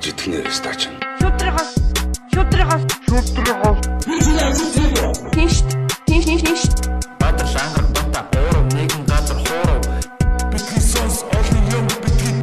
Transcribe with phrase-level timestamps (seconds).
[0.00, 0.88] гэж итгэнэ стач.
[1.20, 1.76] Шудрагаас
[2.32, 3.78] шудрагаас шудрагаас
[5.36, 5.60] Тинш
[6.08, 6.62] тинш тинш
[7.20, 9.76] Баатар шангар бата хоороо нэгэн газар хоороо
[10.48, 12.40] Бидний сонс олон юм бидний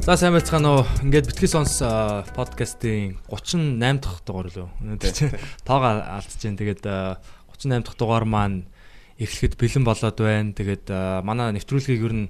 [0.00, 0.84] За сайн байцгаана уу.
[1.04, 1.84] Ингээд битгий сонс
[2.32, 4.68] подкастын 38 дахь дугаар лөө.
[4.80, 5.28] Өнөөдөр чи
[5.68, 6.56] тоогоо алдчихж जैन.
[6.56, 7.20] Тэгээд а,
[7.52, 8.64] 38 дахь дугаар маань
[9.18, 10.54] эхлэхэд бэлэн болоод байна.
[10.54, 10.86] Тэгээд
[11.26, 12.26] манай нэвтрүүлгийг ер нь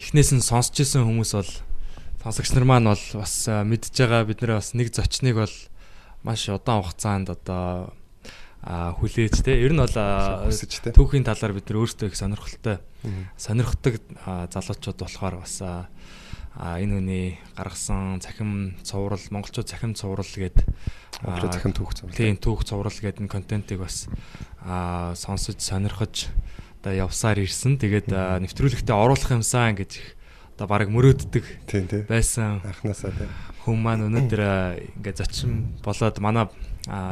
[0.00, 1.52] эхнээс нь сонсч ирсэн хүмүүс бол
[2.24, 5.56] сонсогч нар маань бол бас мэдж байгаа бид нэр бас нэг зочныг бол
[6.24, 7.92] маш удаан хугацаанд одоо
[8.64, 9.56] хүлээж те.
[9.60, 12.80] Ер нь бол түүхийн талаар бид нар өөрсдөө их сонирхолтой
[13.36, 14.00] сонирхдаг
[14.52, 15.60] залуучууд болохоор бас
[16.54, 20.26] а энэ хүний гаргасан цахим цуврал монголчууд цахим цуврал
[21.22, 22.16] Монголчууд цахим түүх цуврал.
[22.16, 24.08] Тийм түүх цуврал гээд энэ контентыг бас
[24.64, 26.32] а сонсож сонирхож
[26.80, 27.76] одоо явсаар ирсэн.
[27.76, 30.00] Тэгээд нэвтрүүлэгтээ оруулах юмсан гэж
[30.56, 33.28] одоо баг мөрөөддөг Тийм байсан Анханасаа тий.
[33.68, 34.42] хүн маань өнөөдөр
[34.96, 36.48] ингээд зочин болоод манай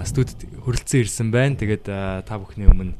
[0.08, 1.60] студид хүрэлцэн ирсэн байна.
[1.60, 1.84] Тэгээд
[2.24, 2.96] та бүхний өмнө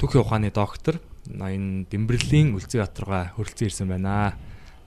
[0.00, 4.40] түүхийн ухааны доктор энэ Дэмбэрлийн Үлзий Батргаа хүрэлцэн ирсэн байна.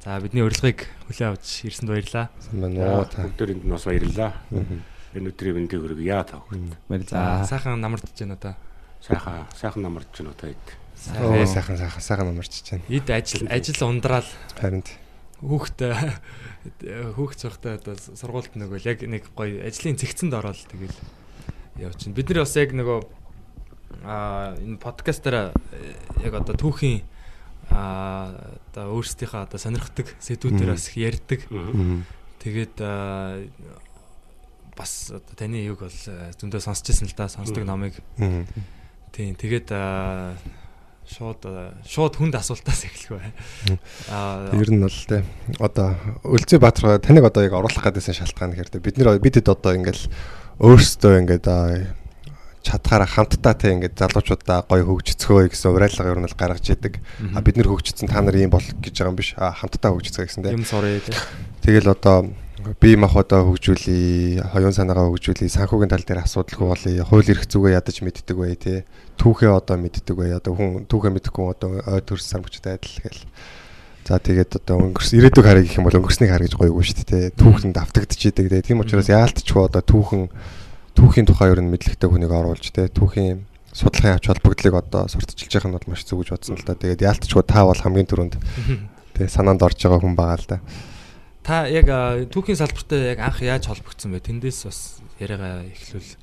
[0.06, 2.30] За бидний урилгыг хүлээн авч ирсэнд баярлалаа.
[2.38, 3.26] Сайн байна уу та.
[3.26, 4.38] Бүгдээрэнд нь бас баярлалаа.
[5.18, 7.10] Энэ өдрийн мэндийг хүргье та бүгд.
[7.10, 8.54] За сайхан намардж байна та.
[9.02, 10.66] Сайхан сайхан намарч байна уу та хэд.
[10.94, 12.86] Сайхан сайхан сайхан сайхан намарч чинь.
[12.86, 14.30] эд ажил ажил ундраал
[14.62, 14.86] Харин
[15.42, 15.82] хүүхд
[17.18, 20.94] хүүхд цогтой одоо сургуульд нөгөө л яг нэг гоё ажлын цэгцэнд ороод тэгэл
[21.82, 22.14] явчихна.
[22.14, 23.00] Бид нар бас яг нөгөө
[24.06, 25.50] а энэ подкастаараа
[26.22, 27.02] яг одоо түүхийн
[27.70, 28.34] а
[28.72, 31.40] одоо өөрсдийнхөө одоо сонирхдаг сэдвүүдээр бас их ярьдаг.
[32.44, 32.76] Тэгээд
[34.76, 37.98] бас одоо таны юг бол зөндөө сонсч ирсэн л да сонсдог номыг.
[39.16, 39.72] Тийм тэгээд
[41.06, 41.42] шууд
[41.86, 43.30] шууд хүнд асуултаас эхлэх бай.
[44.10, 45.22] Аа Ер нь бол тий.
[45.62, 45.96] Одоо
[46.26, 50.10] Үлзий Баатар таныг одоо яг оруулах гэдсэн шалтгаан тий бид нэр бидэд одоо ингээл
[50.60, 51.94] өөрсдөө ингээд аа,
[52.66, 56.98] чадхаараа хамтдаа тий ингээд залуучуудаа гоё хөгжицгөө гэсэн уриалга ер нь бол гаргаж идэг.
[57.38, 59.38] А бид нэр хөгжицсэн та нар ийм бол гэж байгаа юм биш.
[59.38, 60.58] А хамтдаа хөгжицгээ гэсэн тий.
[60.58, 61.14] юм сурыг тий.
[61.62, 62.34] Тэгэл одоо
[62.82, 68.02] бие махбодоо хөгжүүлээ, хоёрын санаагаа хөгжүүлээ, санхүүгийн тал дээр асуудалгүй болъё, хууль эрх зүгээ ядаж
[68.02, 68.82] мэддэг бай тээ.
[69.22, 70.34] Түүхээ одоо мэддэг бай.
[70.34, 73.22] Одоо хүн түүхээ мэдэхгүй одоо ой төрс сан бүчтэй адил гэл.
[74.06, 77.34] За тэгээд одоо өнгөрс ирээдүг харъя гэх юм бол өнгөрснийг харъя гэж гойгүй шүү дээ.
[77.38, 78.46] Түүхэнд автагдчихийдэг.
[78.50, 80.30] Тэгээд тийм учраас яалтчгүй одоо түүхэн
[80.96, 82.90] түүхийн тухай ер нь мэдлэгтэй хүнийг оруулж тээ.
[82.90, 83.44] Түүхийн
[83.76, 86.80] судлахын ач холбогдлыг одоо сурталчилж явах нь бол маш зүг гэж бодсон л да.
[86.80, 88.36] Тэгээд яалтчгүй та бол хамгийн түрүүнд
[89.20, 90.58] тэгээ санаанд орж байгаа хүн байгаа л да.
[91.44, 91.92] Та яг
[92.32, 94.24] түүхийн салбартай яг анх яаж холбогдсон бэ?
[94.24, 94.80] Тэндээс бас
[95.20, 96.16] яриагаа эхлүүл.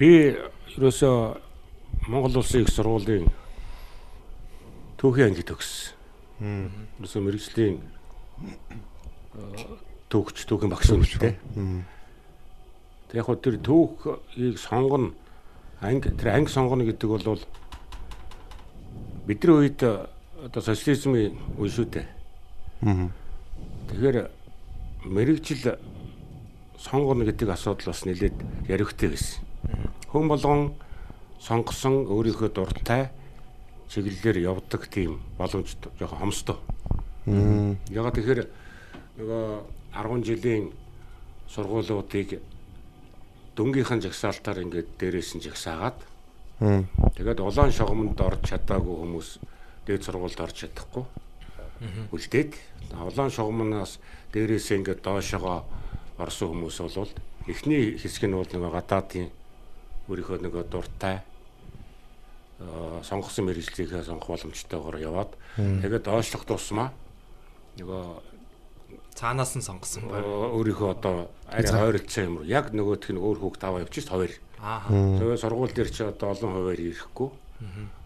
[0.00, 0.34] Би
[0.74, 1.16] ерөөсөө
[2.08, 3.28] Монгол улсын их сургуулийн
[4.96, 5.94] түүхийн анги төгссөн.
[6.98, 7.76] Ерөөсөө мэрэгжлийн
[10.08, 11.36] түүхч түүхийн багш үнэтэй.
[11.54, 11.84] Мм.
[13.08, 15.14] Тэг яг хөө тэр түүхийг сонгоно
[15.80, 17.40] анги тэр анги сонгоно гэдэг бол
[19.24, 22.06] бидний үед одоо социализмын үе шүү дээ.
[22.84, 23.12] Мм.
[23.88, 24.28] Тэгэхээр
[25.08, 25.78] мэрэгжил
[26.76, 28.36] сонгоно гэдэг асуудал бас нэлээд
[28.68, 29.40] яригтэй байсан.
[30.12, 30.72] Хүн болгон
[31.40, 33.10] сонгосон өөрийнхөө дуртай
[33.88, 36.56] чиглэлээр явдаг тийм боломж жоохон хомсдоо.
[37.26, 37.80] Мм.
[37.88, 38.40] Ягаад тэгэхээр
[39.16, 39.44] нөгөө
[39.96, 40.64] 10 жилийн
[41.48, 42.40] сургуулиудыг
[43.58, 45.98] дөнгийнхэн жагсаалтаар ингээд дээрээс нь жагсаагаад.
[47.18, 49.28] Тэгээд улаан шугамд орж чадаагүй хүмүүс
[49.82, 51.04] дээд сургуульд орж чадахгүй.
[52.14, 52.54] Үлдээд.
[52.94, 53.98] Улаан шугамнаас
[54.30, 55.66] дээрээсээ ингээд доошогоо
[56.22, 57.10] орсон хүмүүс бол
[57.50, 59.26] эхний хэсэг нь бол нөгөө гадаадын
[60.06, 61.22] өөрийнхөө нөгөө дуртай
[62.62, 66.90] аа, сонгосон мэрэгжлийнхээ сонгох боломжтойгоор яваад тэгээд доошлох тусмаа
[67.78, 68.04] нөгөө
[69.18, 70.22] Цаанаас нь сонгосон бай.
[70.22, 74.30] Оо, өөрийнхөө одоо арай ойролцоо юм уу яг нөгөөх нь өөр хүүхд аваа явчих хоёр.
[74.62, 74.86] Аа.
[74.86, 77.30] Тэгээ сургууль дээр чи одоо олон хуваар ирэхгүй.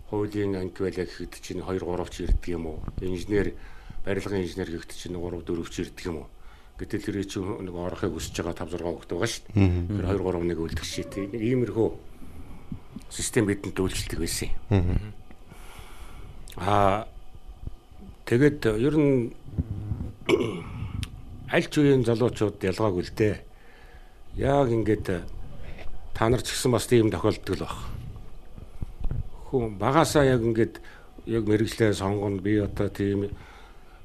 [0.09, 2.81] Хуулийн анги байлаа гэхэд чинь 2 3 ч ирдэг юм уу?
[3.05, 3.53] Инженер
[4.09, 6.29] барилгын инженер гэхэд чинь 3 4 ч ирдэг юм уу?
[6.81, 9.93] Гэтэл тэр чи нэг орохыг хүсэж байгаа 5 6 хүүхд байгаа шүү дээ.
[9.93, 11.29] Тэр 2 3 нэг үлдэх шээ.
[11.29, 11.89] Нэг иймэрхүү
[13.13, 14.49] систем бидэнд үйлчлдэг байсан.
[16.57, 17.05] Аа
[18.25, 19.33] тэгээд ер нь
[21.53, 23.37] аль ч үеийн залуучууд ялгаагүй л дээ.
[24.41, 25.21] Яг ингээд
[26.17, 27.77] та нар ч гэсэн бас тийм тохиолддог л баг.
[29.53, 30.81] Хүн багасаа яг ингээд
[31.29, 33.31] яг мэрэгчлээ сонгоно би одоо тийм э,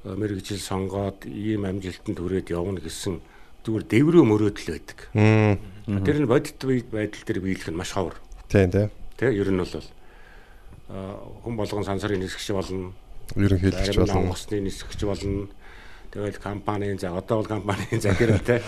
[0.04, 3.24] мэрэгжил сонгоод ийм амжилтанд хүрээд явна гэсэн
[3.64, 5.00] зүгээр дэврүү мөрөөдөл байдаг.
[5.88, 6.60] Тэр нь бодит
[6.92, 8.20] байдал дээр биелэх нь маш ховор.
[8.52, 8.92] Тийм тийм.
[9.16, 9.72] Тэ ер нь бол
[10.92, 12.94] а, хүн болгон сансарын нисгч болно.
[13.36, 15.48] Ерөнхийлөгч болон онгоцны нисгч болно.
[16.18, 18.66] Тэгэл компанийн за одоо бол компанийн захиралтай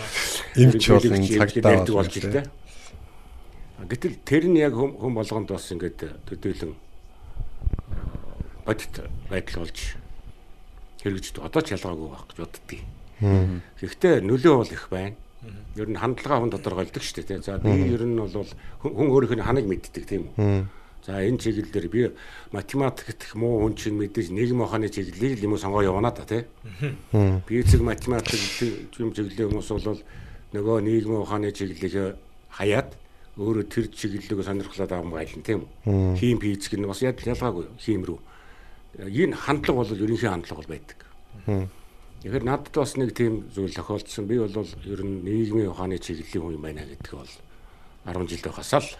[0.54, 2.46] Эмч болон цагдаа болж ил тэ.
[3.74, 6.78] А, Гэтэл тэр нь яг хүн болгонд бас ингээд төдийлөн
[7.90, 8.94] а, бодит
[9.26, 9.98] байдал болж
[11.02, 11.42] хэрэгждэг.
[11.42, 12.86] Одоо ч ялгаагүй байх гэж боддгийг.
[13.82, 15.18] Гэхдээ нөлөө бол их байна.
[15.74, 17.42] Ер нь хандлага хүн тодорхойлдог шүү дээ.
[17.42, 20.70] За би ер нь бол хүн хүн өөрийнх нь ханыг мэддэг тийм үү.
[21.06, 22.12] За энэ чиглэлээр би
[22.52, 26.44] математикт их муу хүн чинь мэдээж нийгмийн ухааны чиглэлийг л юм сонгоо явна да тий.
[27.48, 28.36] Физик математик
[29.00, 30.02] юм чиглэлийн хүмүүс бол
[30.52, 32.20] нөгөө нийгмийн ухааны чиглэлийг
[32.52, 32.92] хаяад
[33.40, 36.20] өөрөө тэр чиглэлийг сонирхлоод авах гайлна тийм үү.
[36.20, 38.18] Хим физик нь бас ялгаагүй хим рүү.
[39.00, 40.98] Энэ хандлага бол ерөнхий хандлага бол байдаг.
[42.20, 44.28] Тэгэхээр надад бас нэг тийм зүйл тохиолдсон.
[44.28, 44.52] Би бол
[44.84, 47.32] ер нь нийгмийн ухааны чиглэлийн хүн юм байна гэдэг бол
[48.04, 48.90] 10 жил байхасаа л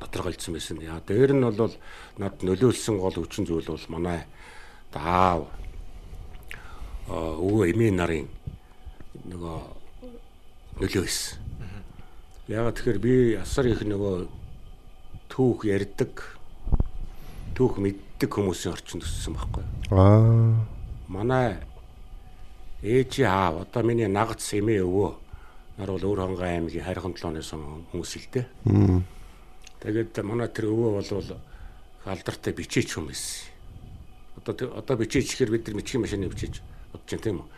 [0.00, 0.80] тодорхойлцсон байсан.
[0.80, 1.74] Яа дээр нь бол
[2.18, 4.24] над нөлөөлсөн гол хүчин зүйл бол манай
[4.92, 5.48] даав
[7.08, 8.28] аа өвөө эмээ нарын
[9.28, 9.58] нөгөө
[10.80, 11.38] нөлөө байсан.
[12.48, 14.28] Яагаад тэгэхээр би асар их нөгөө
[15.32, 16.12] түүх ярьдаг
[17.56, 19.64] түүх мэддэг хүмүүсийн орчинд өссөн байхгүй.
[19.94, 20.60] Аа.
[21.08, 21.56] Манай
[22.82, 25.10] ээж аав одоо миний нагц эмээ өвөө
[25.78, 28.46] нар бол өөр хонгой аймгийн хайрхан толооны сон хүмүүс л дээ.
[29.84, 31.36] Тэгээд манай тэр өвөө бол
[32.08, 33.52] алдартай бичээч хүн байсан.
[34.40, 36.60] Одоо одоо бичээч гэхээр бид нар бичгийн машины бичээж
[36.92, 37.48] бодож байна тийм үү?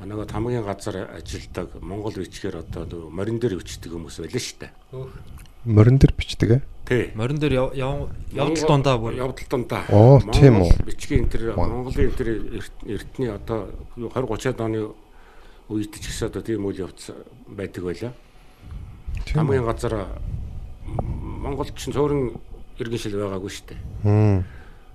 [0.00, 4.58] А нөгөө хамгийн газар ажилдаг Монгол бичгээр одоо нөгөө морин дээр бичдэг хүмүүс байлаа шүү
[4.58, 4.72] дээ.
[5.70, 6.62] Морин дээр бичдэг ээ.
[6.90, 7.04] Тий.
[7.14, 9.84] Морин дээр яв- яв- явдал дундаа бүр явдал дундаа.
[9.92, 10.72] Оо, тийм үү?
[10.88, 12.28] Бичгийн тэр Монголын тэр
[12.58, 14.90] эрт- эртний одоо 20 30-аад оны
[15.68, 17.12] үед ч гэсэн одоо тийм үйл явц
[17.46, 18.12] байдаг байлаа.
[19.30, 20.18] Хамгийн газар
[21.40, 22.36] Монголд ч цөөрөн
[22.76, 23.80] иргэн шил байгаагүй шүү дээ.
[24.04, 24.38] Хм.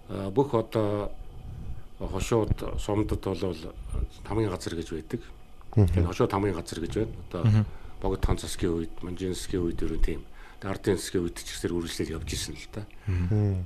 [0.10, 1.10] А, Бүх одоо
[2.00, 3.58] хошууд сумдад бол
[4.30, 5.22] хамгийн газар гэж байдаг.
[5.74, 7.14] Тэгэхээр хошууд хамгийн газар гэж байна.
[7.30, 7.44] Одоо
[8.02, 10.22] богд хон засгийн үед, манжин засгийн үед ер нь тийм.
[10.62, 12.86] Ардын засгийн үед ч гэсэн үргэлжлэл явж исэн л та.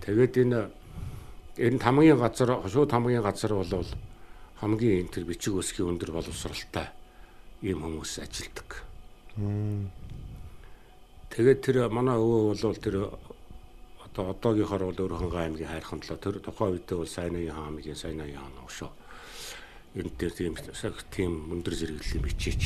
[0.08, 0.60] Тэгээд энэ
[1.60, 3.68] энэ хамгийн газар хошууд хамгийн газар бол
[4.64, 6.92] хамгийн энэ тэр бичиг үсгийн өндөр боловсралтай
[7.64, 8.84] ийм хүмүүс ажилдаг.
[11.30, 12.96] Тэгээд тэр манай өвөө бол тэр
[14.10, 18.42] одоо одоогийнхоор бол өөр хангай аймгийн хайрхан талаа тэр тухайн үедээ бол Сайнаян хаамгийн Сайнаян
[18.42, 18.90] хаан өшөө.
[19.96, 20.54] Энэ дээр тийм
[21.14, 22.64] тийм өндөр зэрэглэлийн бичээч.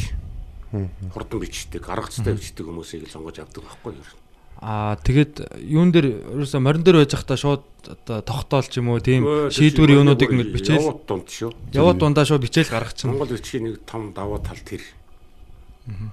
[1.13, 4.23] Хурдан бичдэг, аргацтай бичдэг хүмүүсийг л сонгож авдаг байхгүй юу?
[4.63, 9.03] Аа тэгээд юун дээр ерөөсө морин дээр байж захта шууд одоо тогтоол ч юм уу
[9.03, 11.51] тийм шийдвэр чинь юунуудыг ингэ бичээл яваад дунд шүү.
[11.75, 13.11] яваад дундаа шууд бичээл гаргачихна.
[13.11, 14.79] Монгол бичгийн нэг том даваа тал тэр.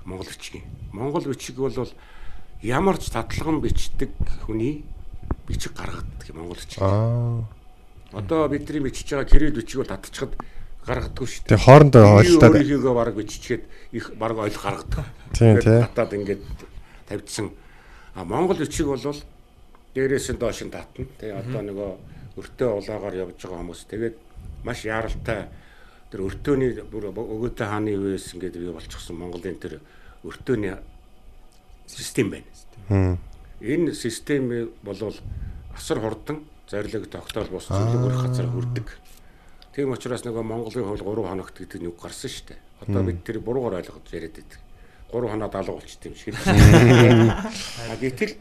[0.02, 0.66] Монгол бичгийн.
[0.90, 1.70] Монгол бичиг бол
[2.62, 4.12] ямар ч татлаган бичдэг
[4.44, 4.84] хүний
[5.48, 6.80] бичиг гаргадаг юм монгол бичиг.
[6.82, 7.44] Аа.
[8.12, 10.36] Одоо бидний бичиж байгаа кирилл бичиг бол татчихад
[10.84, 11.48] гаргадаггүй шүү дээ.
[11.56, 13.62] Тэгээ хоорондоо ойлтаад өөрийнхөө баг биччихэд
[13.92, 15.06] их баг ойл гаргадаг.
[15.32, 15.80] Тийм, тий.
[15.80, 16.42] Татаад ингээд
[17.08, 17.50] тавьдсан.
[18.14, 19.00] А монгол бичиг бол
[19.94, 21.06] дээрээс нь доош нь татна.
[21.16, 21.90] Тэгээ одоо нөгөө
[22.40, 24.16] өртөө улаагаар явж байгаа хүмүүс тэгээд
[24.64, 25.48] маш яаралтай
[26.10, 29.80] тэр өртөөний бүр өгөөтэй хааны үеэс ингээд бий болчихсон Монголын тэр
[30.22, 30.78] өртөөний
[31.96, 33.18] систем байна.
[33.60, 35.16] Энэ систем болвол
[35.74, 38.88] асар хурдан зарлиг тогтоол бус зүйлийг өрх газар хүрдэг.
[39.74, 42.60] Тийм учраас нөгөө Монголын хувьд 3 хоногт гэдэг нь үг гарсан шүү дээ.
[42.86, 44.60] Одоо бид тэр буруугаар ойлгож яриад байдаг.
[45.12, 46.34] 3 хоноод алга болчт юм шиг.
[48.02, 48.34] Гэтэл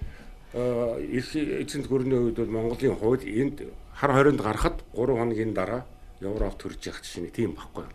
[0.53, 3.61] э, их эзэнт гүрний үед бол Монголын хувьд энд
[3.93, 5.85] хар хоринд гарахад 3 хоногийн дараа
[6.21, 7.85] Европ төрж явах чинь тийм байхгүй.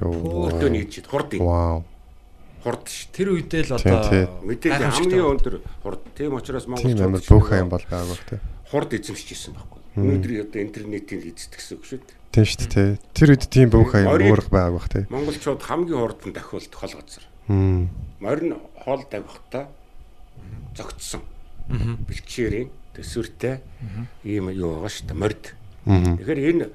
[0.00, 0.50] Йоо.
[0.50, 1.44] Өртөө нийцээд хурд юм.
[1.44, 1.84] Вау.
[2.64, 3.16] Хурд шүү дээ.
[3.20, 3.98] Тэр үедээ л одоо
[4.40, 5.54] Мэдээлэл хамгийн өндөр
[5.84, 6.02] хурд.
[6.16, 8.40] Тийм учраас Монголчууд амар нөгөө юм бол байгаагүй те.
[8.72, 9.80] хурд эзэмшиж исэн байхгүй.
[10.00, 12.16] Өнөөдөр одоо интернетийн эзэд гэсэн үг шүү дээ.
[12.32, 12.88] Тийм шүү дээ.
[13.12, 15.00] Тэр үед тийм бүх юм уурах байгаагүй те.
[15.12, 17.24] Монголчууд хамгийн хурдан дахиулт хол газар.
[18.18, 19.68] Морин хоол тавихтаа
[20.74, 21.22] зөгцсөн.
[22.08, 23.60] Бэлчээрийн төсвөртэй
[24.24, 25.20] ийм юу байгаа шүү дээ.
[25.20, 25.44] Морд.
[25.84, 26.66] Тэгэхээр энэ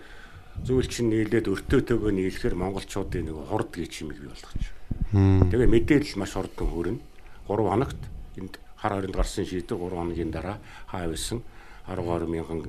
[0.63, 4.63] зүйл чинь нийлээд өртөөтэйгөө нийлэхээр монголчуудын нэг хурд гэж юм бий болгож.
[5.11, 6.99] Тэгээ мэдээлэл маш хурдан хүрнэ.
[7.47, 8.01] 3 хоногт
[8.37, 11.41] энд хар хоринд гарсан шийдвэр 3 хоногийн дараа хаа байсан
[11.87, 12.61] 12 мянган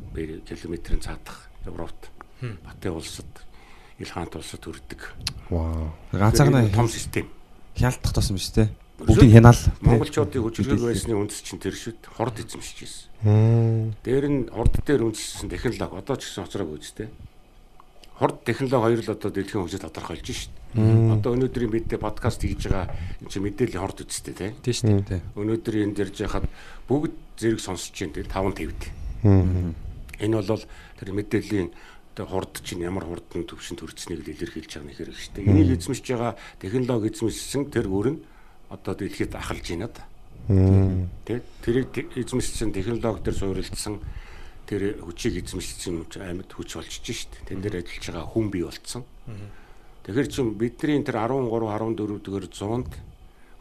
[0.49, 2.11] километрийн цаадах Европт
[2.41, 3.29] Батын улсад
[4.01, 5.13] Ил хаант улсад хүрдэг.
[5.51, 5.93] Вау.
[6.13, 7.29] Ганцаараа том систем.
[7.77, 8.69] хялтах тосон биз дээ.
[8.97, 9.61] Бүгдийг хянаал.
[9.81, 13.09] Монголчуудын хүчрэг байсны үндэс чинь тэр шүт хорд эзэмшиж.
[13.25, 13.93] Хм.
[14.05, 17.09] Дээр нь хорд дээр үндэссэн технологи одоо ч гэсэн хоцроогүй үстэй.
[18.17, 20.53] Хорд технологи хоёр л одоо дэлхийн хөгжид тодорхойлж шít.
[20.75, 24.51] Одоо өнөөдрийн бид подкаст хийж байгаа энэ чинь мэдээллийн хорд үстэй тий.
[24.63, 25.19] тийм шүү дээ.
[25.19, 25.21] Тий.
[25.35, 26.47] Өнөөдөр энэ дэрж яхад
[26.87, 28.81] бүгд зэрэг сонсож чинь тэр 5 твд.
[29.27, 29.75] Хм.
[30.23, 30.63] Энэ бол
[30.95, 31.69] тэр мэдээллийн
[32.15, 35.49] одоо хурд чинь ямар хурдан төвшин төрцнийг л илэрхийлж байгаа нэг хэрэг шүү дээ.
[35.51, 38.21] Энийг эзэмшиж байгаа технологи эзэмшсэн тэр өөр нь
[38.69, 40.05] одоо дэлхийд ахалж байна да.
[41.27, 43.95] Тэ тэрийг эзэмшсэн технологи төр суурилдсан
[44.69, 47.47] тэр хүчийг эзэмшсэн амьд хүч болчихж шүү дээ.
[47.49, 49.03] Тэн дээр ажиллаж байгаа хүн бий болцсон.
[50.11, 52.91] Тэгэхээр чин бидний тэр 13 14 дэх зуунд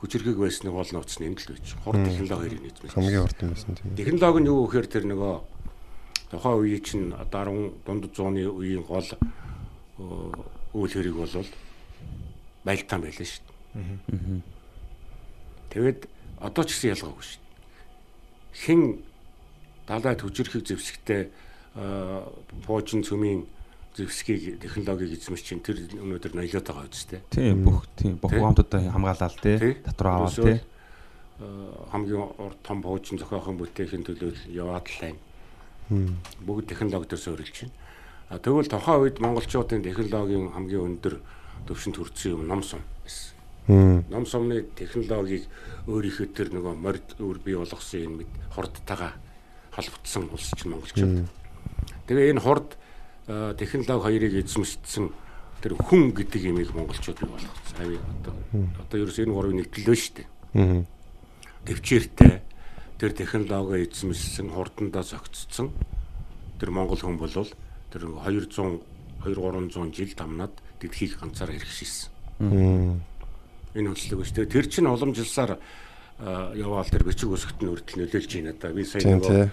[0.02, 1.78] хүчирхэг байсныг бол нууц нэмэл байж.
[1.86, 2.90] Хурд технологи хоёрыг эзэмшсэн.
[2.90, 3.94] Хамгийн хурдан байсан тийм.
[3.94, 5.34] Технологи нь юу гэхээр тэр нөгөө
[6.34, 9.20] тухайн үеийн чинь одоо 10 дунд зууны үеийн гол э,
[10.74, 11.46] үйл хэрэг бол
[12.66, 14.42] байлтаан байлаа шүү дээ.
[15.70, 16.00] Тэгээд
[16.42, 17.54] одоо ч гэсэн ялгаагүй шүү дээ.
[18.58, 18.82] Хэн
[19.86, 21.30] далай төжирхэг зэвсэгтэй
[22.66, 23.46] пуужин цөмийн
[23.96, 27.22] зэвсгийг технологиг эзэмш чинь тэр өнөөдөр ноёлоод байгаа үстэй.
[27.30, 29.74] Тийм бүх тийм бүх ухаамтуудаа хамгаалал Тий.
[29.84, 30.60] Татвар аваад тий.
[31.40, 35.20] э, хамгийн урд том пуужин зохиохон бүтээхийн төлөө яваад л байна.
[36.46, 37.74] Бүгд технологи дээр суурилж байна.
[38.30, 41.18] А тэгвэл тухайн үед монголчуудын технологийн хамгийн өндөр
[41.66, 43.34] төвшөнд хүрсэн юм ном сум байсан.
[43.70, 44.06] Мм.
[44.10, 45.50] Ном сумны технологиг
[45.90, 49.18] өөрийнхөө тэр нөгөө морд өөр бий болгосон юм мэд хурдтайгаа
[49.74, 51.26] холбогдсон улс чинь монголчууд.
[52.06, 52.78] Тэгээ энэ хурд
[53.30, 55.14] технологи хоёрыг эзэмшсэн
[55.62, 57.78] тэр хүн гэдэг имийг монголчууд бий болгосон.
[57.78, 58.34] Ави одоо
[58.82, 60.28] одоо ерөөс энэ гурвын нэгдлээ шүү дээ.
[60.58, 60.86] Мм.
[61.70, 62.34] төвчээртэй
[62.98, 65.70] тэр технологи эзэмшсэн хурдандаа зохицсон
[66.58, 67.30] тэр монгол хүн бол
[67.94, 68.82] тэр 200
[69.22, 72.10] 2 300 жил дамнаад дэлхийг ганцаараа хэрэгшээсэн.
[72.40, 73.04] Мм.
[73.76, 74.50] Энэ шүү дээ.
[74.50, 75.60] Тэр чинь уламжилсаар
[76.20, 78.74] а, яваал тэр бичиг үсгт нь хүртэл нөлөөлж байна да.
[78.74, 79.52] Би сая нөгөө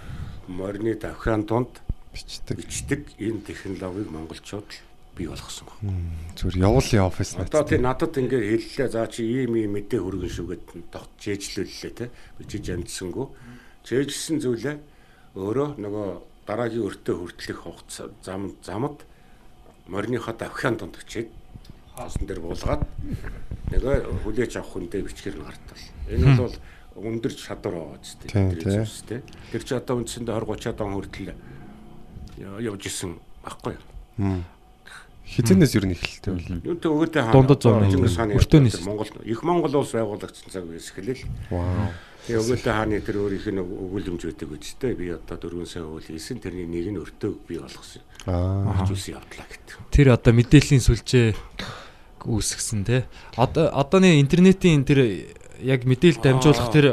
[0.49, 1.83] морины давхраан донд
[2.17, 2.57] Бичдэг.
[2.57, 4.71] бичдэг энэ технологиг монголчууд
[5.17, 6.01] бий болгосон байна.
[6.37, 8.89] Зүгээр явуулын офис Одоо тий надад ингээд хэллээ.
[8.89, 12.09] За чи ийм ийм мэдээ хүргэн шүүгээд тогт чэйжлүүллээ те.
[12.41, 13.27] Бичиж амжсангүй.
[13.85, 14.77] Чэйжсэн зүйлээ
[15.37, 16.09] өөрөө нөгөө
[16.49, 19.05] дараагийн өртөө хүртэлх хугацаа зам замд
[19.89, 21.29] мориныхоо давхиан донд өчээд
[21.97, 22.83] хаасан дээр буулгаад
[23.73, 25.85] нөгөө хүлээж авах хүндээ бичгээр нь гартал.
[26.13, 26.57] Энэ бол
[26.97, 28.57] өндөр чадвар байгаа ч тийм.
[29.53, 31.29] Тэр чи одоо үндсэндээ 20 30 он хүртэл
[32.39, 34.45] явж исэн баггүй юу?
[35.27, 36.49] хизэнээс юу нэхэлтэй бол.
[36.63, 40.65] Юунтэй өгөөдөө хаана Дундад зууны Чингис хааны өртөөний тэр Монгол их Монгол улс байгуулагдсан цаг
[40.71, 41.27] үеэс эхлээл.
[41.51, 41.91] Вау.
[42.31, 44.95] Тэгээ өгөөдөө хааны тэр өөрийнх нь өгүүлэмж өгдөг үстэй.
[44.95, 46.39] Би одоо дөрвөн сая өгүүл хийсэн.
[46.39, 48.07] Тэрний нэг нь өртөөг би болгосон.
[48.31, 48.87] Аа.
[48.87, 49.75] Хажуусан явдлаа гэдэг.
[49.91, 51.35] Тэр одоо мэдээллийн сүлжээ
[52.23, 53.03] үүсгэсэн тий.
[53.35, 55.27] Одоо одооны интернетийн тэр
[55.59, 56.87] яг мэдээлэл дамжуулах тэр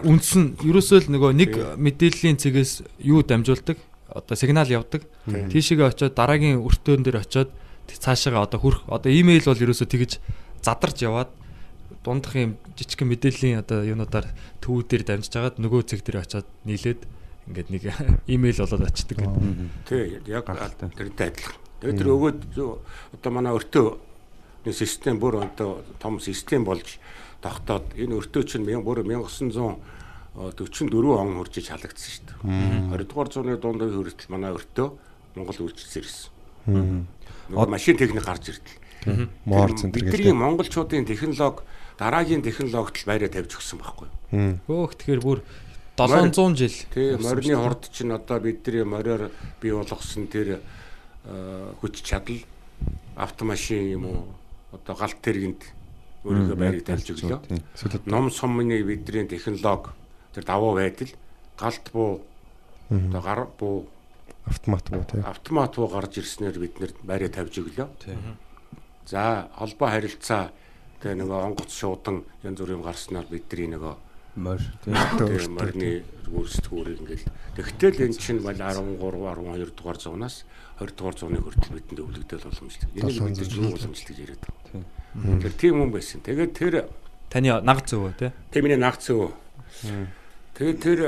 [0.00, 3.76] үндс нь ерөөсөө л нөгөө нэг мэдээллийн цэгээс юу дамжуулдаг?
[4.16, 5.04] одоо сигнал явдаг.
[5.28, 7.50] Тийшээгээ очиод дараагийн өртөөн дээр очиод
[7.86, 10.18] цаашаага одоо хүрх одоо имэйл бол ерөөсө тэгж
[10.64, 11.30] задарч яваад
[12.02, 14.26] дундах юм жижигхэн мэдээллийн одоо юунуудаар
[14.62, 17.02] төвүүдээр дамжиж хагаад нөгөө цэг дээр очиод нийлээд
[17.46, 17.82] ингээд нэг
[18.34, 19.42] имэйл болоод очдөг гэдэг.
[19.86, 21.58] Тий, яг тэрнтэй адилхан.
[21.82, 22.38] Тэгээд тэр өгөөд
[23.14, 23.86] одоо манай өртөө
[24.74, 26.98] систем бүр одоо том систем болж
[27.42, 29.78] тогтоод энэ өртөө чинь бүр 1900
[30.36, 32.92] Э, 44 он хүрч халагдсан шүү дээ.
[32.92, 34.88] 20 дугаар зууны дундын хүртэл манай өртөө
[35.32, 37.06] Монгол үйлчилсэн ирсэн.
[37.48, 39.32] Машин техник гарч ирдэл.
[39.48, 40.12] Моор центр гэдэг.
[40.12, 41.64] Бидний монголчуудын технологи
[41.96, 44.08] дараагийн технологид л байраа тавьж өгсөн байхгүй.
[44.68, 45.40] Хөөх тэгэхээр бүр
[45.96, 46.76] 700 жил.
[46.92, 50.60] Тийм, морины хорд чинь одоо бидний мориор бий болгосон тэр
[51.24, 52.44] э, хүч чадал
[53.16, 54.20] автомашин юм уу
[54.72, 55.64] одоо галт тэргэнд
[56.28, 57.40] өөрийнхөө байрыг тавьж өглөө.
[58.04, 59.96] Ном сумны бидний технологи
[60.36, 61.08] тэр давуу байдал
[61.56, 62.20] галт буу
[62.92, 63.88] одоо гар буу
[64.44, 65.20] автомат буу тий.
[65.24, 67.88] автомат буу гарч ирснээр бид нэр байраа тавьж өглөө.
[69.08, 70.52] За холбоо харилцаа
[71.00, 73.94] тэгээ нөгөө онгоц шуудан янз бүрийн гарснаар бидний нөгөө
[74.36, 74.92] Морь тий.
[74.92, 77.24] тэгээ морины гүйцэтгүүрийг ингээл
[77.56, 80.44] тэгтэл эн чинь бол 13 12 дугаар зуунаас
[80.76, 82.88] 20 дугаар зууны хүртэл бидэнд өвлөгдөөл боломжтой.
[82.92, 85.40] Энийг бид юу боломжтой гэж яриад байгаа.
[85.40, 86.20] Тэр тийм хүн байсан.
[86.20, 86.74] Тэгээд тэр
[87.32, 88.30] Таны нагц өвөө тий.
[88.52, 89.32] Тэмний нагц өө.
[90.56, 91.00] Тэгээд тэр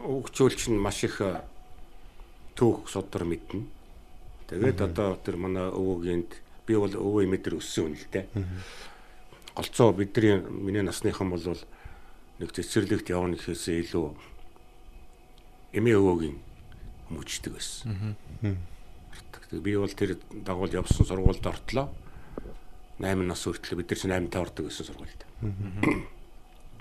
[0.00, 1.44] өгчөөлч нь маш их э,
[2.56, 3.68] түүх судар мэднэ.
[4.48, 6.30] Тэгээд одоо тэр манай өвөгөнд
[6.64, 8.24] би бол өвөө мэдэр өссөн хүн л дээ.
[9.52, 11.44] Голцоо бидний миний насныхан бол
[12.40, 14.08] нэг цэцэрлэгт явна гэхээсээ илүү
[15.76, 16.38] эмээ өвөөгийн
[17.12, 18.16] хүмүүждэг байсан.
[18.40, 21.92] Тэгээд би бол тэр дагуул явсан сургуульд ортлоо.
[23.04, 25.20] 8 нас хүртэл бид нар чинь 8 таа ордог гэсэн сургуульд.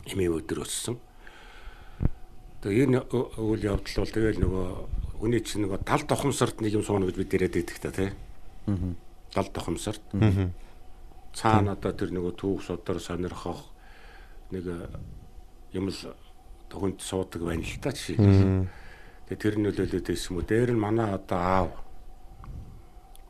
[0.07, 0.99] Эмээ өдөр өссөн.
[2.63, 2.99] Тэгээ энэ
[3.39, 4.67] үйл явдал бол тэгэл нөгөө
[5.19, 8.09] хүний чинь нөгөө тал тохомсорт нэг юм сууна гэж бид яриад байдаг та тий.
[9.35, 10.03] Тал тохомсорт.
[11.35, 13.67] Цаана одоо тэр нөгөө түүх судар сонирхох
[14.51, 14.87] нэг э,
[15.77, 15.99] юм л
[16.69, 18.65] төгөнд суудаг байна л та жишээ.
[19.29, 20.47] Тэгээ тэр нөлөөлөд байсан юм уу?
[20.47, 21.69] Дээр нь манай одоо аав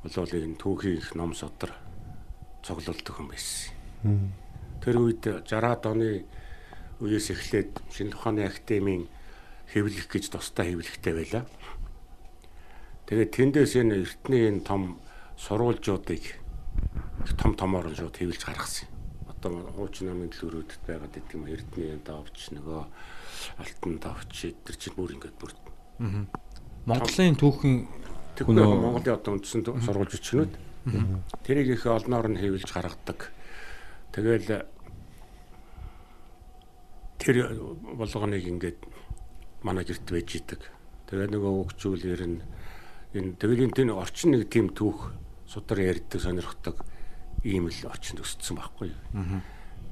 [0.04, 1.76] болол энэ түүхийн их ном содор
[2.64, 4.32] цуглуулдаг хүн байсан.
[4.80, 6.24] Тэр үед 60-аад оны
[7.00, 9.08] үеэс эхлээд шинэ ухааны академийн
[9.72, 11.44] хэвлэх гэж тустай хэвлэхтэй байлаа.
[13.08, 15.00] Тэгээд тэндээс энэ эртний энэ том
[15.40, 16.24] сурвалжуудыг
[17.40, 18.94] том томоор нь шууд хэвлэж гаргасан юм.
[19.32, 22.82] Одоо хуучин намын төлөөрөдөд байгаад гэдэг юм эрдний энэ давч нөгөө
[23.64, 25.52] алтан давч эдгэр чинь бүр ингээд бүр
[26.86, 27.78] Монголын түүхийн
[28.40, 30.54] Тэгвэл Монголын одоо үндсэн сургууль жичгнүүд
[31.44, 33.36] тэрийг их олноор нь хэвлэж гаргадаг.
[34.16, 34.64] Тэгэл
[37.20, 37.54] тэр
[38.00, 38.80] болгоныг ингээд
[39.64, 40.62] манай гэрт байж идэг.
[41.12, 42.42] Тэгээ нөгөө хөгжүүлэр нь
[43.14, 45.12] энэ тэгэлийн тэн орчин нэг тийм түүх
[45.50, 46.80] судар ярьдаг сонирхдаг
[47.44, 48.96] ийм л орчинд өссөн байхгүй.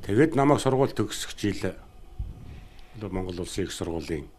[0.08, 1.76] Тэгээд намайг сургууль төгсөх жил
[3.02, 4.30] Монгол улсын их сургуулийн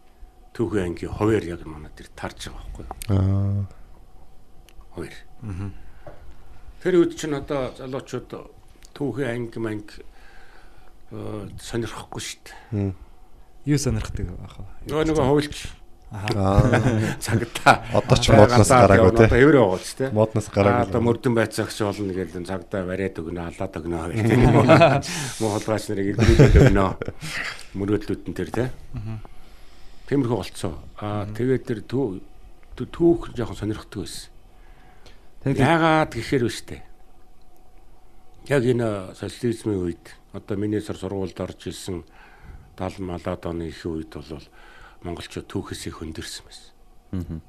[0.53, 2.85] түүхэн ангийн хуваар яг манай тэр тарж байгаа байхгүй.
[3.13, 3.63] Аа.
[4.95, 5.15] Хоёр.
[6.83, 8.31] Тэр үед чинь одоо залуучууд
[8.95, 9.99] түүхэн анги манг
[11.59, 12.93] сонирхохгүй шүү дээ.
[13.65, 14.65] юу сонирхдаг байх вэ?
[14.89, 15.57] Нөгөө нөгөө хуульч
[16.09, 16.65] Аа.
[17.21, 19.29] цагтаа Одоо ч модноос гараагүй те.
[19.29, 20.05] Одоо хэвэр байгаа ч те.
[20.09, 20.89] Модноос Аа, гараагүй.
[20.89, 24.41] Одоо мөрдөн байцаагч болно гэдэг цагдаа бариад өгнө, алаад өгнө гэх тийм.
[25.37, 26.87] Муу холгооч нарыг илрүүлээд өгнө.
[27.77, 28.65] Мөрөөдлүүд нь тэр те.
[30.09, 30.81] Тиймэрхүү болцсон.
[30.97, 32.25] Аа тэгээд тэр түү
[32.73, 34.33] түү- түүх жоохон сонирхдаг байсан.
[35.45, 36.77] Тэгээд Яагаад гэхээр вэ штэ.
[38.49, 42.03] Яг энэ социализмын үед одоо миний сар сургуульд орж ирсэн
[42.77, 44.45] 70 малаад оны их үед бол
[45.03, 47.41] монголчууд түүхээсээ хөндөрсөн байсан.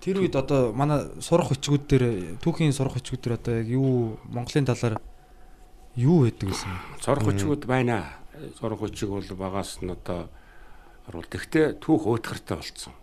[0.00, 2.04] Тэр үед одоо манай сурах хүчгүүд дээр
[2.40, 4.96] түүхийн сурах хүчгүүд дээр одоо яг юу Монголын талаар
[5.96, 7.04] юу байдаг гэсэн бэ?
[7.04, 8.18] Сурах хүчгүүд байна.
[8.56, 10.32] Сурах хүчиг бол багаас нь одоо
[11.06, 11.28] оруулт.
[11.28, 12.94] Гэхдээ түүх уутгартай болцсон.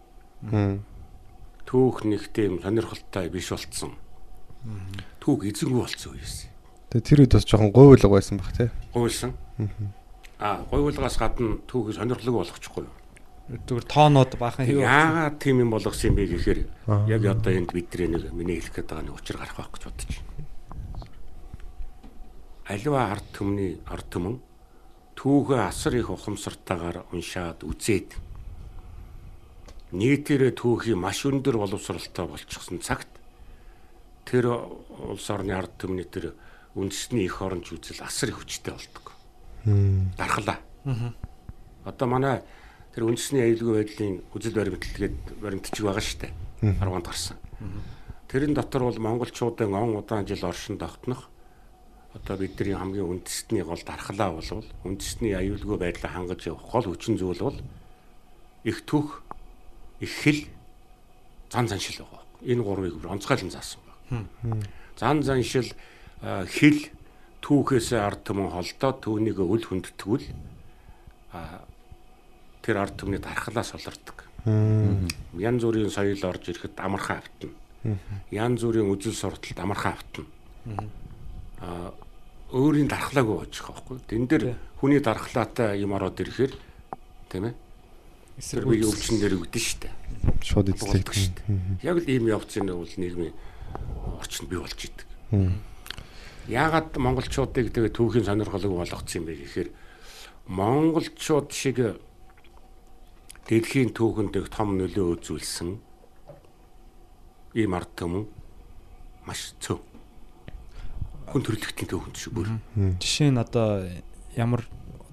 [1.69, 3.93] Түүх нэг тийм сонирхолтой биш болцсон.
[5.21, 6.48] Түүх эзэнгүй болцсон үеэс.
[6.89, 8.71] Тэгээ тэр үед бас жоохон гуйлга байсан баг те.
[8.93, 9.37] Гуйлсан.
[10.41, 12.95] Аа, гуйлгаас гадна түүхийг сонирхолтой болгочихгүй юу?
[13.69, 14.81] Зүгээр тоонууд баахан хэв.
[14.81, 16.59] Яагаад тийм юм болгосон юм бэ гэхээр
[17.09, 20.09] яг одоо энд бидний нэг миний хэлэх гээд байгаа нэг учир гарах байх гэж бодож
[20.17, 20.45] байна.
[22.69, 24.35] Аливаа ард түмний ард түмэн
[25.13, 28.17] түүхээ асар их ухамсартайгаар уншаад үзээд
[29.93, 33.09] нийтээрээ түүхий маш өндөр боловсралтай болчихсон цагт
[34.29, 36.37] тэр улс орны ард түмний тэр
[36.79, 39.05] үндэсний их оронч үзэл асар их хүчтэй болдог.
[40.17, 40.59] Дархлаа.
[41.83, 42.41] Одоо манай
[42.95, 46.33] тэр үндэсний аюулгүй байдлын үзэл баримтлалгээд баримтчиг байгаа шүү дээ.
[46.79, 47.37] 10-нд гарсан.
[48.29, 51.29] Тэрэн дотор бол монголчуудын он удаан жил оршин тогтнох
[52.13, 57.37] одоо бидний хамгийн үндэсний гол дархлаа болвол үндэсний аюулгүй байдлаа хангаж явах гол хүчин зүйл
[57.37, 57.57] бол
[58.63, 59.21] их түүх,
[59.99, 60.45] их хэл,
[61.51, 62.25] зан заншил байгаа.
[62.41, 64.65] Энэ гурвыг онцгойлон заасан байна.
[64.97, 65.69] Зан заншил,
[66.21, 66.79] хэл
[67.39, 70.25] түүхээс ард түмэн холдоод түүнийг үл хүндэтгүүл
[71.33, 71.63] а
[72.61, 74.27] тэр ард түмний дархлаас олордог.
[75.39, 77.49] Ян зүрийн соёл орж ирэхэд амархан автна.
[78.31, 80.25] Ян зүрийн үзэл сурталд амархан автна.
[81.63, 81.93] А
[82.51, 83.97] өөрийн дархлаагүй болж байгаа байхгүй.
[84.09, 84.43] Тэн дээр
[84.81, 86.53] хүний дархлаатай юм ороод ирэхээр
[87.29, 87.55] тийм ээ.
[88.39, 89.89] Тэр биеийн өвчин дээр өвдөн штэ.
[90.43, 91.39] Шууд Болдог эзлэх.
[91.39, 91.43] штэ.
[91.83, 93.35] Яг л ийм явцын бол нийгмийн
[94.19, 95.07] орчинд бий болж идэг.
[96.49, 99.69] Яагаад монголчуудыг тэгээ түүхийн сонирхолыг болгоцсон юм бэ гэхээр
[100.49, 102.01] монголчууд шиг
[103.45, 105.77] дэлхийн түүхэнд их том нөлөө үзүүлсэн
[107.53, 108.25] ийм ард түмэн
[109.29, 109.77] маш цөв.
[111.29, 112.49] Хүн төрөлхтний түүхэнд шүү бүр.
[112.97, 113.85] Жишээ нь одоо
[114.33, 114.65] ямар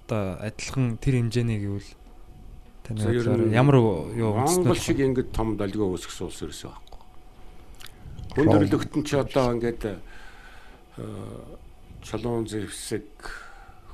[0.08, 1.90] одоо адилхан тэр хэмжээний гэвэл
[2.84, 7.00] таны ямар юу Монгол шиг ингэж том долгио үүсгэсэн улс ерөөсөө байхгүй.
[8.32, 9.82] Хүн төрөлхтөн ч одоо ингээд
[10.96, 13.08] чулуун зэвсэг,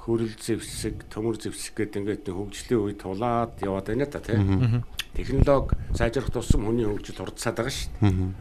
[0.05, 4.85] хөрөл зэвсэг, төмөр зэвсэг гэдэг ингээд хөгжлийн үед тулаад яваад байна та тийм.
[5.15, 8.35] Технологи сайжрах тусам хүний хөгжил хурдсаад байгаа шүү дээ.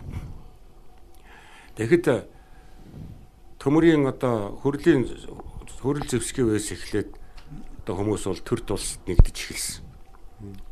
[1.76, 2.28] Тэгэхэд э,
[3.60, 5.08] төмөрийн одоо хөрлийн
[5.82, 7.10] хөрөл зэвсгийн үеэс эхлээд
[7.82, 9.84] одоо хүмүүс бол төр тулсад нэгдэж эхэлсэн.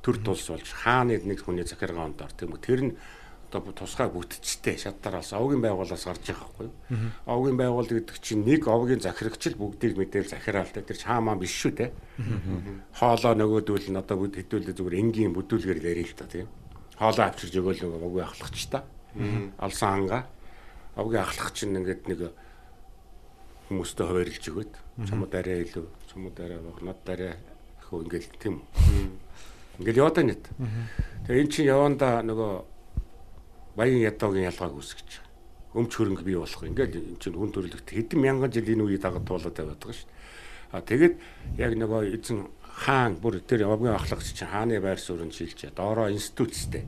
[0.06, 2.62] Төр тулс болж хааны нэг хүний захиргаанд ор тийм үү.
[2.62, 2.94] Тэр нь
[3.50, 6.70] одоо тусгай бүтцтэй шатараас овгийн байгууллаас гарч байгаа байхгүй.
[7.26, 11.74] Овгийн байгуулла гэдэг чинь нэг овгийн захирагч л бүгдийг мэдээл захираалтай тэр чаамаа биш шүү
[11.74, 11.90] дээ.
[12.94, 16.48] Хоолоо нөгөөдүүл нь одоо бүд хэдүүлээ зүгээр энгийн бүдүүлгээр л ярил л та тийм.
[17.02, 18.86] Хоолоо авчирж өгөөл нөгөө овгийн ахлагч та.
[19.58, 20.24] Алсан ангаа.
[20.94, 22.20] Овгийн ахлагч нь ингээд нэг
[23.74, 24.74] хүмүүстэй хуваарлж өгöd.
[25.10, 27.34] Чамд арай илүү, чамд арай над арай
[27.90, 29.10] хөө ингээл тийм үү.
[29.80, 30.36] Ингээл яваад байна.
[31.26, 32.52] Тэгээ эн чинь яванда нөгөө
[33.80, 35.10] баян ядуугийн ялгааг үүсгэж.
[35.72, 36.68] Өмч хөрөнгө бий болох.
[36.68, 40.10] Ингээл эн чинь хүн төрөлхт хэдэн мянган жил энэ үеийг дагад туулаад байгаад байгаа шүү.
[40.76, 41.16] А тэгээд
[41.56, 45.72] яг нөгөө эзэн хаан бүр тэр явгийн ахлагч чинь хааны байр суурьнд шилжээ.
[45.72, 46.84] Доороо институтстэй.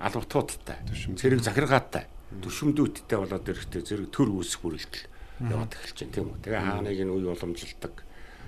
[0.00, 0.80] Албатуудтай.
[0.88, 2.08] Цэрэг захиргаатай.
[2.40, 5.04] Төшөмдүүдтэй болоод ирэхдээ зэрэг төр үүсэх бүрэлдэл
[5.50, 6.38] яваад эхэлж байна тийм үү.
[6.46, 7.94] Тэгээ хааныг энэ үе уламжилдаг.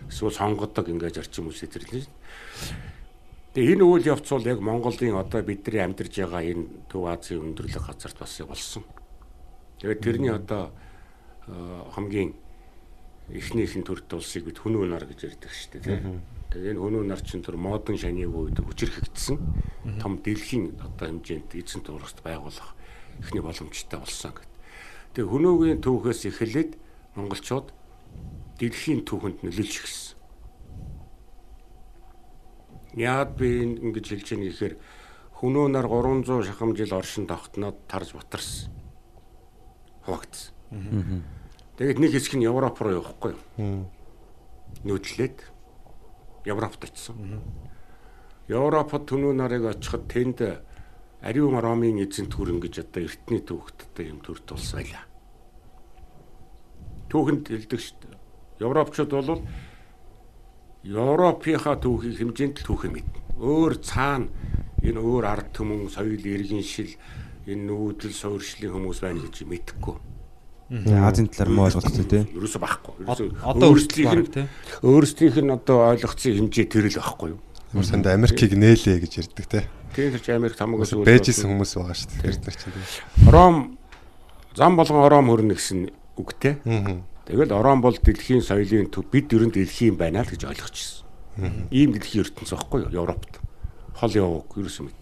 [0.06, 2.06] Эсвэл сонгодог ингэж орчим үсэ төрлөө.
[3.52, 7.84] Тэгээ энэ үйл явц бол яг Монголын одоо бидний амьдарж байгаа энэ Төв Азийн өндөрлөг
[7.84, 8.80] газарт бас болсон.
[9.76, 10.72] Тэгээд тэрний одоо
[11.44, 11.52] э,
[11.92, 12.32] хамгийн
[13.28, 16.24] эхнийхэн төрт улсыг бид хүнөө нар гэж ярьдаг шүү дээ тийм.
[16.48, 19.36] Тэгээ энэ хүнөө нар чинь тэр модон шаны үед хүчрхэгдсэн
[20.00, 22.72] том дэлхийн одоо хэмжээнд эзэн туурагт байгуулах
[23.20, 24.48] эхний боломжтой болсон гэдэг.
[25.12, 26.80] Тэгээ хүнөөгийн түүхээс эхлээд
[27.20, 27.68] монголчууд
[28.56, 30.21] дэлхийн түүхэнд нөлөөлж эхэлсэн.
[32.96, 34.74] Яад би ингэж хэлж яах гэхээр
[35.40, 38.70] хүнөө нар 300 шахам жил оршин тогтноод тарж батарсан.
[40.04, 40.52] Хавагдсан.
[41.76, 43.88] Тэгээд нэг хэсэг нь Европ руу явахгүй юу?
[44.84, 45.40] Нүүдлээд
[46.44, 47.40] Европт очсон.
[48.48, 50.62] Европод түнүү нарыг очиход тэнд
[51.22, 53.40] ариун ромын эзэн төрөн гэж одоо эртний
[53.88, 55.06] одоо юм төрт болсон байлаа.
[57.08, 58.18] Түүхэнд хэлдэг шүү дээ.
[58.66, 59.42] Европчууд бол
[60.82, 63.18] Европынхаа түүхийг хэмжээнд л түүхээ мэднэ.
[63.38, 64.26] Өөр цаана
[64.82, 66.90] энэ өөр ард түмэн, соёл, иргэн шил,
[67.46, 69.96] энэ нүүдэл, суурьшлын хүмүүс байна гэж мэдэхгүй.
[70.72, 72.24] Азийн талаар муу ойлголт тий.
[72.34, 73.06] Ерөөсө байхгүй.
[73.44, 74.48] Одоо өөрсдийнх нь
[74.82, 77.40] өөрсдийнх нь одоо ойлгоцсон хэмжээ тэр л байхгүй юу?
[77.76, 79.68] Ямар санд Америкийг нээлээ гэж ярьдаг те.
[79.92, 82.24] Тийм ч Америк хамаагаас Бэжсэн хүмүүс байгаа шүү дээ.
[82.24, 82.74] Тэр нар чинь.
[83.28, 83.56] Ром
[84.56, 86.56] зам болгон Ром хөрнө гэсэн үгтэй.
[86.64, 87.04] Аа.
[87.26, 91.06] Тэгэл Орон бол дэлхийн соёлын төв бид ерөн дэлхийн байна л гэж ойлгочихсон.
[91.70, 93.38] Ийм дэлхийн ертөнц байхгүй юу Европт.
[93.94, 95.00] Хол яваг ерөөсөө мэд.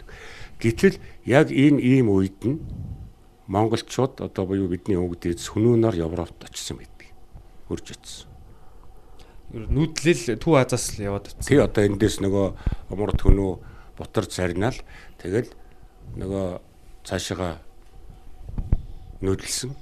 [0.61, 2.61] Гэтэл яг энэ ийм үед нь
[3.49, 7.09] монголчууд одоо буюу бидний өвгдөөс хүнүүнээр Европт очсон байдаг.
[7.67, 8.29] Хөрж очсон.
[9.51, 12.47] Нүүдлэл Төв Азаас л яваад Тий одоо эндээс нөгөө
[12.93, 13.51] умар түнүү
[13.97, 14.77] бутар царнаал
[15.19, 15.51] тэгэл
[16.15, 16.45] нөгөө
[17.03, 17.59] цаашаага
[19.19, 19.75] нүүдэлсэн.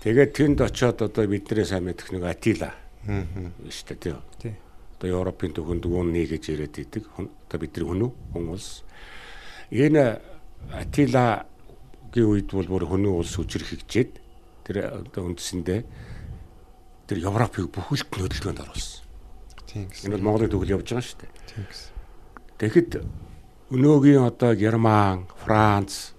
[0.00, 2.72] Тэгээд тэнд очиод одоо бидний сайн мэдэх нэг Атила.
[3.04, 3.24] Аа.
[3.68, 4.16] Штэ тий.
[4.40, 4.56] Тий.
[4.96, 7.04] Одоо Европын төвхөнд үүнний гэж яриад идэг.
[7.20, 8.12] Одоо бидний хүн үү?
[8.32, 8.80] Хүн улс.
[9.68, 10.24] Энэ
[10.72, 14.12] Атилагийн үед бол бүр хүний улс үжирхэгжээд
[14.64, 15.80] тэр одоо үндсэндээ
[17.04, 19.04] тэр Европыг бүхэлд нөдөлгөөнд оруулсан.
[19.68, 20.08] Тийм гэсэн.
[20.08, 21.32] Энэ бол Монголын төгөл явж байгаа шүү дээ.
[21.44, 21.92] Тийм гэсэн.
[22.56, 22.90] Тэгэхэд
[23.68, 26.16] өнөөгийн одоо Герман, Франц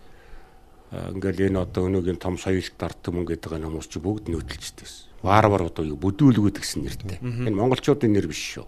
[0.92, 4.88] ингээл энэ одоо өнөөгийн том соёлт ард түмэн гэдэг энэ хүмүүс чи бүгд нөтөлчтэй.
[5.24, 7.20] Варвар одоо юу бүдүүлгүүд гэсэн нэртэй.
[7.24, 8.68] Энэ монголчуудын нэр биш шүү.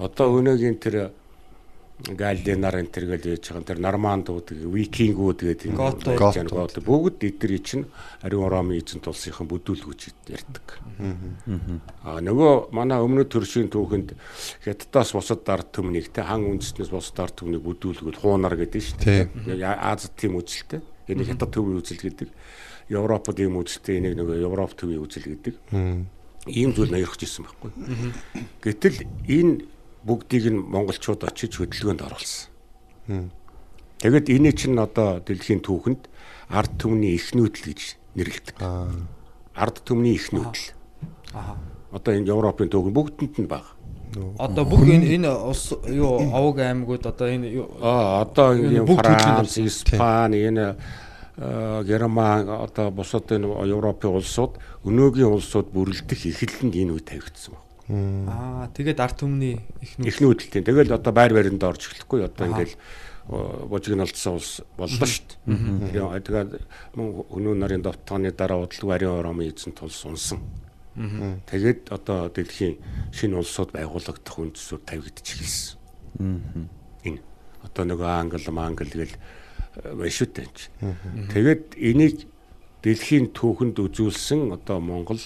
[0.00, 1.12] Одоо өнөөгийн тэр
[2.00, 5.76] Галлинар энэ тэр гэж яж байгаа тэр нормандууд викингүүд гэдэг
[6.48, 7.84] гот бүгд эдгээр чинь
[8.24, 10.80] ариун ромын эзэнт улсынхан бүдүүлгүүч ярьдаг.
[12.00, 14.16] А нөгөө манай өмнөд төршийн түүхэнд
[14.64, 19.60] хятадаас бусад ард түмнийг те хан үндэстнээс бусад ард түмнийг бүдүүлгүүл хуунар гэдэг шүү дээ.
[19.60, 20.80] Азад тийм үзэлтэй.
[21.10, 22.28] Энийг хятад төвийн үзэл гэдэг.
[22.90, 25.54] Европод ийм үзэлтэй энийг нөгөө Европ төвийн үзэл гэдэг.
[26.46, 27.70] Ийм зүйл нэрхэж ирсэн байхгүй.
[28.62, 29.66] Гэтэл энэ
[30.06, 33.30] бүгдийг нь монголчууд очиж хөдөлгөөнд оруулсан.
[34.00, 36.08] Тэгэд энэ чинь одоо дэлхийн түүхэнд
[36.48, 37.80] ард түмний их нүүдэл гэж
[38.16, 38.56] нэрлэдэг.
[38.64, 38.88] Аа.
[39.52, 40.72] Ард түмний их нүүдэл.
[41.36, 41.60] Аа.
[41.92, 43.76] Одоо энэ Европын түүхэн бүгдэнд нь баг.
[44.38, 50.46] Одоо бүх энэ энэ ус юу овог аймагуд одоо энэ Аа одоо Энэ Франц, Испани,
[50.48, 50.76] энэ
[51.86, 57.70] Герман одоо бусад энэ Европын улсууд өнөөгийн улсууд бүрлдэх эхлэл нь энэ үед тавигдсан байна.
[58.30, 59.58] аа тэгээд арт түмний
[59.98, 60.66] нүд Эхний үдэлтийн.
[60.66, 62.76] Тэгэл одоо байр баринд орж эхлэхгүй одоо ингээл
[63.30, 65.24] божигнолцсон улс боллоо шүү
[65.88, 66.22] дээ.
[66.22, 66.60] Тэгээд
[66.98, 70.42] мөн өнөө нарын довтооны дараа удалгүй ариун оромын эзэн тулс унсан.
[70.94, 72.76] Тэгээд одоо дэлхийн
[73.14, 76.68] шинэ улсууд байгуулагдах үндсүүд тавигдчих эхэлсэн.
[77.06, 77.20] Энэ
[77.62, 79.14] одоо нөгөө англ мангл гэл
[79.94, 80.50] байна шүү дээ.
[80.50, 80.74] энэ чинь.
[81.30, 82.16] Тэгээд энийг
[82.82, 85.22] дэлхийн түүхэнд үзүүлсэн одоо Монгол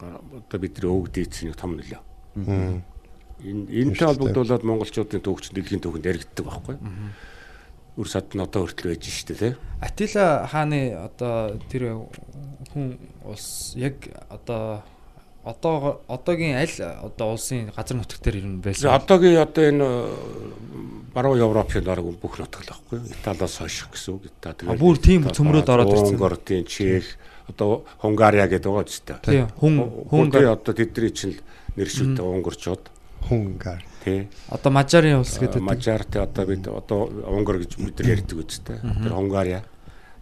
[0.00, 2.02] одоо бидний өвөг дээдсийн том нөлөө.
[3.44, 6.76] Энэ энэтэй холбогдуулаад монголчуудын төвч дэлхийн төвхөнд яригддаг байхгүй.
[7.94, 9.52] Үр сад нь одоо хүртэл байж штэ тий.
[9.78, 12.10] Атила хааны одоо тэр
[12.74, 14.82] хүн улс яг одоо
[15.44, 16.72] одоо одоогийн аль
[17.04, 18.90] одоо улсын газар нутгтэр ер нь байсан.
[18.90, 19.88] Одоогийн одоо энэ
[21.14, 22.98] баруун Европын баг бүх нутаг л байхгүй.
[23.12, 24.22] Италиас хойш гэсэн үг.
[24.40, 26.18] Та А, бүр тийм цөмрөөд ороод ирсэн.
[26.44, 27.04] Тийм Чех,
[27.48, 29.54] одоо Хунгария гэдэг байгаа ч Тийм, та.
[29.60, 30.58] хүн- Хунгари Хунгар.
[30.58, 31.40] одоо тэдний чинь л
[31.76, 32.82] нэр шилдэг унгарчууд.
[33.28, 33.84] Хунгаар.
[34.04, 34.28] Тий.
[34.48, 35.60] Одоо Мажарын улс гэдэг.
[35.62, 38.80] Мажарт одоо бид одоо Унгар гэж бид нар ярьдаг үстэй.
[38.80, 39.64] Тэр Хунгариа.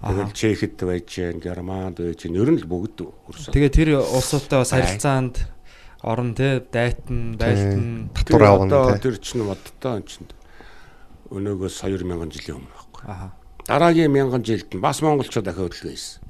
[0.02, 2.34] Тэгэл Чехэд байж гэн, Германд байж гэн.
[2.34, 3.54] Ер нь л бүгд өрсөн.
[3.54, 5.46] Тэгээ тэр улсуудтай бас харилцаанд
[6.02, 9.06] орон те дайтан, байлтан Татвар одоо тий.
[9.06, 10.26] тэр чинь модтой энэ чинь
[11.30, 13.02] өнөөгөөс 2000 жилийн өмнө байхгүй.
[13.06, 13.30] Аха.
[13.62, 16.22] Дараагийн 1000 жилд нь бас монголчууд дахиад хөдөлгөө хийсэн.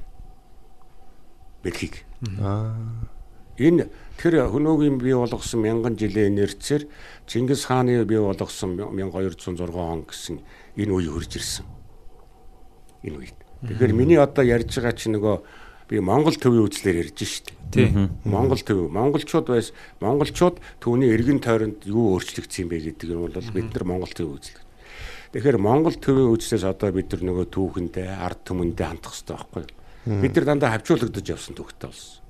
[1.65, 2.05] Бэлхийг.
[2.45, 2.77] Аа.
[3.57, 3.89] Энэ
[4.21, 6.85] тэр хөнөөгийн бий болгосон 1000 жилийн инерцээр
[7.25, 10.45] Чингис хааны бий болгосон 1206 он гэсэн
[10.77, 11.65] энэ үе хурж ирсэн.
[13.03, 13.42] Энэ үед.
[13.63, 15.37] Тэгэхээр миний одоо ярьж байгаа чи нөгөө
[15.87, 17.55] би Монгол төвийн үзлэр ярьж штт.
[17.71, 17.89] Тий.
[18.27, 19.71] Монгол төв монголчууд байс
[20.03, 24.59] монголчууд түүний эргэн тойронд юу өөрчлөгдсөн бэ гэдэг нь бол бид нар Монгол төв үзлэг.
[25.33, 30.21] Тэгэхээр Монгол төвийн үзлээс одоо бид нар нөгөө түүхэндээ ард түмэндээ хандах хэрэгтэй байхгүй юу?
[30.21, 32.21] Бид нар дандаа хавчуулагдаж явсан түүхтэй болсон.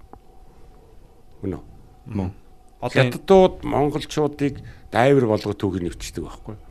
[1.42, 1.59] Үнэ?
[2.12, 2.31] Мөн.
[2.79, 4.62] Хятадууд монголчуудыг
[4.95, 6.62] дайвар болгох түүхийг нэвчдэг байхгүй юу?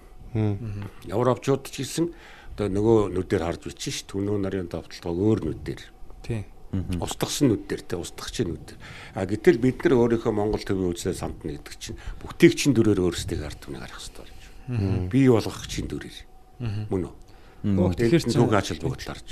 [1.12, 2.15] Европчууд ч гэсэн
[2.55, 5.81] одоо нөгөө нүдээр харж бичсэн ш түүнөө нарын давталгаа өөр нүдээр
[6.23, 6.45] тий.
[6.99, 8.79] устгасан нүдээр те устгахчийн нүдээр.
[9.15, 13.59] А гэтэл бид нар өөрийнхөө Монгол төвийн үзлээ самтна гэдэг чинь бүтээгчин дүрээр өөрсдийг ард
[13.59, 15.07] түмнийг харах хэрэгтэй.
[15.11, 16.19] Бий болгох чинь дүрээр.
[16.91, 17.15] Мөн үү?
[17.95, 19.29] Тэгэхээр түүх ачаал бүгдлаарч.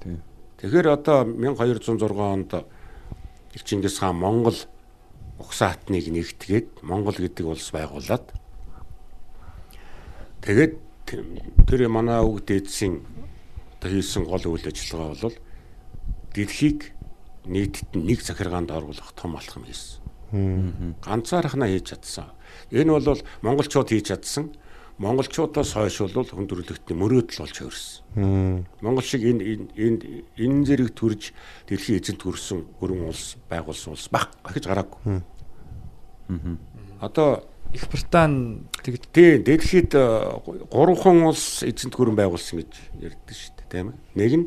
[0.00, 0.16] Тий.
[0.60, 2.52] Тэгэхээр одоо 1206 онд
[3.56, 4.56] Чингис хаан Монгол
[5.40, 8.28] угсаа хатныг нэгтгээд Монгол гэдэг улс байгуулад
[10.44, 10.89] тэгээд
[11.66, 13.02] тэр манай үг дээдсийн
[13.80, 15.36] одоо хийсэн гол үйл ажиллагаа бол
[16.34, 16.92] дэлхийг
[17.46, 19.98] нийтэд нь нэг захиргаанд оруулах том алхам хийсэн.
[21.02, 22.30] Ганцаархнаа хийж чадсан.
[22.70, 24.54] Энэ бол монголчууд хийж чадсан.
[25.00, 28.04] Монголчуудаас хойш бол хүндрэлтний мөрөөдөл болж хувирсан.
[28.84, 29.98] Монгол шиг энэ энэ- энэ
[30.36, 31.32] энэ зэрэг төрж
[31.66, 35.24] дэлхийн эзэнт хүрсэн өрн улс байгуулсан улс баг гэж гараагүй.
[37.00, 43.52] Одоо Их Британи тэгж тий дэлхийд э, гурван улс эзэнт гүрэн байгуулсан гэж ярьдэн шүү
[43.62, 43.98] дээ тийм ээ.
[44.18, 44.46] Нэг нь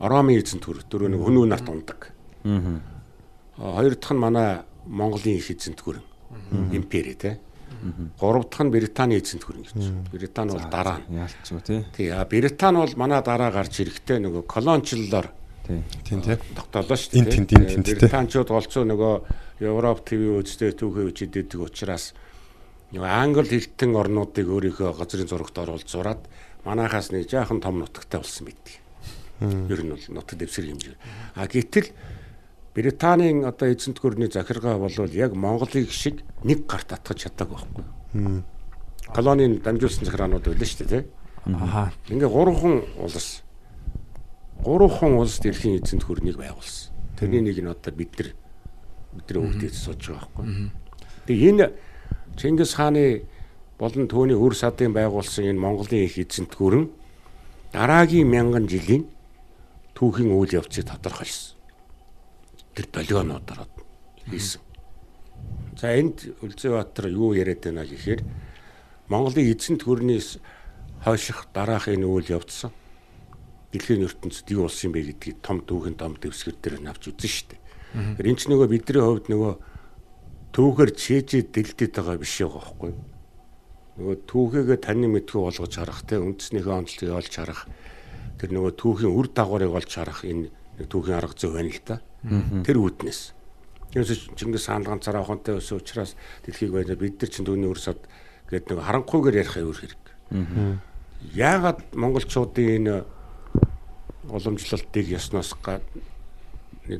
[0.00, 2.10] Ромын эзэнт гүр дөрөв нэг хөнөө нарт ундаг.
[2.48, 2.80] Аа.
[3.60, 6.02] А, Хоёр дахь нь манай Монголын их эзэнт гүрэн
[6.72, 7.36] импери тий.
[8.18, 10.08] Гурав дахь нь Британий эзэнт гүрэн гэж.
[10.08, 11.12] Британи бол дараа нь.
[11.20, 11.84] Яалтчгүй тий.
[11.92, 15.28] Тий, а Британи бол манай дараа гарч ирэхдээ нөгөө колоничлолоор
[15.62, 15.84] Тийм
[16.24, 16.40] тий.
[16.56, 17.94] тогтоолоо шүү тий.
[18.00, 19.14] Британчууд олцоо нөгөө
[19.62, 22.16] Европ ТV үзтэй түүхээ үчидэдэг учраас
[22.92, 26.28] нөгөө англи хэлтэн орнуудыг өөрийнхөө газрын зурагт оруулж зураад
[26.64, 28.74] манайхаас нэг жаахан том нутагтай болсон байдаг.
[29.40, 30.96] Ер нь бол нутаг дэвсгэр хэмжээ.
[31.34, 31.88] А гэтэл
[32.74, 38.44] Британийн одоо эзэнт гүрний захиргаа бол яг Монголыг шиг нэг гарт татгаж чадаагүй байхгүй.
[39.12, 41.04] Колонийн дамжуулсан захираанууд байлаа шүү дээ, тий.
[41.52, 41.92] аха.
[42.08, 43.42] Ингээ гурван улс
[44.64, 46.92] гурван улс дэлхийн эзэнт хөрнийг байгуулсан.
[47.18, 48.28] Тэрний нэг нь одоо бид нар
[49.12, 50.70] бидний өвдөж сууж байгаа байхгүй.
[51.28, 51.66] Тэгээ энэ
[52.36, 53.24] Чингис хааны
[53.78, 56.88] болон түүний өр садын байгуулсан энэ Монголын их эзэнт гүрэн
[57.72, 59.08] дараагийн мянган жилийн
[59.96, 61.58] түүхийн үйл явцыг тодорхойлсон.
[62.74, 63.68] Тэр долгионуудаар
[64.30, 64.60] хийсэн.
[65.76, 68.22] За энд Үлзэбаатар юу яриад байна гэхээр
[69.08, 70.38] Монголын эзэнт гүрнээс
[71.04, 72.70] хойших дараах энэ үйл явц
[73.72, 77.56] дэлхийн ертөнцид юу болсон бэ гэдгийг том түүхэн том дэвсгэр дээр навч үзэн штэ.
[78.20, 79.52] Тэр энэ ч нөгөө бидний хувьд нөгөө
[80.52, 83.00] түүхээр чэжээ дэлдэт байгаа биш байгаа байхгүй юу?
[83.92, 87.68] Нөгөө түүхээгээ таны мэдхүү болгож харах те үндэснийхээ онцлогийг олж харах
[88.36, 90.52] тэр нөгөө түүхийн үр дагаврыг олж харах энэ
[90.88, 92.00] түүхийн арга зүй байна л та.
[92.64, 93.20] Тэр үүднээс.
[93.92, 98.00] Тэрс Чингис хаан ганцаараа хонтой өссөн учраас дэлхийг байна бид нар чинь түүний өрсөд
[98.48, 100.02] гэдэг нэг харанхуйгээр ярих өөр хэрэг.
[101.36, 102.96] Яагаад монголчуудын энэ
[104.32, 105.52] уламжлалтыг ясноос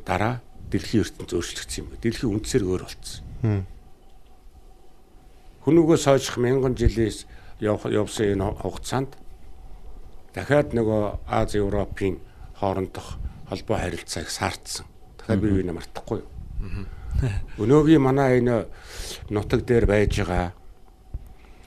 [0.05, 2.01] дараа дэлхийн ертөнц өөрчлөгдсөн юм бэ?
[2.05, 3.32] Дэлхийн үндсээр өөр болцсон.
[5.63, 7.27] Хүнүгөөс хойших мянган жилээс
[7.61, 9.17] явсан энэ хугацаанд
[10.35, 12.19] дахиад нөгөө Аз Европын
[12.59, 14.87] хоорондох холбоо харилцааг саардсан.
[15.19, 16.31] Дахиад бие биенээ мартахгүй юу?
[17.63, 18.67] Өнөөгийн манай энэ
[19.31, 20.55] нутаг дээр байж байгаа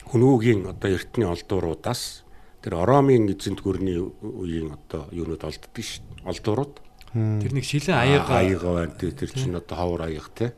[0.09, 2.23] хүнүүгийн одоо эртний олдууруудаас
[2.63, 6.25] тэр Оромын эзэнт гүрний үеийн одоо юунууд олддог шүү дээ.
[6.31, 6.73] Олдуурууд.
[7.13, 8.95] Тэр нэг шилэн аяга аяга байна.
[8.95, 10.53] Тэр чинь одоо ховор аяга те.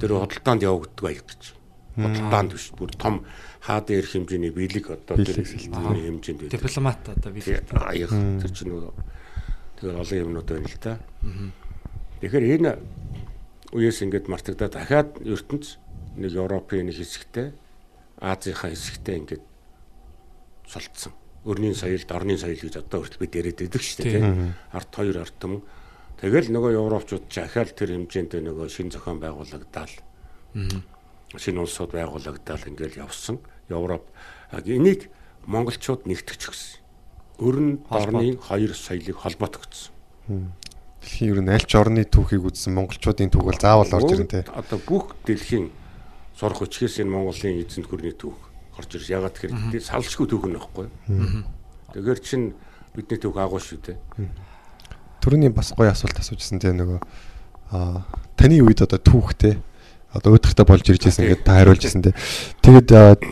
[0.00, 1.42] Тэр худалдаанд явагддаг аяга гэж.
[1.96, 3.24] Худалдаанд биш бүр том
[3.64, 6.60] хаад ирэх хэмжээний биелэг одоо тэр хэмжээнд байдаг.
[6.60, 8.92] дипломат одоо би Тэр аяга тэр чинь нөгөө
[9.80, 10.98] тэр олон юмнууд байна л да.
[12.20, 12.70] Тэгэхээр энэ
[13.72, 15.80] үеэс ингээд мартагдаад дахиад ертөнц
[16.16, 17.52] нэг Европын нэг хэсэгтэй
[18.16, 19.44] Азийнхаа хэсэгтэй ингээд
[20.64, 21.12] солилцсон.
[21.44, 24.56] Өрний соёлд орны соёл гэж одоо хүртэл бид яриад байдаг шүү дээ тийм.
[24.72, 25.60] Арт хоёр арт юм.
[26.16, 29.92] Тэгэл нөгөө европчууд ч ахаал тэр хэмжээнд нөгөө шин зохион байгуулагдаал.
[31.36, 33.36] Шинэ улсууд байгуулагдаал ингээд явсан.
[33.68, 34.08] Европ.
[34.64, 35.12] Энийг
[35.44, 36.80] монголчууд нэгтгэж өгсөн.
[37.36, 39.92] Өрн дорны хоёр соёлыг холбоотгоцсон.
[41.04, 44.48] Дэлхийн ер нь аль ч орны түүхийг үзсэн монголчуудын түүх бол заавал орж ирнэ те.
[44.56, 45.68] Одоо бүх дэлхийн
[46.32, 48.40] сурах хүчгээс энэ Монголын эзэнт гүрний түүх
[48.80, 50.86] орж ирж ягаад тэгэхээр салшгүй түүх нь байхгүй.
[51.92, 52.56] Тэгэхээр чин
[52.96, 53.98] бидний түүх агуу шүү дээ.
[55.22, 56.98] Төрөний бас гоё асуулт асуужсэн те нөгөө
[57.72, 58.04] а
[58.36, 59.58] таны үед одоо түүхтэй
[60.14, 62.14] одоо өөдрөгтэй болж ирж байсан гэдээ та хариулж ирсэн те.
[62.62, 62.88] Тэгэд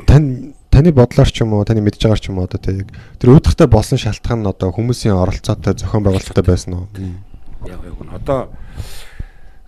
[0.09, 2.91] тань таны бодлоор ч юм уу таны мэдж байгаагаар ч юм уу одоо яг
[3.23, 6.87] тэр өөдрөгтэй болсон шалтгаан нь одоо хүмүүсийн оролцоотой зохион байгуулалттай байсан уу?
[7.63, 8.51] Яг яг нь одоо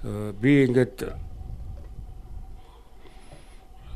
[0.02, 1.14] э, би ингээд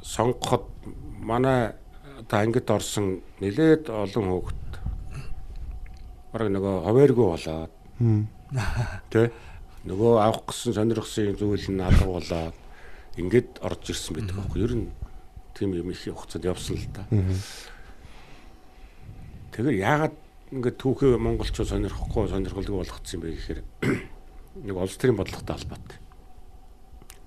[0.06, 0.70] сонгоход
[1.18, 1.74] манай
[2.20, 4.70] одоо ангид орсон нэлээд олон хүүхэд
[6.32, 7.79] бараг нөгөө ховээргүй болоод
[9.12, 9.30] тэ
[9.84, 12.56] нөгөө авах гэсэн сонирхсан зүйл нь алга болоод
[13.20, 14.88] ингээд орж ирсэн байдаг байхгүй ер нь
[15.52, 17.04] тийм юм их хугацаанд явсан л та.
[19.52, 20.16] Тэгэхээр яагаад
[20.50, 23.60] ингээд түүхээ монголчууд сонирхгүй сонирхолгүй болгоцсон юм бэ гэхээр
[24.66, 25.98] нэг улс төрийн бодлоготой холбоотой.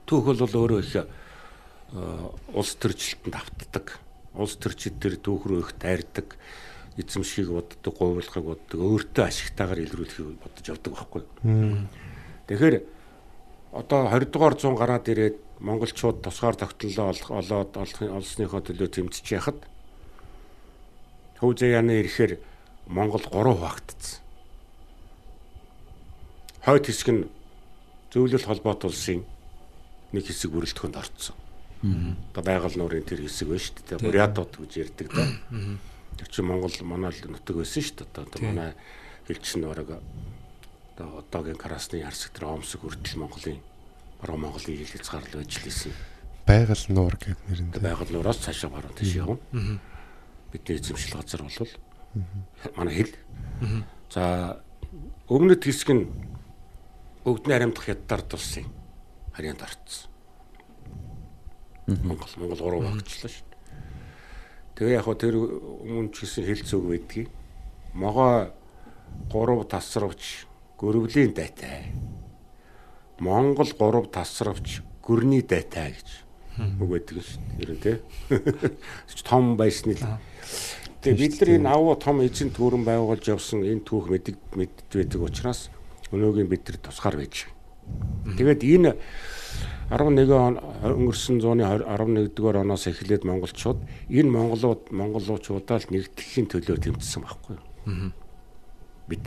[0.10, 1.06] Түүх бол өөрөө их э,
[2.58, 4.00] улс төрчлөлтөнд автдаг.
[4.34, 6.34] Улс төрчид төр түүх рүү их тайрдаг
[6.98, 11.22] эзэмшгийг боддог, говьрлахыг боддог, өөртөө ашигтайгаар илрүүлэхийг бодож явдаг байхгүй.
[12.48, 12.76] Тэгэхээр
[13.74, 19.60] одоо 20 дугаар 100 гараад ирээд монголчууд тусгаар тогтнолоо олоод олсныхоо төлөө тэмцэж яхад
[21.44, 22.40] Хөвзөө яны ирэхээр
[22.88, 24.24] Монгол 3 хуваагдсан.
[26.64, 27.28] Хойд хэсэг нь
[28.16, 29.28] зөвлөл холбоот улсын
[30.16, 31.36] нэг хэсэг бүрэлдэхүүнд орцсон.
[32.32, 34.00] Одоо байгаль нуурын тэр хэсэг байна шүү дээ.
[34.08, 35.28] Бурятууд гэж ярьдаг да.
[36.18, 38.24] Тэр чинь Монгол манай л нутаг байсан шүү дээ.
[38.24, 38.74] Одоо манай
[39.28, 39.90] хэлчин бараг
[40.98, 43.62] одоо одоогийн Красны Ярсаг тэр Омсог хүртэл Монголын
[44.22, 45.94] баруун Монголын ил хязгаарлал байж лээсэн.
[46.46, 47.82] Байгаль нуур гэдэг нэрэнд.
[47.82, 49.40] Байгаль нуураас цаашаа баруун тийш явна.
[50.52, 51.70] Бидний эзэмшил газар бол
[52.76, 53.16] манай хэл.
[54.14, 54.62] За
[55.28, 56.06] өмнөд хэсэг нь
[57.26, 58.68] өвдний харамдах хятадаар тулсан
[59.34, 60.12] харьяанд орцсон.
[61.88, 63.53] Монгол Монгол гурав багчлаа шүү.
[64.74, 67.30] Тэгээ яг хөө тэр өмнө ч гэсэн хэл зүг байдгийг
[67.94, 68.50] могоо
[69.30, 70.50] гурав тасравч
[70.82, 71.94] гөрвлийн дайтай.
[73.22, 76.10] Монгол гурав тасравч гөрний дайтай гэж
[76.82, 77.78] үг байдаг шүү дээ.
[77.82, 77.98] Тий.
[79.22, 80.18] Том байсны л.
[81.06, 85.22] Тэгээ бид нар энэ авуу том эзэн төрөн байгуулж явсан энэ түүх мэддэг мэддэг байдаг
[85.22, 85.70] учраас
[86.10, 87.46] өнөөгийн бид нар тусгаар байж.
[88.38, 88.92] Тэгээд энэ
[89.94, 93.78] 11 он өнгөрсөн зууны 11 дугаар оноос эхлээд монголчууд
[94.10, 98.10] энэ монголууд монголчуудаа л нэгтгэхийн төлөө тэмцсэн байхгүй юу?
[99.06, 99.26] Бид.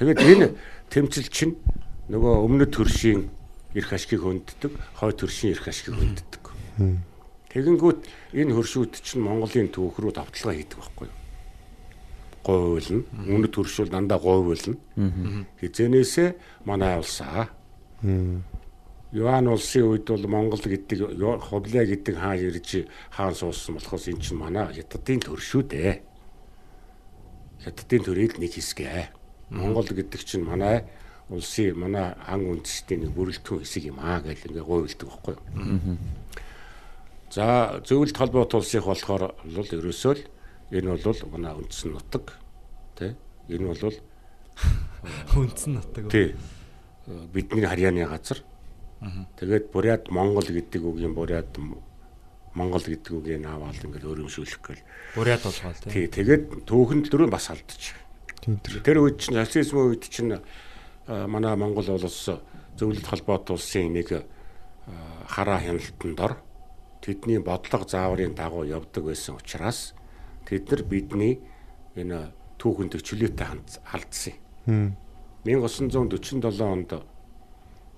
[0.00, 0.46] Тэгээд энэ
[0.88, 1.54] тэмцэл чинь
[2.08, 3.28] нөгөө өмнөд төршийн
[3.76, 6.44] эрх ашгийг хөнддөг, хойд төршийн эрх ашгийг хөнддөг.
[7.52, 8.00] Тэгэнгүүт
[8.40, 11.16] энэ хөршүүд чинь Монголын түүх рүү давталгаа хийдэг байхгүй юу?
[12.46, 13.02] говьлно.
[13.26, 14.78] Өмнөд төршүүл дандаа говьлно.
[15.60, 16.28] Хизэнээсээ
[16.64, 17.50] манай улсаа.
[19.12, 24.36] Юан улсын үед бол Монгол гэдэг хувлаа гэдэг хаан ирж хаан суусан болохоос эн чинь
[24.36, 26.02] манай хятадын төр шүү дээ.
[27.64, 29.08] Хятадын төрөл нэг хэсгээ.
[29.54, 30.84] Монгол гэдэг чинь манай
[31.30, 35.96] улсын манай хан үндэстний нэг бүрэлдэхүүн хэсэг юм аа гэж ингээ говьлдог байхгүй юу.
[37.30, 40.22] За зөвлөлт холбоот улсыг болохоор бол ерөөсөө л
[40.70, 42.34] Энэ бол манай үндсэн нутаг
[42.98, 43.14] тий.
[43.48, 43.94] Энэ бол
[45.38, 46.10] Үндсэн нутаг.
[46.10, 46.34] тий.
[47.06, 48.42] Бидний харьяаны газар.
[49.38, 51.54] Тэгээд Бурят Монгол гэдэг үгийн Бурят
[52.54, 54.82] Монгол гэдэг үгийг аваад ингээд өөрөмшүүлэх гээл.
[55.14, 56.08] Бурят болгоол тий.
[56.08, 57.94] Тэгээд түүхэнд дөрөв бас алдчих.
[58.82, 60.40] Тэр үед чинь нацизм үед чинь
[61.06, 62.30] манай Монгол улс
[62.76, 64.26] зөвлөлт холбоот улсын нэг
[65.28, 66.34] хараа хяналтанд ор
[67.00, 69.94] тэдний бодлого зааврын дагуу явдаг байсан учраас
[70.46, 71.38] тэд нар бидний
[71.94, 73.46] энэ түүхэнд чөлөөтэй
[73.84, 74.34] халдсан
[74.66, 74.96] юм.
[75.46, 76.90] 1947 онд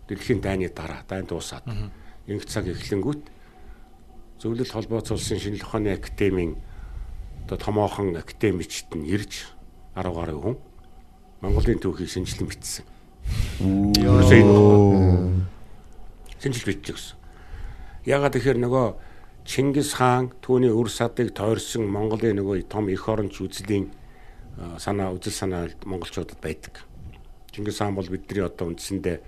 [0.09, 1.65] дэлхийн дайны дараа дайн дуусаад
[2.29, 3.23] инх цаг эхлэнгүүт
[4.39, 6.61] зөвлөл холбооц улсын шинжлэх ухааны академийн
[7.45, 9.49] одоо томоохон академичд нь ирж
[9.97, 10.57] 10 гаруй хүн
[11.41, 12.85] Монголын түүхийг шинжилэн бичсэн.
[16.43, 17.17] Шинжил биччихсэн.
[18.05, 18.87] Ягаад тэгэхээр нөгөө
[19.49, 23.89] Чингис хаан түүний өр садыг тойрсон Монголын нөгөө том эх оронч үзлийн
[24.77, 26.88] санаа үзэл санаа монголчуудад байдаг.
[27.53, 29.19] Чингис хаан бол бидний одоо үндсэндээ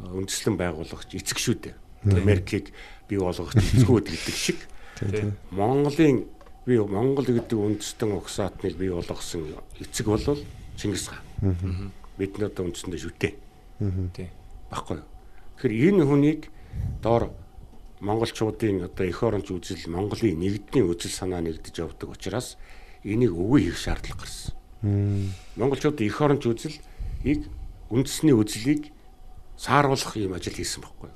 [0.00, 1.76] үндэслэн байгуулагч эцэг шүү дээ.
[2.08, 2.72] Америкийг
[3.08, 4.58] бий болгох эцгүүд гэдэг шиг.
[5.50, 6.28] Монголын
[6.66, 10.24] би Монгол гэдэг үндэстэн угсаатныг бий болгосон эцэг бол
[10.76, 11.92] Чингис хаан.
[12.16, 13.32] Бидний одоо үндсэндээ шүтээ.
[14.16, 14.28] Тий.
[14.70, 15.00] Баггүй.
[15.56, 16.40] Тэгэхээр энэ хүнийг
[17.02, 17.32] доор
[18.00, 22.56] монголчуудын одоо эх оронч үзэл Монголын нэгдлийн үзэл санаа нэгдэж явдаг учраас
[23.04, 24.54] энийг өвөө хийх шаардлага гарсан.
[25.56, 26.44] Монголчууд эх оронч
[27.20, 27.52] үзлийг
[27.92, 28.92] үндэсний үзлийг
[29.56, 31.10] сааруулах юм ажил хийсэн байхгүй.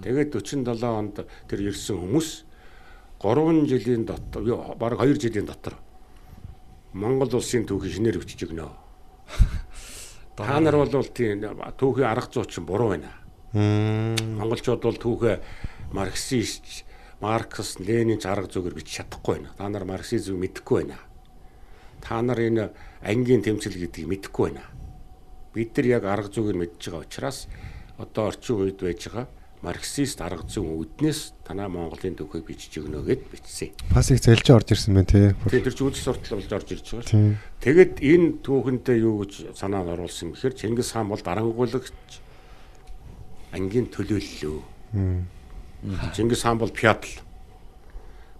[0.00, 1.16] Тэгээд 47 онд
[1.48, 2.28] тэр ирсэн хүмүүс
[3.20, 5.76] 3 жилийн дотор баг 2 жилийн дотор
[6.92, 8.66] Монгол улсын түүхийг шинээр өчөж өгнө.
[10.36, 13.12] Та нар бол тийм түүхийн арга зүйч буруу байна.
[13.52, 15.36] Монголчууд бол түүхээ
[15.92, 16.88] марксист
[17.20, 19.52] Маркс, Ленин арга зүгээр бич чадахгүй байна.
[19.52, 20.98] Та нар марксизм мэдэхгүй байна.
[22.00, 22.72] Та нар энэ
[23.04, 24.64] ангийн тэмцэл гэдгийг мэдэхгүй байна.
[25.54, 27.46] Бид нар яг арга зүгээр мэдж байгаа учраас
[27.98, 29.26] одоо орчин үед байж байгаа
[29.60, 33.74] марксист арга зүйн үүднээс танаа Монголын түүхийг бичиж өгнө гэд бичсэн.
[33.92, 35.34] Бас их зэлж орж ирсэн байна тий.
[35.36, 37.36] Тэгээд тэр чинь үйл суртал болж орж ирж байгаа шүү.
[37.60, 41.92] Тэгэд энэ түүхэндээ юу гэж санаанд оруулсан гэхээр Чингис хаан бол дарангуйлагч
[43.52, 44.58] ангийн төлөөллөө.
[46.16, 47.20] Чингис хаан бол феодал.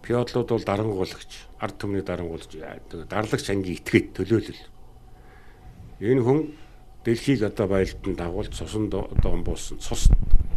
[0.00, 2.56] Феодлууд бол дарангуйлагч, ард түмний дарангуйлагч,
[3.12, 4.62] дарлагч ангийн этгээд төлөөлөл.
[6.00, 6.40] Энэ хүн
[7.11, 10.06] Дэлхийг одоо байлдан дагуулж цусан доон буусан цус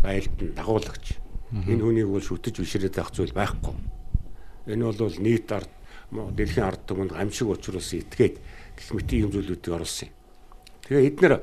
[0.05, 1.17] байлдан дагуулагч.
[1.49, 3.73] Энэ хүнийг бол шүтэж бишрээд авах зүйл байхгүй.
[4.69, 5.73] Энэ бол нийт ард
[6.13, 8.37] дэлхийн ард түмэнд гамшиг учруулсан этгээд
[8.77, 10.15] гэх мэт ийм зүйлүүдийг оруулсан юм.
[10.85, 11.33] Тэгээ эднэр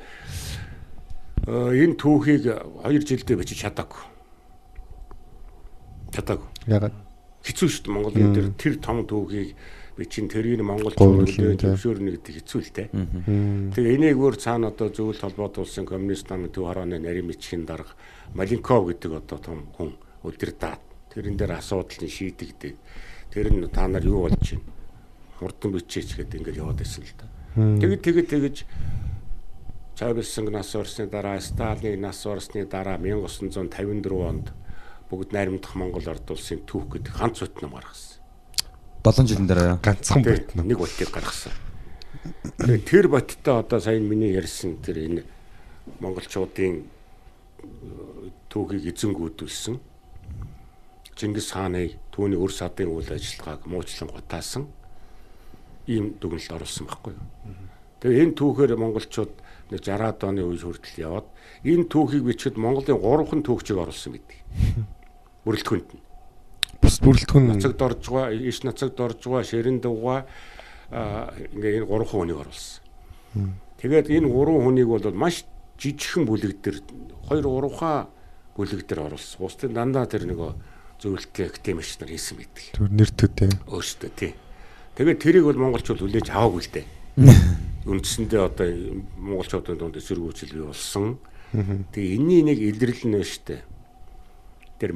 [1.50, 2.44] энэ түүхийг
[2.86, 4.02] 2 жилдээ бичиж чадаагүй.
[6.14, 6.48] Чадаагүй.
[6.70, 6.94] Ягаад?
[7.42, 9.58] Хэцүү шүү дээ Монголын дээр тэр том түүхийг
[9.96, 12.88] би чинь тэрийг монголчууд үлдээ төвшөөрнө гэдэг хэцүү л дээ.
[13.74, 17.96] Тэгээ энийг өөр цаана одоо зөвлөлт холбоот улсын коммунист намын төв хорооны нарийн бичгийн дарга
[18.34, 20.80] Малинков гэдэг одоо том хүн удирдаад
[21.10, 22.74] тэрэн дээр асуудал нь шийдэгдээ.
[23.34, 24.64] Тэр нь та нар юу болж байна?
[25.38, 27.26] Хурдан бичээч гэдэг ингээд яваад байсан л да.
[27.58, 28.56] Тэгэд тэгэд тэгэж
[30.00, 34.48] Чавлсан нас орсны дараа Сталины нас орсны дараа 1954 онд
[35.10, 38.09] бүгд найрамдах Монгол ард улсын түүх гэдэг ганц бот ном гаргасан.
[39.04, 40.54] 7 жилийн дараа ганцхан бот.
[40.54, 41.52] Нэг ботыг гаргасан.
[42.84, 45.22] Тэр боттой одоо сайн миний ярьсан тэр энэ
[46.00, 46.84] монголчуудын
[48.52, 49.80] түүхийг эзэнгүүдүүлсэн
[51.16, 54.68] Чингис хааны түүний өр садын үйл ажиллагааг муучлан гутаасан
[55.88, 57.24] ийм дүгнэлт оруулсан байхгүй юу.
[58.00, 59.32] Тэгээ энэ түүхээр монголчууд
[59.72, 61.28] нэг 60-аад оны үе хүртэл яваад
[61.64, 64.38] энэ түүхийг бичихэд Монголын 3хан түүхчийг оруулсан гэдэг.
[65.44, 66.09] Бүрэлдэхүүнд нь.
[66.80, 70.24] Бус бүрэлдэхүүн Нацагд орж байгаа, иш нацагд орж байгаа, ширэн дугаа
[70.90, 72.82] ингээ энэ 3 хүнийг оруулсан.
[73.78, 75.44] Тэгээд энэ 3 хүнийг бол маш
[75.78, 76.78] жижигхэн бүлэг дээр
[77.30, 78.10] 2 3 хаа
[78.58, 79.38] бүлэг дээр оруулсан.
[79.38, 80.50] Бусдын дандаа тэр нөгөө
[81.00, 82.64] зөвлөлттэй академич нар хийсэн байдаг.
[82.76, 83.50] түр нэр төдөө.
[83.72, 84.32] Өөртөө тий.
[84.98, 86.86] Тэгээд тэрийг бол монголчууд хүлээж аваагүй л дээ.
[87.88, 88.68] Үндсэндээ одоо
[89.16, 91.16] монголчуудын дунд эсэргүүцэл бий болсон.
[91.94, 93.64] Тэгээ энэний нэг илэрлэл нь штэ.
[94.76, 94.92] Тэр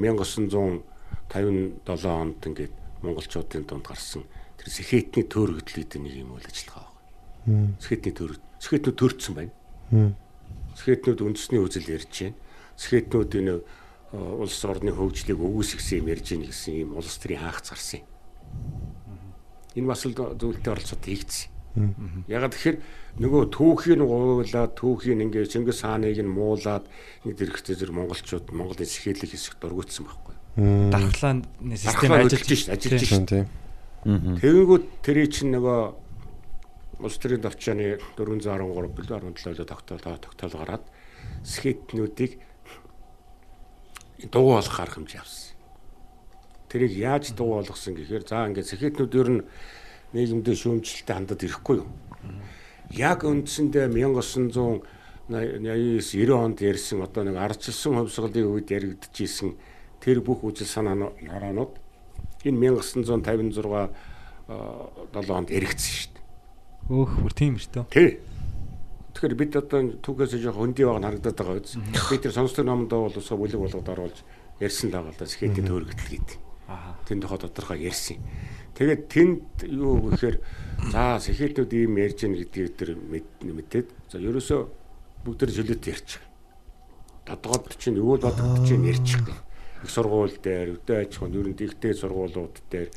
[1.33, 4.25] 1957 онд ингээд монголчуудын дунд гарсан
[4.59, 6.89] тэр сэхэтний төөрөгдөл гэдэг нэг юм үйл ажиллагаа
[7.45, 7.77] байна.
[7.81, 8.41] Сэхэтний төөрөг.
[8.61, 9.53] Сэхэтнүүд төрцсөн байна.
[10.79, 12.39] Сэхэтнүүд үндэсний үзэл ярьж байна.
[12.81, 13.55] Сэхэтнүүд энэ
[14.15, 18.09] улс орны хөгжлийг өгөөсгсөн юм ярьж ийн гэсэн ийм улс төрийн хаагц гарсан юм.
[19.75, 21.51] Энэ бас л зөвлөлтөй оролцоод хийгдсэн.
[22.31, 22.79] Ягаад тэгэхээр
[23.19, 26.87] нөгөө түүхийн гуйлаад түүхийн ингээ Чингис хааныг нь муулаад
[27.27, 30.35] нэг зэрэгтэй зэрэг монголчууд Монголын сэхэлэг хэсэгт дургуутсан байхгүй.
[30.57, 33.29] Дархлааны систем Дархлаа ажиллаж шít ажиллаж шít.
[33.29, 33.47] Тийм.
[34.39, 35.81] Тэгэнгүүт тэрий чинь нөгөө
[37.03, 40.85] улс төрийн давчааны 413 бэлэн 17-д тогтоол тогтоол гараад
[41.43, 42.39] сэхэтнүүдийг
[44.31, 45.57] дугуй болох арга хэмжээ авсан.
[46.71, 49.43] Тэрийг яаж дугуй болгосон гэхээр за ингээд сэхэтнүүд ер нь
[50.15, 51.91] нийгэмдээ шүүмжлэлтэй хандаад ирэхгүй юу?
[52.95, 54.87] Яг үндсэндээ 1989
[55.33, 59.57] 90 онд ярьсан одоо нэг ардчилсан хувьсгалын үед яригдчихсэн
[60.05, 61.73] тэр бүх үжил санаанууд
[62.45, 63.89] энэ 1956
[64.45, 66.25] 7 онд эргэцсэн шүү дээ.
[66.93, 67.89] Өөх бүр тийм шүү дээ.
[67.89, 68.21] Тий.
[69.17, 71.81] Тэгэхээр бид одоо түүхээс жоох хөндөй байгаа нь харагдаад байгаа биз.
[72.13, 74.19] Би тэр сонсдог номонд бол усаа бүлэг болгоод оруулж
[74.61, 76.39] ярьсан байгаа л да сэхэтийн төөрөгдөл гэдэг.
[76.69, 77.01] Аа.
[77.09, 78.21] Тэнд хоо тодорхой ярьсан.
[78.77, 80.37] Тэгээд тэнд юу гэхээр
[80.93, 84.61] за сэхэтнүүд ийм ярьж гин гэдгийг тэр мэдээд за ерөөсөө
[85.25, 86.21] бүгд тэр жилет ярьчих.
[87.25, 89.25] Тодгоод чинь юу л бодогдож чинь ярьчих.
[89.85, 92.89] Их сургууль дээр, өдөө аж ахуйн ер нь дэгтэй сургуулиуд дээр,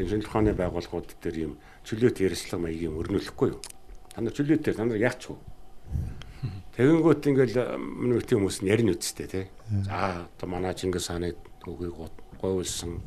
[0.00, 1.52] энэ шинжлэх ухааны байгууллагууд дээр ийм
[1.84, 3.60] чөлөөт ярьслага маягийн өрнүүлэхгүй юу?
[4.08, 5.36] Та нар чөлөөтэй та нар яач вэ?
[6.80, 9.44] Тэгэнгүүт ингээл миний тийм хүмүүс нь ярина үсттэй тий.
[9.84, 11.92] За одоо манай Чингис хааны түүхийг
[12.40, 13.04] гойволсон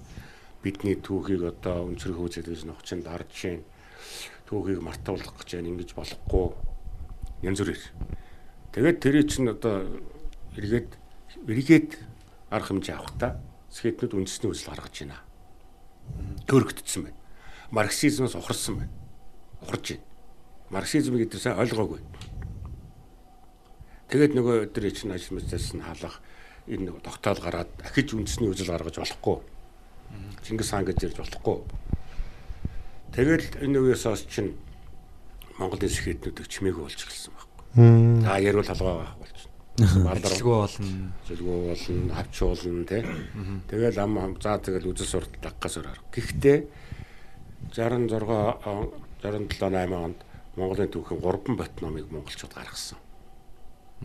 [0.62, 3.66] бидний түүхийг одоо өнцөр хөөцөдөөс нохчин дарж шин
[4.46, 6.46] түүхийг мартуулах гэж байна ингэж болохгүй
[7.42, 7.84] янз бүрээр.
[8.78, 9.90] Тэгээд тэрий чинь одоо
[10.54, 10.90] эргээд
[11.50, 11.90] эргээд
[12.54, 13.28] арга хэмжээ авах та
[13.74, 15.18] скетнүүд үндэсний үзэл гаргаж байна.
[16.46, 17.20] Төрөгдсөн байна.
[17.74, 18.94] Марксизмоос ухарсан байна.
[19.66, 20.06] Ухарж байна.
[20.70, 22.06] Марксизм гэдэг сайн ойлгоогүй.
[24.14, 26.22] Тэгээд нөгөө өдөр чинь ажил мэтэс нь хаалгах
[26.70, 29.42] энэ нөгөө тогтоол гараад ахиж үндэсний үзэл гаргаж болохгүй.
[30.46, 31.58] Чингис хаан гэж ярьж болохгүй.
[33.18, 34.54] Тэгэл энэ үеэс хойш чинь
[35.58, 37.66] Монголын сэхэтнүүдийг чимээгүй болж эхэлсэн байхгүй.
[38.22, 39.33] За ярил халгаа байх
[39.78, 40.14] болж байна.
[40.14, 41.14] Ажилгүй болно.
[41.28, 43.02] Зөвлгөө болно, тий.
[43.70, 46.00] Тэгэл ам ам за тэгэл үзэл суртал даггаас өрөөр.
[46.14, 46.58] Гэхдээ
[47.74, 48.22] 66
[49.24, 50.20] 67 8 онд
[50.56, 53.00] Монголын түүхийн 3 бот номыг монголчууд гаргасан.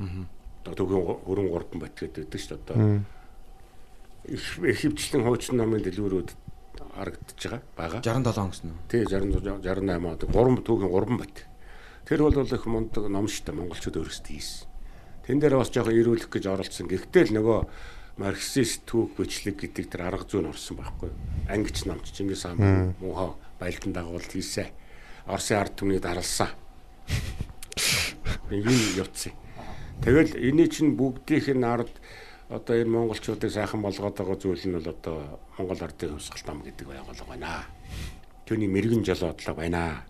[0.00, 0.24] Аа.
[0.64, 3.04] Түүхийн хөрөн 3 бот гэдэг шүү дээ одоо.
[4.28, 6.32] Их хөвчлэн хуучин номын дэлгүүрүүд
[6.96, 7.62] харагдаж байгаа.
[7.76, 8.00] Бага.
[8.00, 8.80] 67 он гэсэн үү?
[8.88, 11.36] Тий 60 68 онд 3 түүхийн 3 бот.
[12.08, 14.67] Тэр бол их мундаг ном шүү дээ монголчууд өөрсдөө хийсэн.
[15.28, 16.88] Тэн дээр бас жоохон ирүүлэх гэж оролцсон.
[16.88, 17.58] Гэхдээ л нөгөө
[18.16, 21.12] марксист түүх бичлэг гэдэг тэр арга зүйн орсон байхгүй.
[21.52, 24.72] Ангич намч Чингис хаан муухай байлдан дагуулт хийсэн.
[25.28, 26.48] Оросын ард түмнийг даралсан.
[28.48, 29.36] Ийм явцсан.
[30.00, 31.92] Тэгэл энэ чинь бүгдийнх нь ард
[32.48, 36.88] одоо энэ монголчуудыг сайхан болгоод байгаа зүйл нь бол одоо Монгол ардын хувьсгалт ам гэдэг
[36.88, 37.68] байгууллага байна.
[38.48, 40.08] Түүний мэрэгэн жолоодлого байна.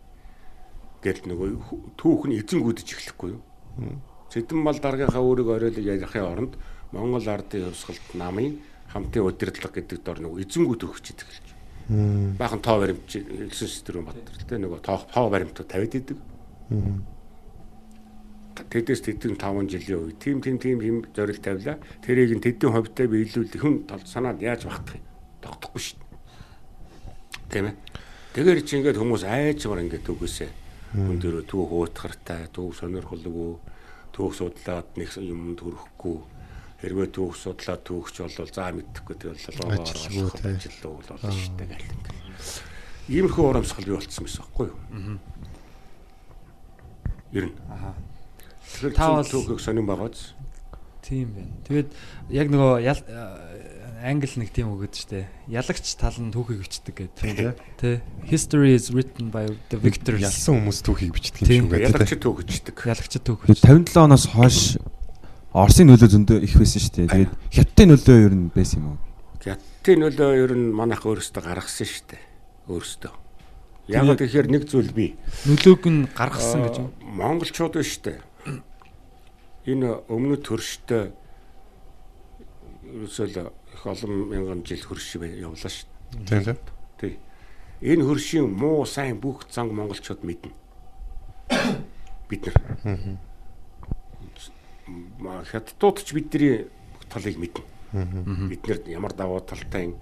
[1.03, 3.43] Гэтэл нөгөө түүх нь эзэнгүүдэж эхлэхгүй юу?
[4.29, 6.55] Цэдэн мал даргийнхаа өөрийг оройлог ярихын оронд
[6.93, 8.61] Монгол ардын хувьсгалт намын
[8.93, 11.49] хамтын удирдлага гэдэг дор нөгөө эзэнгүүд өгч идэх хэлж.
[12.37, 16.19] Баахан тоо баримт элсэн систем батар л тэ нөгөө тоо тоо баримтууд тавиад идэг.
[18.69, 21.81] Тэдэс тэдэн 5 жилийн үе тим тим тим юм зорилт тавилаа.
[22.05, 25.07] Тэрийг нь тэдэн хувьтай биелүүлэх хүн тол санаад яаж багтах юм?
[25.41, 26.13] Тогтохгүй шүү дээ.
[27.49, 27.77] Тийм ээ.
[28.37, 30.51] Тэгэр чи ингээд хүмүүс айчмар ингээд үгүйсээ
[30.93, 33.57] хүн дөрөө түүх уутгартай, түүх сонирхолгүй,
[34.19, 36.19] түүх судлаад нэг юм төрөхгүй.
[36.83, 40.51] Хэрвээ түүх судлаад түүхч болвол заа мэдхгүй тэгэл Ажилгүй, тий.
[40.59, 42.19] ажил бол болно шүү дээ гэл ингээд.
[43.09, 44.79] Иймэрхүү урамсгал бий болцсон байсан байхгүй юу?
[47.33, 47.57] Ер нь.
[47.71, 47.95] Аха.
[48.69, 50.35] Тэгэхээр Та та бол- түүхийг сонирн байгааз.
[51.03, 51.55] Тийм байна.
[51.69, 51.89] Тэгээд
[52.31, 52.75] яг нөгөө
[53.99, 55.27] ял э, англи нэг тийм өгöd штэ.
[55.51, 57.59] Ялагч тал нь түүхийг бичдэг гэдэг.
[57.79, 58.01] Тэ.
[58.23, 60.23] History is written by the victors.
[60.23, 62.07] Ялсан хүмүүс түүхийг бичдэг юм шиг байдаг.
[62.07, 62.77] Ялагч түүх бичдэг.
[62.87, 63.91] Ялагчд түүх Тэгээд бичдэг.
[63.91, 64.79] 57 оноос хойш
[65.51, 67.09] Оросын нөлөө зөндөө их байсан дээ.
[67.09, 68.99] Тэгээд Хятадын нөлөө ер нь байсан юм уу?
[69.43, 72.23] Хятадын нөлөө ер нь манайх өөрсдөө гаргасан дээ.
[72.69, 73.15] Өөрсдөө.
[73.89, 75.17] Яг тэгэхээр нэг зүйл бий.
[75.49, 76.93] Нөлөөг нь гаргасан гэж юм.
[77.17, 78.21] Монголчууд шүү дээ.
[79.73, 81.17] Энэ өмнөд төрштэй
[82.89, 83.49] ерөөсөө
[83.79, 85.87] их олон мянган жил хөрш явлаа шүү
[86.27, 86.57] Тийм тийм.
[86.99, 87.19] Тий.
[87.81, 90.51] Энэ хөршийн муу сайн бүх занг монголчууд мэднэ.
[92.29, 93.19] Бид нар.
[95.19, 96.67] Ма хятадууд ч бидний
[97.09, 97.63] талыг мэднэ.
[98.49, 99.95] Бид нэр ямар давуу талтай,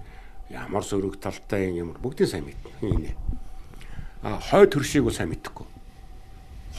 [0.49, 3.13] ямар сөрөг талтай, ямар бүгдийг сайн мэднэ.
[4.23, 5.67] А хойд хөршийг бол сайн мэдэхгүй.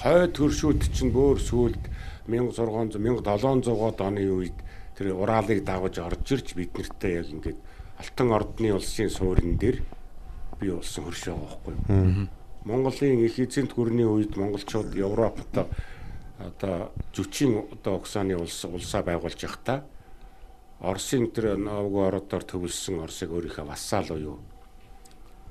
[0.02, 1.78] Хойд хөршүүд чинь бүр сүүлд
[2.26, 4.58] 1600 1700-аад оны үед
[4.98, 7.58] тэр Уралыг дагаж орж ирж бид нартай яг ингээд
[8.02, 9.78] Алтан ордны улсын суурин дээр
[10.58, 12.28] бий болсон хөрш байгаа байхгүй юу?
[12.66, 15.54] Монголын их эзэнт гүрний үед монголчууд Европт
[16.42, 19.86] одоо жүчийн одоо угсааны улс улсаа байгуулж явахдаа
[20.80, 24.38] Оросын тэр Новгородоор төвлөсөн Оросыг өөрийнхөө вассал уу юу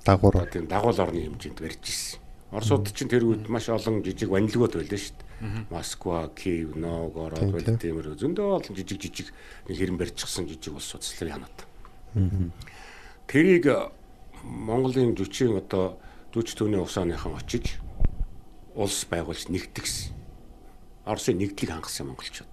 [0.07, 0.47] Дагуур.
[0.47, 2.19] тийм дагуул орны хэмжээнд барьж ирсэн.
[2.51, 5.26] Оросууд чинь тэр үед маш олон жижиг ванилгууд байлаа шүү дээ.
[5.69, 9.29] Москва, Киев, Новгород байл тиймэр зөндөө олон жижиг жижиг
[9.69, 11.57] нэг хэрэм барьчихсан жижиг улсууд Славянууд.
[13.27, 13.91] Тэрийг э,
[14.43, 15.99] Монголын жүчийн одоо
[16.33, 17.77] жүч төвний усааныхан очиж
[18.73, 20.13] улс байгуулж нэгтгэсэн.
[21.05, 22.51] Оросын нэгдлийг хангасан монголчууд.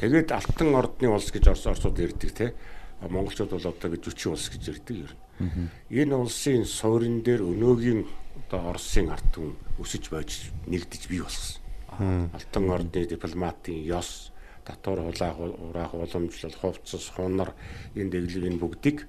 [0.00, 2.54] Тэгээд Алтан ордны улс гэж Орос орсууд ирдэг те.
[3.00, 5.68] Монголчууд бол одоо гэж жүчийн улс гэж ирдэг ер нь.
[5.90, 8.02] Энэ улсын суурин дээр өнөөгийн
[8.48, 11.65] одоо Оросын ард түмэн өсөж байж нэгдэж бий болсон.
[11.98, 14.32] Алтан ордны дипломатын ёс,
[14.64, 17.54] татвар хулаах ураах уламжлал, хувцас, хунар
[17.94, 19.08] энэ дэглэг энэ бүгдийг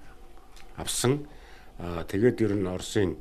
[0.78, 1.28] авсан.
[1.78, 3.18] Тэгээд ер нь Оросын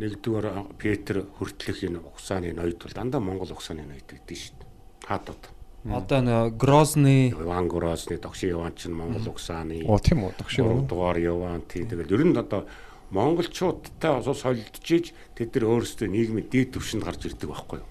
[0.00, 0.46] нэгдүгээр
[0.80, 4.68] Петр хүртлэх энэ угсааны ноёд бол дандаа Монгол угсааны ноёд гэдэг шүү дээ.
[5.04, 5.42] Хаадууд.
[5.80, 10.36] Одоо нөгөө Грозны Иван Грозны Догшин Иван чинь Монгол угсааны Оо тийм үү.
[10.36, 10.64] Догшин.
[10.64, 12.68] 3 дугаар Иван тий тэгэл ер нь одоо
[13.10, 17.88] монголчуудтай ус солилцож тэд нар өөрсдөө нийгмийн дээд түвшинд гарч ирдэг байхгүй юу?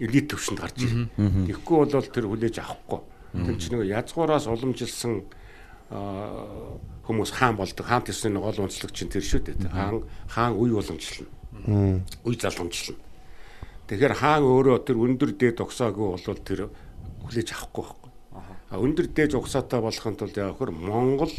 [0.00, 1.08] Элит түвшинд гарч ирнэ.
[1.52, 3.00] Тэгэхгүй бол тэр хүлээж авахгүй.
[3.36, 5.28] Тэр чинь нэг язгуураас уламжилсан
[7.06, 7.86] хүмүүс хаан болдог.
[7.86, 9.70] Хаан төсний гол онцлог чинь тэр шүү дээ.
[9.70, 12.02] Хаан хаан үе уламжлална.
[12.24, 13.04] Үе залгамжлална.
[13.86, 16.72] Тэгэхээр хаан өөрөө тэр өндөр дээд огсоогүй бол тэр
[17.22, 18.05] хүлээж авахгүй байхгүй.
[18.66, 21.30] Өндөр дээж угсаатай болохын тулд яг хөр Монгол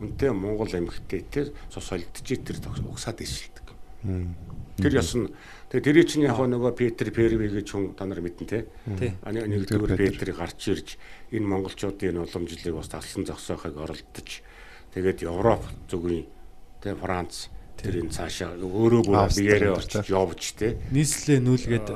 [0.00, 2.56] үнтэй Монгол эмэгтэйтэй цус солидж тэр
[2.88, 3.68] угсаад ишилдэг.
[4.80, 5.28] Тэр яс нь
[5.68, 8.64] тэгээ тэрий чинь яг нөгөө Петр Перви гэж хүн та нар мэднэ те.
[8.88, 10.88] Нэгдүгээр Петрийг гарч ирж
[11.28, 14.40] энэ монголчуудын уламжлалыг бас талсан зогсоохыг оролдож
[14.96, 16.24] тэгээд Европ зүгийн
[16.80, 20.76] те Франц тэрийн цаашаа өөрөө бүр биеэрээ тэр очиж явж те.
[20.92, 21.88] нийслэлээ нүүлгээд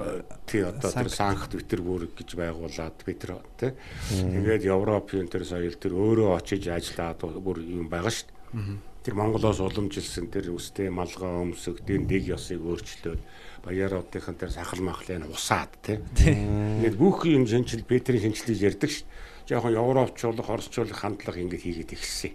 [0.47, 3.72] Тий одоо тэр Санкт Петербург гэж байгуулад Петр тий.
[4.12, 8.76] Тэгээд Европын тэр соёл тэр өөрөө очиж ажиллаад бүр юм байгаа шүү дээ.
[9.05, 13.20] Тэр Монголоос уламжилсан тэр үстэй малгай өмсөг тэр дэг ёсыг өөрчлөөд
[13.64, 16.01] баяруудынхан тэр сахал махлын усаад тий.
[16.16, 19.09] Тэгээд бүх юм шинжил Петрийн шинжилгээ ярьдаг дээ.
[19.45, 22.32] Жохон Европчлох, Оросчлох хандлага ингэж хийгээд ихсэн.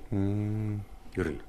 [1.18, 1.42] Ер нь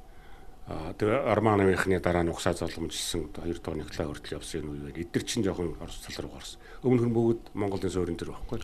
[0.71, 5.03] тэгээ Арманавийнхны дараа нь угсаа золомжилсан 2 дахь Николай хүртэл явсан энэ үе байна.
[5.03, 6.63] Эдгэр чинь жоохон Орос цал руу гарсан.
[6.87, 8.63] Өмнөх нь бүгд Монголын суурин дээр байхгүй.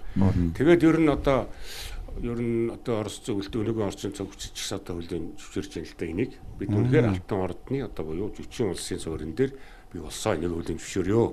[0.55, 1.51] Тэгээд ер нь одоо
[2.23, 6.07] ер нь одоо Орос зөвлөлт өнөөгийн орчин цогцч ч одоо хөлийн зөвшөөрч байна л да
[6.07, 6.33] энийг.
[6.63, 9.53] Бид үнэхээр алтан ордны одоо буюу жүчийн улсын суурин дээр
[9.91, 11.27] би болсоо энийг хөлийн зөвшөөрөө.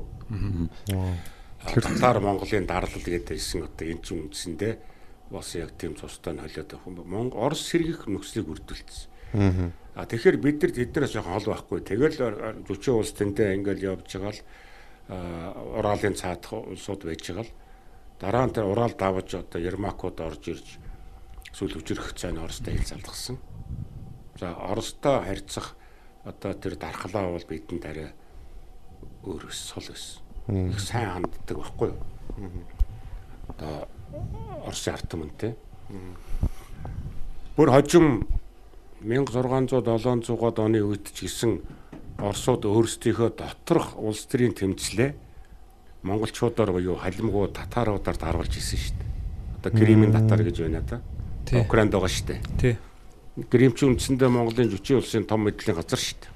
[1.70, 4.74] Тэр талаар Монголын дарлал гэдэг хэлсэн одоо энэ чинь үндсэндээ
[5.30, 6.74] бас яг тийм цустай нь холиод
[7.38, 9.72] Орос сэргийх нөхцөлийг бүрдүүлсэн.
[9.94, 11.80] А тэгэхээр бид нар тэднээс жоохон хол байхгүй.
[11.86, 12.18] Тэгэл
[12.66, 14.42] жүчийн улс тэндээ ингээл явж байгаа л
[15.78, 17.54] Уралын цаадах улсууд байж байгаа л
[18.18, 20.68] дараа нь тэр Урал давж одоо Ермакууд орж ирж
[21.54, 23.38] сүүл хүчрэх цаана Оростой хил залгасан.
[24.40, 25.78] За Оростой харьцах
[26.26, 28.10] одоо тэр дархлаа бол бидэнд арай
[29.22, 30.24] өөр сул өс.
[30.48, 32.00] Их сайн ханддаг байхгүй юу?
[33.54, 33.88] Одоо
[34.66, 35.54] Оросын ард түмэнтэй.
[37.56, 38.26] Бүр хожим
[39.04, 41.60] 1600 700-аад оны үед ч гэсэн
[42.24, 45.12] Оросууд өөрсдийнхөө доторх улс төрийн тэмцлээ
[46.04, 49.12] монголчуудаар буюу халимгуу татаруудаар дарвалж исэн шүү дээ.
[49.60, 51.02] Одоо Кримийн татар гэж байна.
[51.44, 51.60] Тий.
[51.60, 52.40] Украинд байгаа шүү дээ.
[52.60, 52.76] тий.
[53.50, 56.32] Крим чи үндсэндээ Монголын жүчийн улсын том мэдлийн газар шүү дээ.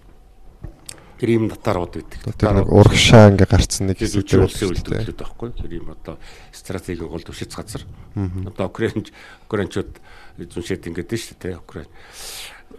[1.20, 2.20] Крим татарууд гэдэг.
[2.38, 5.50] Тэр нэг урагшаа ингээ гарцсан нэг зүйл улсын үйлдвэрлэлүүд байхгүй.
[5.62, 6.16] Крим одоо
[6.54, 7.84] стратегийн гол төвшөц газар.
[8.16, 9.06] Одоо Украин
[9.46, 9.94] Украинчууд
[10.38, 11.58] зүншээд ингээд дээ шүү дээ.
[11.58, 11.90] Украин.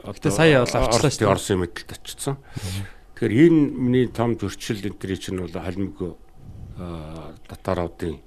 [0.05, 1.33] Гэтэ сая бол авчлаа шүү дээ.
[1.33, 2.37] Оросын мэдэлд очсон.
[3.19, 5.97] Тэгэхээр энэ миний том зөрчил энэ төрийн чинь бол халимг
[6.79, 8.23] аа, татаруудын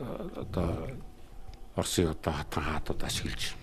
[0.00, 0.90] аа, одоо
[1.76, 3.54] Оросын одоо хатан хаатууд ашиглаж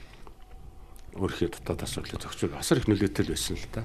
[1.13, 3.81] өөрхийн дотоод асуудлыг зохицуул асар их нөлөөтэй л байсан л да.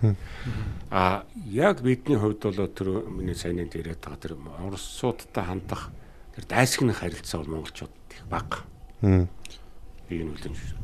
[0.91, 5.91] А яг бидний хувьд бол тэр миний саяны дээр яриад байгаа тэр Оросуудтай хандах
[6.37, 8.65] тэр дайсагнах харилцаа бол монголчууд их бага.
[10.15, 10.15] Мм.
[10.15, 10.79] Би энэ үлдэн шүү.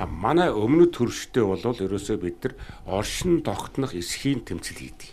[0.00, 2.54] А манай өмнөд төрштэй бол ерөөсөө бид нар
[2.88, 5.12] оршин тогтнох эсхийн тэмцэл хийдэг.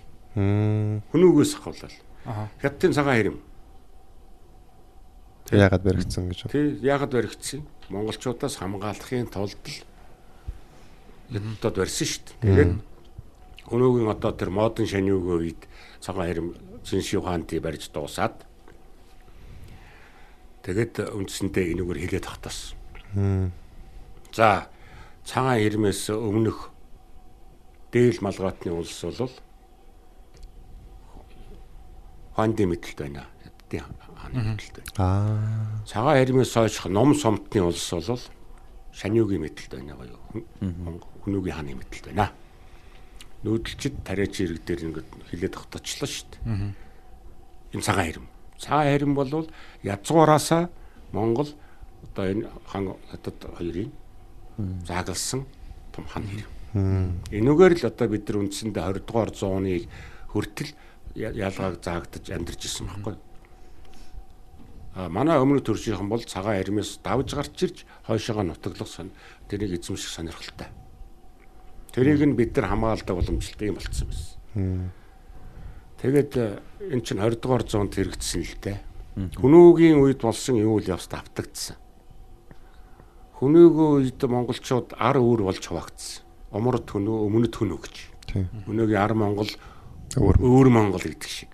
[1.59, 1.91] Ахвал
[2.25, 2.49] Аха.
[2.61, 3.37] хятадын цагаан хэрэм.
[5.51, 6.47] Яагаад баригдсан гэж.
[6.47, 7.67] Тий яагаад баригдсан?
[7.89, 9.83] Монголчуудаас хамгаалахын тулд л
[11.59, 12.39] хятадд барьсан шүү дээ.
[12.39, 12.73] Тэгээд
[13.67, 15.61] өнөөгийн одоо тэр модон шаниугийн үед
[15.99, 16.47] цагаан хэрэм
[16.81, 18.41] Цинши ухаанти барьж дуусаад
[20.65, 22.80] тэгээд үндсэндээ энэгээр хилээд тогтоосон.
[24.33, 24.67] За
[25.25, 26.71] цагаан хэрмээс өмнөх
[27.91, 29.33] дээл малгайтны улс бол
[32.35, 33.27] ханди мэдэлт байна.
[33.43, 33.83] Хятадын
[34.15, 34.91] хааны мэдэлт байна.
[34.97, 35.83] Аа.
[35.85, 38.23] Цагаан хэрмээс хойш ном сомтны улс бол
[38.95, 40.15] шаниугийн мэдэлт байна гоё.
[41.27, 42.31] Хүнүүгийн хааны мэдэлт байна.
[43.43, 46.73] Нүүдэлчд тариач ирэг дээр ингээд хилээд тогточлоо шүү дээ.
[47.73, 48.27] Энэ цагаан хэрэм.
[48.61, 49.49] Цагаан хэрэм бол
[49.83, 50.69] язгуураасаа
[51.11, 51.49] Монгол
[52.03, 53.91] одоо энэ хан хатад хоёрын
[54.87, 55.45] заагалсан
[55.93, 56.49] том хан хэрэм.
[57.31, 59.87] Энүүгээр л одоо бид нар үндсэндээ 20 дугаар зууны
[60.31, 60.71] хүртэл
[61.15, 63.15] ялгааг заагдаж амьдарч ирсэн байхгүй.
[64.95, 67.77] А манай өмнө төршийнхэн бол цагаан армиас давж гарч ирж
[68.07, 69.11] хойшоогоо нутаглах сон
[69.47, 70.67] тэрийг эзэмших сонирхолтой.
[71.91, 74.91] Тэрийг нь бид нар хамгаалдаг боломжтой юм болцсон байсан.
[75.99, 76.59] Тэгээд э,
[76.91, 78.79] эн чинь 20 дугаар зуунд хэрэгжсэн л дээ.
[79.39, 81.75] Хүнүүгийн үед болсон юу л явц давтагдсан.
[83.41, 86.21] Хүнүүгийн үед монголчууд ар өөр болж хуваагдсан.
[86.53, 87.97] Умрд хүнүү, өмнөд хүнүү гэж.
[88.69, 89.49] Өнөөгийн ар Монгол
[90.15, 90.69] Өөр.
[90.69, 91.51] Монгол гэдэг шиг.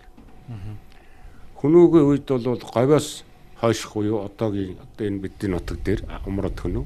[1.63, 3.23] Хүнүүгийн үед бол говьоос
[3.61, 6.85] хойших буюу одоогийн одоо энэ бидний нутаг дээр умрад хүнүү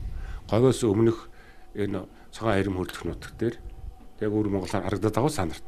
[0.51, 1.31] говьоос өмнөх
[1.75, 2.03] энэ
[2.35, 3.55] цагаан хэрэм хөрлөх нутаг дээр
[4.19, 5.67] яг өөр Монголоор харагдаад байгаа санарт.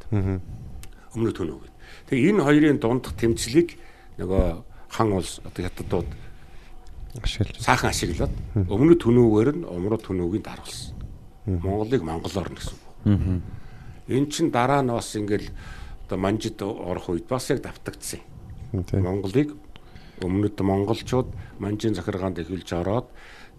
[1.15, 1.75] Өмнөд хүнүү гэдэг.
[2.11, 3.79] Тэгээ энэ хоёрын дундх тэмцлийг
[4.19, 4.43] нөгөө
[4.91, 6.07] хан улс одоо хятадууд
[7.21, 7.61] Ашиглаж.
[7.61, 8.33] саахан ашиглаад
[8.69, 10.95] өмнөд хүнүүгээр нь умрад хүнүүгийн дарвалсан.
[11.45, 13.41] Монголыг монголоор нь гэсэн үг.
[14.09, 15.51] Эн чин дараа нь бас ингээл
[16.07, 18.21] одоо манжид орох үед бас яг давтагдсан.
[18.73, 19.53] Монголыг
[20.23, 23.07] өмнөд монголчууд манжийн захиргаанд эхэлж ороод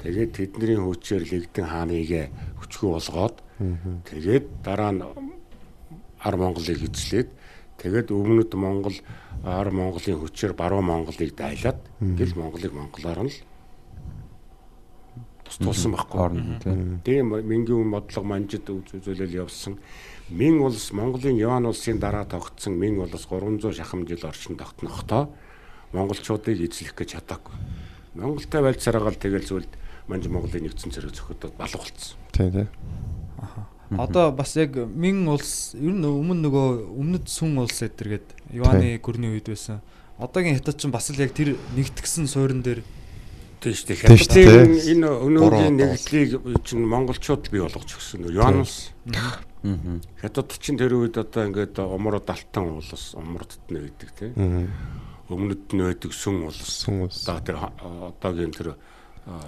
[0.02, 2.28] Тэгээд тэдний хүчээр лэгдэн хааныг
[2.58, 3.36] хүчгүй болгоод
[4.10, 5.02] тэгээд дараа нь
[6.20, 7.30] ар Монголыг эзлээд
[7.78, 8.96] тэгээд өмнөд Монгол
[9.44, 13.38] ар Монголын хүчээр баруун Монголыг дайлаад гэл Монголыг монголоор нь л
[15.44, 16.20] тусдуулсан байхгүй.
[16.20, 17.00] Орно тийм.
[17.04, 19.78] Тийм Мингийн модлого манжид үзүүлэл явсан.
[20.30, 25.28] Мин улс Монголын Яван улсын дараа тогтсон Мин улс 300 шахам жил орчим тогтнохдоо
[25.92, 27.54] монголчуудыг эзлэх гэж чадаагүй.
[28.14, 29.72] Монголтой байлцараагаал тэгэл зүйлд
[30.08, 32.16] манж Монголын нэгдсэн зэрэг зөхөдөд балга болцсон.
[32.32, 32.68] Тийм тийм.
[33.92, 36.68] Одоо бас яг Мин улс ер нь өмнө нөгөө
[36.98, 39.80] өмнөд сүн улс эдэргээд Иваны гүрний үед байсан.
[40.18, 42.80] Одоогийн хятад ч бас л яг тэр нэгтгсэн суурин дээр
[43.64, 43.96] Тийм шүү дээ.
[44.20, 46.30] Хятадын энэ өнөөгийн нэгдлийг
[46.68, 48.28] чинь монголчууд бий болгож өгсөн.
[48.28, 49.40] Юанус Аа.
[50.20, 54.68] хятад чинь тэр үед одоо ингээд умрууд алтан улс, умрдд нь байдаг тийм.
[55.32, 56.60] Өмнөд нь байдаг сүн улс.
[56.84, 57.24] Сүн улс.
[57.24, 57.56] Одоо тэр
[58.12, 58.76] одоогийн тэр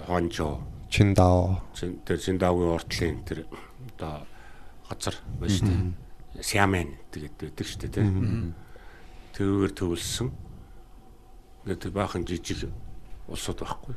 [0.09, 1.61] хонжоо Чиндао.
[1.75, 3.45] Чин- тэр Синдаугийн уртлын тэр
[3.97, 4.27] одоо
[4.89, 6.45] газар байна шүү дээ.
[6.45, 8.55] Сямен тэгээд байдаг шүү дээ тийм.
[9.35, 10.29] Тэрүүгээр төвлөсөн.
[11.67, 12.71] Тэр баахан жижиг
[13.27, 13.95] улсууд байхгүй.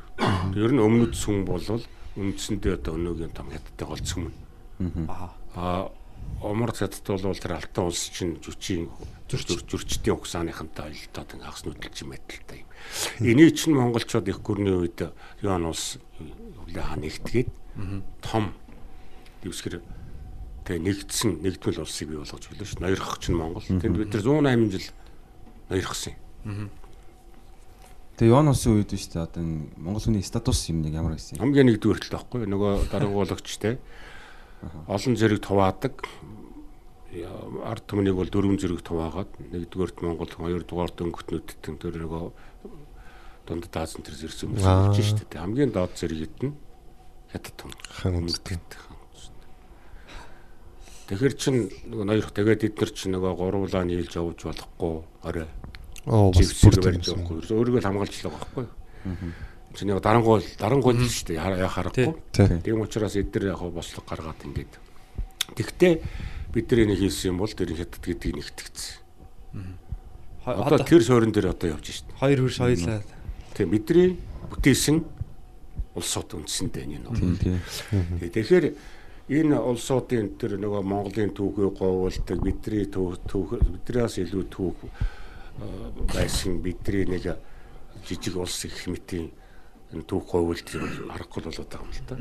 [0.58, 1.84] Ер нь өмнөд сүм болвол
[2.18, 4.32] үндсэндээ одоо өнөөгийн том хятадтай гол сүм.
[5.54, 5.92] Аа
[6.40, 8.88] Омор хятад бол тэр алтан улс чинь жүчийн
[9.28, 12.68] зөрчдийн угсааныхантай ойлтоод ингээ хагас нүдэлж мэдэлтэй юм.
[13.20, 15.04] Энийг чинь монголчууд их гүрний үед
[15.44, 16.00] юун улс
[16.64, 17.50] хүлээ хаа нэгтгээд
[18.24, 18.56] том
[19.42, 19.80] дэвсгэр
[20.64, 22.76] тэгээ нэгдсэн нэгдмэл улсыг бий болгож өглөө ш.
[22.80, 23.64] Ноёрхох чинь Монгол.
[23.64, 24.86] Тэнд бид нар 180 жил
[25.70, 26.14] ноёрхсон
[26.44, 26.70] юм.
[28.20, 29.42] Тэгээ Яван улсын үед биш үү одоо
[29.80, 31.48] Монгол хүний статус юм нэг ямар байсан юм.
[31.48, 33.80] Хамгийн нэгдүгээр л таахгүй нөгөө дарангуулагч те
[34.86, 36.04] олон зэрэг туваадаг
[37.64, 42.24] ард түмнийг бол дөрвөн зэрэг хуваагаад нэгдүгээрт Монгол хоёрдугаарт өнгөтнүүдтэн тэр нөгөө
[43.48, 44.92] дунд даасан тэр зэрсэн хүмүүс Аа.
[44.94, 45.42] гэж шүү дээ.
[45.42, 46.54] Хамгийн доод зэрэгт нь
[47.34, 47.72] хятад том.
[47.88, 48.20] Хан
[51.10, 51.54] Тэгэхээр чин
[51.90, 54.94] нөгөө ноёрх тэгээд эдгээр чинь нөгөө гурвуулаа нийлж явж болохгүй
[55.26, 55.48] орой
[56.06, 57.44] Оо бас бүр барьж явахгүй.
[57.50, 59.32] Өөрийгөө л хамгаалж л байгаа байхгүй юу?
[59.74, 61.42] Чи нэг дарангуул дарангуул л шүү дээ.
[61.60, 62.14] Яа харахгүй.
[62.32, 62.80] Тийм.
[62.80, 64.72] Учраас эдгээр яг хаа бослог гаргаад ингээд.
[65.60, 65.92] Тэгтээ
[66.56, 68.96] бид нар энийг хийсэн юм бол тэр хятад гэдгийг нэгтгэцсэн.
[70.46, 72.08] Одоо одоо тэр суурин дээр одоо явж шít.
[72.16, 73.04] хоёр хөрш хоёлаа.
[73.54, 74.16] Тийм бидний
[74.48, 75.04] бүтээсэн
[75.94, 77.38] улсууд үндсэндээ энэ нь.
[77.38, 77.60] тийм.
[78.24, 78.66] Тэгэхээр
[79.30, 84.90] энэ улсуудын тэр нөгөө Монголын түүхийг говуулдаг бидний түүх түүх биднээс илүү түүх э,
[86.10, 87.38] байсан бидний нэг
[88.06, 89.30] жижиг улс их хэмтийн
[89.94, 92.14] энэ түүх говуулдаг юм аргагүй болоод байгаа юм л да.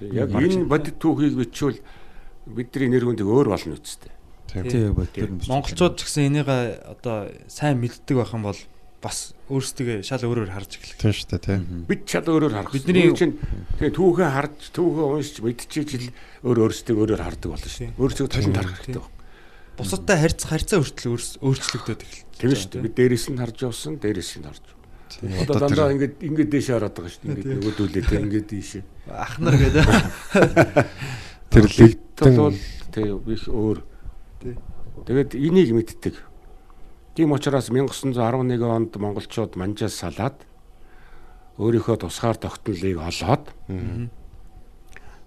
[0.00, 1.80] Тэгээ яг энэ бодит түүхийг бичвэл
[2.48, 4.12] бидний нэр хүндийг өөр болно үсттэй.
[4.48, 5.52] Тийм бод тэр юм биш.
[5.52, 8.60] Монголчууд ч гэсэн энийг одоо сайн мэддэг байх юм бол
[9.06, 10.98] бас өөрсдөө шал өөрөөр харж эхлэх.
[10.98, 11.62] Тийм шүү дээ тийм.
[11.86, 12.74] Бид чад өөрөөр харах.
[12.74, 13.38] Бидний- чинь
[13.78, 16.06] тэгээ түүхээ харж түүхээ уншиж мэдчихэж ил
[16.42, 17.86] өөр өөрсдөө өөрөөр хардаг болно шүү.
[17.86, 17.94] дээ.
[18.02, 19.14] Өөрсдөө толинд харах хэрэгтэй байна.
[19.76, 21.10] Бусадтай харьцах харьцаа хүртэл
[21.46, 22.26] өөрчлөгдөд эхэлж.
[22.40, 22.82] Тийм шүү дээ.
[22.82, 24.64] Бид дээрээс нь харж явсан, дээрээс нь харж.
[25.06, 25.30] Тийм.
[25.46, 27.32] Одоо дандаа ингэж ингэж дээш хараад байгаа шүү дээ.
[27.36, 28.82] Ингэж нөгөөдүүлээ тэг ингэж дээшээ.
[29.12, 29.84] Ах нар гэдэг.
[31.52, 32.58] тэр лигдэн бол
[32.90, 33.78] тэг их өөр.
[35.06, 36.14] Тэгээд энийг мэддэг.
[37.16, 40.44] Тийм учраас 1911 онд монголчууд манжаас салаад
[41.56, 43.44] өөрийнхөө тусгаар тогтнолыг олоод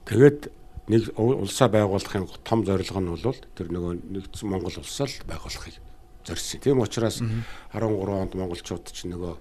[0.10, 0.50] Тэгээд
[0.90, 5.78] нэг улсаа байгуулахын том зорилго нь бол тэр нөгөө нэгдсэн Монгол улсаа л байгуулахыг
[6.26, 6.62] зорьсон.
[6.62, 9.34] Тийм учраас 13 онд монголчууд ч нөгөө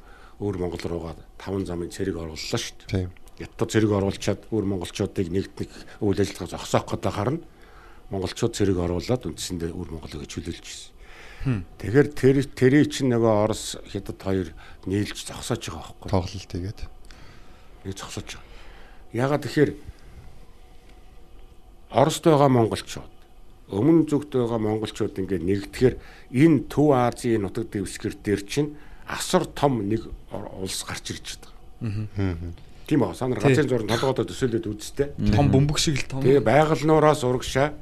[0.45, 3.09] өөр Монгол руугаа таван замын цэрэг орууллаа шүү дээ.
[3.09, 3.11] тийм.
[3.41, 5.73] Ятад цэрэг оруулчаад өөр монголчуудыг нэгдэх
[6.05, 7.41] үйл ажиллагаа зогсоох гэдэг харна.
[8.13, 10.98] Монголчууд цэрэг оруулаад үндсэндээ өөр Монголыг чөлөөлж ирсэн.
[11.45, 14.49] Тэгэхээр тэр тэрий чинь нөгөө Орос хятад хоёр
[14.87, 16.11] нийлж зогсоож байгаа байхгүй.
[16.11, 16.81] тоглолт игээд.
[17.85, 18.47] нэг зогсож байгаа.
[19.15, 19.71] Ягаад тэгэхээр
[21.89, 23.13] Орост байгаа монголчууд
[23.73, 25.95] өмнө зүгт байгаа монголчууд ингээд нэгдэхээр
[26.33, 28.77] энэ Төв Азийн нутаг дэвсгэр дээр чинь
[29.09, 31.41] асар том нэг улс гарч ирж
[31.81, 32.53] байгаа.
[32.89, 33.53] Тийм ба санаар Тий.
[33.57, 35.09] газрын зураг толгойдоо төсөөлөд үзтээ.
[35.37, 37.77] Том бөмбөг шиг л том Тэгээ байгаль нуураас урагшаа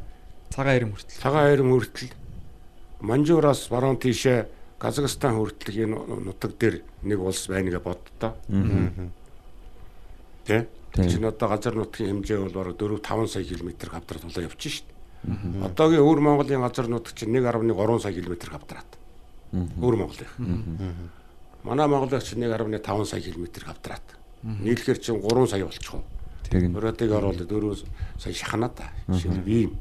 [0.50, 1.22] цагаан ирэм хүртэл.
[1.22, 2.10] цагаан айрын хүртэл
[3.06, 4.48] Манжуураас баруун тийшээ
[4.78, 5.96] Казахстан хүртэл энэ
[6.26, 8.34] нутаг дээр нэг улс байна гэж боддоо.
[10.44, 10.66] Тэ?
[10.92, 14.88] Чинь одоо газар нутгийн хэмжээ бол бараг 4 5 сая км хавдраад болоо явчих шít.
[15.62, 18.90] Одоогийн өвөр Монголын газар нутаг чинь 1.3 сая км хавдраад.
[19.54, 21.10] Өвөр Монголын.
[21.62, 24.06] Манай Монголын чинь 1.5 сая км хавдраад.
[24.42, 26.02] Нийлэхэр чинь 3 сая болчихоо.
[26.50, 27.86] Өрөөдгийг оруулаад 4
[28.18, 28.90] сая шахнаа та.
[29.46, 29.78] Ийм.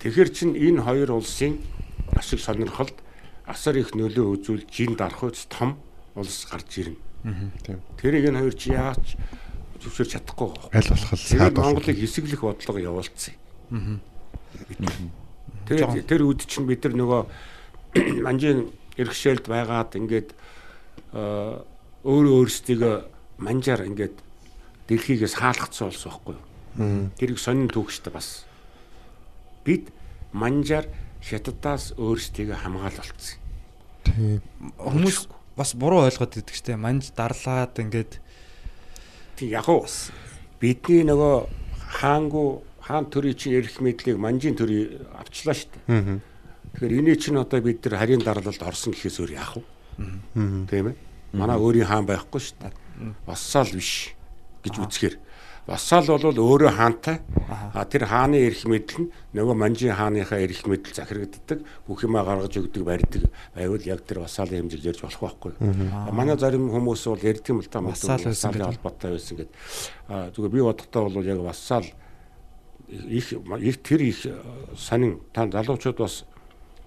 [0.00, 1.58] Тэгэхэр чин энэ хоёр улсын
[2.20, 2.96] ашиг сонирхолд
[3.48, 5.80] асар их нөлөө үзүүлж жин дарах үс том
[6.14, 7.00] улс гарч ирнэ.
[7.64, 7.80] Тийм.
[7.96, 9.16] Тэрийг энэ хоёр чи яач
[9.80, 10.52] зөвшөөрч чадахгүй.
[10.76, 11.56] Аль болох л.
[11.56, 13.34] Монголыг хэсэглэх бодлого явуулсан.
[15.66, 17.22] Тэгээд тэр үед чинь бид нар нөгөө
[18.26, 18.68] манжийн
[18.98, 20.30] эрхшээлд байгаад ингээд
[21.14, 21.22] э,
[22.04, 22.94] өөрөө өөрсдийгөө
[23.40, 24.16] манжаар ингээд
[24.90, 26.44] дэлхийгээс хаалгацсан болсон байхгүй юу?
[27.16, 28.44] Тэрийг сонин түүхштэй бас.
[29.64, 29.94] Бид
[30.34, 30.90] манжаар
[31.22, 33.38] хятадаас өөрсдийгөө хамгаалуулсан.
[34.04, 34.40] Тийм.
[34.80, 36.76] Хүмүүс бас буруу ойлгоод идэг штэ.
[36.80, 38.20] Манж дарлаад ингээд
[39.36, 39.84] Тэг яг уу
[40.60, 41.36] бидний нөгөө
[42.00, 46.20] хаангу хаан төрийн чинь эрх мэдлийг манжийн төрийн авчлаа шүү дээ.
[46.76, 49.64] Тэгэхээр эний чинь одоо бид нар харийн дарлалд орсон гэхээс өөр яах вэ?
[50.68, 50.96] Тийм ээ.
[51.32, 52.74] Манай өөрийн хаан байхгүй шүү дээ.
[53.24, 54.12] Вассал биш
[54.60, 55.16] гэж үзэхээр
[55.66, 57.20] Вассал бол өөрөө хаантай.
[57.74, 62.56] А тэр хааны эрх мэдэл нь нөгөө манжийн хааныхаа эрх мэдэл захирагддаг, бүх юмаа гаргаж
[62.56, 65.52] өгдөг барьдаг байвал яг тэр вассалын хэмжээг ярьж болох байхгүй.
[66.10, 68.66] Манай зарим хүмүүс бол ярьдаг юм л вассалын гэдэг.
[68.66, 69.54] холбоотой байсан гэдэг.
[70.08, 71.84] А зүгээр би бодохдоо бол яг вассал
[72.90, 74.34] их их тэр их э,
[74.76, 76.24] сонин та залуучууд бас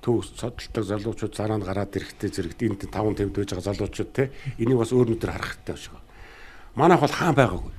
[0.04, 4.78] төв содтолдог залуучууд зараанд гараад ирэхтэй зэрэгт энд 5 тэмд байж байгаа залуучууд те энийг
[4.78, 6.04] бас өөр нүдээр харах хэрэгтэй байна.
[6.76, 7.72] Манайх бол хаан байгаагүй.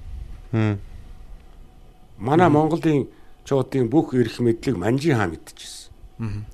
[0.55, 0.79] Мм.
[2.19, 3.09] Манай Монголын
[3.43, 6.47] чуудын бүх эрх мэдлийг манжийн хаан мэдчихсэн.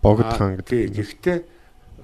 [0.00, 0.96] Богд Аа, хаан тий, гэдэг.
[0.96, 1.38] Гэхдээ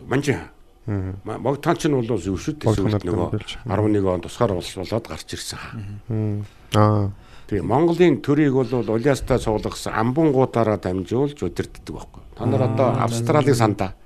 [0.04, 0.44] манжийн
[0.84, 1.16] хаан.
[1.24, 1.38] Аа.
[1.40, 3.56] Могд хаан ч нь бол зөвшөд Богд хаан нөгөө билж.
[3.64, 6.00] 11 он тусгаар болж болоод гарч ирсэн хаан.
[6.12, 6.44] Мм.
[6.76, 7.08] Аа.
[7.48, 12.22] Тэгээ Монголын төрийг бол улиастай цугласан амбунгуудаараа дамжуулж удирддаг байхгүй.
[12.36, 13.96] Та нар одоо Австралийн сандаа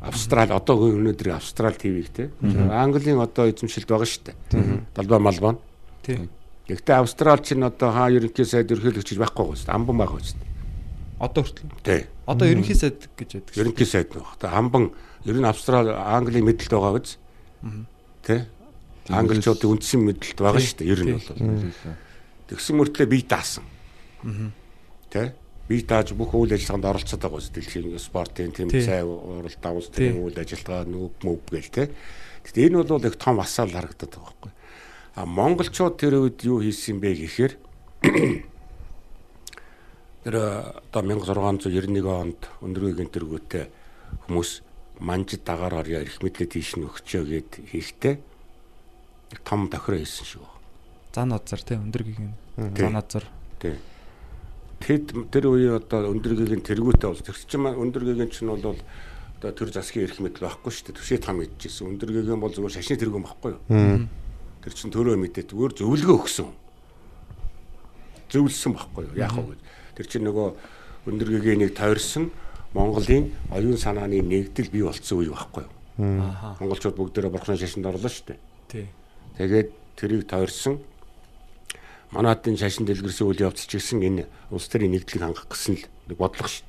[0.00, 2.30] Австрали одоо өнөөдрийн Австрали ТV-г те.
[2.70, 4.36] Английн одоо эзэмшилд байгаа шүү дээ.
[4.94, 5.58] Далбаа малбаа.
[6.06, 6.28] тий.
[6.68, 9.74] Гэхдээ Австрали чинь одоо хаа ерөнхий сайд ерөнхийлөгч байхгүй дээ.
[9.74, 10.48] Амбан шүү дээ.
[11.18, 11.66] Одоо хүртэл.
[11.82, 12.06] Тий.
[12.26, 13.56] Одоо ерөнхий сайд гэж яддаг.
[13.58, 14.22] Ерөнхий сайд нэг.
[14.38, 14.92] Одоо амбан
[15.26, 17.08] ер нь Австрали Английн мэдлэлд байгаа гэж.
[18.22, 18.46] Тэ?
[19.10, 20.92] Англичуудын үндсэн мэдлэлд байгаа шүү дээ.
[20.94, 21.98] Ер нь бол.
[22.52, 23.66] Тэгсэн мөртлөө бие даасан.
[25.10, 25.34] Тэ?
[25.68, 27.54] Бие дааж бүх үйл ажиллагаанд оролцоод байгаа шүү.
[27.60, 30.08] Дэлхийн спортын тэмцээн, урал давс Тий.
[30.08, 31.92] төрийн үйл ажиллагаа нүг мөв гээл тэ.
[32.48, 34.52] Гэхдээ энэ бол их том асаал харагдаад байгаа байхгүй.
[35.18, 37.52] А монголчууд тэр үед юу хийсэн бэ гэхээр
[40.24, 40.34] тэр
[40.88, 43.64] одоо 1691 онд өндөргийн тэргүүтээ
[44.24, 44.50] хүмүүс
[45.04, 48.14] манжид дагаар орё эрх мэдлээ тийш нь өгчөө гэд хийхдээ
[49.44, 50.46] том тохироо хийсэн шүү.
[51.12, 52.34] Зан озар тий өндөр гигийн.
[52.56, 52.82] Тий.
[52.82, 53.24] Зан озар.
[53.60, 53.76] Тий.
[54.78, 58.78] Тэд тэр үеийн одоо өндөргийн тэргүүтээ бол тэр чинь маань өндөргийн чинь бол
[59.38, 60.98] одоо төр засгийн эрх мэдэл байхгүй шүү дээ.
[60.98, 61.86] Төшөө там мэдчихсэн.
[61.94, 64.06] Өндөргийн бол зүгээр шашны тэргүүн байхгүй юу?
[64.62, 66.48] Тэр чинь төрөө мэдээ зүгээр зөвлөгөө өгсөн.
[68.30, 69.14] Зөвлөсөн байхгүй юу?
[69.18, 69.58] Яах вэ?
[69.94, 70.48] Тэр чинь нөгөө
[71.06, 72.30] өндөргийн нэг тойрсон
[72.74, 75.72] Монголын оюун санааны нэгдэл бий болцсон үе байхгүй юу?
[76.60, 78.38] Монголчууд бүгдээрээ бурхны шашинд орлоо шүү дээ.
[78.68, 78.86] Тий.
[79.38, 80.82] Тэгээд тэрийг тойрсон
[82.10, 86.16] манайдын шашин дэлгэрсэн үйл явдал ч гэсэн энэ улс төрийн нэгдлийг хангах гэсэн л нэг
[86.16, 86.64] бодлого шүү.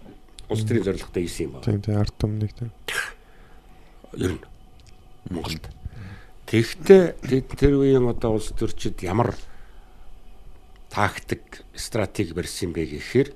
[0.52, 1.66] Улс төрийн зорилготой хийсэн юм байна.
[1.66, 2.72] Тийм тийм ард түмнийг тийм.
[4.20, 4.44] Ер нь
[5.30, 5.66] Монголд.
[6.50, 7.04] Тэгэхдээ
[7.56, 9.38] тэр үеийн одоо улс төрчид ямар
[10.90, 13.30] тактик, стратеги барьсан бэ гэхээр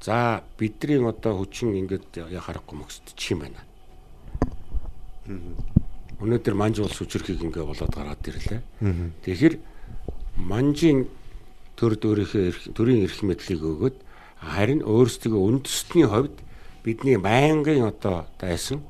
[0.00, 3.60] за бидний одоо хүчин ингээд яхахгүй мөксдөж юм байна.
[6.24, 8.60] Өнөөдөр манж улс хүчрхийг ингээ болоод гараад ирлээ.
[9.24, 9.54] Тэгэхээр
[10.40, 11.04] манжийн
[11.76, 13.96] төр өөрийнхөө эрх- төрийн эрх мэдлийг өгөөд
[14.40, 16.36] харин өөрсдөө үндэстний хувьд
[16.84, 18.82] бидний байнгын одоо дайсан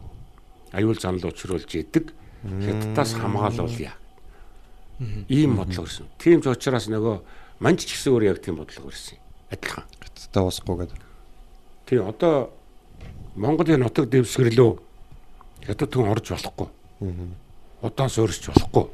[0.72, 2.12] аюул занал учруулж идэг
[2.44, 3.94] хятадаас хамгаалуулъя.
[5.28, 6.06] Ийм бодлого ирсэн.
[6.18, 7.20] Тийм ч учраас нөгөө
[7.60, 9.18] манж ч гэсэн өөр яг тийм бодлого ирсэн.
[9.50, 9.84] Адилхан.
[10.02, 11.00] Хятадтай уусахгүй гэдэг.
[11.86, 12.50] Тий одоо
[13.34, 14.70] Монголын нутаг дэвсгэрлөө
[15.66, 16.68] хятад хүн орж болохгүй.
[17.82, 18.84] Удаан суурьж болохгүй.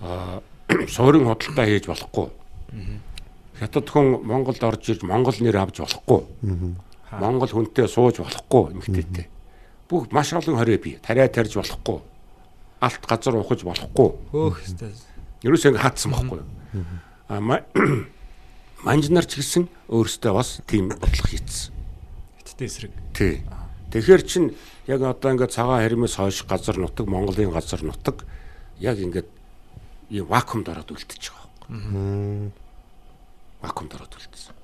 [0.00, 0.40] Аа
[0.90, 2.26] суурин худалдаа хийж болохгүй.
[3.58, 6.20] Хятад хүн Монголд орж ирж Монгол нэр авч болохгүй.
[7.16, 9.26] Монгол хүнтэй сууж болохгүй эмгтээтэй.
[9.88, 10.98] Бүх маш олон хорой бий.
[11.00, 12.02] Тариа тарьж болохгүй.
[12.84, 14.08] Алт газар ухаж болохгүй.
[14.34, 14.92] Хөөх хэвээр.
[15.46, 16.40] Ерөөсөө ингэ хаацсан байхгүй?
[17.32, 17.64] А ма-
[18.84, 21.72] манжнар ч гэсэн өөрсдөө бас тийм бодлого хийцсэн.
[22.44, 22.92] Хиттэй эсрэг.
[23.16, 23.40] Тий.
[23.94, 24.44] Тэгэхээр чин
[24.90, 28.26] яг одоо ингээд цагаан хэрмээс хойш газар нутаг Монголын газар нутаг
[28.82, 29.30] яг ингээд
[30.10, 32.52] ийм вакуумд ороод үлдчихэж байгаа байхгүй.
[33.62, 34.54] Вакуумд ороод үлдсэн.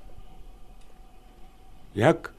[1.94, 2.32] Яг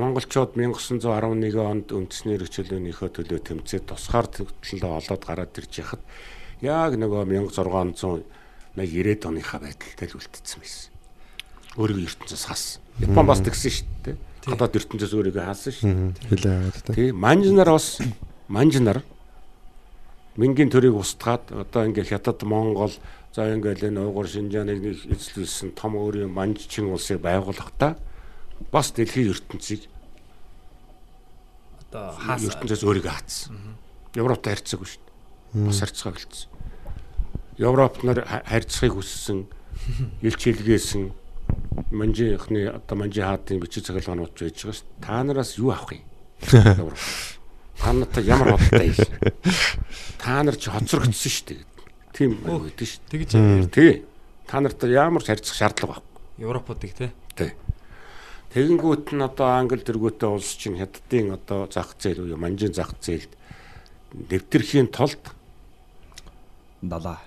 [0.00, 6.00] монголчууд 1911 онд үндэсний эрхчлөөнийхөө төлөө тэмцээд тусгаар төлөө олоод гараад ирж яхад
[6.64, 10.92] яг нөгөө 1690-ад оныхаа байдалтай л үлдсэн байсан.
[11.76, 12.80] Өөрийгөө ертөнцөөс хас.
[13.04, 14.16] Япон бас тэгсэн шүү дээ.
[14.48, 15.88] Гадаад ертөнцөөс өөрийгөө хаасан шүү.
[16.32, 16.96] Хилээ аваад тийм.
[16.96, 18.00] Тий, манж нар бас
[18.48, 19.04] манж нар
[20.40, 22.94] Мингийн төрийг устгаад одоо ингээд хятад Монгол
[23.34, 27.96] за ингээд энэ уугур Шинжааныг нэг эзлүүлсэн том өөрийн манжчин улсыг байгуулахдаа
[28.72, 29.86] бас дэлхийн ертөнцийг
[31.90, 33.54] Одоо хаас ертөнцөөс өөрийгөө хаацсан.
[34.14, 35.66] Европтой харьцаагүй шүү дээ.
[35.66, 36.50] Бас харьцаа гэлцсэн.
[37.58, 39.50] Европт нар ха- харьцахыг хүссэн,
[40.26, 41.10] илч хэлгээсэн
[41.90, 44.86] манжийнхны одоо манжи хаадын бичиг цаглагнууд байж байгаа шүү.
[45.02, 46.06] Та нараас юу авах юм?
[46.78, 46.94] Европ.
[47.74, 48.98] Та нартай ямар бодолтой юм?
[50.22, 51.66] Та нар чи хоцрогдсон шүү дээ.
[52.12, 53.02] Тийм байдаг шүү.
[53.10, 53.68] тэгж дээ.
[53.70, 53.92] Тий.
[54.46, 56.44] Та нартай ямар ч харьцах шаардлага байхгүй.
[56.44, 57.12] Европуудыг те.
[57.36, 57.52] Тий.
[58.50, 63.30] Тэгэнгүүт нь одоо англи тэргүүтэй улс чинь хятадын одоо зах зээл буюу манжийн зах зээлд
[64.10, 65.22] дэвтэрхийн тулд
[66.82, 67.22] далаа.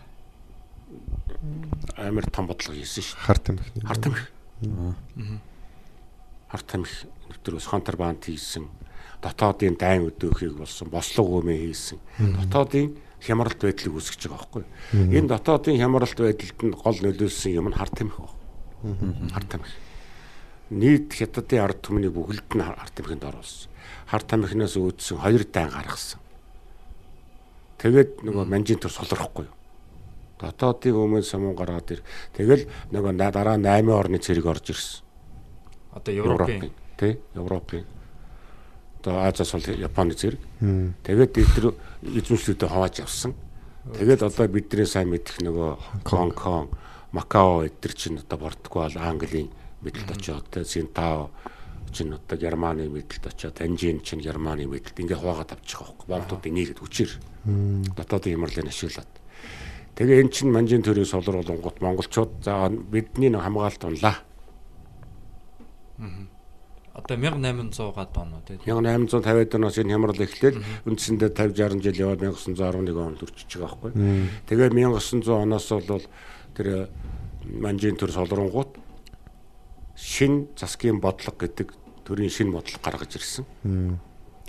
[1.97, 3.19] амар том бодлого хийсэн шүү.
[3.19, 3.71] Хар тамхи.
[3.83, 4.27] Хар тамхи.
[6.51, 8.67] Хар тамхи дэвтэрөөс контрабанд хийсэн.
[9.23, 11.99] Дотоодын дайн өдөөхийг болсон, бослого өмөө хийсэн.
[12.19, 14.63] Дотоодын хямралт байдлыг үүсгэж байгаа байхгүй.
[15.15, 19.31] Энэ дотоодын хямралт байдалд нь гол нөлөөлсөн юм нь хар тамхи байна.
[19.31, 19.75] Хар тамхи.
[20.69, 23.71] Нийт хятадын ард түмний бүгд нь хар тамхинд оруулсан.
[24.11, 26.19] Хар тамхинаас үүдсэн хоёр дайн гаргасан.
[27.79, 29.55] Тэгээд нөгөө манжин төр солирохгүй юу?
[30.39, 32.03] Дотоодын өмнө самун гаргаад ир.
[32.35, 35.03] Тэгэл нөгөө дараа 8 орны цэрэг орж ирсэн.
[35.95, 37.85] Одоо Европын тий Европын
[39.03, 40.39] одоо Азаас бол Японы зэрэг.
[41.03, 41.67] Тэгээд эдгээр
[42.23, 43.35] эзэмшлүүдэд хавааж явсан.
[43.99, 46.71] Тэгээд одоо бидний сайн мэдэх нөгөө Гонконг,
[47.11, 49.51] Макао эдгээр чинь одоо бордгоо бол Английн
[49.83, 51.35] мэдлэлд очоод тэ Синтао
[51.91, 56.07] чинь одоо Германы мэдлэлд очоод Танжин чинь Германы мэдлэлд ингээ хуваагаад авчих واخхой.
[56.07, 57.11] Бомтуудын нийлээд хүчээр
[57.91, 59.11] дотоодын хямралыг ашиглаад.
[59.99, 64.15] Тэгээ эн чинь манжин төрийн солор болонгот монголчууд за бидний хамгаалт унлаа.
[65.99, 66.32] Аа
[66.93, 68.57] одоо 1800 он уу те.
[68.65, 73.91] 1850-ад оноос энэ хямрал эхлээл үндсэндээ 50 60 жил яваад 1911 онд үрчиж байгаа байхгүй.
[74.45, 76.05] Тэгээд 1900 оноос бол
[76.53, 76.89] тэр
[77.49, 78.77] манжин төр солонгууд
[79.97, 81.73] шин засгийн бодлого гэдэг
[82.05, 83.45] төрийн шин бодлого гаргаж ирсэн.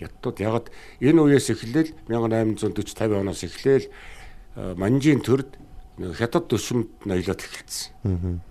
[0.01, 0.69] Ядтууд ягаад
[1.01, 5.57] энэ үеэс эхлээл 1840 50 оноос эхлээл э, манжин төрд
[5.97, 8.43] хятад төшөмд ноёлоод эхэлсэн.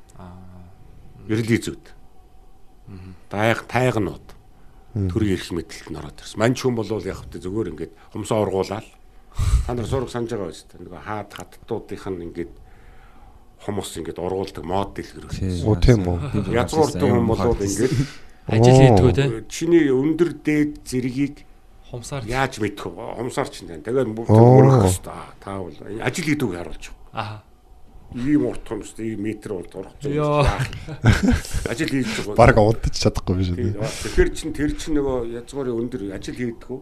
[1.28, 1.84] Эрлийн зүуд.
[3.34, 4.28] Дайг тайгнууд
[4.94, 6.38] төрийн эрх мэдэлд нь ороод ирсэн.
[6.38, 8.86] Манч хүн бол яг хөтэ зүгээр ингээд хумсаа ургуулаад
[9.66, 10.86] та нар сураг санаж байгаа биз дээ.
[10.86, 12.54] Нөгөө хаад хаттуудынх нь ингээд
[13.66, 15.26] хумс ингээд ургуулдаг мод дэлгэр.
[15.66, 16.54] Оо тийм үү.
[16.54, 17.98] Язгуурдаг хүн бол ингээд
[18.44, 19.26] Ажил хийдгүү те.
[19.48, 21.48] чиний өндөр дээд зэргийг
[21.88, 23.16] Хумсаар яаж мэдэх вэ?
[23.18, 23.86] Хумсаар чинь тань.
[23.88, 24.62] Тэгээд бүр Оо.
[24.62, 25.00] мөрөх хэвээр
[25.40, 27.42] та бол ажил хийдүүг харуулж байгаа.
[27.42, 27.53] аа
[28.14, 29.90] Ийм урт хумс, ийм метр урт зүйл.
[30.06, 30.46] Йоо.
[31.66, 32.38] Ажил хийж байгаа.
[32.38, 33.74] Бараг удаж чадахгүй биш үү?
[33.80, 36.80] Тэгэхээр чин тэр чин нөгөө язгуурын өндөр ажил хийдэггүй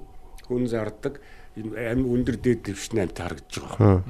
[0.51, 1.24] хүн зардаг
[1.55, 4.03] амь өндөр дээд дэвшний амт харагдаж байгаа.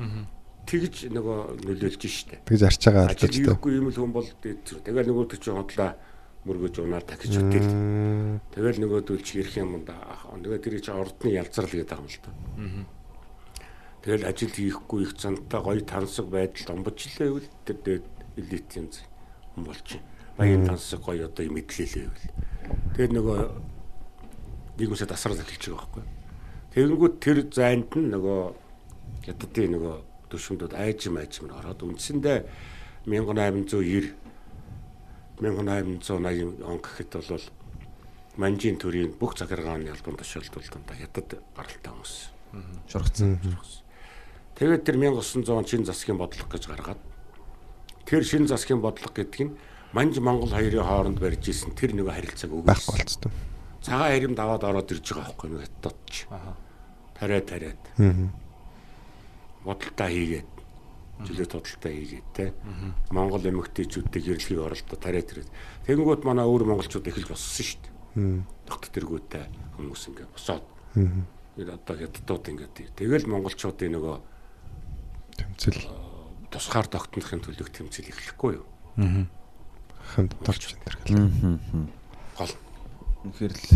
[0.65, 2.41] Тэгж нөгөө нөлөөлж штэ.
[2.45, 3.45] Тэгж арч байгаа Ажил алдаж та.
[3.53, 4.79] хийхгүй юм л хүн бол дээд зүр.
[4.85, 5.91] Тэгэл нөгөө төч хотлоо
[6.45, 8.41] мөргөж унаад тахиж үтэл.
[8.55, 9.97] Тэгэл нөгөө дүүлч ирэх юм да.
[10.41, 12.29] Тэгээ тэр чинь ордны ялцрал гэдэг юм л та.
[14.01, 18.05] Тэгэл ажил хийхгүй их цантаа гоё тансаг байдалд омбочлээ гэвэл тэр дээд
[18.37, 18.89] элитийн
[19.57, 20.01] юм болчих.
[20.37, 22.33] Баян тансаг гоё одоо юм мэдлэлээ гэвэл.
[22.97, 23.39] Тэгээд нөгөө
[24.81, 26.05] нэгүсээ тасрал эхэлж байгаа байхгүй.
[26.73, 28.41] Тэгэнгүүт тэр зайд нь нөгөө
[29.27, 29.95] хятадын нөгөө
[30.31, 32.39] төшөмдөд айжим айжим ороод үндсэндээ
[33.05, 34.17] 1890
[35.41, 37.45] 1880 он гэхэд бол
[38.37, 42.15] манжин төрийн бүх захиргааны албан тушаалдуулалтанд хятад гаралтай хүмүүс.
[42.87, 43.37] Шургацсан.
[44.61, 47.01] Тэгээд тэр 1900 он шин засгийн бодлого гэж гаргаад
[48.05, 49.57] тэр шин засгийн бодлого гэдэг нь
[49.89, 52.93] манж Монгол хоёрын хооронд барьж исэн тэр нэг харилцааг Байхгүй өгсөн.
[52.93, 53.31] болцсон.
[53.81, 56.29] Цагаан харимд аваад ороод ирж байгаа байхгүй нэг хятад ч.
[57.17, 57.81] Тариа тариад.
[59.65, 60.49] Бодолтой хийгээд
[61.25, 62.53] жилээ тодалтай хийгээд те.
[63.09, 65.49] Монгол эмэгтэйчүүдтэй гэрлэгийг оролдоо тариа тариад.
[65.89, 68.45] Тэгэнгүүт манай өөр монголчууд эхэлж боссон шүү дээ.
[68.69, 69.45] Тогт тэргүүтэй
[69.81, 70.65] хүмүүс ингээ босоод.
[71.57, 74.30] Энэ одоо хятадууд ингээ тэгэл монголчуудын нөгөө
[75.41, 75.81] Тэмцэл
[76.51, 78.65] тусгаар тогтнохын төлөв тэмцэл эхлэхгүй юу?
[80.11, 81.59] хамт толж энэ гэл.
[82.37, 82.53] Гол.
[83.23, 83.67] Үнэхээр л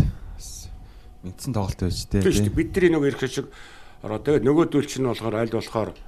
[1.24, 2.22] мэдсэн тоглолт байж тээ.
[2.22, 2.58] Тийм шүү дээ.
[2.58, 3.48] Бидний нөгөө ирэх шиг
[4.02, 5.98] ороо тэгээд нөгөөдөл чинь болохоор аль болохоор э,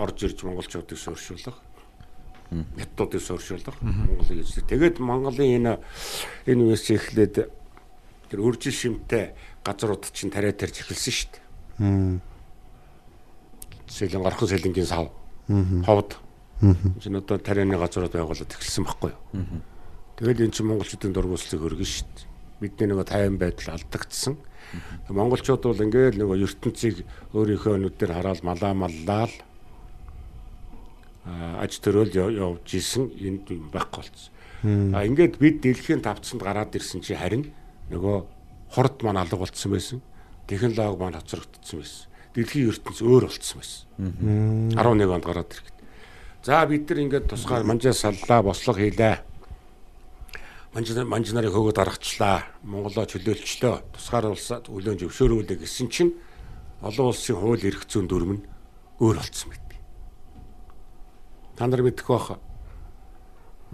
[0.00, 1.58] орж ирж монголчуудыг суурьшуулах.
[2.48, 3.76] Хятадуудыг суурьшуулах.
[3.82, 4.64] Монголыг гэж.
[4.64, 5.72] Тэгээд Монголын энэ
[6.48, 7.36] энэ үеэс эхлээд
[8.32, 12.20] тэр үржил шимтэй газрууд чинь тариа тарьж эхэлсэн шүү дээ.
[13.88, 15.10] Сэлэн гархан сэлэнгийн сав.
[15.84, 16.16] Ховд.
[17.00, 19.20] Чин одоо тарианы газрууд байгуулад эхэлсэн байхгүй юу?
[20.18, 22.26] Тэгэл эн чинь монголчуудын дургууслыг хөргөн шүү дээ.
[22.60, 24.34] Бидний нөгөө тайван байдал алдагдсан.
[25.08, 29.34] Монголчууд бол ингээд нөгөө ертөнцийг өөрийнхөө нүдээр хараад малаа маллаа л
[31.62, 34.32] аж төрөөл яв- явж исэн энд юм байхгүй болсон.
[34.96, 37.52] А ингээд бид дэлхийн тавцанд гараад ирсэн чи харин
[37.92, 38.26] нөгөө
[38.74, 40.00] хурд маань алга болцсон байсан.
[40.48, 42.07] Технологи маань хоцрогдсон байсан.
[42.38, 43.82] Дэлхийн ертөнц өөр болцсон байсан.
[43.98, 45.76] 11 онд гараад ирэхэд.
[46.46, 49.18] За бид нар ингээд тусгаар манжаа саллаа, бослого хийлээ.
[50.70, 52.46] Манжаа манж нарыг хөгөөд гаргачлаа.
[52.62, 53.90] Монголоо чөлөөлчлөө.
[53.90, 56.14] Тусгаар улсад өлөөн зөвшөөрүүлээ гэсэн чинь
[56.78, 58.46] олон улсын хууль эрх зүйн дүрм нь
[59.02, 59.66] өөр болцсон байт.
[61.58, 62.38] Та нар мэдэх баха.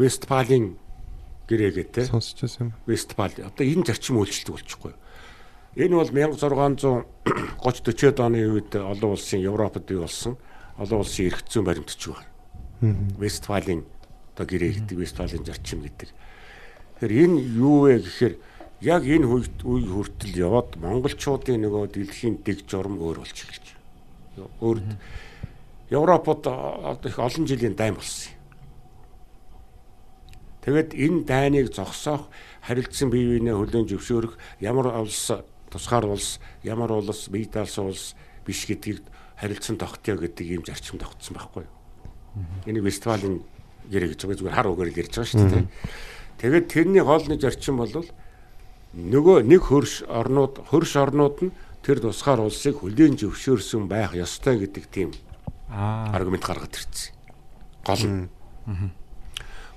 [0.00, 0.80] Вестфалийн
[1.52, 2.08] гэрээгээ те.
[2.08, 2.74] Сонсч байсан юм.
[2.88, 3.28] Вестфал.
[3.44, 5.03] Одоо энэ зарчим үйлчлдэг болчихгүй юу?
[5.74, 7.04] Энэ бол 1630
[7.58, 10.38] 40-од оны үед олон улсын Европод бий болсон
[10.78, 12.30] олон улсын эрх зүйн баримтч байгаа.
[13.18, 13.82] Вестфалийн
[14.34, 16.14] одоо гэрээ гэдэг Вестфалийн зарчим гэдэг.
[17.00, 18.34] Тэгэхээр энэ юу вэ гэхээр
[18.86, 23.66] яг энэ үе хүртэл яваад монголчуудын нөгөө дэлхийн дэг журам өөр болж эхэлж
[24.38, 24.50] байна.
[24.62, 24.78] Өөр
[25.90, 26.46] Европод
[27.06, 28.38] их олон жилийн дайм болсон юм.
[30.62, 32.30] Тэгэд энэ дайныг зогсоох
[32.62, 35.30] харилцан бие биенээ хөлөө зөвшөөрөх ямар улс
[35.74, 38.14] тусгаар улс ямар улс бие даалсан улс
[38.46, 39.02] биш гэдгийг
[39.34, 41.74] харилцан тогтъё гэдэг ийм зарчим тогтсон байхгүй юу.
[42.70, 43.42] Энэ фестивалийн
[43.90, 45.66] гэрээ гэж байгаа зүгээр хар угаар л ярьж байгаа шүү дээ.
[46.38, 47.90] Тэгээд тэрний хоолны зарчим бол
[48.94, 54.84] нөгөө нэг хөрш орнууд хөрш орнууд нь тэр тусгаар улсыг хүлээн зөвшөөрсөн байх ёстой гэдэг
[54.88, 55.10] тийм
[55.68, 57.10] аргумент гаргад ирсэн.
[57.82, 58.30] Гол нь.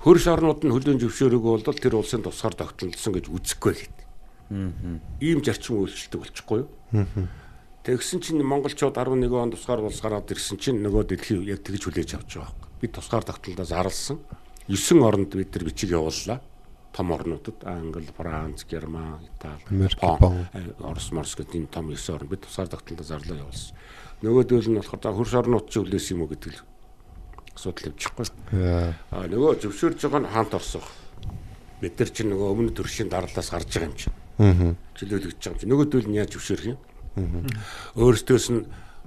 [0.06, 3.76] Хөрш орнууд нь хүлээн зөвшөөрөөгүй бол тэр улсын тусгаар тогтнолсон гэж үзэхгүй.
[4.50, 6.70] Ийм зарчим үйлчлдэг болчихгүй юу?
[7.88, 12.20] Тэгсэн чинь монголчууд 11 он тусгаар улс гараад ирсэн чинь нөгөө дэлхий яг тэгж хүлээж
[12.20, 12.68] авч байгаа юм.
[12.84, 14.20] Бид тусгаар тогтнолдоо зарлсан.
[14.68, 16.44] 9 оронд бид нар бичиг явууллаа.
[16.92, 22.28] Том орнуудад Англи, Франц, Герман, Итали, Япон, э, Орос, Морс гэдэг энэ том 9 орн
[22.28, 23.78] бид тусгаар тогтнолдоо зарлаа явуулсан.
[24.20, 26.62] Нөгөөдөл нь болохоор хөрш орнууд ч хүлээсэн юм уу гэдэг л
[27.56, 28.26] асуудал явчихгүй.
[28.52, 28.94] Яа.
[29.14, 30.88] А нөгөө зөвшөөрж байгаа нь хаант орсох.
[31.80, 34.16] Бид нар чинь нөгөө өмнө төршийн дараалаас гарч байгаа юм чинь.
[34.38, 35.70] Чөлөөлөгдөж байгаа юм.
[35.74, 36.80] Нөгөөдөл нь яаж зөвшөөрөх юм?
[37.98, 38.62] Өөрөөсөөс нь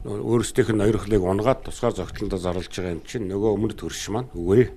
[0.04, 4.74] өөрөөсдийнх нь ойрхлыг унгаад тусгаар зогтлолдоо зарлж байгаа юм чинь нөгөө өмнө төрш маань үгүй.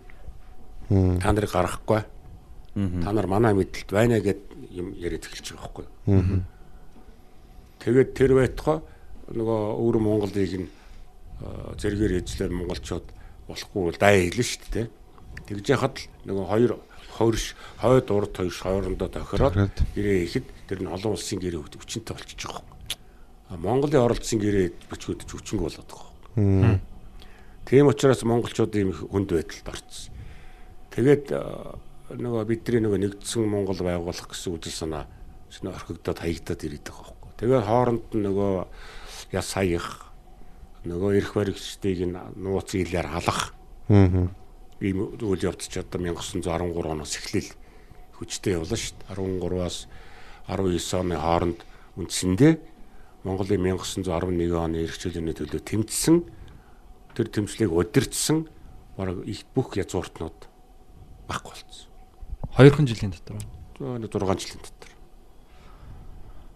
[1.24, 2.01] Та нарыг гаргахгүй.
[2.76, 6.43] Та нар манай мэдлэлд байна гэд юм яриад эхэлж байгаа байхгүй.
[7.82, 8.78] Тэгээд тэр байтугай
[9.34, 10.70] нөгөө өөр Монголыг нь
[11.82, 13.08] зэрэгээр эзлэр монголчууд
[13.47, 14.88] болохгүй бол даа хэлнэ шүү дээ.
[15.47, 16.72] Тэгж яхад л нөгөө хоёр
[17.18, 19.55] хойрш хойд урд хоёр хоорондоо тохироод
[19.95, 22.64] гэрээ ихэд тэр нь олон улсын гэрээ хүчнтэй болчихж байгаа
[23.53, 23.61] юм.
[23.61, 26.82] Монголын оролцсон гэрээ бичгүүд ч хүчнэг болоод байгаа юм.
[27.66, 30.14] Тийм учраас монголчууд ийм хүнд байдалд орцсон.
[30.91, 31.26] Тэгээд
[32.14, 35.05] нөгөө бидний нөгөө нэгдсэн Монгол байгуулах гэсэн үдэл санаа
[35.49, 37.32] шинэ орхигдоод хаягдаад ирээд байгаа байхгүй.
[37.39, 38.53] Тэгээд хооронд нь нөгөө
[39.34, 40.11] яс хаях
[40.84, 43.53] нөгөө эрх баригчдыг нь нууц илээр халах
[43.89, 44.28] Аа.
[44.84, 46.44] Ийм үйл явц ч одоо 1913
[46.76, 47.52] оноос эхлээл
[48.20, 49.16] хүчтэй явлаа шүү дээ.
[49.16, 49.78] 13-аас
[50.52, 51.60] 19 оны хооронд
[51.96, 52.54] үндсэндээ
[53.24, 56.28] Монголын 1911 оны эрх чөлөөний төлөө тэмцсэн
[57.16, 58.52] тэр тэмцлийг удирдсан
[59.00, 60.36] бараг их бүх язгууртнууд
[61.32, 61.88] баггүй болсон.
[62.52, 63.40] Хоёрхан жилийн дотор.
[63.80, 64.92] Зөө нэг 6 жилийн дотор.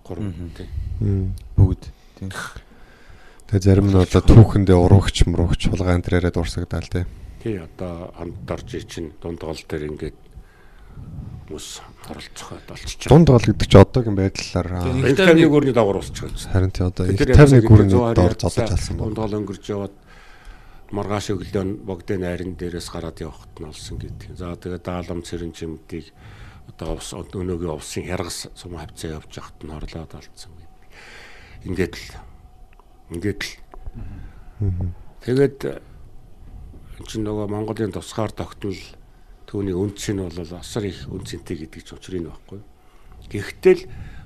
[0.04, 0.68] 3 тий.
[1.56, 1.84] бүгд
[2.20, 2.32] тийм.
[3.48, 7.08] Тэгээ зарим нь одоо түүхэндээ урагч мурагч хулгай антраараа дурсагдаал тий.
[7.43, 10.18] Тий одоо хамт орж чинь дунд гол дээр ингээд
[11.47, 11.68] хүмүүс
[12.09, 13.11] оролцоход болчихж байгаа.
[13.14, 15.05] Дунд гол гэдэг чи одоогийн байдлаар аа, Тийм.
[15.05, 16.51] Их тавны гүрний дагуур байгаа.
[16.51, 19.22] харин тий одоо их Тэр 50-ны яг гүрний зүүн доор зодож алсан дунд байна.
[19.22, 19.95] гол өнгөрч яваад
[20.91, 24.35] маргааш өглөө богдын найрын дээрээс гараад явахт нь олсон гэдэг.
[24.35, 26.11] За тэгээд даалам цэрэн чимдийг
[26.68, 30.84] одоо ус өнөөгийн усын хяргас сум хавцаа явж явахт нь хорлоод алдсан гэдэг.
[31.68, 32.07] Ингээд л
[33.15, 33.51] ингээд л
[35.23, 35.57] тэгээд
[36.98, 38.78] энэ чинь нөгөө Монголын тусгаар тогтнол
[39.45, 42.60] түүний үнц нь бол асар их үнцэнтэй гэдэг ч учрыг нь байхгүй.
[43.30, 43.84] Гэхдээ л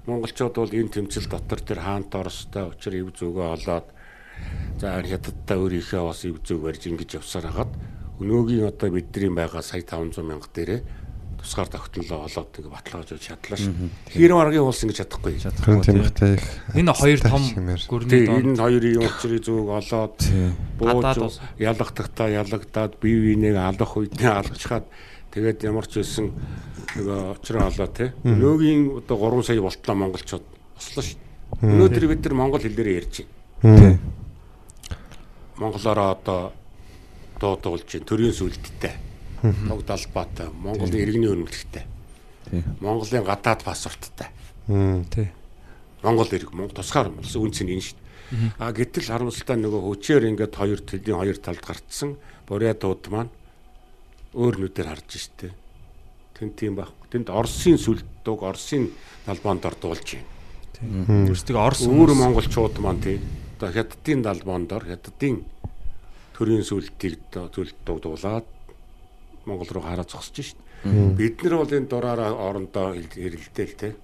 [0.07, 3.87] монголчууд бол энэ тэмцэл дотор тэр хаант оростой учир ив зүгөө олоод
[4.81, 7.71] за хятадтай өөрийнхөө бас ив зүг барьж ингэж явсаар хагаад
[8.17, 10.81] өнөөгийн одоо бидний байгаа сая 500 мянга дээрээ
[11.41, 13.73] тусгаар тогтнолоо олоод ингэ баталгаажуулж чадлаа шүү.
[14.13, 15.33] Хэрэв аргийн улс ингэж чадахгүй.
[15.41, 16.45] Харин тийм их тий их.
[16.77, 17.43] Энэ хоёр том
[17.89, 20.17] гүрний Тэгээ донд энэ хоёрын учрыг зүг олоод
[20.77, 21.35] бууж ус.
[21.57, 24.85] ялгахдагтаа ялагдаад бие биенийг алах үедээ алгачаад
[25.33, 26.29] тэгээд ямар ч байсан
[26.95, 28.13] нөгөө очроо олоо те.
[28.21, 30.45] Өнөөгийн одоо 3 сая болтлоо монголчууд
[30.77, 31.17] ослоо шүү.
[31.61, 33.25] Өнөөдөр бид нар монгол хэлээрээ ярьж
[33.65, 33.99] байна.
[35.57, 36.53] Монголоор одоо
[37.41, 38.05] дуудуулж байна.
[38.05, 39.10] Төрийн сүлдтэй.
[39.41, 40.47] Тогд албаатай.
[40.53, 41.85] Монголын иргэний өрнөлттэй.
[42.49, 42.63] Тий.
[42.79, 44.29] Монголын гадаад паспорттай.
[44.67, 45.05] Мм.
[45.09, 45.31] тий.
[46.03, 48.53] Монгол ирэх Монгол тусгаар болсон үн цэн энэ шүү дээ.
[48.57, 53.29] А гэтэл харамсалтай нөгөө хүчээр ингээд хоёр төлийн хоёр талд гарцсан бурятууд маань
[54.33, 55.53] өөр нүдээр харж штэ.
[56.39, 57.05] Тэнд тийм байхгүй.
[57.11, 58.89] Тэнд Оросын сүлддөг Оросын
[59.27, 61.29] талбаанд ордуулж байна.
[61.29, 63.19] Өөрсдөө Орос Өөр монголчууд маань тий.
[63.59, 65.45] Одоо хятадын далбоонд ор хятадын
[66.33, 68.47] төрийн сүлдийг зөвлөдүүлээд
[69.45, 70.59] Монгол руу хараа зогсож шít.
[70.83, 73.95] Бид нар бол энэ дураараа орондоо хэрэлдээл те.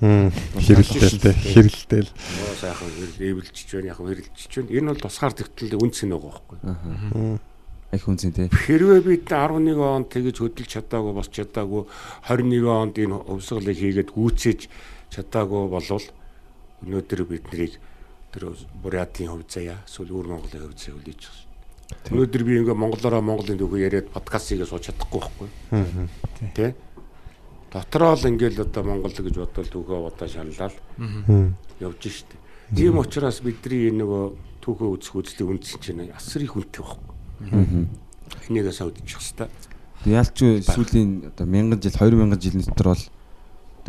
[0.00, 2.10] Хэрэлдээл хэрэлдээл.
[2.12, 4.70] Оо сайхан эвэлжиж байна, яг хэрэлжиж байна.
[4.76, 7.38] Энэ бол тусгаар тэгтэл үнц нь байгаа байхгүй.
[7.94, 8.50] Их үнцэн тий.
[8.50, 11.86] Хэрвээ бид 11 онд тэгэж хөдөлж чадаагүй бос чадаагүй
[12.28, 14.60] 21 онд энэ өвсгөлийг хийгээд гүйцээж
[15.14, 16.06] чадаагүй болвол
[16.82, 17.78] өнөөдөр бид нарыг
[18.34, 18.52] тэр
[18.82, 21.45] бурятын хөв заяа эсвэл өөр Монголын хөв заяа үлээж байгаа.
[21.86, 25.48] Өнөөдөр би ингээ монголоор монголын төгөө яриад подкастыг сууж чадахгүй байхгүй.
[26.54, 26.74] Тэ?
[27.70, 30.74] Дотроо л ингээл одоо монгол гэж бодвол төгөө удаа шаналал
[31.78, 32.38] явж штэ.
[32.74, 34.24] Тийм учраас бидний энэ нөгөө
[34.66, 37.86] түүхөө үзэх үзлийн үндсэн чинь асар их үнэтэй байхгүй.
[38.50, 39.50] Энийгээ саудчих хэвээр.
[40.06, 43.02] Яалч сүүлийн одоо 1000 жил 2000 жилийн дотор бол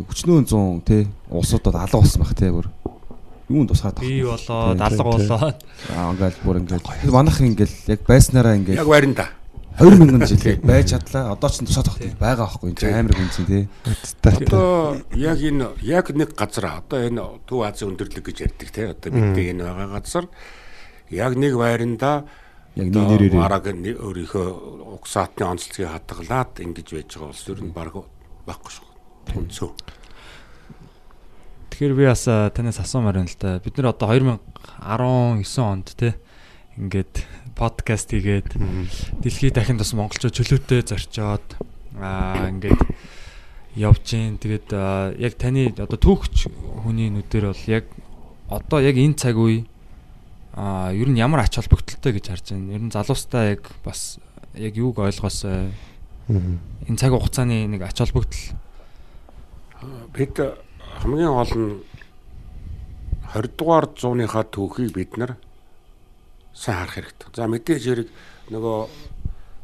[0.06, 2.70] хүчнөө 100 тий улсууд бол алга болсон баг тий бүр
[3.48, 5.58] юунд тусгаад бий болоод алга болоод.
[5.96, 7.12] Аа ингээл бүр ингээл.
[7.12, 9.28] Манах ингээл яг байснараа ингээл Яг байранда.
[9.78, 11.32] 2000 жил байж чадлаа.
[11.32, 12.74] Одоо ч тусаад багт байгаа байхгүй.
[12.74, 13.64] Энэ амар хүнцэн тий.
[14.26, 19.08] Одоо яг энэ яг нэг газар одоо энэ Төв Азийн өндөрлөг гэж ярьдаг те одоо
[19.14, 20.26] бидний энэ байгаа газар.
[21.08, 22.26] Яг нэг байранда
[22.74, 23.38] яг нэг нэрээрээ.
[23.38, 24.46] араг өөрийнхөө
[24.98, 27.94] угсаатны онцлогийг хадгалаад ингэж байж байгаа улс ер нь баг
[28.44, 28.88] байхгүй шүү.
[29.30, 29.70] Түнцөө.
[31.78, 33.62] Тэгэхээр би бас танаас асуумаар байна л да.
[33.62, 36.18] Бид нэр одоо 2019 онд те
[36.74, 37.22] ингээд
[37.54, 38.50] подкаст хийгээд
[39.22, 41.46] дэлхийд дахин бас монголчууд чөлөөтэй зорчоод
[42.02, 42.82] аа ингээд
[43.78, 44.42] явж гин.
[44.42, 44.74] Тэгээд
[45.22, 46.50] яг таны одоо түүхч
[46.82, 47.86] хүний нүдээр бол яг
[48.50, 49.62] одоо яг энэ цаг үе
[50.58, 52.74] а ер нь ямар ач холбогдолтой гэж харж байна.
[52.74, 54.18] Ер нь залуустай яг бас
[54.58, 55.70] яг юуг ойлгосоо
[56.26, 58.58] энэ цаг хугацааны нэг ач холбогдол
[60.10, 60.34] Бид
[60.98, 61.70] хамгийн гол нь
[63.34, 65.36] 20 дугаар зууныхаа түүхийг бид нар
[66.54, 67.28] сайн харах хэрэгтэй.
[67.36, 68.08] За мэдээж хэрэг
[68.50, 68.78] нөгөө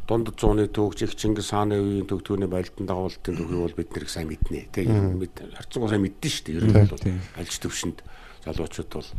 [0.06, 4.06] дунд зууны түүх, чих Чингис хааны үеийн түүх түүний байлдан дагуултын түүхийг бол бид нэр
[4.06, 4.68] сайн мэднэ.
[4.70, 6.56] Тэг мэд харцангуй сайн мэддэн шүү дээ.
[6.60, 7.04] Ер нь бол
[7.40, 7.98] альж төвшөнд
[8.44, 9.10] залуучууд бол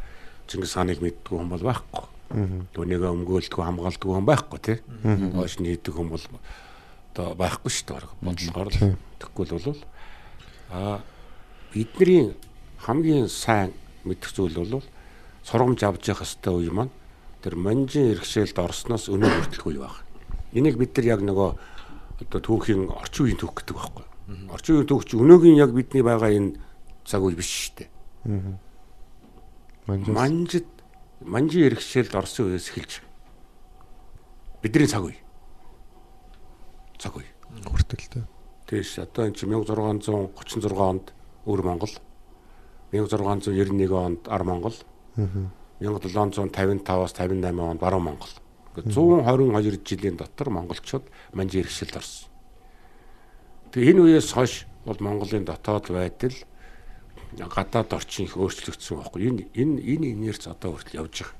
[0.45, 2.05] Чингис хааныг мэддгүй хүн бол байхгүй.
[2.77, 4.77] Түүнийгээ өмгөөлдгөө хамгаалдгүй хүн байхгүй тий.
[5.33, 6.25] Хойш нь хийдэг хүн бол
[7.11, 8.13] одоо байхгүй шүү дээ.
[8.21, 8.77] Бодлогоор л
[9.19, 9.81] тэгэхгүй л бол
[10.69, 11.01] а
[11.75, 12.31] бидний
[12.79, 13.75] хамгийн сайн
[14.07, 14.79] мэдэх зүйл бол
[15.43, 16.93] сургамж авч явах хэвээр үе маань
[17.43, 19.99] тэр манжин иргэшээлд орсноос өнөө хүртэлх үе баг.
[20.55, 21.49] Энийг бид нар яг нөгөө
[22.23, 24.05] одоо түүхийн орчин үеийн түүх гэдэг байхгүй.
[24.55, 26.55] Орчин үеийн түүх чи өнөөгийн яг бидний байгаа энэ
[27.03, 27.89] цаг үе биш шүү дээ.
[30.07, 30.71] Манжид
[31.27, 33.03] манжин иргэшээлд орсон үеэс эхэлж
[34.63, 35.19] бидний цаг үе.
[36.95, 37.27] Цаг үе.
[37.67, 38.23] Хүртэлтэй.
[38.63, 41.11] Тийш одоо эн чинь 1636 онд
[41.45, 41.93] Өвөр Монгол
[42.91, 44.75] 1691 онд Ар Монгол
[45.79, 48.29] 1755-аас 58 онд Баруун Монгол.
[48.75, 51.03] Ингээд 122 жилийн дотор монголчууд
[51.33, 52.29] манжи иргэшилд орсон.
[53.71, 56.35] Тэгээ энэ үеэс хойш бол Монголын дотоод байдал
[57.35, 59.21] гадаад орчин их өөрчлөгдсөн байхгүй.
[59.27, 61.35] Энэ энэ энэ инерц одоо хүртэл явж байгаа.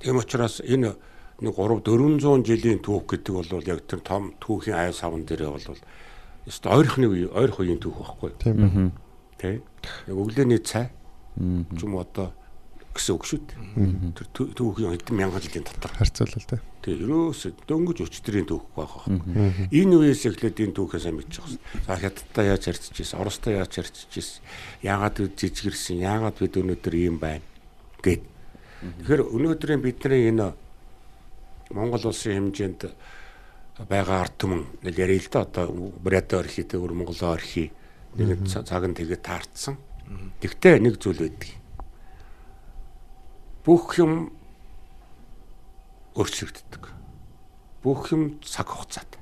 [0.00, 0.96] Тийм учраас энэ
[1.40, 5.76] нэг 3 400 жилийн түүх гэдэг бол яг тэр том түүхийн ай савн дээрээ бол
[6.47, 8.31] ёстой ойрхны үе ойрх үеийн түүх байхгүй.
[8.39, 8.91] Тийм ээ.
[9.39, 9.61] Тэ.
[10.07, 10.89] Яг өглөөний цай
[11.37, 12.31] ч юм уу одоо
[12.93, 14.13] гэсэн үг шүү дээ.
[14.13, 15.91] Тэр түү- түүхийн хэдэн мянган жилийн дотор.
[15.97, 16.61] Харьцуулал тэ.
[16.85, 19.71] Тэгээ ерөөсөө дөнгөж өчтөрийн түүх байх байхгүй.
[19.73, 21.57] Энэ үеэс эхлээд энэ түүхээ сайн мэдчих واخ.
[21.89, 24.43] За хятадтай яаж харьцажсэн, оростой яаж харьцажсэн,
[24.85, 27.41] яагаад бид жижигэрсэн, яагаад бид өнөөдөр ийм байна
[28.03, 28.21] гэд.
[28.83, 30.53] Тэгэхээр өнөөдрийн бидний энэ
[31.73, 32.93] Монгол улсын хэмжээнд
[33.86, 35.66] байгаа ард түмэн нэг ярил л да одоо
[36.02, 37.70] Брэдэ орхи тэ өөр Монголоо орхи
[38.18, 39.78] нэг цаг нь тэгээд таарцсан.
[40.42, 41.54] Тэгтээ нэг зүйл байдаг.
[43.62, 44.34] Бүх юм
[46.18, 46.82] өөрчлөгддөг.
[47.84, 49.18] Бүх юм цаг хугацаатай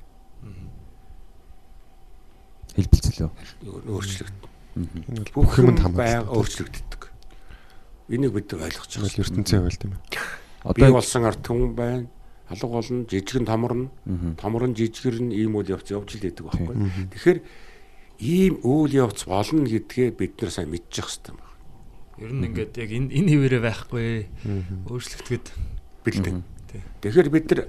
[2.77, 3.29] хэлбэлцэлөө.
[3.89, 5.33] өөрчлөгддөг.
[5.33, 7.01] Бүх юм байга өөрчлөгддөг.
[8.13, 9.17] Энийг бид ойлгож байгаа.
[9.17, 10.01] ертөнцийн байл тийм ээ.
[10.63, 12.05] Одоо болсон ард түмэн байна.
[12.49, 13.89] Алга болно, жижигэн томорно.
[14.39, 16.75] Томорн жижигэр нь ийм үйл явц явж л байдаг байхгүй.
[17.11, 17.39] Тэгэхээр
[18.23, 21.47] ийм үйл явц болно гэдгээ бид нар сайн мэдчих хэрэгтэй байна.
[22.17, 24.25] ер нь ингээд яг энэ энэ хിവэрэ байхгүй
[24.89, 25.45] өөрчлөгдөхөд
[26.07, 26.41] Бэлдээ.
[26.71, 26.81] Тий.
[27.03, 27.61] Тэгэхээр бид нар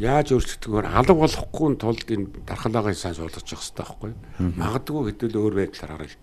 [0.00, 4.12] яаж өөрчлөгдөхөөр алга болохгүй тулд энэ дархлаагаа сайн суулгаж явах хэрэгтэй байхгүй?
[4.58, 6.18] Магадгүй хэдүүл өөр байдлаар хараа л.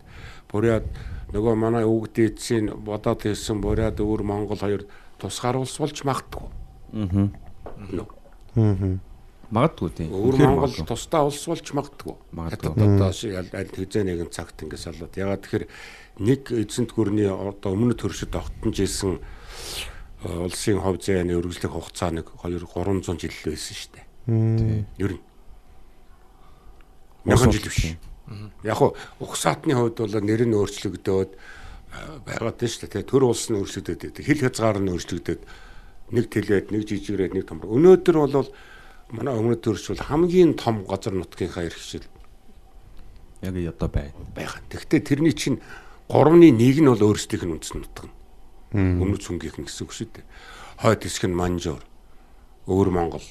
[0.49, 0.86] Буряд
[1.30, 4.84] нөгөө манай өвөг дээдсийн бодоод хэлсэн буряд өөр Монгол хоёр
[5.22, 6.49] тусгаар улс болж магадгүй.
[6.98, 7.30] Аа.
[7.80, 8.07] Нөө.
[8.60, 8.97] Аа.
[9.49, 10.11] Магадгүй тийм.
[10.14, 12.14] Өөр Монгол тусдаа улс болж магадгүй.
[12.38, 12.85] Магадгүй.
[12.85, 15.18] Одоо шиг аль хэзээ нэгэн цагт ингэ салаад.
[15.18, 15.65] Ягаад тэгэхээр
[16.22, 22.30] нэг эзэнт гүрний одоо өмнө төршөд огтнож исэн э, улсын хов зээний үргэлжлэх хугацаа нэг
[22.45, 24.06] 2 300 жил л байсан шүү дээ.
[24.30, 24.85] Тийм.
[25.01, 25.23] Ер нь.
[27.26, 27.97] Мянган жил биш.
[28.61, 28.77] Яг
[29.18, 31.39] ухсаатны хувьд бол нэр нь өөрчлөгдөөд э,
[32.22, 33.01] байгаад шүү дээ.
[33.01, 34.22] Төр улс нь өөрчлөгдөд.
[34.22, 35.41] Хил хязгаар нь өөрчлөгдөд
[36.11, 37.61] нэг тэлээд, нэг жижигрээд, нэг том.
[37.61, 38.49] Өнөөдөр бол
[39.10, 42.06] манай өмнөд төрч бол хамгийн том газар нутгийнхаа хишэл
[43.41, 44.14] Яг одоо байна.
[44.36, 44.60] байгаа.
[44.69, 45.61] Тэгэхдээ тэрний чинь
[46.11, 48.11] 3-ны 1 нь бол өөрсдийнх нь үндэс нутаг.
[48.76, 50.26] Өмнөд цүнгийнх нь гэсэн үг шүү дээ.
[50.84, 51.80] Хойд хэсэг нь Манжуур,
[52.68, 53.23] Өвөр Монгол,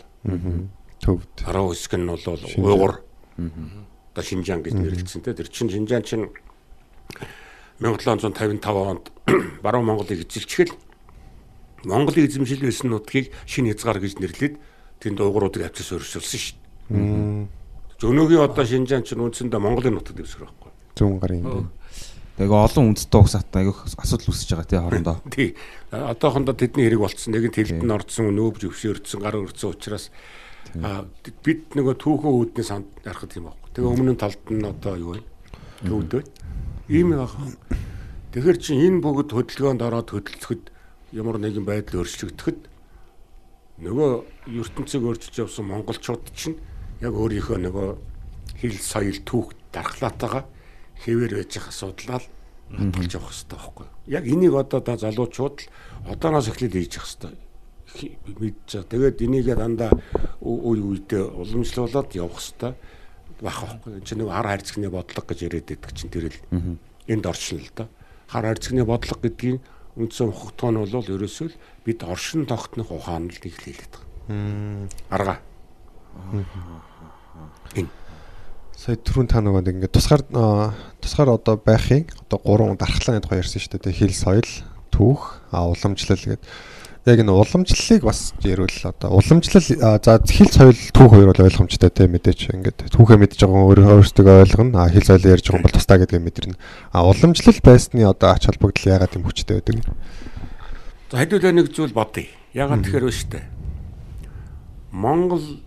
[1.04, 1.28] Төвд.
[1.44, 3.04] Хараа хэсэг нь бол Уйгур.
[3.36, 5.36] Одоо Шинжаан гэж нэрлэгдсэн те.
[5.36, 6.32] Тэр чинь Шинжаан чинь
[7.78, 9.12] 1755 онд
[9.62, 10.72] Баруун Монголыг эзэлчихэл
[11.84, 14.54] Монголыг эзэмшил байсан нутгийг шинэ хязгаар гэж нэрлээд
[14.98, 16.56] тэнд уйгуруудыг авчиж өөрчилсөн шүү
[16.90, 17.46] дээ.
[17.98, 20.70] Өнөөгийн одоо Шинжаан чинь үндсэндээ Монголын нутаг дэвсгэр байхгүй.
[20.98, 21.70] Зүүн гарын.
[22.38, 25.16] Тэгээ олон үндэстэй угсаатай айгүйх асуудал үүсэж байгаа тий хоорондоо.
[25.34, 25.48] Тий.
[25.90, 27.34] Одоохондоо тэдний хэрэг болцсон.
[27.34, 30.14] Нэг нь тэлд нь орцсон, нөөбж өвшөөрцөн, гар өрцөн учраас
[30.78, 31.10] аа
[31.42, 33.58] бид нөгөө түүхэн үүдний санд ярахад юм байна.
[33.74, 35.26] Тэгээ өмнө нь талд нь одоо юу вэ?
[35.82, 36.22] Төвд вэ?
[36.86, 37.50] Ийм байгаа.
[38.30, 40.70] Тэгэхээр чи энэ бүгд хөдөлгөөнд ороод хөдөлгөхөд
[41.12, 42.60] ямар нэгэн байдал өөрчлөгдөхөд
[43.78, 44.10] нөгөө
[44.58, 46.58] ертөнцийг өөрчилж явсан монголчууд чинь
[47.00, 47.88] яг өөрийнхөө нөгөө
[48.58, 50.44] хил соёл түүх дархлаатайгаа
[51.06, 52.26] хэвээр байж их асуудлаа л
[52.74, 53.94] хадгалж явах хэрэгтэй байхгүй юу?
[54.06, 55.70] Яг энийг одоо да залуучууд л
[56.10, 57.32] одооноос эхлээд хийж явах хэрэгтэй
[58.28, 58.84] байгаа.
[58.90, 59.90] Тэгээд энийгээ дандаа
[60.42, 62.72] үе үедээ уламжлуулад явах хэрэгтэй
[63.40, 64.04] байх байхгүй юу?
[64.04, 66.38] Чи нэг хар хайрцагны бодлого гэж яриад байдаг чинь тэр л
[67.06, 67.88] энд оршин л да.
[68.26, 69.62] Хар хайрцагны бодлого гэдгийг
[69.98, 73.92] үндсэн ухагтуу нь бол ерөөсөө л бид оршин тогтнох ухаан л ихлүүлээд
[74.30, 74.88] байгаа.
[75.10, 75.34] Арга.
[77.74, 77.90] Энэ
[78.78, 80.70] Сая түрүүн та нөгөө ингээд тусгаар аа,
[81.02, 83.90] тусгаар одоо байхын одоо гурван дархлааны тухай ярьсан шүү дээ.
[83.90, 84.46] Хил соёл,
[84.94, 86.46] түүх, а уламжлал гэдэг.
[87.08, 92.04] Яг энэ уламжлалыг бас ярил одоо уламжлал за хил соёл, түүх хоёр бол ойлгомжтой те
[92.04, 94.84] мэдээч ингээд түүхээ мэдж байгаа өөрөө өөрсдөө ойлгоно.
[94.84, 96.60] А хил соёлоо ярьж байгаа бол тусдаа гэдгээ мэдэрнэ.
[96.92, 99.88] А уламжлал байсны одоо ач холбогдол ягаад юм хүчтэй байдаг?
[101.08, 102.28] За хэдүүлээ нэг зүйл бодъё.
[102.52, 103.40] Ягаад тэгэхээр вэ штэ.
[104.92, 105.64] Монгол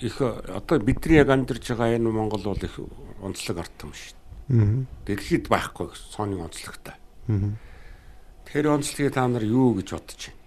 [0.00, 2.80] их одоо бидний яг амьдарч байгаа энэ Монгол бол их
[3.20, 4.88] онцлог ард юм дээ.
[5.04, 6.96] Дэлхийд байхгүй сооны онцлогтой.
[7.28, 7.69] Аа.
[8.52, 10.38] Тэр онцлогийг та нар юу гэж бодож байна?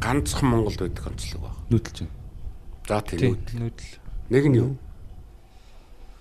[0.00, 1.56] Ганцхан Монголд байдаг онцлог баг.
[1.70, 2.14] Нүүдэлж байна.
[2.88, 3.38] За Тийм тийм үү.
[3.58, 3.92] нүүдэл.
[4.30, 4.70] Нэг нь юу?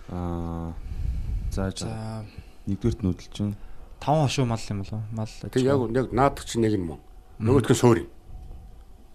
[0.09, 0.73] Аа.
[1.51, 2.25] За за.
[2.65, 3.55] Нэгдүгürt нүүдэлж байна.
[4.01, 6.99] таван хошуу мал юм болов мал Тэг яг яг наадаг чинь нэг нь мөн.
[7.39, 8.03] Нөгөөх нь суурь.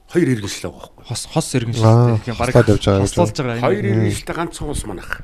[0.09, 1.05] Хоёр иргэншил байгаа байхгүй.
[1.05, 2.35] хос хос иргэн Аа, шүү дээ.
[2.39, 3.61] хослоод явж байгаа гэж.
[3.61, 5.20] Хоёр иргэншилтэй ганцхан ус манах.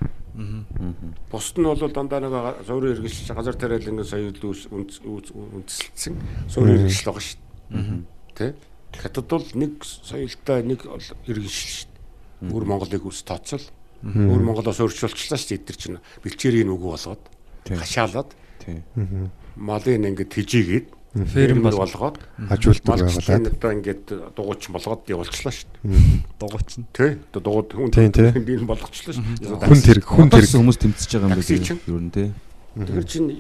[1.31, 2.35] Бусд нь бол дандаа нэг
[2.67, 6.15] суурь иргэншил газар тариалангийн соёл үндэслэлсэн
[6.51, 8.03] суурь иргэншил байгаа шүү дээ.
[8.35, 8.55] Тэ?
[8.99, 10.83] Хятад бол нэг соёлтой нэг
[11.31, 12.51] иргэншил шүү дээ.
[12.51, 13.63] Өөр Монголыг үс тооцол.
[14.03, 15.59] Өөр Монголоос өөрчлөлтчлээ шүү дээ.
[15.63, 17.23] Эдгэр чинь бэлчээрийн үгүй болгоод
[17.71, 18.35] хашаалаад
[18.65, 19.31] Тийм.
[19.57, 22.19] малын ингээд тижигээд Ферм болгоод
[22.51, 23.55] Ажуулдаг малчлын байгалаа.
[23.55, 26.27] одоо ингээд дугуйч болгоод явуулчлаа шүү дээ.
[26.43, 26.87] дугуйч нь.
[26.91, 27.23] Тэ?
[27.31, 28.11] Одоо дугуйд хүн тийм.
[28.35, 29.63] энэ болгочлаа шүү дээ.
[29.63, 30.51] Хүн тэрэг, хүн тэрэг.
[30.59, 31.63] хүмүүс тэмцэж байгаа юм байна.
[31.63, 31.81] чинь.
[31.87, 32.29] Юу нэ тий.
[32.75, 33.31] Тэгэхээр чинь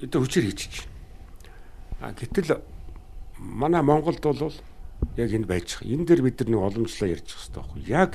[0.00, 0.88] одоо хүчээр хийчих.
[2.00, 2.64] А гэтэл
[3.36, 4.56] манай Монголд бол
[5.20, 5.92] яг энэ байж байгаа.
[5.92, 7.80] Энэ дээр бид нар нэг боломжлоо ярьж байгаа хэрэгтэй байхгүй.
[7.84, 8.10] Яг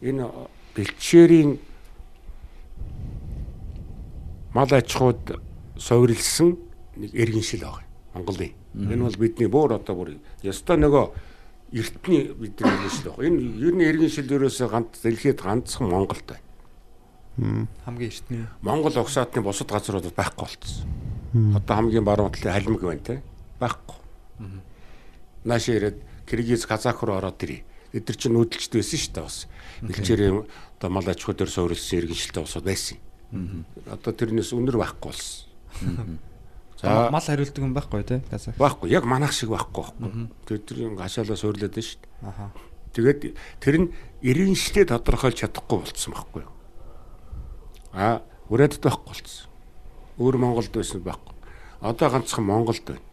[0.00, 0.24] энэ
[0.72, 1.50] бэлчээрийн
[4.56, 5.24] мал аж ахуйд
[5.76, 6.56] соврилсан
[6.96, 7.84] нэг эргэншил байгаа.
[8.14, 8.52] Монголын.
[8.74, 11.06] Энэ бол бидний бүр одоо бүр ёстой нөгөө
[11.72, 13.26] эртний бидний эргэншил байгаа.
[13.26, 17.68] Энэ ер нь эргэншил ерөөсөө ганц дэлхийд ганцхан Монголд байна.
[17.84, 18.46] Хамгийн эртний.
[18.60, 20.88] Монгол угсаатны бусад газруудад байхгүй болчихсон.
[21.56, 23.22] Одоо хамгийн баруун талын халимг байна те.
[23.60, 23.96] Байхгүй.
[25.44, 25.98] Нааш ирээд
[26.28, 27.64] Киргиз, Казах руу ороод ирээ.
[27.92, 29.38] Эд нар чинь нүүдэлчд байсан шүү дээ бас.
[29.80, 30.44] Бэлчээрийн
[30.76, 32.98] одоо мал аж ахуй дээр суурилсан иргэншилтэй усууд байсан.
[33.88, 36.20] Одоо тэрнээс өнөр байхгүй болсон.
[36.82, 38.20] За Мал хариулдаг юм байхгүй тий.
[38.30, 38.56] Казах.
[38.58, 38.90] байхгүй.
[38.90, 40.28] Яг манах шиг байхгүй байхгүй.
[40.46, 42.28] Тэр тэрийн гашаалаа суурлаад байна шүү дээ.
[42.28, 42.50] Аха.
[42.92, 43.20] Тэгээд
[43.62, 43.88] тэр нь
[44.20, 46.52] иргэншлээ тодорхойлж чадахгүй болцсон байхгүй юу?
[47.94, 49.48] А үрээд байхгүй болцсон.
[50.18, 51.34] Өөр Монголд байсан байхгүй.
[51.80, 53.06] Одоо ганцхан Монголд байна.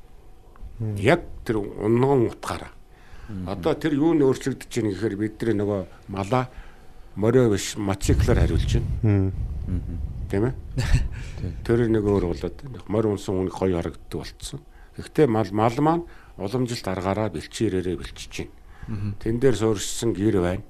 [0.98, 2.74] Яг тэр унган утгаараа
[3.46, 6.50] Одоо тэр юу нь өөрчлөгдөж байна гэхээр бидний нөгөө малаа
[7.14, 9.30] морио биш мотоциклаар хариулж байна.
[10.30, 10.54] Тийм ээ.
[11.66, 14.62] Тэр нэг өөр болоод морь унсан үнийг гоё харагддаг болцсон.
[14.94, 16.06] Гэхдээ мал мал маань
[16.38, 18.46] уламжилт аргаараа бэлчээрээрээ бэлчиж
[18.86, 19.18] байна.
[19.18, 20.66] Тэн дээр суурьшсан гэр байна.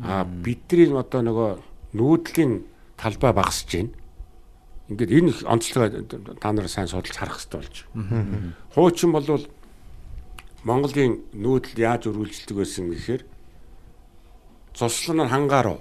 [0.00, 1.50] А бидний одоо нөгөө
[1.92, 2.64] нүүдлийн
[2.96, 3.92] талбай багасж байна.
[4.88, 6.00] Ингээд энэ их онцлогоо
[6.40, 8.56] та нар сайн судалж харах хэрэгтэй болж байна.
[8.72, 9.44] Хуучин болвол
[10.64, 13.22] Монголын нүүдэл яаж өргөлжилдэг байсан гэхээр
[14.72, 15.80] цуслан хангаа руу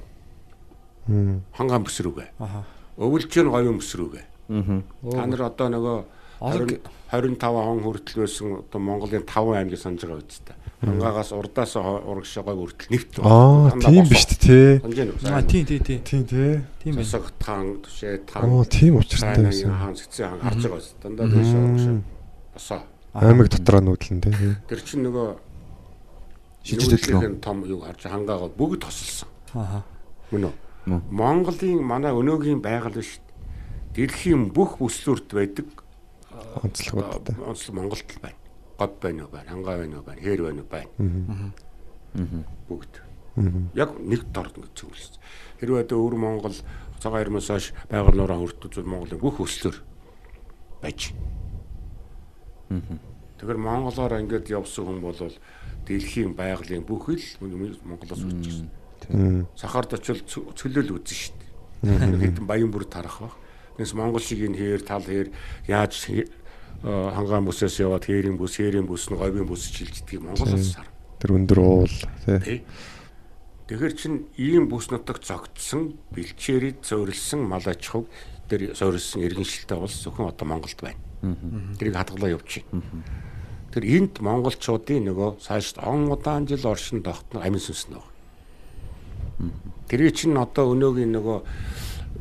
[1.07, 2.29] хангаан бүс рүүгээ.
[2.39, 2.63] Аха.
[2.97, 4.25] Өвөлж нь говийн бүс рүүгээ.
[4.49, 5.97] Та нар одоо нөгөө
[6.39, 6.79] 20
[7.11, 10.53] 25 он хүртэл байсан одоо Монголын 5 аймгийг санаж байгаа үст та.
[10.79, 13.19] Хангаагаас урдаас урагшаа говь хүртэл нэвт.
[13.19, 14.79] Аа, тийм биш тээ.
[14.79, 15.35] Байна?
[15.35, 15.99] Аа тий тий тий.
[15.99, 16.61] Тийм тий.
[16.79, 17.31] Тийм байна.
[17.39, 19.73] Таан, тушээ Оо, тийм учиртай байсан.
[19.73, 20.95] хаан цэцэн хаан харж байгаа үст.
[21.03, 22.01] Дандаа дэше урагшаа.
[22.53, 22.81] Босоо.
[23.13, 24.33] Аймаг дотроо нүүдлэн тий.
[24.69, 25.27] Тэр чинь нөгөө
[26.63, 29.29] Шижид нүүдлийн том юу харж хангаагаа бүгд тосолсон.
[29.57, 29.83] Аха.
[30.31, 30.53] Мөн үү?
[31.09, 33.19] Монголын манай өнөөгийн байгаль биш.
[33.93, 35.67] Дэлхийн бүх бүслүүрт байдаг
[36.63, 37.35] Онцлогуудтай.
[37.45, 38.37] онцлог Монголд л байна.
[38.77, 40.89] Гов байна уу байна, хангаа байна уу байна, хээр байна уу байна.
[42.69, 42.93] Бүгд.
[43.75, 45.19] Яг нэг дорд ингэ зөвлөсөн.
[45.59, 46.55] Хэрвээ одоо өвөр Монгол
[46.99, 49.77] цагаан ирмээс хойш байгаль нуураа хүртүүл Монголын бүх өслөр
[50.81, 51.13] байж.
[53.39, 55.15] Тэгэхээр монголоор ингээд явсан хүн бол
[55.87, 58.67] дэлхийн байгалийн бүх л Монголоос үүсчихсэн.
[59.57, 61.35] Сахард очил цө- цөлөөл үзэн шүү
[61.81, 62.19] дээ.
[62.29, 63.33] Хэдэн баян бүр тарах баг.
[63.77, 65.29] Тэгээс Монгол шиг энэ хээр тал хээр
[65.65, 66.27] яаж э,
[66.85, 70.87] хангаан бүсээс яваад хээрийн бүс, хээрийн бүс нь говийн бүс жилждгийг Монголоос сар.
[71.19, 71.89] Тэр өндөр уул
[72.25, 72.39] тий.
[72.39, 72.63] Тэ.
[73.67, 78.07] Тэгэхэр чин ийм бүс нутагт зогтсон, бэлчээрид зөөрөлсөн мал аж ахуйг
[78.49, 80.99] тэр зөөрөлсөн иргэн шилтэй бол зөвхөн одоо Монголд байна.
[81.77, 82.81] Тэрийг хадгалаа явуулчихна.
[83.69, 88.01] Тэр энд монголчуудын нөгөө цааш он удаан жил оршин тогтно амин сүнснэ
[89.89, 91.37] Тэрийг чинь одоо өнөөгийн нөгөө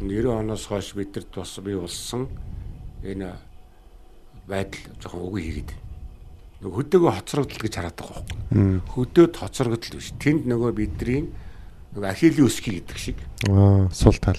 [0.01, 2.29] 90 оноос хойш бидэрт бас бий болсон
[3.03, 3.35] энэ
[4.49, 5.71] байдал жоохон үгүй хийгээд.
[6.63, 8.81] Нөгөө хөдөөгөө хоцрогдол гэж хараад байгаа байхгүй.
[8.95, 10.11] Хөдөөд хоцрогдол биш.
[10.19, 11.29] Тэнд нөгөө бидний
[11.95, 13.19] нөгөө ахилийн өсгий гэдэг шиг
[13.51, 14.39] Аа, сул тал.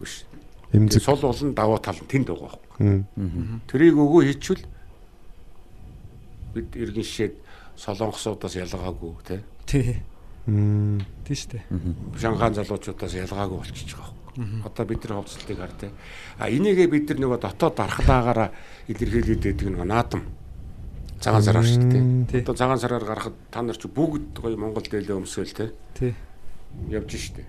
[0.00, 0.24] биш.
[0.72, 1.02] Эмзэг.
[1.02, 3.04] Сул болон давуу тал нь тэнд байгаа байхгүй.
[3.68, 4.64] Тэрийг өгөө хийчихвэл
[6.54, 7.34] бид иргэн шишээд
[7.76, 9.40] солонгосуудаас ялгаагүй тий.
[9.66, 10.00] Тий.
[10.46, 11.02] Мм.
[11.26, 11.62] Тий штэ.
[12.18, 14.62] Шанхай залуучуудаас ялгаагүй болчихж байгаа байхгүй.
[14.66, 15.90] Одоо бид нар хувцалтыг хар тий.
[16.38, 18.50] А энийгээ бид нар нөгөө дотоод дархлаагаараа
[18.86, 20.22] илэрхийлээд байдаг нөгөө наадам
[21.20, 21.88] цагаан сараар шүү
[22.30, 22.42] дээ.
[22.44, 25.70] Одоо цагаан сараар гарахад та нар чи бүгд гоё Монгол дээлээ өмсөөл тий.
[25.98, 26.14] Тий.
[26.90, 27.44] явж штэ.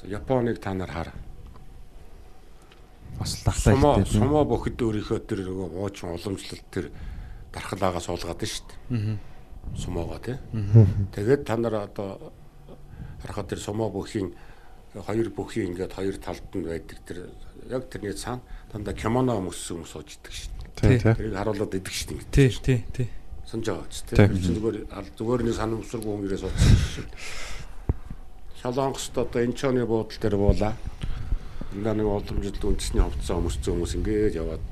[0.00, 1.12] За Японыг та нар хар.
[3.18, 4.20] Бас лахлаа ихтэй.
[4.20, 6.90] сумо бохид өөрийнхөө тэр нөгөө муучин уламжлалт тэр
[7.52, 8.74] дархлаагаас суулгаад нь штэ.
[9.76, 10.36] Сумоогоо тий.
[11.14, 12.32] Тэгээд та нар одоо
[13.22, 14.34] харахад тэр сумо бүхийн
[14.94, 17.18] хоёр бүхийн ингээд хоёр талд нь байдаг тэр
[17.70, 20.14] яг тэрний цаана дандаа кимоно өмссөн хүмүүс.
[20.76, 21.14] Тий, тий.
[21.14, 22.20] Тэрийг харуулад идэг штэ.
[22.30, 22.50] Тий.
[22.50, 22.84] Тий.
[22.92, 23.08] Тий.
[23.54, 24.26] санаж байгаа ч Тий.
[24.50, 24.76] зүгээр
[25.14, 27.06] зүгээр нэг санамсаргүй хүн ирээс удсан шүү.
[28.62, 30.72] Солонгост одоо энэ чоны буудлын дээр буула.
[31.76, 34.64] Ингээ нэг уламжлалт үндэсний хувцас өмссөн хүмүүс ингээд яваад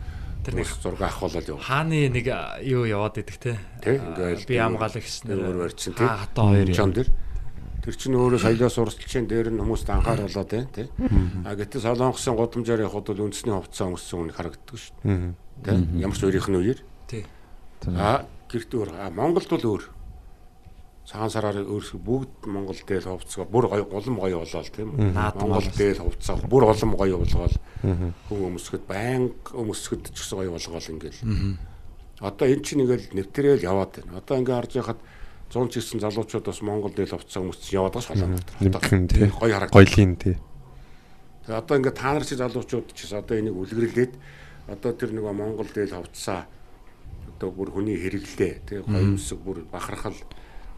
[0.43, 1.63] Тэр нэг зураг авахуулаад яв.
[1.63, 2.27] Хааны нэг
[2.67, 3.59] юу яваад идэх те.
[3.83, 6.07] А, ингээл би амгалагч нар өөр барьсан тий.
[6.07, 6.93] Хатан хоёр юм.
[6.93, 7.11] дээр.
[7.83, 10.67] Тэр чинь өөрөө соёлоос урсгалчийн дээр нь хүмүүст анхааруулаад тий.
[10.75, 10.87] тий.
[11.47, 14.95] А гэтэл солонгосын гудамжаар явхад бол үндэсний хувцас өмссөн хүн харагддаг шүү.
[15.07, 15.35] Мм.
[15.63, 15.79] Тий.
[16.03, 16.81] Ямар ч өөрийнх нь үеэр.
[17.07, 17.23] Тий.
[17.95, 18.91] А гэрт өөр.
[18.99, 19.83] А Монголд бол өөр.
[21.03, 25.11] Цагаан сараар өөр бүгд Монгол дээл хувцгаа бүр гоё улам гоё болоод тийм үү?
[25.11, 27.55] Монгол дээл хувцаа бүр улам гоё болгоод
[28.31, 31.59] хүн өмсгöd баян өмсгöd ч гэсэн гоё болгоод ингээл.
[32.23, 34.23] Одоо эн чинь ингээл нэвтрээл яваад байна.
[34.23, 35.01] Одоо ингээ харж яхад
[35.51, 38.31] 100 ч гэсэн залуучууд бас Монгол дээл хувцаа өмсч яваад байгаа шалаа.
[38.63, 39.27] Нэмхэн тий.
[39.27, 39.75] Гоё харагдав.
[39.75, 40.37] Гоёлын тий.
[41.43, 44.13] Тэгээ одоо ингээ та нар чи залуучууд ч гэсэн одоо энийг үлгэрлээд
[44.71, 46.47] одоо тэр нөгөө Монгол дээл хувцаа
[47.27, 50.15] одоо бүр хүний хэрэглээ тий гоё өмсөг бүр бахархал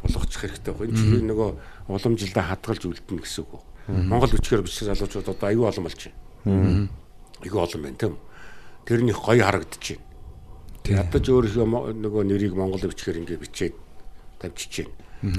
[0.05, 0.75] болгочих хэрэгтэй.
[0.77, 1.49] Энэ чинь нөгөө
[1.89, 3.63] уламжилдаа хадгалж үлдэнэ гэсэн үг.
[3.89, 6.01] Монгол үчгээр бичсэн залуучууд одоо аюу олон болж
[6.45, 6.89] байна.
[7.45, 8.15] Аюу олон байна тийм.
[8.85, 10.05] Тэрнийх гоё харагдаж байна.
[10.85, 13.75] Ядаж өөрийнхөө нөгөө нэрийг монгол бичгээр ингээ бичээд
[14.41, 14.93] тавьчихж байна.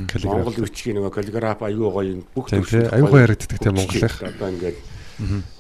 [0.10, 0.34] Каллиграф.
[0.34, 2.86] Монгол бичгийн нөгөө каллиграф аюу гоё бүх Тийм, тий.
[2.90, 4.18] Аюу гоё харагддаг тий, өгч монголынх.
[4.26, 4.78] Одоо ингээд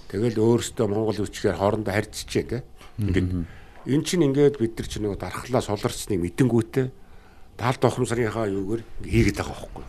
[0.09, 2.61] тэгэл өөрөөсөө монгол бичгээр хоорондоо харьцчээ тий.
[2.97, 3.29] Ингээд
[3.85, 6.85] эн чинь ингээд бид нар чинь нөгөө дархлаа суларчныг мэдэнгүүтээ
[7.55, 9.83] талд ухамсарынхаа юугаар хийгээд байгаа байхгүй.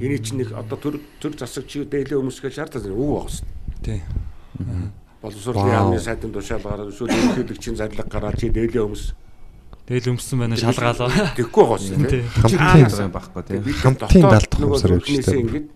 [0.00, 3.46] Эний чинь нэг одоо төр төр засаг чи дээлээ өмсгөл шаардлагатай үг байгаа шүү.
[3.84, 4.00] Тий.
[5.20, 9.12] Боловсролын яамны сайдын тушаалгаар эсвэл ерөнхийлөгчийн зарлаг гараад чи дээлээ өмс
[9.86, 11.34] Тэгэл өмссөн байна шалгаалаа.
[11.36, 12.06] Тэгэхгүй гоос Тий.
[12.06, 12.22] тий.
[12.22, 13.58] Хамтын юм байхгүй тий.
[13.82, 15.40] Хамтын даалдах нөгөө юмсаар явж штэ.
[15.42, 15.66] ингээд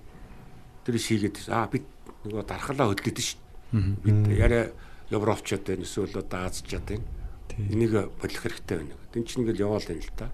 [0.86, 1.84] тэр шийгээд аа бид
[2.22, 3.38] нөгөө дархлаа хөдлөд шүү
[3.74, 3.98] дээ.
[4.06, 4.64] Бид яриа
[5.10, 7.04] Европчод байна эсвэл одоо Азчод байна.
[7.58, 8.94] Энийг болох хэрэгтэй байна.
[9.10, 10.30] Тэн чинь ингээд яваал юм л та.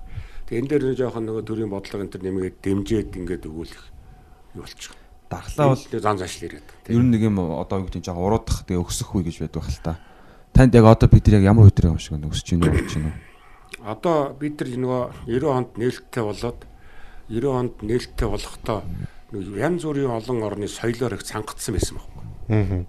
[0.52, 3.84] Тэгээ энэ дээр нэг жоохон нөгөө төрийн бодлого энэ төр нэмгээд дэмжээд ингээд өгүүлэх
[4.52, 4.92] юу болчих.
[5.32, 6.68] Дархлаа бол зан зашил ирээд.
[6.92, 9.80] ер нь нэг юм одоо юу нь жоохон уруудах тэгээ өксөх үе гэж байдаг хэл
[9.80, 9.96] та.
[10.52, 13.14] Танд яг одоо бид нар яг ямар үеэр юм шиг өсөж гинөө гэж гинөө.
[13.80, 15.02] Одоо бид нар нөгөө
[15.40, 16.60] 90 онд нээлттэй болоод
[17.32, 18.78] 90 онд нээлттэй болохдоо
[19.32, 22.24] янз бүрийн олон орны соёлоор их цангацсан байсан байхгүй.
[22.52, 22.84] Аа.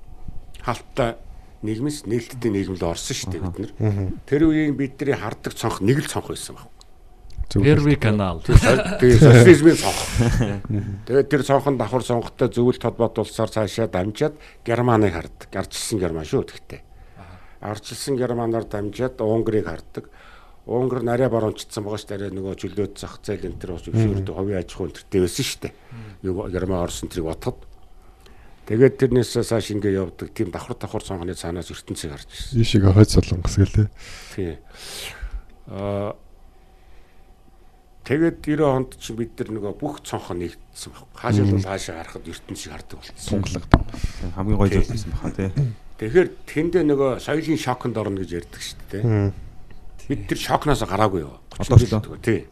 [0.68, 1.16] Хаалттай
[1.64, 4.12] нийгэмс нээлттэй нийгэмд орсон шүү дээ бид нар.
[4.28, 6.73] Тэр үеийн бидний хардаг цонх нэг л цонх байсан байхгүй.
[7.50, 8.42] Первый канал.
[8.42, 10.00] Тэгээ социализмын цонх.
[11.06, 14.34] Тэгээд тэр цонхон давхар сонгохтой зөвлөлт холбоот улсаар цаашаа дамжаад
[14.66, 15.50] Германыг харддаг.
[15.54, 16.82] Арчилсан Герман шүү гэхдээ.
[17.62, 20.10] Арчилсан Германаар дамжаад Унгарыг харддаг.
[20.66, 22.34] Унгар нарийн баруунчдсан байгаа шүү дээ.
[22.34, 25.62] Нөгөө чөлөөт зах зээл энэ төр бас өвшөөрдөг хувийн аж ахуй энэ төртэй байсан шүү
[25.68, 25.74] дээ.
[26.24, 27.60] Юу Герман Орос энэ төрийг бодоход.
[28.64, 30.32] Тэгээд тэрнээс цааш ингэ явдаг.
[30.32, 32.64] Тийм давхар давхар цонхны цаанаас ертөнцийг харж ирсэн.
[32.64, 33.88] Ийшээ хойд солонгос гэлээ.
[34.32, 34.56] Тий.
[35.68, 36.16] Аа
[38.04, 41.08] Тэгээд 90 онд чи бид нар нөгөө бүх цонхоо нэгдсэн баг.
[41.16, 43.16] Хаашаа бол хаашаа харахад ертөнцийг хардаг болсон.
[43.16, 43.64] Сунгалдаг.
[44.36, 45.50] Хамгийн гоё зүйл байсан баха тий.
[46.04, 49.32] Тэгэхээр тэндээ нөгөө соёлын шоконд орно гэж ярьдаг шүү дээ.
[50.12, 51.40] Бид тэр шокноос гараагүй юу?
[51.56, 52.04] Одоо ч л.
[52.20, 52.44] Тий.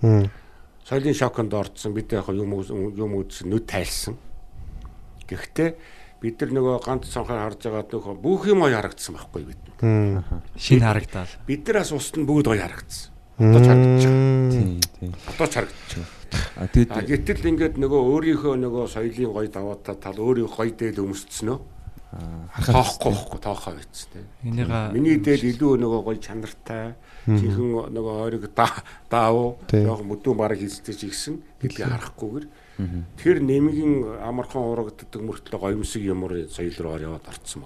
[0.88, 2.56] Соёлын шоконд орцсон бид яг юм
[2.96, 4.16] юм үзсэн нүд тайлсан.
[5.28, 5.70] Гэхдээ
[6.24, 9.60] бид нар нөгөө ганц цонхоор харж байгаад нөхөө бүх юм гоё харагдсан байхгүй бид.
[10.56, 11.36] Шин харагдаал.
[11.44, 13.11] Биднээс ус нь бүгд гоё харагдсан.
[13.42, 14.52] Одоо ч харагдаж байгаа.
[14.54, 15.12] Тий, тий.
[15.34, 16.22] Одоо ч харагдаж байгаа.
[16.62, 21.58] А тэгээд гэтэл ингээд нөгөө өөрийнхөө нөгөө соёлын гоё даваатай тал өөрийн гоё дээл өмсцснөө
[22.12, 24.22] тоохгүй байхгүй тоохоо байц тэ.
[24.44, 26.94] Энийга Миний дээл илүү нөгөө гоё чанартай
[27.26, 32.46] жинхэнэ нөгөө ойрог даав яг мүдүүн бараг хийсдэж игсэн гэдгийг харахгүйгээр
[33.16, 37.64] тэр нэмгийн амархан урагддаг мөртлөө гоёмсог юмор соёл руу яваад орцсон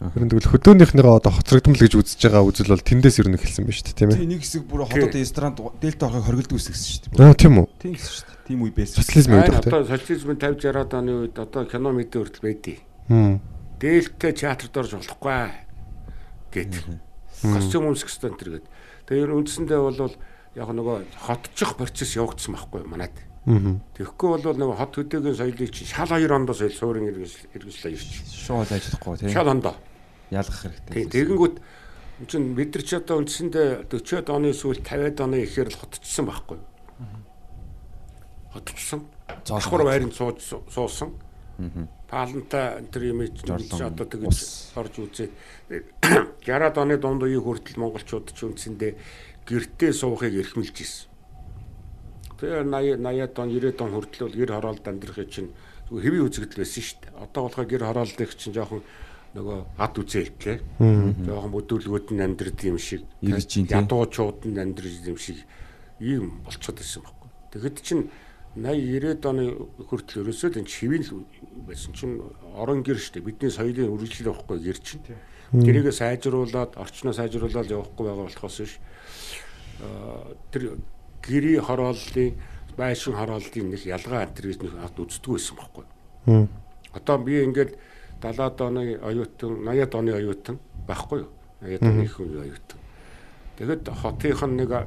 [0.00, 0.12] байна.
[0.12, 3.76] Харин тэгвэл хөдөөнийхнийгээ одоо хоцрогдмол гэж үзэж байгаа үзэл бол тэндээс ер нь эхэлсэн байна
[3.76, 4.30] шүү дээ тийм тий ээ.
[4.36, 7.24] нэг хэсэг бүр хотод ресторанд дельта орохыг хоригддаг гэсэн шүү дээ.
[7.24, 7.66] Аа тийм үү.
[7.80, 8.36] Тийм гэсэн шүү дээ.
[8.46, 8.96] Тийм үе байсан.
[9.00, 9.60] Социализм үед тийм.
[9.64, 12.78] одоо социализмын 50 60-аад оны үед одоо кино мэдээ хүртэл байдیں۔
[13.08, 13.34] Хм.
[13.80, 15.40] Дээлтэй театрт орж болохгүй
[16.52, 16.74] гэт.
[17.40, 18.66] Костюм өмсөх төр гэд.
[19.08, 20.12] Тэгээ ер нь үндсэндээ бол
[20.56, 22.84] яг нөгөө хотчих процесс явагдсан байхгүй.
[22.84, 23.25] Мгм.
[23.46, 28.26] Тэгэхгүй бол нөгөө хот хөдөөгийн соёлыг чи шал хоёр ондоо соёл суурин хэрэгжлээ ирч.
[28.26, 29.30] Шууд ажиллахгүй тий.
[29.30, 29.74] Шал ондоо.
[30.34, 31.06] Ялгах хэрэгтэй.
[31.06, 31.56] тэгэнгүүт
[32.26, 36.58] чинь бид нар ч одоо үндсэндээ 40-од оны сүүл 50-од оны ихээр л хотчсон байхгүй
[36.58, 36.66] юу?
[38.50, 39.06] Хотчсон.
[39.46, 41.14] Давхар байранд сууж суу- суусан.
[42.10, 45.32] Пааланта энэ төр юм чи Жорлон, одоо тэгж орж үзээд
[46.46, 48.92] 60-ад оны дунд үеийн хүртэл монголчууд ч үндсэндээ
[49.46, 51.06] гэртээ суухыг эрхмэлж ирсэн.
[52.36, 55.50] Тэгээ 80 80-ад он 90-ад он хүртэл бол гэр хороолд амьдрахыг чинь
[55.88, 57.12] зүгээр хэвийн үзэгдэл байсан шүү дээ.
[57.24, 58.82] Одоо болохоор гэр хороолдыг чинь жоохон
[59.36, 60.56] нөгөө ад үзээлтэй.
[60.80, 65.44] Жоохон бүдүүлгүүд нь амьдрд юм шиг, ядуучууд нь амьдрд юм шиг
[66.00, 67.28] ийм болчиход байсан байхгүй.
[67.52, 68.04] Тэгэхэд чинь
[68.56, 69.44] 80 90-ад оны
[69.84, 71.28] хүртэл ерөөсөө л энэ чивийн л
[71.68, 72.20] байсан чинь
[72.56, 75.04] орон гэр штэ бидний соёлын үргэлжлэл байхгүй гэр чинь.
[75.52, 78.80] Тэрийг сайжруулад, орчноо сайжруулаад явахгүй байгаа болохоос биш.
[79.84, 80.80] Аа, тэр
[81.26, 82.34] гэрийн хорооллын
[82.76, 85.84] байшин хорооллын нэг ялгаа антрийг нэг ад үздэг байсан байхгүй.
[86.94, 87.76] Одоо би ингээд
[88.22, 91.30] 70-ад оны оюутан, 80-ад оны оюутан байхгүй юу?
[91.60, 92.78] 80-ад оны үеийн оюутан.
[93.56, 94.84] Тэгэхэд хотынх нь нэг э,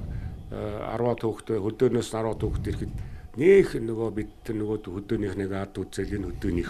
[0.52, 2.94] 10 төвхтэй хөдөөнөөс 10 төвхт ирэхэд
[3.40, 6.70] нөх нөгөө бид тэр нөгөө хөдөөнийх нэг ард үзэл энэ хөдөөнийх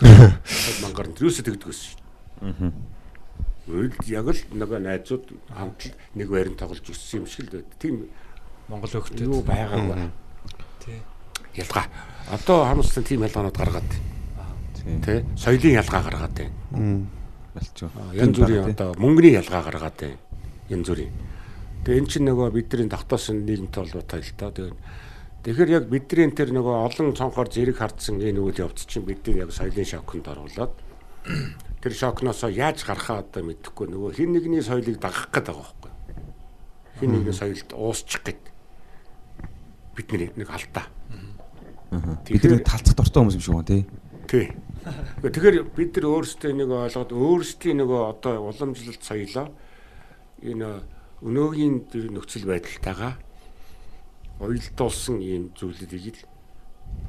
[0.83, 2.71] мангаар нь юусэ тэгдэг гэсэн шүү.
[3.69, 7.69] Үйл яг л нөгөө найзууд хамт нэг байранд тоглож өссөн юм шиг л байд.
[7.79, 8.11] Тийм
[8.69, 9.25] Монгол хөгтөд.
[9.25, 10.09] юу байгаагүй.
[10.85, 11.01] Тий.
[11.57, 11.85] Ялгаа.
[12.29, 14.99] Одоо хамссан тийм ялгаанууд гаргаад Тий.
[15.01, 15.19] тий.
[15.35, 16.53] Соёлын ялгаа гаргаад байна.
[16.71, 17.07] Хм.
[17.53, 17.89] Болчих.
[18.13, 20.17] Янз бүрийн одоо мөнгөний ялгаа гаргаад байна.
[20.69, 21.13] Янз бүрийн.
[21.83, 24.51] Тэгээ эн чинь нөгөө бидний тогтоосон нийгэмтэй холбоотой л доо.
[24.53, 24.73] Тэгээ
[25.39, 29.55] Тэгэхээр яг бидний тэр нөгөө олон цонхоор зэрэг хардсан энэ үйл явц чинь бидний яг
[29.55, 30.75] соёлын шоконд оруулаад
[31.79, 35.91] тэр шокноос яаж гарахаа одоо мэдэхгүй нөгөө хин нэгний соёлыг дагах гээд байгаа байхгүй.
[36.99, 38.48] Хин нэгний соёлд уусчих гээд
[39.99, 40.87] бидний нэг алдаа.
[42.25, 43.83] Бид нэг талцах дуртай хүмүүс юм шиг байна тий.
[44.29, 44.47] Тий.
[45.19, 49.51] Тэгэхээр бид нар өөрсдөө нэг ойлгоод өөрсдийн нөгөө одоо уламжлалт соёлоо
[50.39, 50.69] энэ
[51.19, 51.75] өнөөгийн
[52.15, 53.13] нөхцөл байдалтайгаа
[54.39, 56.27] уялдуулсан ийм зүйлүүдийг л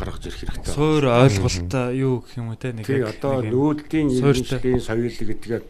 [0.01, 0.75] гаргаж ирэх хэрэгтэй.
[0.75, 5.62] Суур ойлголт юу гэх юм уу те нэг Тий одоо нүүдлийн иргэншлийн соёл гэдгээ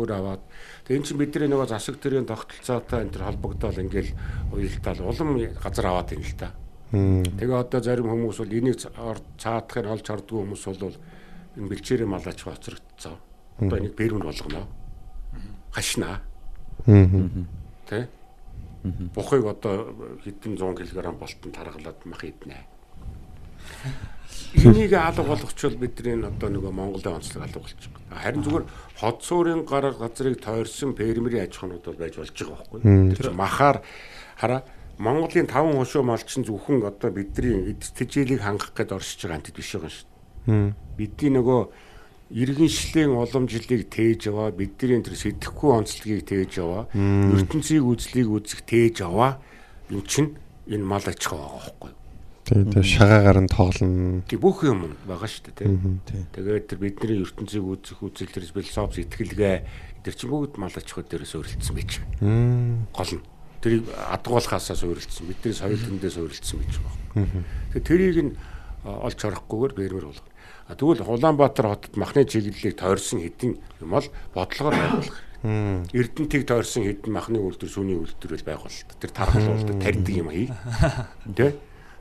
[0.00, 0.42] өөр аваад
[0.90, 4.10] тэгээ эн чинь бидний нөгөө засаг төрийн тогтолцоотой энэ төр холбогдоод ингээл
[4.50, 6.50] уялдаал улам газар аваад юм л та.
[6.90, 8.82] Тэгээ одоо зарим хүмүүс бол энийг
[9.38, 10.98] цаадахыг олж хардггүй хүмүүс бол
[11.54, 13.14] энэ бэлчээрээ малаач хоцрогдсон.
[13.62, 14.66] Одоо энийг бэрмэн болгоно.
[15.70, 16.26] Хашнаа.
[17.86, 18.10] Тэ?
[19.14, 19.94] Бухыг одоо
[20.26, 22.66] хэдэн 100 кг болтон таргалаад мах иднэ.
[24.58, 27.99] Энийг алга болгочвол бидний одоо нөгөө Монголын онцлог алга болчих.
[28.10, 28.64] Харин зүгээр
[28.98, 32.80] хот суурийн гар газрыг тойрсон фермерийн аж ахуйнууд бол байж болж байгаа байхгүй.
[33.14, 33.76] Тэр чинь махаар
[34.36, 34.62] хараа
[34.98, 39.72] Монголын 5 хошуу мал чинь зөвхөн одоо бидний эдтэжээлийг хангах гээд оршиж байгаа антид биш
[39.78, 40.74] байгаа шүү.
[40.98, 41.60] Бидний нөгөө
[42.30, 49.42] иргэншлийн уламжлалыг тээж аваа бидний тэр сэтгэхгүй онцлогийг тээж аваа ертөнцийг үзлийг үзэх тээж аваа
[49.90, 51.99] юм чин энэ мал аж ахуй байгаа байхгүй
[52.50, 54.26] Тэгээ тэгээ шагаагаар нь тоглоно.
[54.26, 55.70] тий бүх юм байгаа шүү дээ
[56.02, 59.56] тий тэгээд тэр бидний ертөнцийг үзэх үзэл тэр философи сэтгэлгээ
[60.02, 63.24] тэр чинь бүгд мал аж ахуй дээрээс өөрлөлдсөн байж байгаа гол нь
[63.60, 67.44] тэрийг адгуулахаасаа суурилсан бидний соёл төндөө суурилсан гэж байгаа.
[67.76, 68.32] Тэгээ тэрийг нь
[68.84, 70.32] олж харахгүйгээр бэрмэр болгоно.
[70.66, 75.18] А тэгвэл Улаанбаатар хотод махны чиглэлийг тойрсон хэдин юм бол бодлогоор байгуулах.
[75.92, 78.90] Эрдэнтийг тойрсон хэдэн махны үйлдвэр сүүний үйлдвэрэл байгуулалт.
[78.96, 80.48] Тэр тархалуулдаг тарьдаг юм хий.
[81.36, 81.60] Тэ?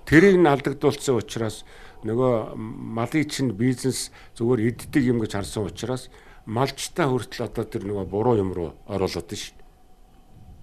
[0.09, 1.61] Тэрийг нь алдагдуулсан учраас
[2.01, 6.09] нөгөө малын чинь бизнес зүгээр иддэг юм гэж харсан учраас
[6.49, 9.53] малчтаа хүртэл одоо тэр нөгөө буруу юм руу оруулаад ш.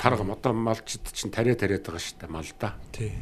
[0.03, 2.75] Таргам одоо малчд чинь тариа тариад байгаа шүү дээ мал да.
[2.91, 3.15] Тий.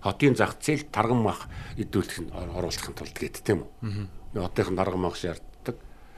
[0.00, 4.40] Хотын зах зээл таргам мах идүүлэх нь оруулахын тулд гэдэг тийм үү.
[4.40, 5.76] Одынх нь таргам мах шаарддаг.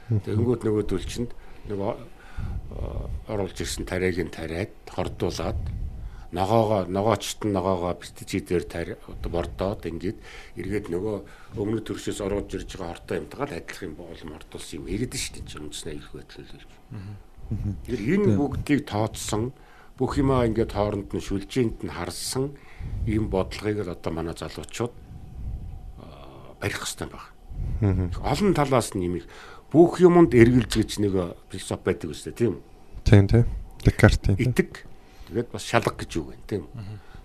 [0.09, 1.27] Тэгэнгүүт нөгөөдөл чинь
[1.67, 1.91] нөгөө
[3.27, 5.59] оруулж ирсэн тариаг нь тариад хордуулаад
[6.31, 8.93] ногоогоо ногоочт нь ногоогоо пестицидээр тари
[9.27, 10.19] бордоод ингээд
[10.55, 11.17] эргээд нөгөө
[11.59, 15.59] өмнө төршөөс оруулж ирж байгаа хортой юмтайгаа адилах юм бол мордулсан юм ирэдэж шүү дээ
[15.59, 16.65] үндснээ их байдлаар.
[17.83, 19.51] Тэгэхээр энэ бүгдийг тооцсон
[19.99, 22.55] бүх юмаа ингээд хооронд нь шүлжээнд нь харсан
[23.03, 24.93] ийм бодлогыг л одоо манай залуучууд
[26.63, 28.07] барих хэрэгтэй байна.
[28.23, 29.27] Олон талаас нь нэмийг
[29.67, 32.63] бүх юмд эргэлж гэж нэг философи байдаг үстэй тийм үү?
[33.03, 33.45] Тийм тийм.
[33.83, 34.37] Декартийн.
[34.39, 34.85] Итэг
[35.31, 36.67] тэгээд бас шалга гэж юу вэ тийм?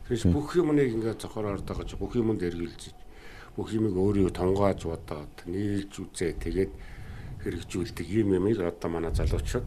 [0.07, 2.95] Тэгэхээр бүх юмныг ингээд зохиороор дагаж бүх юмд эргэлж
[3.59, 6.73] бүх юмыг өөрийгөө тунгааж бодоод нийлж үзээ тэгээд
[7.43, 9.67] хэрэгжүүлдэг ийм юмыг одоо манай залуучууд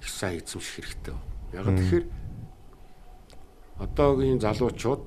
[0.00, 1.14] их сайн эзэмших хэрэгтэй.
[1.52, 2.06] Яг тэгэхээр
[3.84, 5.04] одоогийн залуучууд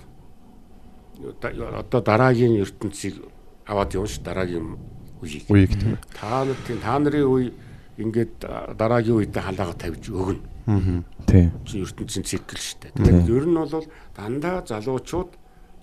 [1.42, 3.26] одоо дараагийн ертөнцийг
[3.66, 4.78] аваад явж дараагийн
[5.22, 5.98] үеийг Үеийг тийм.
[6.14, 7.54] та нар тийм та нарын үе
[7.98, 8.34] ингээд
[8.78, 10.42] дараагийн үедээ халаагаа тавьж өгнө.
[10.65, 11.52] Тий.
[11.68, 12.91] Чи ертөнцийн цикл шүү дээ.
[12.95, 15.31] Тэгэхээр ер нь бол дандаа залуучууд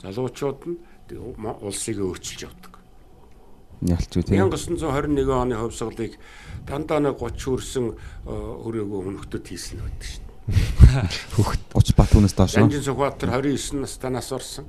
[0.01, 0.77] залуучууд нь
[1.61, 2.81] улсыг өөрчилж явдаг.
[3.85, 4.41] Ялч үү тий.
[4.41, 6.17] 1921 оны хувьсгалыг
[6.65, 7.85] дандаа нэг 30 хүрсэн
[8.25, 10.31] өрөөгөө өнөхтөд хийсэн байдаг шүү дээ.
[11.37, 12.57] Хүүхэд 30 бат хүнээс доош.
[12.57, 14.65] Жанжин Сүхбаатар 29 настай нас орсон.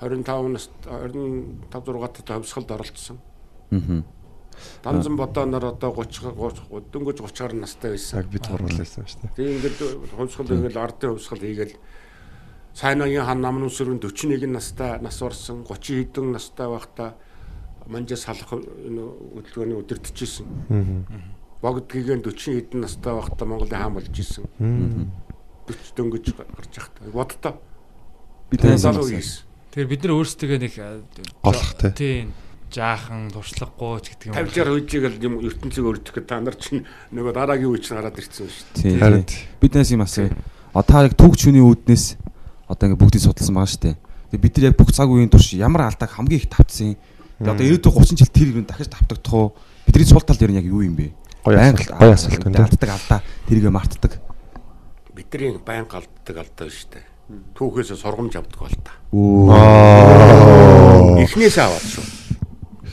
[0.00, 3.18] 25 наст 25 6 тат хувьсгалд оролцсон.
[3.72, 4.04] Аа.
[4.82, 8.22] Данзан бодооноор одоо 30 30 дөнгөж 30 гаруй настай байсан.
[8.22, 9.34] Яг бид гурлаасан шүү дээ.
[9.36, 9.78] Тэгээ ингээд
[10.16, 11.76] хувьсгал ингээл ардын хувьсгал хийгээл
[12.78, 17.18] Сайнагийн хан намн үсрэн 41 настай нас орсон 30 хэдэн настай байхдаа
[17.90, 19.02] манжаас салах энэ
[19.34, 20.46] хөдөлгөөний өдөртөжсэн.
[21.58, 24.46] Богдгийгэн 40 хэдэн настай байхдаа Монголын хаан болж исэн.
[25.66, 27.54] 40 дөнгөж гарч явахдаа боддоо.
[28.46, 29.42] Би Тэгээ таньсан залуу хийсэн.
[29.74, 30.72] Тэгэхээр бид нар өөрсдөө нэг
[31.42, 31.90] Голох те.
[31.90, 32.30] Тийм
[32.72, 34.34] жаахан туршлагагүй ч гэдэг юм.
[34.36, 38.48] 50 60 үеижгээл юм ертөнцийг өөрчлөх та нар чинь нөгөө дараагийн үе чинь гараад ирсэн
[38.48, 39.00] шүү дээ.
[39.00, 39.24] Харин
[39.60, 40.28] Бид таньсан юм асуу.
[40.74, 42.20] Та яг түүх чүний үүднээс
[42.68, 43.96] одоо ингээ бүгдийг судалсан байгаа шүү дээ.
[44.28, 47.00] Тэгээ бид нар яг бүх цаг үеийн турш ямар алдааг хамгийн их тавцсан.
[47.40, 49.56] Тэгээ одоо 90 30 жил тэр юм дахиж тавтагдах уу?
[49.88, 51.16] Бидний сул тал дээр нь яг юу юм бэ?
[51.48, 52.68] Гоё асуулт, гоё асуулт байна.
[52.68, 54.12] Алддаг алдаа тэрийгэ мартдаг.
[55.16, 57.04] Бидний байн галддаг алдаа шүү дээ.
[57.56, 58.92] Түүхээс сургамж авдаг бол та.
[61.24, 62.17] Эхнээсээ аваад шүү.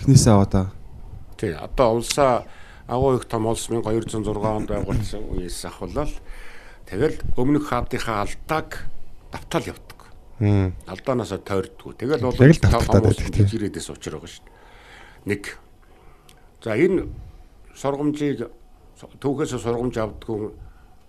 [0.05, 0.69] Эхнээсээ аваа та.
[1.41, 2.45] Тий, одоо улсаа
[2.85, 6.13] агуу их том улс 1206 онд байгуулсан үеэс ахвал
[6.85, 8.85] тэгэл өмнөх хаадынхаа алдааг
[9.33, 9.99] давтаал явдаг.
[10.37, 10.77] Мм.
[10.85, 11.97] Алдаанаасаа тойрдгоо.
[11.97, 14.53] Тэгэл бол Яг л давтагдаад байдаг, ирээдээс учраа байгаа шүү дээ.
[15.25, 15.43] Нэг.
[16.61, 17.09] За энэ
[17.73, 18.45] сургамжийг
[19.17, 20.53] түүхээс сургамж авдгүй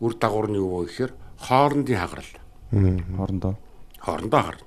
[0.00, 2.32] үр дагавар нь юу вэ гэхээр хоорондын хагарал.
[2.72, 3.54] Хоорондоо.
[4.00, 4.65] хоорондоо харна.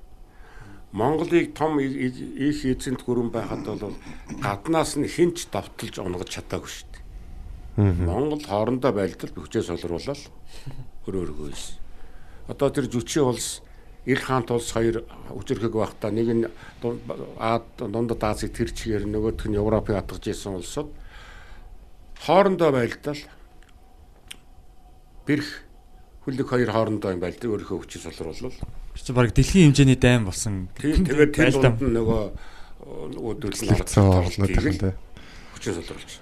[0.92, 3.94] Монголыг том их эзэнт гүрэн байхад бол
[4.42, 8.06] гаднаас нь хинч давталж унгаж чадаагүй шүү дээ.
[8.10, 10.18] Монгол хоорондоо байлдал бүхчээ солируулаад
[11.06, 11.78] өөр өөргөө ийс.
[12.50, 13.62] Одоо тэр жүчийн улс
[14.06, 16.44] Ил хаант улс хоёр үжирхэг байхдаа нэг нь
[17.38, 20.88] Аад дундад Азийг тэр чигээр нөгөөх нь Европыг атгаж исэн улсууд
[22.24, 23.20] хоорондоо байлдал
[25.28, 25.68] бэрх
[26.24, 28.56] хүлэг хоёр хоорондоо юм байл дээ өөрийнхөө хүчийг солируулвал
[28.94, 30.68] чи баг дэлхийн хэмжээний дайм болсон.
[30.78, 32.22] тэгээд тэр дунд нь нөгөө
[33.14, 34.94] нөгөөдөл нь Хэлцэн орнуудын тий.
[35.54, 36.12] хүчийг солируулж.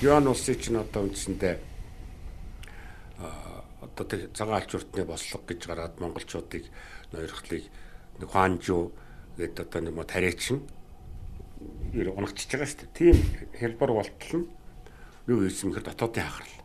[0.00, 1.54] Юан улсын чинь одоо үндсэндээ
[3.18, 6.64] а одоо тэг цагаан алчууртны бослого гэж гараад монголчуудыг
[7.12, 7.64] ноёрхлыг
[8.22, 8.92] нэг хуанжуу
[9.36, 10.62] гэдэг одоо нэг мо тариачин
[11.92, 12.94] ер унагчж байгаа шүү дээ.
[12.94, 13.16] Тийм
[13.58, 14.46] хэлбэр болтол нь
[15.26, 16.56] юу хийсэн гэхээр дотоодын хагарал.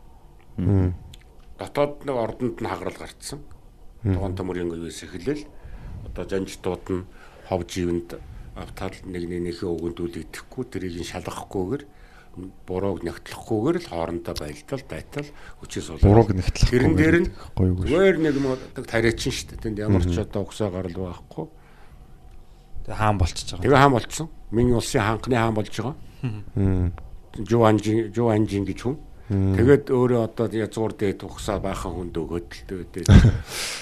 [1.58, 3.42] Дотоод нэг ордонд нь хагарал гарцсан.
[4.04, 5.44] Тогоон төмөрийн үеэс эхлээл
[6.04, 7.04] одоо жанжтууд нь
[7.48, 8.20] хов живэнд
[8.54, 11.82] автал нэг нэгнийхээ өгөнд үл идэхгүй тэрийг нь шалгахгүйгээр
[12.66, 15.28] бурууг нэгтлэхгүйгээр л хоорондоо байлтал байтал
[15.62, 16.04] хүчээс болоо.
[16.04, 19.62] Бурууг нэгтлэхгүй Тэрэн дээр нь зүгээр нэг мод тариачин шүү дээ.
[19.62, 21.46] Тэнд ямар ч одоо угсаа гарал байхгүй.
[22.84, 23.64] Тэгээ хаан болчихж байгаа.
[23.64, 24.28] Тэгээ хаан болцсон.
[24.50, 25.96] Миний улсын ханхны хаан болж байгаа.
[27.38, 28.98] Жуанжин Жуанжин гэж хүн.
[29.24, 33.08] Тэгээд өөрөө одоо язгуур дээд угсаа баахан хүнд өгөөд л тэгээд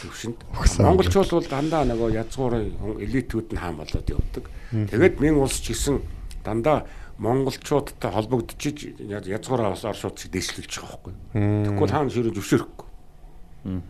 [0.07, 0.39] төвшөнд.
[0.79, 2.71] Монголчууд бол дандаа нөгөө язгуурын
[3.03, 4.47] элитүүд нь хаан болоод явдаг.
[4.71, 5.99] Тэгээд минь улс ч гэсэн
[6.47, 6.87] дандаа
[7.19, 11.15] монголчуудтай холбогдчих язгуураа бас оршууд шиг дэвшлүүлж байгаа байхгүй.
[11.35, 12.87] Тэгвэл хаан ширээ зөвшөөрөхгүй.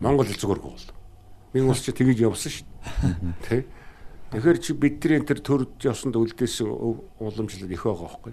[0.01, 0.89] Монгол хэл зүгээр гол.
[1.53, 2.65] Минь улс чи тгийж явсан шүү
[3.45, 3.61] дээ.
[3.61, 3.69] Тэ?
[4.33, 6.65] Тэгэхээр чи бидний энэ төр төрд ёсонд үлдээсэн
[7.21, 8.33] уламжлал их байгаа байхгүй.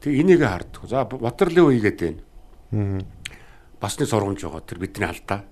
[0.00, 0.88] Тэг энийг харддаг.
[0.88, 2.27] За Батрлын үе гэдэг
[2.70, 3.04] байна.
[3.80, 5.44] Басны сургамж байгаа тэр бидний алдаа.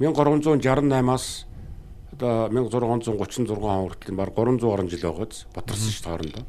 [0.00, 1.46] 1368-аас
[2.12, 6.44] одоо 1636 он хүртэл баг 300 орон жил байгааз бутарсан шүү хоорондоо.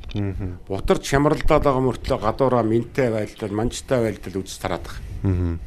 [0.68, 5.60] Бутарч хямралдаад байгаа мөртлөө гадуураа минтэй байлдал, манчтай байлдал үз тараад байгаа.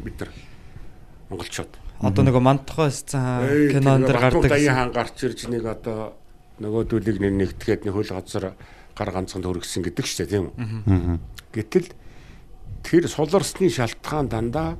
[0.00, 0.30] Бид нар
[1.28, 1.72] монголчууд.
[2.00, 2.88] Одоо нөгөө мантахаа
[3.44, 4.50] Эй, кинон Батмун гардаг.
[4.50, 6.16] даян хаан гарч ирж нэг одоо
[6.60, 8.56] нөгөөдүүлийг нэг нэгтгэхэд нэг хөл газар
[8.96, 11.18] гар ганцхан төргсөн гэдэг шүү дээ тийм үү.
[11.52, 11.92] Гэтэл
[12.82, 14.78] тэр суларсны шалтгаан дандаа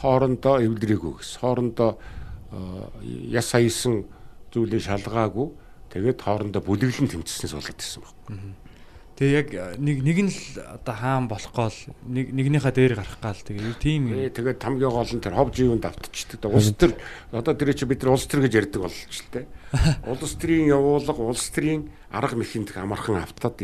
[0.00, 1.40] хоорондоо эвлэрээгүй гэсэн.
[1.40, 1.98] Хоорондоо
[2.52, 4.08] э, яс саясан
[4.52, 5.48] зүйлээ шалгаагүй
[5.92, 8.16] тэгээд хоорондоо бүлэглэн тэмцснээс болоод ирсэн баг.
[9.20, 11.76] Тэгээ яг нэг нэг нь л одоо хаан болох гол
[12.08, 14.16] нэг нэгнийхээ дээр гарах гал тэгээ тийм юм.
[14.16, 16.48] Ээ тэгээд хамгийн гол нь тэр хов живэнд автчихдаг.
[16.48, 16.96] Улс төр
[17.28, 19.44] одоо тэр чи бид нар улс төр гэж ярьдаг болж л те.
[20.08, 23.60] Улс төрийн явуулга, улс төрийн арга мэхэнд амархан автаад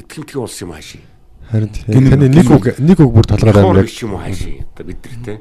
[0.00, 1.17] итгэмтгий улс юм хаашийн.
[1.48, 2.10] Харин тийм.
[2.12, 3.88] таны нэг үг нэг үг бүр толгойд амраад.
[3.88, 4.20] юм уу.
[4.20, 5.34] Одоо бид нар те.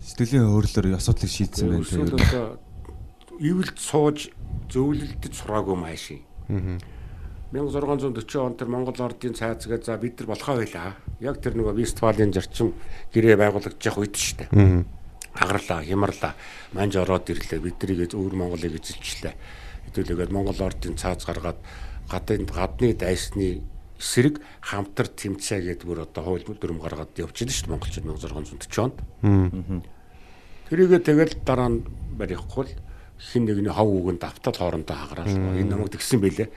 [0.00, 1.84] Сэтгэлийн өөрлөөр асуудлыг шийдсэн байна.
[1.84, 2.32] Эсвэл тэгээд.
[2.32, 2.46] одоо
[3.38, 4.32] ивэлд сууж
[4.72, 6.22] зөвлөлдөж сураагүй юм хаашийн.
[7.52, 10.96] 1640 он тэр Монгол ордын цаазгээ за бид нар болохоо байлаа.
[11.20, 12.72] Яг тэр нөгөө Вестфалийн зарчим
[13.12, 14.84] гэрээ байгуулагдаж явах үед шүү дээ.
[15.32, 16.32] Хагарлаа, хямарлаа,
[16.76, 17.60] манж ороод ирлээ.
[17.60, 19.32] Бид нарыг өвөр Монголыг эзэлчлээ.
[19.88, 21.56] Хэдүүлээгээд Монгол ордын цааз гаргаад
[22.10, 23.64] гадны гадны дайсны
[23.98, 28.96] эсрэг хамтар тэмцээгээд бүр одоо хууль дүрм гаргаад явчихлаа шүү дээ монголчууд 1640 онд.
[30.70, 31.82] Тэрийгээ тэгэл дараа нь
[32.14, 32.72] барихгүй л
[33.18, 36.48] хин нэгний хов үгэнд автал хоорондоо хагараад энэ намайг тэгсэн байлээ.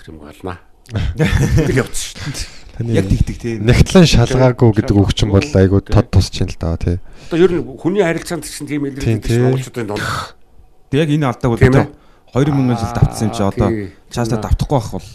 [0.00, 0.64] Тэр юм галнаа.
[0.88, 2.94] Тэгэл явчихсан шүү дээ.
[2.94, 3.58] Яг тэгдэг тий.
[3.58, 7.02] Нэгтлэн шалгаагүй гэдэг үг чинь бол айгу тод тусч юм л да тий.
[7.26, 10.06] Одоо ер нь хүний харилцаанд чинь тийм Тийм, илэрдэг монголчуудын донд.
[10.88, 11.90] Тэг яг энэ алдааг бол Тийм.
[12.34, 13.68] 2000 жил давтсан юм чи Аа, одоо
[14.12, 15.08] цаашдаа давтахгүй байх бол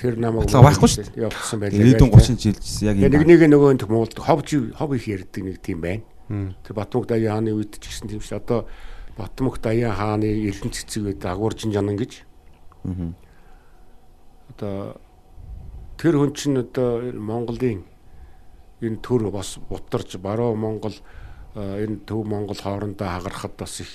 [0.00, 1.28] Тэр намайг байхгүй шүү дээ.
[1.28, 1.80] Явуулсан байлээ.
[1.80, 5.04] ирээдүйн 30 жил жисэн яг Тэгээ нэг нэг нөгөө энэ Монголд хов жив хов их
[5.08, 6.04] ярьдаг нэг тийм байна.
[6.64, 8.40] Тэр Батмөх Даян хааны үед ч гэсэн тийм шүү.
[8.40, 8.64] Одоо
[9.16, 12.24] Батмөх Даян хааны эрдэн цэцэг үед агууржин жанан гэж.
[14.56, 14.96] Одоо
[16.00, 17.84] тэр хүн чинь одоо Монголын
[18.80, 20.96] энэ төр бас бутарч баруун Монгол
[21.54, 23.88] э, энэ төв Монгол хоорондоо хагарахад бас их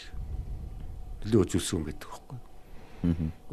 [1.26, 2.38] нөлөө үзүүлсэн юм байдаг байхгүй.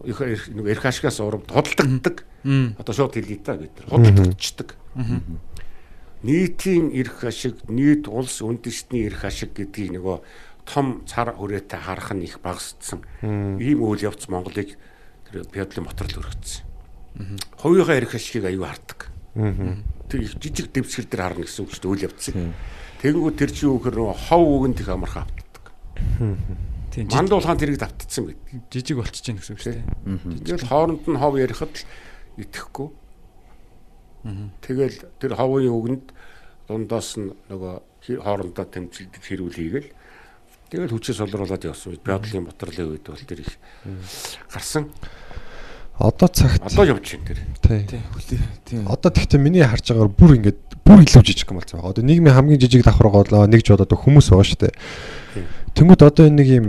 [0.05, 2.24] Их их- нэг эрх ашигаас урамд худалдагддаг.
[2.78, 4.74] Одоо шууд хэлье та бид нар худалдагдчихдаг.
[6.23, 10.18] Нийтийн эрх ашиг, нийт улс үндэстний эрх ашиг гэдгийг нөгөө
[10.66, 13.05] том цар хүрээтэй харах нь их багасдсан.
[13.23, 14.74] Ийм үйл явц Монголыг
[15.31, 16.64] тэр пеодлын моторл өргөцсөн.
[17.62, 19.12] Хувийнхаа эрх ашигыг аюу хардаг.
[20.10, 22.35] Тэр их жижиг дэвсгэр дээр харна гэсэн үг шүү дээ үйл явцыг.
[23.05, 25.64] Тэгэнгүүт тэр чинь гэхээр нөгөө хов үгэнд их амархан автдаг.
[26.97, 28.40] Тийм Мандуулхаан тэрийг давтцсан байт.
[28.73, 29.85] жижиг болчихж гэнэ гэсэн үг шүү дээ.
[30.48, 31.85] Тэгэл хооронд нь хов ярихад л
[32.40, 32.89] итгэхгүй.
[34.64, 36.06] Тэгэл тэр ховын үгэнд
[36.66, 37.74] дундаас нь нөгөө
[38.24, 39.89] хоорондоо тэмцэлдэг хэрүүл хийгээл
[40.73, 43.55] тэгэл хүчээ солируулаад явсан үед Бядлын Батрлын үед бол тэр их
[44.51, 44.90] гарсан.
[45.97, 47.40] Одоо цагт Одоо явж байна тэр.
[48.27, 48.40] тий.
[48.66, 48.89] Тийм.
[48.90, 51.94] Одоо тэгтээ миний харж байгаагаар бүр ингээд бүр илүү жижиг юм болсон байгаа.
[51.94, 54.74] Одоо нийгмийн хамгийн жижиг давхар гол нэгж бодоод хүмүүс байгаа шүү дээ.
[55.77, 56.66] Тэнгүүд одоо энэ нэг юм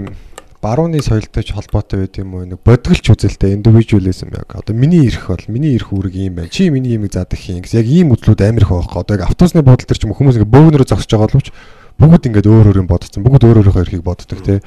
[0.59, 2.43] барууны соёлтой ч холбоотой байд юм уу?
[2.43, 4.51] Нэг бодголч үзэлтэй индивидуализм яг.
[4.51, 6.51] Одоо миний эрх бол миний эрх үүрэг юм байна.
[6.51, 8.99] Чи миний юмыг заадаг хийн гэсэн яг ийм үзлүүд амар их байхгүй.
[8.99, 11.47] Одоо яг автобусны буудлын дээр ч юм хүмүүс ингээ бөөгнөрөө зогсож байгаа боловч
[11.95, 13.23] бүгд ингээд өөр өөр юм бодсон.
[13.23, 14.59] Бүгд өөр өөрийнхөө эрхийг боддог те.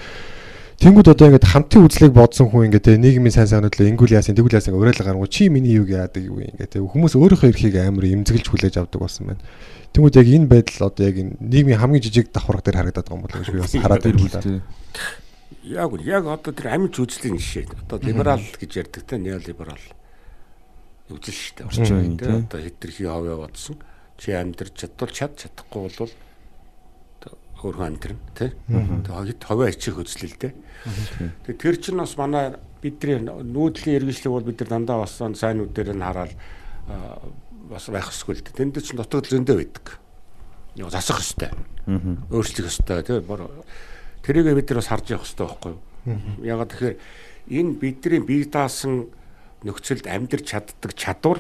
[0.81, 4.33] Тэнгүүд одоо ингээд хамтын үзлийг бодсон хүн ингээд те нийгмийн сайн сайхнууд л ингүүл яасан
[4.33, 8.09] тэгүүл яасан уриалга гарангуу чи миний юуг яадаг юу ингээд те хүмүүс өөрийнхөө эрхийг амар
[8.09, 9.45] эмзэглэж хүлээж авдаг болсон байна.
[9.91, 13.25] Тэнгүүд яг энэ байдал одоо яг энэ нийгмийн хамгийн жижиг давхарга дээр харагдаад байгаа юм
[13.27, 14.41] болов уу гэж би бас хараад байна л да.
[15.67, 17.67] Яг үл яг одоо тэр амьд үзлийн жишээ.
[17.91, 19.85] Одоо либерал гэж ярьдаг те неолиберал
[21.11, 21.67] үзэл шүү дээ.
[21.67, 22.39] Орчин үеийн, тий.
[22.47, 23.77] Одоо хэтэрхий хавьяа бодсон.
[24.15, 26.11] Чи амьдрч чадвал чад чадахгүй бол
[27.61, 28.55] өөрөө амьдрна тий.
[28.71, 30.53] Тэгээд хавьяа ичих үзлээ л дээ.
[31.51, 35.93] Тэгээд тэр чинь бас манай бидний нүүдлийн эргэлшлэг бол бид нар дандаа бас сайнууд дээр
[35.93, 36.33] нь хараад
[36.89, 37.21] аа,
[37.71, 38.59] бас байх ёсгүй л дээ.
[38.59, 39.87] Тэнд чинь дутагд зөндөө байдаг.
[40.75, 41.55] Юу засах ёстой.
[41.87, 43.21] Өөрчлөх ёстой тий.
[43.23, 43.47] Бор
[44.27, 45.81] тэрийг бид нар бас харж явах ёстой байхгүй юу?
[46.43, 46.97] Ягаад тэгэхээр
[47.51, 49.09] энэ бидний бие даасан
[49.63, 51.39] нөхцөлд амьдрч чаддаг чадвар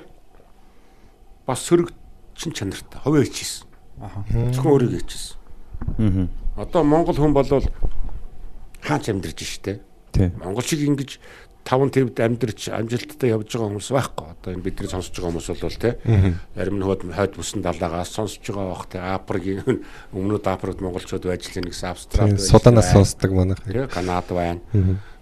[1.47, 3.67] бас сөрөгчин чанартай ховөө хийчихсэн.
[4.01, 4.25] Аха.
[4.55, 6.29] Зөвхөн өөрийгөө хийчихсэн.
[6.57, 7.67] Одоо Монгол хүн болвол
[8.85, 9.81] хаач амьдрж штэ.
[10.39, 11.19] Монгол шиг ингэж
[11.65, 14.27] таван твд амьдрч амжилттай явж байгаа хүмүүс байхгүй.
[14.33, 15.91] Одоо энэ бидний сонсож байгаа хүмүүс бол те
[16.57, 19.85] зарим нь хойд хойд бүсэн далаагаас сонсож байгаа бах те Африкийн
[20.17, 23.61] өмнөд Африкт монголчууд байж л гэсэн Австралид байж Суданаас сонсдог манайх.
[23.63, 24.61] Тэ Канад байна.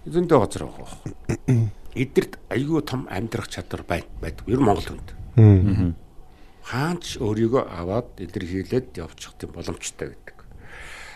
[0.07, 1.69] Зөндөө газар байхгүй.
[2.03, 4.47] Эдгэрт айгүй том амьдрах чадвар байна байдаг.
[4.47, 5.09] Ер нь Монгол хүнд.
[6.69, 10.28] Хаанч өөрийгөө аваад илэрхийлээд явчих тийм боломжтой байдаг.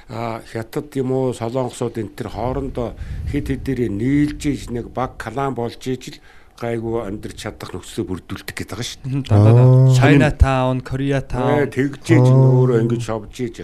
[0.10, 2.94] А хятад юм уу солонгосууд энэ төр хоорондоо
[3.32, 6.18] хэд хэдэрээ нийлж иж нэг баг калан болж иж л
[6.60, 9.98] гайгүй амьдрч чадах нөхцөлөө бүрдүүлдэг гэдэг байгаа шүү дээ.
[9.98, 11.66] China Town, Korea Town.
[11.68, 13.56] Тэгжээж өөрөө ингэж шовж иж.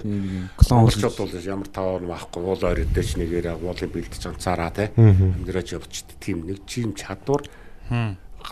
[0.58, 4.90] Клон Монголчууд бол ямар таваар байхгүй уул ойрдэж нэгээр уулын бэлдэж анцаараа те.
[4.98, 7.46] Амьдраж явчихд тийм нэг чим чадвар.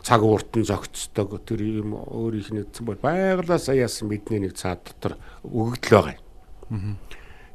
[0.05, 1.41] Цаг ууртан зогцдог.
[1.43, 6.15] Тэр юм өөр их нэгдсэн бол байгалаас аяасан бидний нэг цаад дотор өгөгдөл байгаа
[6.69, 6.95] юм.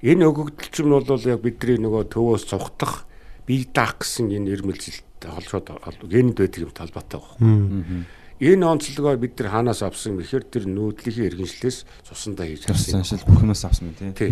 [0.02, 3.06] Энэ өгөгдөл чинь бол яг бидний нөгөө төвөөс цугтах
[3.46, 5.70] бие даах гэсэн энэ ирмэлзэлтэй холшоод
[6.10, 8.06] гэнэд байдаг юм талбайтай байна.
[8.42, 13.06] Энэ онцлогоо бид нар хаанаас авсан гэхээр тэр нүүдлийн иргэншлээс цусандаа хийж авсан.
[13.06, 14.26] шил бүх юмас авсан мэн тий.
[14.26, 14.30] Тий.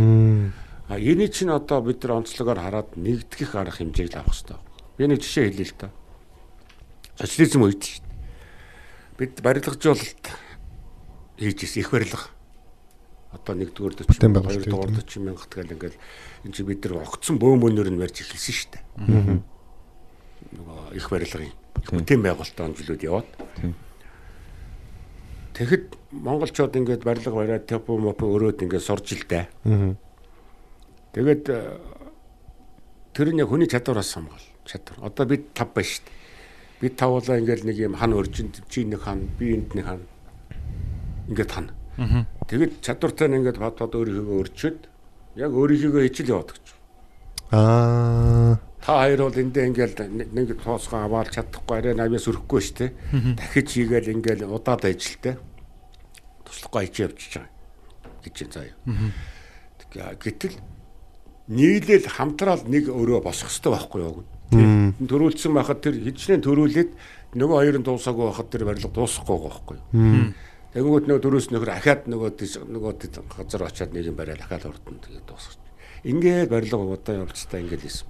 [0.90, 4.58] А энийг чинь одоо бид нар онцлогоор хараад нэгдгэх арга хэмжээг авах хэрэгтэй.
[4.98, 5.94] Би нэг жишээ хэлье л та.
[7.14, 8.02] Социализм үед.
[9.14, 10.24] Бид барилгажуулалт
[11.38, 12.26] хийж ирсэн их барилга.
[13.30, 15.98] Одоо нэгдүгээр дөч, Бүтээн байгуулалт хоёрдугаар дөч мянгат гэл ингээл
[16.50, 18.82] энэ чи бид нар огцсон бөөмөнөр нь барьж эхэлсэн шүү дээ.
[20.50, 21.54] Нөгөө их барилгын
[21.94, 23.30] бүтээн байгуулалтын жилүүд яваад.
[25.54, 29.46] Тэгэхэд монголчууд ингээд барилга бариад топо мопо өрөөд ингээд сурж ил дээ.
[31.14, 31.78] Тэгээд э,
[33.14, 34.46] тэр нь яг хүний чадвараас хамгаал.
[34.66, 35.10] Чадвар.
[35.10, 36.18] Одоо бид тав байна шүү дээ.
[36.80, 40.02] Бид тавуулаа ингээд нэг юм хан өржинд чи нэг хан, би энд нэг хан.
[41.28, 41.68] Ингээд хан.
[42.48, 44.78] Тэгэд чадвартай нь ингээд бат бат өөрийгөө өрчөд
[45.36, 46.66] яг өөрийгөө хичил яваад гэж.
[47.52, 48.56] Аа.
[48.80, 52.90] Та хоёр бол эндээ ингээл нэг- тоосгоо аваад чадахгүй арай навьяас өрөхгүй шүү дээ.
[53.36, 55.36] Дахиж хийгээл ингээл удаад ажилтай.
[56.48, 57.52] Туслахгүй ич явчихж байгаа
[58.24, 60.16] гэж заяа.
[60.16, 60.56] Гэтэл
[61.52, 64.24] нийлээл хамтраал нэг өрөө босох хэрэгтэй байхгүй юу?
[64.50, 64.94] Тийм.
[65.04, 66.90] Төрүүлсэн байхад тэр хичнээн төрүүлээд
[67.36, 70.32] нөгөө хоёр нь дуусаагүй байхад тэр барилга дуусахгүй байхгүй юу?
[70.70, 72.30] Тэгэнгүүт нөгөө дөрөөс нөхөр ахаад нөгөө
[72.70, 72.92] нөгөө
[73.26, 75.58] газар очиад нэг юм бариад ахаад урдна тэгээд дуусах.
[76.06, 78.06] Ингээд барилга удаа явуулцтай ингээд хийсэн.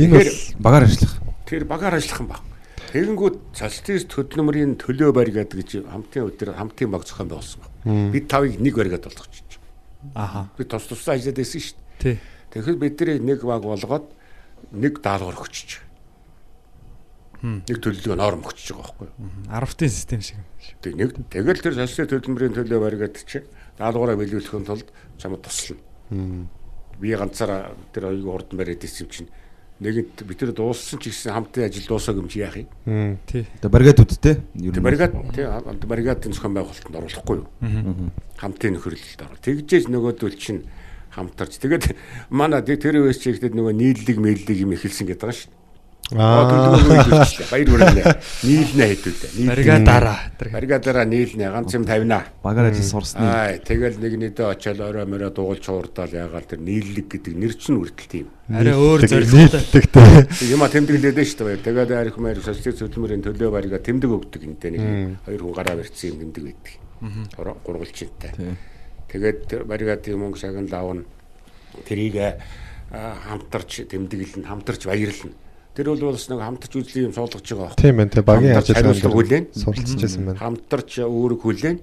[0.00, 0.32] Энэ бол
[0.64, 1.14] Багаар ажиллах.
[1.44, 2.40] Тэр багаар ажиллах юм баг.
[2.96, 7.72] Тэгэнгүүт социалист хөдөлмөрийн төлөө барьгаад гэж хамтын өдөр хамтын баг зохион байгуулсан баг.
[8.16, 9.60] Бид тавыг нэг барьгаад болгочих.
[10.16, 10.48] Аха.
[10.56, 12.00] Бид тус тусдаа ажиллаад байсан шүү дээ.
[12.00, 12.16] Тий.
[12.52, 14.08] Тэгэхээр бидний нэг баг болгоод
[14.72, 15.91] нэг даалгавар өгчөж.
[17.42, 19.16] Нэг төлөвлөгөө норм өгчөж байгаа байхгүй юу?
[19.50, 20.38] 10-ын систем шиг.
[20.78, 23.42] Тэг нэг тэгэл тэр социалист хөдөлмөрийн төлөө барьгаад чи
[23.78, 24.88] даалгавраа биелүүлэхэд тулд
[25.18, 25.82] чамд туслана.
[27.02, 29.30] Би ганцаараа тэр хоёрыг урд нь бариад ирсэн чинь
[29.82, 33.18] нэгэнт бид тэр дууссан ч гэсэн хамтын ажил дуусаа гэмж яах юм?
[33.26, 33.42] Тий.
[33.58, 34.38] Тэгээ баригад үдтэй.
[34.62, 35.42] Ер Тэг нь баригад тий
[35.90, 37.48] баригадын зохион байгуулалтанд оруулахгүй юу?
[38.38, 39.42] Хамтын нөхөрлөлд орол.
[39.42, 40.62] Тэгжээж нөгөөдөл чинь
[41.10, 41.58] хамтарч.
[41.58, 41.90] Тэгээд
[42.30, 45.61] манай тэр- үеэс чигтэд нөгөө нийллэг мэйллэг юм эхэлсэн гэдэг байгаа шүү дээ.
[46.16, 46.76] Аа.
[47.50, 48.04] Баяр хүрээлээ.
[48.46, 49.30] Нийлнэ хэдүүлээ.
[49.48, 50.18] Баригадаараа.
[50.38, 51.50] Баригадаараа нийлнэ.
[51.50, 52.24] Ганц юм тавина.
[52.42, 53.24] багаар ажил сурсны.
[53.24, 57.80] Аа тэгэл нэг нэдэ очиад орой морой дуулж хуурдаал ягаал тэр нийллэг гэдэг нэр чинь
[57.80, 58.26] үрдэл тийм.
[58.52, 60.28] Арай өөр зорилготой.
[60.52, 61.64] Юма тэмдэглээд нь шүү дээ.
[61.64, 64.82] Тэгээд арих мэр социалист хөдөлмөрийн төлөө барига тэмдэг өгдөг энэ нэг
[65.24, 66.74] хоёр хүн гараа барьсан юм тэмдэг өгдөг.
[67.64, 68.30] Гурвалжинтай.
[68.36, 68.54] Тий.
[69.12, 71.04] Тэгээд тэр баригад тийм мөнгө шагнал аавна.
[71.84, 75.32] Тэрийг аа, хамтарч тэмдэглэн, хамтарч баярлна.
[75.72, 77.80] Тэр бол бас нэг хамтарч үзлийн юм суулгаж байгаа байна.
[77.80, 79.44] Тийм байна те багийн ажиллагаанд хүлээн.
[79.56, 80.38] суралцчихсан байна.
[80.38, 81.78] Хамтарч үүрэг хүлээн.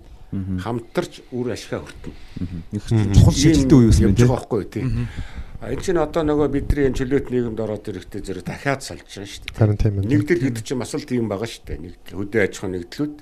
[0.61, 2.13] Хамтарч үр ашгаа хүртэн.
[2.77, 4.13] Их чухал шийдэлтэй үе бэ?
[4.13, 5.09] байгаа байхгүй тийм.
[5.59, 9.25] А энэ чинь одоо нөгөө бидний энэ чөлөөт нийгэмд ороод ирэхдээ зэрэг дахиад салж байгаа
[9.25, 9.57] шүү дээ.
[9.57, 10.07] Харин тийм байна.
[10.07, 11.83] Нэгдэл гэдэг чинь бас л тийм байгаа шүү дээ.
[11.83, 13.15] Нэгдэл хөдөө аж ахуйн нэгдлүүд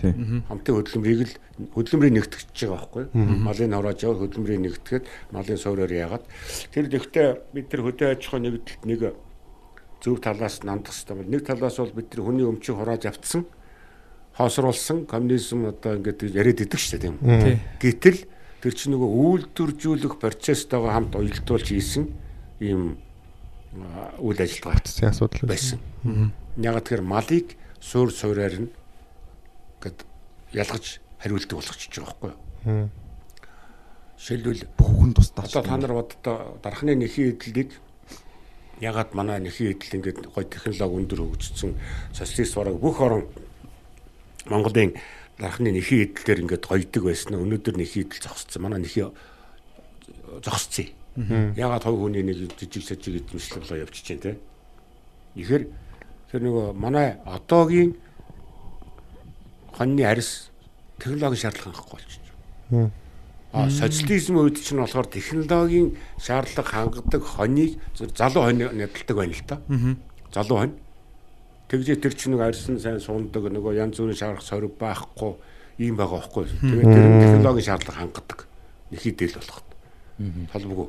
[0.00, 0.12] Тий.
[0.48, 1.34] хамтын хөдөлмөрийг л
[1.76, 3.40] хөдөлмөрийг нэгтгэж байгаа байхгүй юу?
[3.42, 6.24] Малын хороож яваад хөдөлмөрийг нэгтгэхэд малын суурьаар яагаад
[6.72, 9.00] тэр дэхтээ бид тэр хөдөө аж ахуйн нэгдэлт нэг
[10.00, 13.44] зөв талаас нь андах хэрэгтэй бол нэг талаас бол бид тэр хүний өмчийг хурааж авцсан
[14.36, 17.58] хоосруулсан коммунизм одоо ингээд яриад идэг шүү дээ тийм үү?
[17.80, 18.18] Гэтэл
[18.64, 19.10] тэр чинь нөгөө
[19.52, 22.04] үйлдвэржүүлэх процесстойгоо хамт уялдуулж хийсэн
[22.64, 22.96] ийм
[24.18, 25.78] үйл ажиллагаа Цэцгийн асуудал байсан.
[26.56, 28.70] Яг тэр малыг суур суурьаар нь
[29.84, 30.04] гэд
[30.56, 32.88] ялгаж хариултыг болгочихж байгаа байхгүй юу?
[34.20, 35.44] Жишээлбэл Бүхэн тусдаа.
[35.48, 37.72] одоо та нар боддоо дархны нэхий эдлийг
[38.80, 41.76] ягаад манай нэхий эдл ингээд гой технологи өндөр хөгжсөн
[42.12, 43.24] социалист бараг бүх орон
[44.48, 44.96] Монголын
[45.38, 48.62] дархны нэхий эдлээр ингээд гойдог байсан өнөөдөр нэхий эдл зогссон.
[48.62, 49.04] Манай нэхий
[50.40, 50.88] зогсцсон.
[51.56, 54.38] Ягаад хой хүний нэг жижиг сажиг эдэмшлэг болоо явчихжээ те.
[55.36, 55.68] Ихэр
[56.32, 57.96] тэр нөгөө манай одоогийн
[59.76, 60.50] хоньны арьс
[60.98, 62.26] технологийн шаардлага хангахгүй болчихж
[62.70, 62.99] А
[63.52, 69.58] социализм үед чинь болохоор технологийн шаардлага хангадаг хоньыг зөв залуу хонь нэдэлдэг байна л та.
[70.30, 70.74] Залуу хонь.
[71.68, 75.34] Тэгжээ тэр чинь нэг арьсан сайн суундаг нөгөө янз бүрийн шаарах сорив байхгүй
[75.82, 76.46] ийм байгаа байхгүй.
[76.46, 78.38] Тэгээд тэр технологийн шаардлага хангадаг.
[78.94, 79.62] Нэхидэл болох.
[80.54, 80.88] Толбгүй.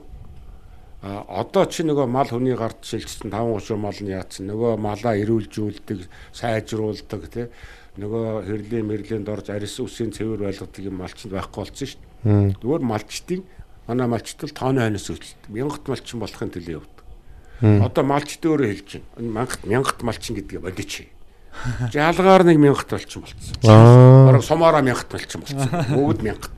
[1.02, 5.18] А одоо чи нөгөө мал хүний гарт шилжсэн 5 30 мал нь яатсан нөгөө малаа
[5.18, 7.50] эрүүлжүүлдэг, сайжруулдаг тий
[7.98, 12.11] нөгөө хэрлийн мэрлийн дорж арьс үсийн цэвэр байлгадаг юм малчинд байхгүй болсон шүү дээ.
[12.24, 13.44] Зүгээр малчтын
[13.88, 15.50] манай малчт л тооны хойноос өвчлөлт.
[15.50, 17.02] Мянгат малчин болохын төлөө явдаг.
[17.62, 19.32] Одоо малчт өөрөө хэлж байна.
[19.42, 21.10] Мянгат мянгат малчин гэдгээ бодич.
[21.92, 23.58] Жалгаар нэг мянгат малчин болцсон.
[23.66, 24.26] Аа.
[24.30, 25.70] Бараг сумаараа мянгат малчин болцсон.
[25.98, 26.58] Бүгд мянгат.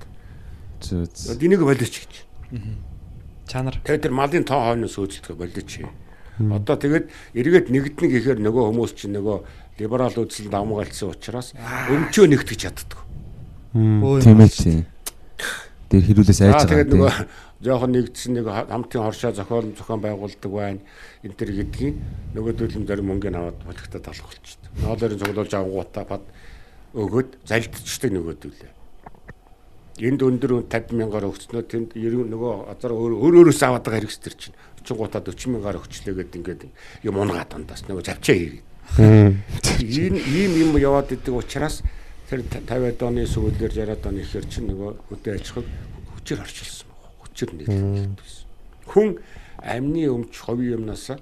[0.84, 1.40] Зөө.
[1.40, 2.14] Энийг болич гэж.
[3.48, 3.80] Чанар.
[3.84, 5.72] Тэгээд тэр малын тоо хойноос өөжлөлтгөө болооч.
[6.34, 7.06] Одоо тэгээд
[7.40, 9.38] эргээд нэгднэ гэхээр нөгөө хүмүүс чинь нөгөө
[9.80, 11.54] либерал үзэлд амгаалцсан учраас
[11.90, 13.00] өмчөө нэгтгэж чаддаг.
[13.74, 14.93] Тийм ээ
[15.94, 17.28] Тэр хэрүүлээс айж Аа тэгээд нөгөө байгаа.
[17.62, 20.82] жоохон нэгдсэн нэг хамтын хоршоо зохиол зохион байгуулдаг байна.
[21.22, 21.96] Энэ төр гэдгийг
[22.34, 24.74] нөгөө төлөм зарим мөнгөний аваад болгохтой талах болчихсон.
[24.82, 26.24] Ноолорын цуглуулж авангуудаа бад
[26.98, 28.72] өгөөд залдчихдаг нөгөө төлөө.
[30.02, 34.20] Энд өндөр 50 мянгаар өгснөө тэнд 90 нөгөө азар өөр өөр өөрөөс аваад байгаа хэрэгс
[34.26, 36.62] төр чинь 30 гутаа 40 мянгаар өгчлөөгээд ингээд
[37.06, 38.66] юм унгаад ундаас нөгөө завчаа хийгээд.
[39.86, 41.86] Энэ ийм юм яваад идэг учраас
[42.34, 45.70] тэр 50-аад оны сүүлээр 60-аад оны ихэр чинь нөгөө хөдөө аж ахуйг
[46.18, 47.14] хүчээр орчилсан байна.
[47.22, 48.48] Хүчээр нийлүүлсэн.
[48.90, 49.10] Хүн
[49.62, 51.14] амны өмч ховын юмнаас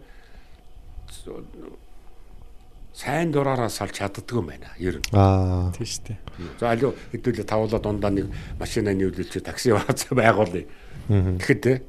[2.96, 4.72] сайн дураараа салж чаддгүй юм байна.
[4.80, 5.12] Ер нь.
[5.12, 5.76] Аа.
[5.76, 6.20] Тийм шүү дээ.
[6.64, 9.76] За алуу хэдүүлээ тавуулаа дундаа нэг машина нийлүүлж такси
[10.16, 10.64] байгуулъя.
[11.12, 11.84] Тэгэхэд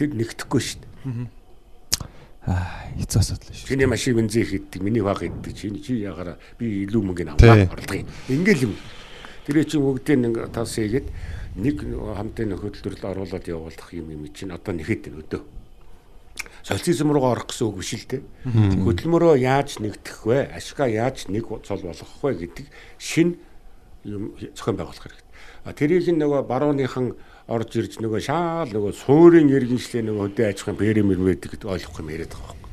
[0.00, 1.43] тэр нэгдэхгүй шүү дээ.
[2.44, 3.68] Хэцүү асуудал шүү.
[3.72, 5.56] Чиний машин бензин хийдэг, миний баг хийдэг.
[5.56, 7.02] Чи чи ягаараа би илүү
[7.40, 7.48] Тий.
[7.48, 8.08] авах орлого юм.
[8.28, 8.74] Ингээл юм.
[9.48, 11.08] Тэр чинь бүгдээ нэг тас хийгээд
[11.56, 15.42] нэг хамтын хөдөлгөөрөл оруулаад явуулах юм юм чинь одоо нэхэд өдөө.
[16.64, 18.20] Социализм руу орох гэсэн үг биш л те.
[18.44, 20.52] Хөдөлмөрөө яаж нэгдэх вэ?
[20.52, 22.66] Ашгаа яаж нэг цол болгох вэ гэдэг
[23.00, 23.40] шин
[24.04, 25.28] юм зохион байгуулах хэрэгтэй.
[25.64, 30.80] А тэрийг нөгөө барууныхан орж ирж нөгөө шаал нөгөө суурийн иргэншлээ нөгөө хөдөө аж ахуйн
[30.80, 32.72] бэрэмэр байдаг гэдээ ойлгох юм яриад байгаа байхгүй.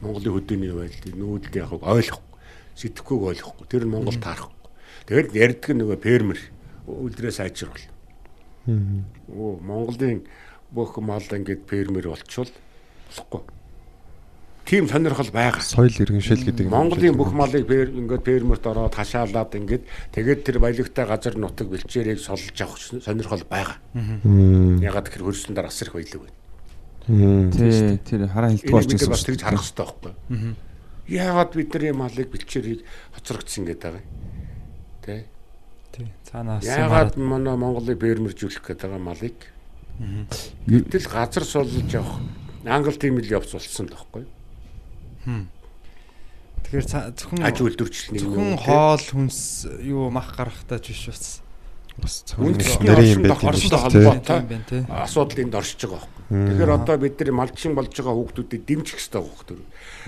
[0.00, 2.36] Монголын хөдөөний байдал нүүдэлд яг ойлгохгүй.
[2.78, 3.66] Сэтгэхүйг ойлгохгүй.
[3.68, 4.70] Тэр нь Монгол таарахгүй.
[5.12, 6.40] Тэгээд ярьдаг нөгөө фермер
[6.88, 7.84] үлдрээ сайжруул.
[9.28, 10.24] Оо Монголын
[10.72, 13.42] бүх мал ингээд фермер болчвол болохгүй.
[14.68, 15.64] Тим сонирхол байгаа.
[15.64, 16.76] Соёл иргэншил гэдэг юм.
[16.76, 22.20] Монголын бүх малыг фер ингээд фермерт ороод хашаалаад ингээд тэгээд тэр баялагтай газар нутаг бэлчээрийг
[22.20, 23.80] солж авах сонирхол байгаа.
[23.96, 26.36] Ягаад гэхээр хөрсөн дараа асар их баялаг байна.
[27.48, 30.12] Тий, тэр хараа хилдэг бид нар байсан бас тэгж харах хэрэгтэй байхгүй.
[31.08, 32.80] Яагаад бидний малыг бэлчээрийг
[33.16, 34.12] хоцрогдсон гэдэг байгаа юм.
[35.00, 35.24] Тэ?
[35.96, 36.12] Тий.
[36.28, 39.38] Цаанаас Яагаад манай Монголыг фермержүүлэх гэдэг байгаа малыг
[40.68, 42.20] гэтэл газар сулж явах
[42.68, 44.28] англ тийм л явц болсон тоххой.
[45.24, 46.86] Тэгэхээр
[47.16, 49.40] зөвхөн Аж үйлдвэрчлэл зөвхөн хоол хүнс
[49.82, 51.40] юу мах гарахтаа ч биш бас.
[51.98, 56.22] бас нэрийн юм байт юм Тийм асуудал энд оршиж байгаа байхгүй.
[56.28, 59.60] Тэгэхээр одоо бид нар малчин болж байгаа хүүхдүүдэд дэмжих хэрэгтэй байхгүй тэр.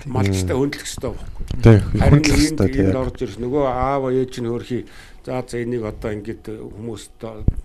[0.07, 1.43] Малчтай хөндлөх хэрэгтэй байхгүй.
[1.65, 1.77] Тий.
[1.99, 3.01] Харин Хөндлөх энд хэрэгтэй энд тий.
[3.01, 4.83] орж ирс нөгөө аав ээж нь хөөрхий
[5.21, 7.13] За за энийг одоо ингээд хүмүүс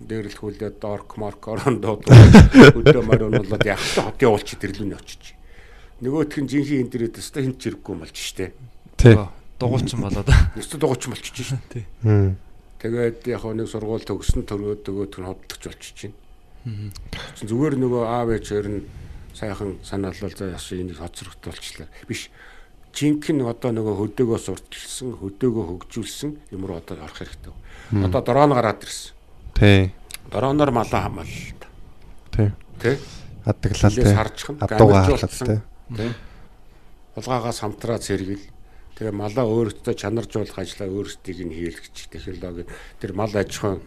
[0.05, 1.97] дээрлэхүүлээд дорк марк орондоо
[2.77, 5.36] өдөө морь унуулаад яг л хотын уулчид ирлүүний очиж.
[6.01, 8.53] Нөгөөх нь жинхэнэ энэ дээрээ өстө хинт чирэггүй юм болж штэ.
[8.97, 9.17] Тий.
[9.57, 11.61] дугуйчин болоод Өстө дугуйч болчихж шин.
[11.73, 11.85] тий.
[12.77, 16.93] Тэгээд яг хоо нэг сургууль төгсөн төрөөд нөгөөт нь хөдөлгч болчихж байна.
[17.41, 18.81] Зүгээр нөгөө аав ээжээр нь
[19.33, 21.89] сайхан санаалал за яш энийг хоцрогдуулчлаа.
[22.05, 22.29] Биш
[22.93, 27.53] жинхэнэ одоо нөгөө хөдөөгөө сурталчилсан, хөдөөгөө хөгжүүлсэн юм руу одоо орох хэрэгтэй.
[28.05, 29.13] Одоо дрон гараад ирсэн.
[29.57, 29.93] Тий.
[30.29, 31.65] Дроноор малаа хамаалал.
[32.29, 32.49] Тий.
[33.45, 34.13] Хадгалал Хилээс тий.
[34.61, 35.47] Адууга гамилжуулсан.
[35.47, 35.76] хаалт тий.
[35.95, 36.11] Тэ?
[37.15, 38.45] Улгаагаас хамтраад сэргэл.
[38.97, 42.65] Тэгээ малаа өөрөөсөө чанаржуулах ажлаа өөрсдийг нь хийлгэж технологи
[42.97, 43.85] тэр мал аж ахуйн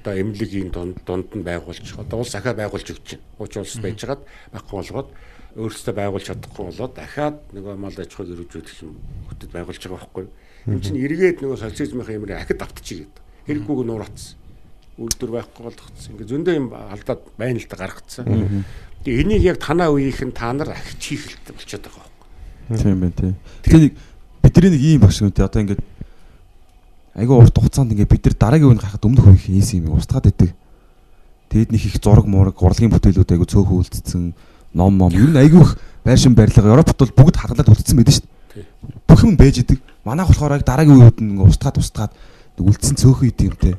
[0.00, 3.24] одоо эмнэлгийн дунд дунд нь байгуулж одоо улс ахаа байгуулж өгч байна.
[3.44, 4.24] Ууч улс байжгаад
[4.56, 5.08] байхгүй болгоод
[5.52, 8.96] өөрсдөө байгуулж чадахгүй болоод дахиад нөгөө мал аж ахуйг өргөжүүлэх юм
[9.28, 10.32] хөтөд байгуулж байгаа байхгүй юу?
[10.68, 13.24] Энд чинь эргээд нөгөө социализмын юмрыг ахид автчихъя гэдэг.
[13.48, 14.36] Хэрэггүйг нуурацсан.
[14.98, 16.10] Үйлдвэр байхгүй болгоцсон.
[16.16, 18.24] Ингээ зөндөө юм алдаад байна л да гаргацсан.
[19.04, 22.82] Тэгээ энийг яг танаа үеийнхэн та нар ахиж хийх хэлтэй болчиход байгаа байхгүй.
[22.82, 23.32] Тийм байна тий.
[23.62, 23.94] Тэгэхээр нэг
[24.42, 25.82] бидний нэг ийм багш үнтэй одоо ингээд
[27.14, 30.50] айгүй урт хугацаанд ингээд бид нар дараагийн үеийг харахад өмнөх үеийн хийсэн юм устгаад идэг.
[31.48, 34.22] Тэгэд нэг их зураг мураг урлагийн бүтээлүүд айгүй цөөхөн үлдсэн
[34.74, 38.26] ном мом ер нь айгүй их байшин барилга Европт бол бүгд хадгалаад үлдсэн байдаг шүү
[38.26, 38.66] дээ.
[39.08, 39.80] Бүх юм байж идэг.
[40.04, 42.12] Манайх болохоор яг дараагийн үеүүд нь устгаад устгаад
[42.60, 43.74] үлдсэн цөөхөн идэв юмтэй.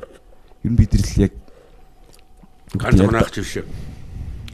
[0.66, 1.34] Ер нь бид нар л яг
[2.74, 3.66] Ганц манайх ч биш.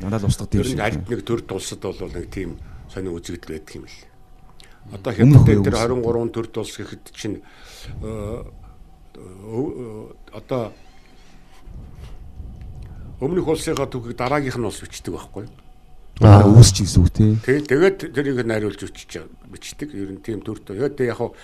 [0.02, 0.80] Надад устгад юм шиг.
[0.80, 2.58] аль нэг төр тулсад бол нэг тийм
[2.92, 3.98] сонин үзэгдэл байдаг юм л.
[4.94, 5.82] Одоо үеийн тэр үс.
[5.82, 7.42] 23 төр тулс гэхэд чинь
[8.04, 8.44] э,
[9.16, 10.04] э,
[10.34, 10.74] одоо
[13.20, 15.54] өмнөх улсынхаа түүхийг дараагийнх нь улс бичдэг байхгүй юу?
[16.24, 17.36] Аа үүсч гэсэн үг тий.
[17.44, 19.92] Тэ тэгээд тэрийг найруулж өчөж бичдэг.
[19.96, 20.96] Ер нь тийм төртөө.
[20.96, 21.36] Тэгээд яг хав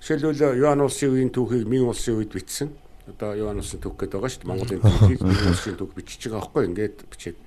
[0.00, 2.68] жишээлбэл Юан улсын үеийн түүхийг Мин улсын үед бичсэн.
[3.08, 4.50] Одоо Юан улсын түүх гэдэг байгаа шүү дээ.
[4.52, 6.68] Монголын түүхийг Мин улсын түүх бичиж байгаа байхгүй юу?
[6.72, 7.38] Ингээд бичээд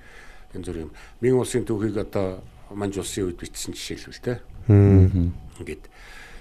[0.53, 0.91] энэ зүр юм.
[1.21, 2.41] Мин улсын түүхийг одоо
[2.73, 4.41] Манж улсын үед бичсэн жишээлбэл.
[4.67, 5.33] Мм.
[5.59, 5.89] Ингээд.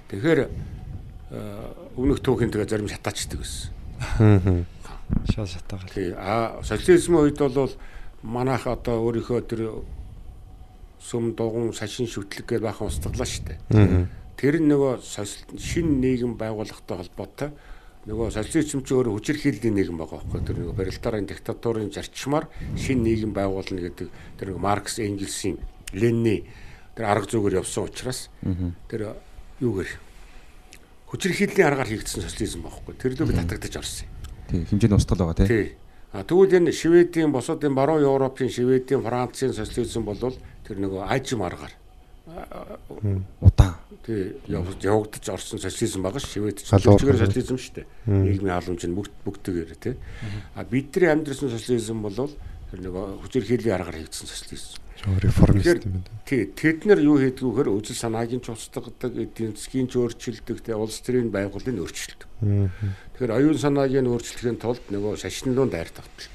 [0.08, 0.48] Тэгэхээр э,
[1.96, 4.64] өмнөх түүхийн тэгээ зарим шатаачдаг гэсэн.
[5.34, 5.90] Шал шатаагаар.
[5.92, 6.14] Тий.
[6.16, 7.72] А социализмын үед бол
[8.22, 9.62] манайх одоо өөрийнхөө тэр
[11.02, 14.06] сүм дугуун шашин шүтлэг гэж бахан устгалаа шүү дээ.
[14.38, 15.02] Тэр нөгөө
[15.58, 17.50] шинэ нийгэм байгуулахтай холбоотой
[18.02, 23.30] нөгөө социализм ч өөрөө хүчирхийллийн нийгэм байгаа байхгүй тэр нөгөө барилтаарын диктатурын зарчмаар шинэ нийгэм
[23.30, 24.08] байгуулна гэдэг
[24.42, 25.62] тэр нөгөө Маркс Энгельсийн
[25.94, 26.42] Ленни
[26.98, 28.26] тэр арга зүгээр явсан учраас
[28.90, 29.14] тэр
[29.62, 29.90] юугээр
[31.14, 34.12] хүчирхийллийн аргаар хийгдсэн социализм байхгүй тэр лөө татагдаж орсон юм.
[34.50, 34.66] Тий.
[34.66, 35.46] Хэмжээний устгал байгаа тий.
[35.46, 35.66] Тий.
[36.10, 41.46] А тэгвэл энэ Шведийн босоод энэ баруун Европын Шведийн Францын социализм бол тэр нөгөө ажим
[41.46, 41.72] аргаар
[43.40, 43.74] Удаан.
[44.06, 46.98] тий яв- явагдаж орсон социализм байгаа ш Швед ч Халуур.
[47.00, 47.86] чигээр социализм шүү дээ.
[48.06, 49.94] Нийгмийн халамж нь бүгд бүгдгээр тий.
[50.56, 52.16] А бидний амьдрсан социализм бол
[52.72, 54.80] тэр нөгөө хүчирхийллийн аргаар хийгдсэн социализм.
[55.22, 56.22] Реформист юм байна.
[56.26, 60.62] тий тэд нар юу хийдэг вэхээр үзэл санааг нь ч устгадаг, эдийн засгийн ч өөрчилдөг,
[60.62, 62.26] тий улс төрийн байгууллыг өөрчилдөг.
[62.42, 62.70] Мм.
[63.18, 66.30] Тэгэхээр оюун санааг нь өөрчлөхийн тулд нөгөө шашинлуун дайр тавталдаг.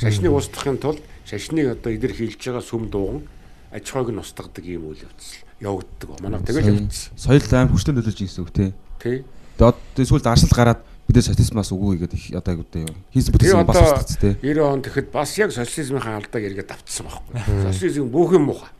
[0.00, 3.24] Шашныг устгахын тулд шашныг одоо илэрхийлж байгаа сүм дууган
[3.72, 6.08] аж ахуйг нь устгадаг юм үйл явдал явагддаг.
[6.20, 7.16] Манай тэгэл явагдсан.
[7.16, 8.70] Соёл аим хүчтэй нөлөөлж гэсэн үг тий.
[9.00, 9.24] Тий.
[9.56, 12.86] Тэгээд сүүлд аршил гараад бид социализмаас үгүй гэдэг их одоо айгуу дээ.
[13.14, 14.34] Хийс бүтээсэн бас устгац тий.
[14.42, 17.72] 90 он тэгэхэд бас яг социализмын алдааг эргээд давтсан байхгүй.
[17.72, 18.70] Социализм бүх юм муухай.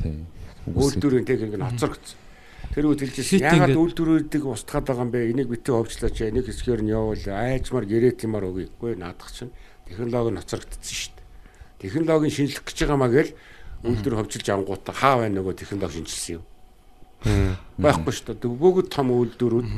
[0.00, 0.24] Тий.
[0.66, 2.18] Үйлдвэрийн техник нь хоцрогдсон.
[2.74, 5.30] Тэр үед хэлжсэн ингээд- үйлдвэрүүдийг устгаад байгаа юм бэ?
[5.30, 8.68] Энийг битээ ховчлаач, энийг хэсгээр нь явуул, айжмар гэрэтимар өгье.
[8.80, 9.54] Үгүй наадах чинь
[9.86, 11.24] технологи нь хоцрогдсон шүү дээ.
[11.86, 13.32] Технологийн шинжлэх гэж байгаа маа гээл
[13.86, 16.44] үйлдвэр ховчилж ангуудаа хаа байна нөгөө технологи шинжилсэн юм.
[17.80, 18.50] Байхгүй шүү дээ.
[18.60, 19.68] Бүгд том үйлдвэрүүд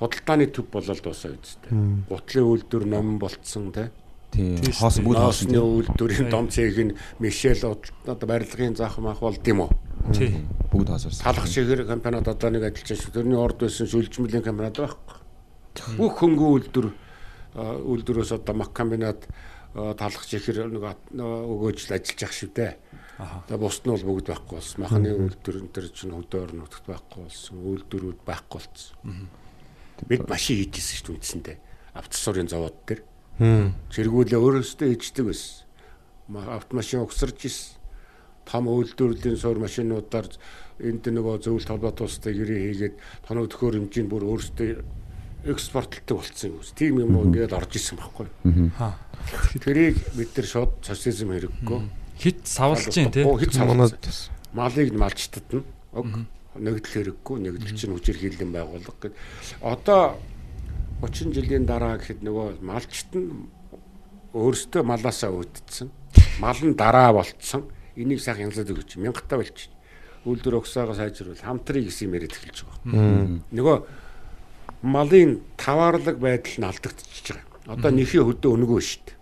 [0.00, 1.72] худалдааны төв болоод дуусаа үсттэй.
[2.08, 3.88] Гутлын үйлдвэр ном болцсон тий.
[4.30, 4.72] Тий.
[4.78, 5.18] Хоосон бүгд
[5.50, 5.58] тий.
[5.60, 9.70] үйлдвэрийн дом цэг нь Мишель одоо барилгын заах мах болд юм уу?
[10.14, 10.46] Тий.
[10.70, 11.24] Бүгд хоосорсон.
[11.24, 13.12] Талах шигээр компаниуд одоо нэг ажиллаж шүү.
[13.12, 15.16] Тэрний орд байсан шүлжмэлийн компаниуд байхгүй.
[15.98, 16.88] Бүх хөнгөн үйлдвэр
[17.58, 19.26] үйлдвэрөөс одоо мах комбинат
[19.74, 22.72] талах шигээр нэг ат- нөгөө өгөөж л ажиллаж ах шүү дээ.
[23.20, 24.78] Тэгээ бусд нь бол бүгд байхгүй болсон.
[24.80, 27.54] Махны үйлдвэр энэ төр чинь хөдөөр нутагт байхгүй болсон.
[27.60, 29.28] Үйлдвэрүүд байхгүй болсон.
[30.08, 31.56] Бид машин хийжсэн шүү дээ үндсэндээ.
[32.00, 33.02] Автосурын завод дээр.
[33.40, 33.68] Мм.
[33.92, 35.66] Зэргүүлээ өөрөөсөө хийждэг байсан.
[36.32, 37.76] Ма- Автомашин угсарж исэн.
[38.48, 40.26] Том үйлдвэрлэлийн суурь машинуудаар
[40.80, 42.94] энд нөгөө зөвлөлт холбоот улстай гэрээ хийгээд
[43.28, 44.80] тоног төхөөр хэмжээнд бүр өөрөөсөө
[45.52, 46.60] экспортлдог болсон юм.
[46.74, 48.28] Тийм юм уу ингээд орж исэн байхгүй.
[49.60, 51.80] Тэрийг бид нар шууд социализм хэрэггүй.
[52.20, 53.24] Хит савлж чинь тий.
[53.24, 53.96] Хит савлж.
[54.52, 55.64] Малыг нь малч татна.
[55.96, 59.14] Уг нэгдэл хэрэггүй, нэгдэл чинь хүчээр хийлэн байгуулга гэд.
[59.64, 60.20] Одоо
[61.00, 63.48] 30 жилийн дараа гэхэд нөгөө малчт нь
[64.36, 65.88] өөрсдөө малаасаа үүдсэн.
[66.44, 67.72] Мал нь дараа болцсон.
[67.96, 69.72] Энийг сайхан янзлаад өгч мянгатаа болчих.
[70.28, 73.40] Үйлдвэр өгсөөгөө сайжруулах хамтрыг гэсэн юм яриад эхэлж байгаа.
[73.48, 73.76] Нөгөө
[74.84, 77.80] малын таваарлаг байдал нь алдагдчихж байгаа.
[77.80, 79.19] Одоо нэхий хөдөө өнгөө шүү дээ.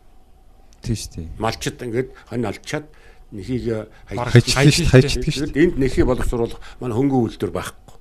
[0.83, 1.29] Тийм шүү дээ.
[1.39, 2.87] Малчд ингээд хонь алчаад
[3.33, 3.65] нэхийг
[4.09, 7.97] Хайчдаг шүү дээ, хайчдаг шүү Тэгэд энд нэхий боловсруулах манай хөнгөн үйлдвэр байхгүй.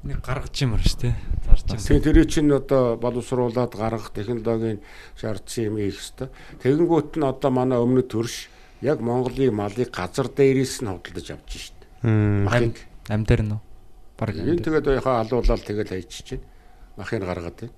[0.00, 1.14] Нэг гаргаж юмар шүү дээ.
[1.44, 2.00] Зарж юм.
[2.00, 4.80] Тэгээ тэр чинь одоо боловсруулад гаргах технологийн
[5.18, 6.30] шаардсан юм их хэвээр.
[6.62, 8.48] Тэгэнгүүт нь одоо манай өмнөд төрш
[8.80, 11.78] яг Монголын малыг газар дээрээс нь худалдаж авч шít.
[12.06, 12.80] Махыг
[13.12, 13.60] Ам дээр нь
[14.40, 14.84] энэ дээр.
[14.84, 16.44] тэгээд яхаа алуулаад тэгэл хайчих чинь.
[16.96, 17.74] Махыг гаргаад байна.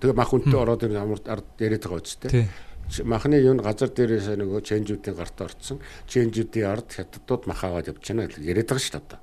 [0.00, 2.30] Тэгээ мах үнтэй ороод ирэх амар ард дээрээд байгаа.
[2.30, 2.46] Тий.
[2.92, 5.78] Ч- Махны юу газар дээрээс нөгөө ченжүүдийн гарт орцсон.
[6.08, 9.18] Ченжүүдийн ард хятадууд мах аваад явж байна гэж яриад байгаа шүү дээ одоо.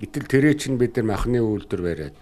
[0.00, 2.16] Гэтэл тэрээ чинь бид нар махны үйлдвэр бариад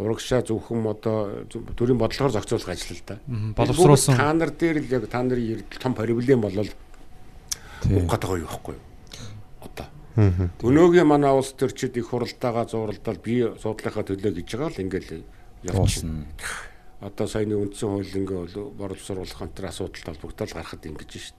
[0.00, 1.44] урагшаа зөвхөн одоо
[1.76, 3.18] төрийн бодлогоор зохицуулах ажил л да.
[3.54, 4.16] Боловсруулсан.
[4.16, 6.66] Та нар дээр л яг та нарын эрдэл том проблем болол
[7.84, 8.84] уг гадаг юу байхгүй юу?
[9.60, 9.86] Одоо.
[10.64, 15.22] Өнөөгийн манай улс төрчид их хуралдаага зууралдаад би суудлынхаа төлөө гэж байгаа л ингээл
[15.68, 16.26] явчихна.
[17.00, 21.36] Одоо саяны үндсэн хууль ингээ боловсруулах энэ асуудалд холбогдоод гарахад ингэж шít.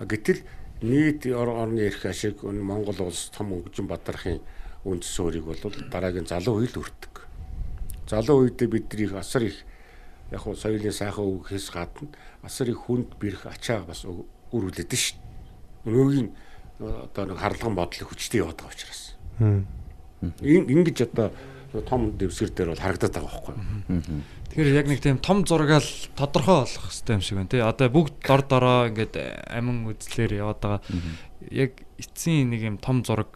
[0.00, 0.44] Гэтэл
[0.84, 4.40] нийт ор- орны эрх ашиг Монгол улс том өнгөжин бадархын
[4.84, 5.56] үндэс суурийг бол
[5.88, 7.24] дараагийн залуу үйл өртдөг.
[8.08, 9.64] Залуу үедээ бидний асар их
[10.30, 12.08] яг хуу соёлын сайхан үгээс гадна
[12.44, 15.16] асар их хүнд бэрх ачаа бас үр үлээдэж шít.
[15.88, 16.28] Өнөөгийн
[16.80, 19.16] одоо нэг харлаган бодлого хүчтэй яваад байгаа учраас.
[20.44, 21.32] Ин- Ингэж одоо
[21.88, 24.20] том дэвсгэр дээр бол харагдаад байгаа байхгүй юу?
[24.50, 25.86] Тэгэхээр яг нэг тийм том зургаал
[26.18, 27.62] тодорхой болох хэрэгтэй юм шиг байна тий.
[27.62, 29.14] Одоо бүгд дор дороо ингээд
[29.46, 30.82] амин үзлэр яваад байгаа.
[31.54, 33.30] Яг эцсийн нэг юм том зураг.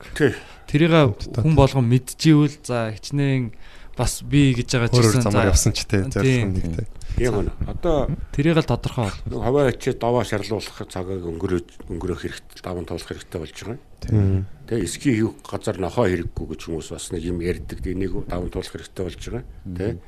[0.66, 3.55] Тэрийг хүн болгон мэдчихвэл за хичнээн
[3.95, 6.86] бас би гэж байгаа ч гэсэн замаар за явсан ч тий зорилго нэг тий.
[7.15, 7.51] Тийм үү.
[7.70, 9.39] Одоо тэрийг л тодорхой бол.
[9.39, 13.78] хаваа ачаа даваа шарлуулах цагааг өнгөрөөж өнгөрөх хэрэгтэй даван тоолох хэрэгтэй болж байгаа.
[14.03, 14.47] Тийм.
[14.66, 17.86] Тэгээ эски хийх газар нохоо хэрэггүй гэж хүмүүс бас нэг юм ярьдаг.
[17.86, 19.45] Энийг даван тоолох хэрэгтэй болж байгаа.
[19.78, 20.03] Тэ.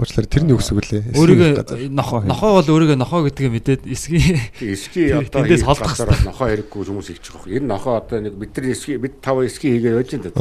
[0.00, 1.12] Уучлаарай тэрний үгс өглөө.
[1.20, 6.24] Өөрийгөө нохоо нохоо бол өөрийгөө нохоо гэдгээ мэдээд эсгийн Эски одоо тэндээс хийх холдох бол
[6.32, 7.52] нохоо хэрэггүй хүмүүс хэлж байгаа.
[7.60, 10.32] Энэ нохоо одоо нэг бид нар эски бид тав эски хийгээ байж энэ.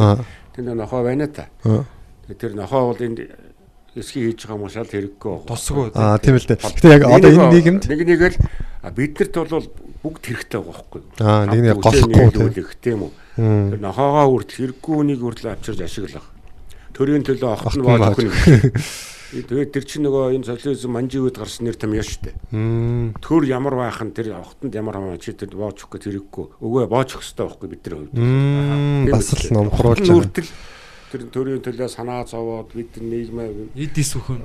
[0.56, 1.52] Тэнд нохоо байна та.
[2.32, 3.28] Тэр нохоо бол энд
[3.92, 5.36] эски хийж байгаа хүмүүс шал хэрэггүй.
[5.44, 5.92] тусгүй.
[6.00, 6.64] Аа тийм л дээ.
[6.64, 8.36] Гэтэ яг одоо энэ нийгэмд нэг нэгээр
[8.88, 9.68] биднэрт бол
[10.00, 11.12] бүгд хэрэгтэй байгаа байхгүй юу?
[11.20, 13.12] Аа, нэг нэг нийлүүлэх тийм үү?
[13.36, 16.32] Тэр нохоогоо хүртэл хэрэггүй үнийг хүртэл авчирж ашиглах.
[16.96, 19.12] Төрийн төлөө охт нь Охт нь боож өгөх.
[19.32, 22.36] Тэгээд тэр чинь нөгөө энэ социализм манжи үед гарсан нэр том яш штэ.
[22.52, 26.46] Төр ямар байхын тэр охтонд ямар хамаа чи тэр боож өгөх гэж хэрэггүй.
[26.60, 28.12] Өгөө боож өгөх хэрэгтэй байхгүй бидний хувьд.
[28.12, 29.08] Мм.
[29.08, 30.44] Тийм Бас л номхруулж байгаа.
[31.12, 34.44] тэр төрийн төлөө санаа зовоод бид нийгмээ Эд ис үхэн.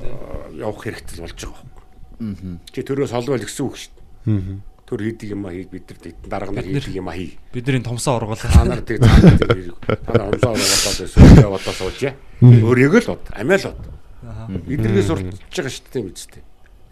[0.55, 2.59] явах хэрэгтэй болж байгаа байхгүй.
[2.71, 4.07] Чи төрөөс олвол гэсэн үг шүү дээ.
[4.31, 4.63] Мм.
[4.87, 5.99] Төр хийдэг юм а хий бид нар
[6.31, 7.35] дарга нар Бид нар- хийдэг юм а хий.
[7.51, 9.75] Бидний томсоо Та нар тэг та нар тэг
[10.07, 11.99] та нар өмсөө болоод эсвэл яваад сууж.
[12.39, 13.96] Өөрийгөө л бод, амиа л бод.
[14.27, 16.43] Эднэргээ сурталж байгаа шүү дээ үстэй.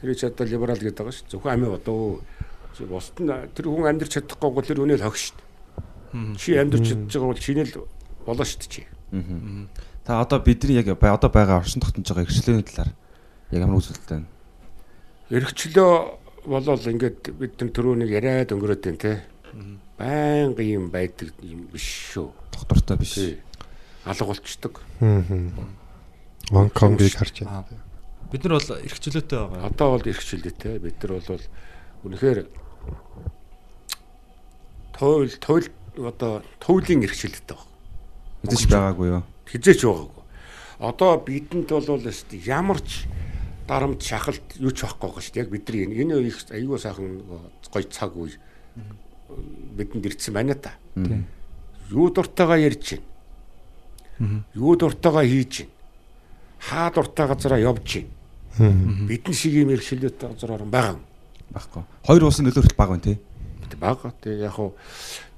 [0.01, 1.31] Тэр чи одоо либерал гэдэг байгаа шүү.
[1.35, 2.23] Зөвхөн амиа бодоо.
[2.79, 5.39] Чи бусд нь тэр хүн амьдрч чадахгүй бол тэр үнэ л хог шүү.
[6.39, 7.87] Чи амьдрч чадж байгаа бол чиний л
[8.27, 8.87] болоо шүү чи.
[10.07, 12.93] Та одоо бидний яг одоо байгаа оршин тогтнож байгаа иргэшлийн талаар
[13.51, 14.29] яг ямар үзэлтэй байна?
[15.31, 15.93] Эргчлөө
[16.47, 19.13] болол ингээд бид нар түрүүнийг яриад өнгөрөөд байна те.
[19.99, 22.31] Байнга юм байдаг юм биш шүү.
[22.53, 23.17] Доктортой биш.
[24.05, 24.83] Алга болчдөг.
[26.51, 27.65] Гонконгийг харж байна.
[28.33, 29.67] Бид нар бол эрхчлөөтэй байгаа.
[29.71, 30.79] Одоо бол эрхчлээтэй.
[30.79, 31.41] Бид нар бол
[32.05, 32.39] үнэхээр
[34.99, 35.69] туйл туйл
[36.03, 37.69] одоо туйлын эрхчлээтэй баг.
[38.45, 39.23] Эзэж байгаагүй юу?
[39.49, 40.23] Хизээч байгаагүй.
[40.85, 42.03] Одоо бидэнд бол
[42.45, 43.07] ямар ч
[43.69, 45.43] дарамт шахалт юу ч байхгүй байгаа шүү дээ.
[45.45, 47.25] Яг бидний энэ энэ их аюул сайхан
[47.73, 48.37] гоё цаг үе
[49.79, 50.77] бидэнд ирсэн байна та.
[51.89, 53.01] Юу дуртайгаа ярьж
[54.19, 54.45] байна.
[54.55, 55.74] Юу дуртайгаа хийж байна.
[56.69, 58.05] Хаа дуртай газараа явж
[58.59, 59.07] байна.
[59.09, 60.97] Бидэн шиг юм эрхчлөөтэй газар орон байгаа.
[60.97, 61.03] юм.
[61.53, 61.83] Баггүй.
[62.07, 63.19] Хоёр улсын нөлөө хүртэл бага байна тий.
[63.81, 64.13] бага.
[64.23, 64.77] Тэгээ яг хуу уу?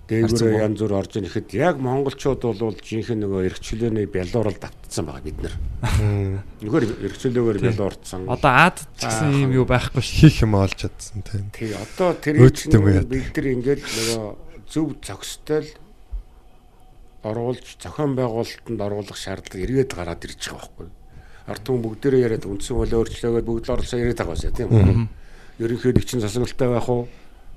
[0.06, 5.54] янз бүр орж ирэхэд яг монголчууд бол жинхэнэ нөгөө эрхчлөөний бялуурал давтцсан байгаа бид нар.
[6.62, 8.28] Нөгөө эрхчлөөгөр бялуурдсан.
[8.30, 10.30] Одоо аад ч гэсэн юм юу байхгүй шүү.
[10.30, 11.50] Хийх юм олж чадсан тийм.
[11.50, 15.74] Тий одоо тэр бид нар ингээд нөгөө зөв зохистой
[17.26, 20.86] оруулж зохион байгуулалтанд оруулах шаардлага эргээд гараад ирж байгаа байхгүй.
[21.46, 25.06] Ард түмэн бүгдээрээ яриад үндсэн хууль өөрчлөөгөөд бүгд орлоо яриад байгаа байсан тийм үү?
[25.62, 27.06] Ерөнхийдөө чинь засаглалтай байх уу?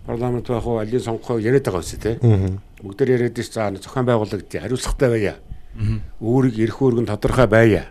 [0.05, 0.77] Парламент байх уу?
[0.77, 2.61] Алийг сонгох яриад байгаа байсан тийм.
[2.85, 5.35] Бүгдээр яриад ш за зохион байгуулалт хариуцлагатай байя.
[6.21, 7.89] Өөрийг эрх үүргэн тодорхой байя.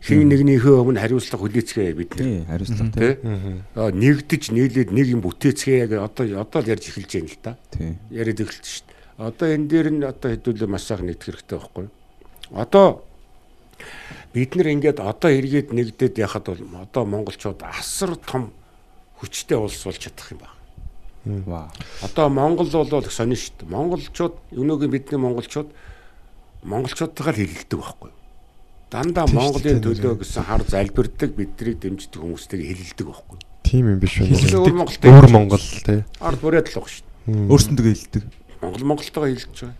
[0.00, 2.24] Хин нэгнийхээ өмнө хариуцлага хүлээцгээе бид нар.
[2.24, 3.14] Тий, хариуцлага тий.
[3.20, 3.62] Тэ?
[3.76, 7.52] Аа нэгдэж нийлээд нэг юм бүтээцгээе гэж одоо одоо л ярьж эхэлж байна л да.
[7.68, 7.98] Тий.
[8.08, 8.88] Яриад эхэлж шít.
[9.20, 11.92] Одоо энэ дээр нь одоо хэдүүлээ маш сайхан нэгдэх хэрэгтэй байхгүй юу?
[12.56, 13.04] Одоо
[14.32, 18.52] бид нар ингээд одоо эргээд нэгдээд яхад бол одоо монголчууд асар том
[19.18, 20.56] хүчтэй улс болж чадах юм байна.
[21.44, 21.68] Вау.
[22.02, 23.74] Одоо Монгол бол их сонин шүү дээ.
[23.74, 25.68] Монголчууд өнөөгийн бидний монголчууд
[26.64, 28.18] монголчуудтайгаар хэлэлдэг байхгүй юу?
[28.90, 33.46] Дандаа Монголын төлөө гэсэн хар залбирдаг биднийг дэмждэг хүмүүстэйг хэлэлдэг байхгүй юу?
[33.62, 34.34] Тийм юм биш үү?
[34.50, 35.10] Өөр Монголтэй.
[35.14, 36.00] Өөр Монгол тий.
[36.18, 37.46] Ард бүрээд л баг шүү дээ.
[37.54, 38.24] Өөрсөндөө хэлдэг.
[38.64, 39.76] Монгол Монголтойгоо хэлж байгаа.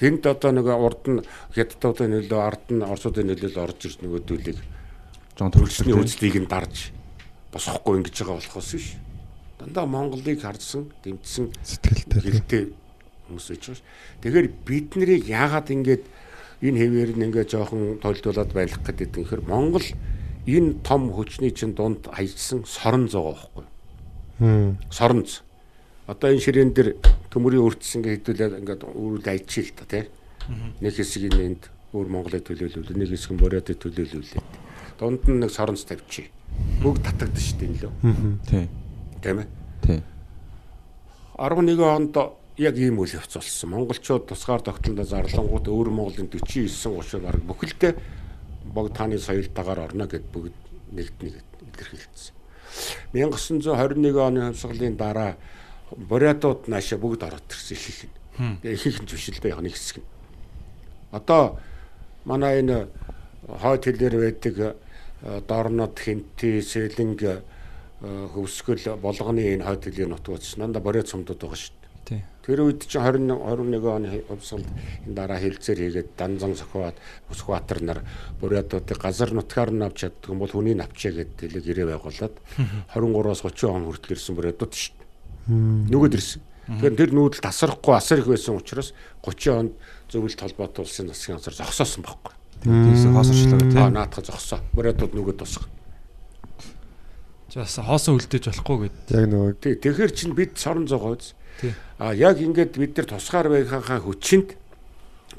[0.00, 1.20] Тэнд одоо нэг урд нь
[1.52, 4.58] хятадуудын нөлөө ард нь орсуудын нөлөөл орж ирж нөгөөдүүлийг
[5.36, 6.92] Жон төрөлчний төрөлчний үзлийг нь дарж
[7.52, 8.88] босохгүй ингэж байгаа болохоос биш.
[9.60, 12.72] Дандаа Монголыг харсан, дэмжсэн Сэтгэлтэй.
[13.28, 13.84] хүмүүс байж байгаа ш.
[14.24, 16.02] Тэгэхээр бид нарыг яагаад ингэж
[16.60, 19.86] энэ хэвээр нь ингээ жоохон толдуулаад байх гэдэг юм хэр Монгол
[20.44, 23.64] энэ том хүчний чинь дунд аялсан сорон зогоо байхгүй.
[24.40, 24.76] Хм.
[24.90, 25.40] Соронз.
[26.04, 26.96] Одоо энэ ширээн дээр
[27.30, 30.04] төмөрийн өртс ингээ хэдүүлээд ингээ үрүүл аялчих л та тий.
[30.82, 31.62] Нэг хэсгийг энд
[31.94, 34.50] өөр Монголыг төлөөлөл, нэг хэсэг нь Бориодыг төлөөлүүлээд.
[34.98, 36.30] Дунд нь нэг соронз тавьчих.
[36.82, 37.92] Бүгд шүү дээ энэ лөө.
[38.50, 38.66] Тий.
[39.22, 39.48] Тийм ээ.
[39.86, 40.00] Тий.
[41.38, 42.16] 11 онд
[42.60, 43.70] яг ийм үйл явц болсон.
[43.72, 47.92] Монголчууд тусгаар тогтолдоо зарлангууд өөр Монголын 49 30 баг бүхэлдээ
[48.74, 50.56] бог тааны соёлтойгоор орно гэд бүгд
[50.92, 52.34] нэгднэ гэд илэрхийлсэн.
[53.16, 55.40] 1921 оны хувьсгалын дараа
[55.96, 58.00] Бориадууд наашаа бүгд ороод ирсэн их их.
[58.62, 60.02] Тэгээ их их нь зөвшөлдөө яг нэг хэсэг.
[61.10, 61.58] Одоо
[62.24, 62.88] манай энэ
[63.48, 67.42] хойд хэлээр байдаг э, дорнод хинти сэлэнг э,
[68.00, 71.74] хөвсгөл болгоны энэ хойд хэлээр нутгууц нанда Бориад сумдууд байгаа шүү
[72.06, 72.22] дээ.
[72.46, 74.68] Тэр үед чинь 20 21 оны хувьсгалд
[75.06, 76.96] энэ дараа хэлцээр хийгээд данзан сохиод
[77.30, 78.00] Усбаатар нар
[78.40, 82.34] Буриадуудыг газар нутгаар нь авч чаддаг юм бол хүний навчаа гэдэг хэлэг ирээ байгуулад
[82.94, 84.99] 23-аас 30 он хүртэл ирсэн Буриадууд шүү.
[85.50, 86.42] Нөгөөд ирсэн.
[86.70, 88.94] Тэгэхээр тэр нүүдэл тасрахгүй асар их байсан учраас
[89.26, 89.72] 30 онд
[90.06, 92.34] зөвлөлт холбоотой улсын засгийн газар зогсоосон байхгүй.
[92.62, 93.78] Тийс хоосорчлоо тий.
[93.80, 94.62] Аа наадах зогсоо.
[94.70, 95.66] Буриадууд нөгөөд тусах.
[97.50, 98.96] Жаас хоосон үлдээж болохгүй гэд.
[99.10, 101.34] Яг нөгөө Тий, тэгэхээр чинь бид сорон зогооз.
[101.58, 101.74] Тий.
[101.98, 104.54] А яг ингээд бид нар тусгаар байхаа хүчинд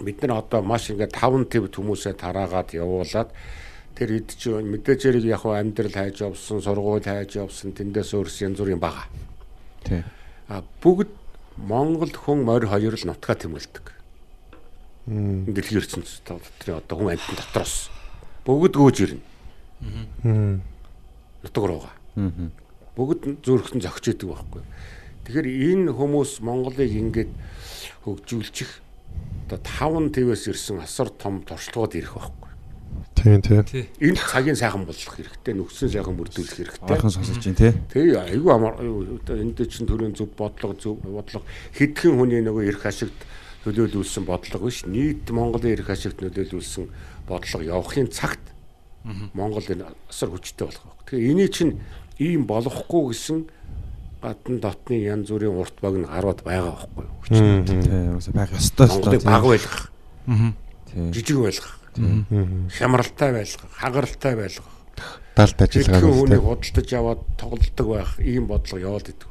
[0.03, 3.29] бид нар одоо маш ингээд 5 төв хүмүүсээ тараагаад явуулаад
[3.95, 8.57] тэр хэд ч мэдээж яг хөө амьдрал хайж явсан, сургууль хайж явсан, тэндээс өөрс янз
[8.59, 9.05] бүрийн бага.
[9.83, 10.03] Тий.
[10.47, 11.09] А бүгд
[11.57, 13.85] Монгол хүн морь хоёр л нутгаа тэмүүлдэг.
[15.51, 17.89] Дэлхийн ертөнцийн дотрын одоо хүн амьтан дотроос
[18.45, 19.21] бүгд гөөж ирнэ.
[20.23, 20.61] хм.
[21.43, 21.93] Нутаг руугаа.
[22.15, 22.49] Аа.
[22.95, 24.61] бүгд зөөрхөн зогч идэг байхгүй.
[25.25, 27.31] Тэгэхээр энэ хүмүүс Монголыг ингээд
[28.03, 28.81] хөгжүүлчих
[29.47, 32.40] одоо 5 твээс ирсэн асар том туршлагууд ирэх байхгүй.
[33.15, 33.63] Тийм тийм.
[33.63, 33.85] Тий.
[33.99, 36.89] Энэ цагийн сайхан болгох хэрэгтэй, нөхцөл сайхан бүрдүүлэх хэрэгтэй.
[36.89, 37.73] Ойрхон сонсож чинь тий.
[37.93, 41.45] Тэг айгүй амар энд чинь төрийн зөв бодлого зөв бодлого
[41.77, 43.19] хэдхэн хүний нөгөө эрх ашигт
[43.65, 46.89] нөлөөлүүлсэн бодлого биш нийт Монголын эрх ашигт нөлөөлүүлсэн
[47.29, 48.41] бодлого явахын цагт
[49.33, 51.05] Монгол энэ асар хүчтэй болох байх.
[51.09, 51.81] Тэгэхээр эний чинь
[52.21, 53.49] ийм болохгүй гэсэн
[54.21, 57.17] гадна дотны янз бүрийн урт баг нь гарууд байгаа байхгүй юу?
[57.25, 57.29] Хүч.
[57.33, 57.65] Хм.
[57.65, 58.05] Тий.
[58.13, 59.91] Уусаа байх ёстой Монголыг баг байлгах,
[60.29, 60.53] Аа.
[60.85, 61.11] Тий.
[61.17, 64.77] жижиг байлгах, хямралтай байлгах, хагаралтай байлгах.
[65.35, 69.29] Далд ажиллагаа Хэдхэн хүнийг худалдаж аваад тоглолдог байх ийм бодлого яваад идэг.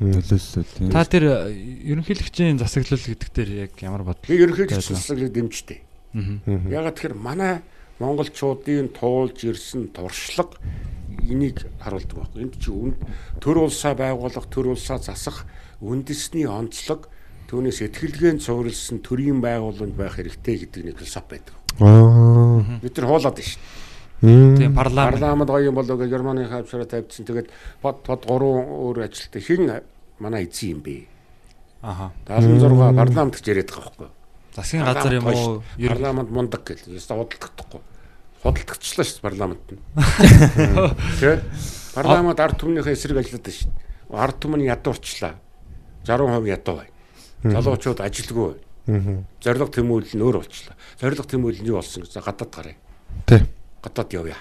[0.00, 0.88] Нөлөөлсөө тий.
[0.88, 1.52] Та тэр э,
[1.92, 4.24] ерөнхийлөгчийн засаглал гэдэг дээр яг ямар бодол?
[4.28, 5.80] Би ерөнхийдөө засаглалыг дэмждэг.
[6.72, 7.60] Ягаад тэгэхээр манай
[8.00, 10.56] монголчуудын туулж ирсэн туршлага
[11.20, 12.40] энийг харуулдаг байхгүй.
[12.48, 12.72] Энд чи
[13.44, 15.44] төр улсаа байгуулах, төр улсаа засах
[15.84, 17.12] үндэсний онцлог
[17.52, 21.59] түүнээс этгэлгээнд цуурилсан төрийн байгууламж байх хэрэгтэй гэдэг нэг философи байдаг.
[21.78, 22.80] Аа.
[22.82, 23.60] Бид нар хуулаад байна шүү.
[24.20, 25.20] Тийм парламент.
[25.20, 27.24] Парламент гоё юм болоо гэж Германы хавшраа тавьдсан.
[27.24, 27.48] Тэгээд
[27.82, 29.70] бод бод гурван өөр ажилтдаг хин
[30.18, 31.06] манай эзэн юм бэ.
[31.82, 32.12] Аха.
[32.28, 34.08] 76 парламент гэж яриад байгаа байхгүй.
[34.54, 35.62] Засгийн газар юм уу?
[35.78, 36.92] Парламент мундаг гэл.
[36.92, 37.80] Яста худалдагдахгүй.
[38.42, 39.80] Худалдагчлаа шүү парламент нь.
[41.20, 41.40] Тэ?
[41.94, 43.72] Парламент ард түмнийхээ эсрэг ажилладаг шүү.
[44.12, 45.40] Ард түмэн ядуурчлаа.
[46.04, 46.88] 60% ядуу бай.
[47.44, 48.60] Залуучууд ажилгүй.
[48.86, 49.24] Аа.
[49.42, 50.76] Зориг тэмүүлэл нь өөр болчлаа.
[51.00, 52.78] Зориг тэмүүлэл нь юу болсон гэж гадаад гарыг.
[53.26, 53.42] Тий.
[53.82, 54.38] Гадаад явъя.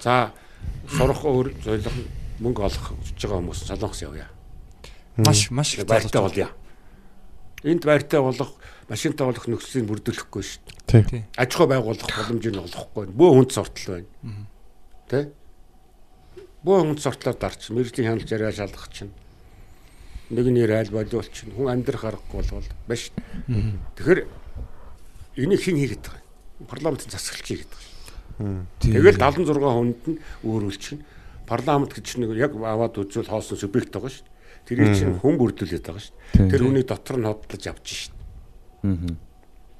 [0.00, 0.30] За
[0.86, 1.88] сурах өөр зориг
[2.38, 4.28] мөнгө олох гэж байгаа хүмүүс солонгос явъя.
[5.16, 6.48] маш маш их Байртай болъё.
[7.64, 8.54] Энд байртай болох,
[8.88, 10.74] машинтай болох нөхцөлийг бүрдүүлэхгүй шүү дээ.
[10.86, 11.02] Тий.
[11.08, 11.22] Тий.
[11.36, 13.08] аж ахуй байгуулах боломжийг олохгүй.
[13.08, 14.46] Бөө хүнд сортол байна.
[15.08, 15.32] Тэ?
[16.60, 19.14] Бөө хүнд сортлоор дарч мэрэгжлийн хяналт яриа шалгах чинь.
[20.30, 23.12] Нэг нэр айл болиул чинь хүн амьдрах аргагүй болвол биш.
[23.98, 24.20] Тэгэхээр
[25.36, 26.66] энийг хэн хийгээд байгаа юм?
[26.70, 28.64] Парламентын засаглалч хийгээд байгаа.
[28.80, 30.18] Тэгэл 76 хүнд нь
[30.48, 31.04] өөрүүлчихнэ.
[31.44, 34.32] Парламент гэж нэг яг аваад үзвэл хоосон субъект байгаа шүү дээ.
[34.64, 36.48] Тэрийг чинь хүн бүрдүүлээд байгаа шүү дээ.
[36.48, 38.08] Тэр хүний дотор нь хотлож авч
[38.80, 39.16] дээ.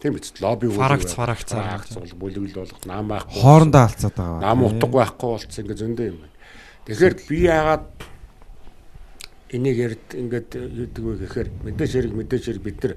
[0.05, 1.49] Тийм биз лобби Фарагц, фарагц.
[1.57, 3.41] фарагц бол бүлэгэл болох нам байхгүй.
[3.41, 4.41] Хоорондоо алцаад байгаа.
[4.45, 6.37] нам утга байхгүй болцсон ингээ зөндөө юм байна.
[6.85, 7.85] Тэгэхээр би яагаад
[9.55, 12.95] энийг ярд ингээд юудаг вэ гэхээр мэдээж хэрэг мэдээж хэрэг бид нар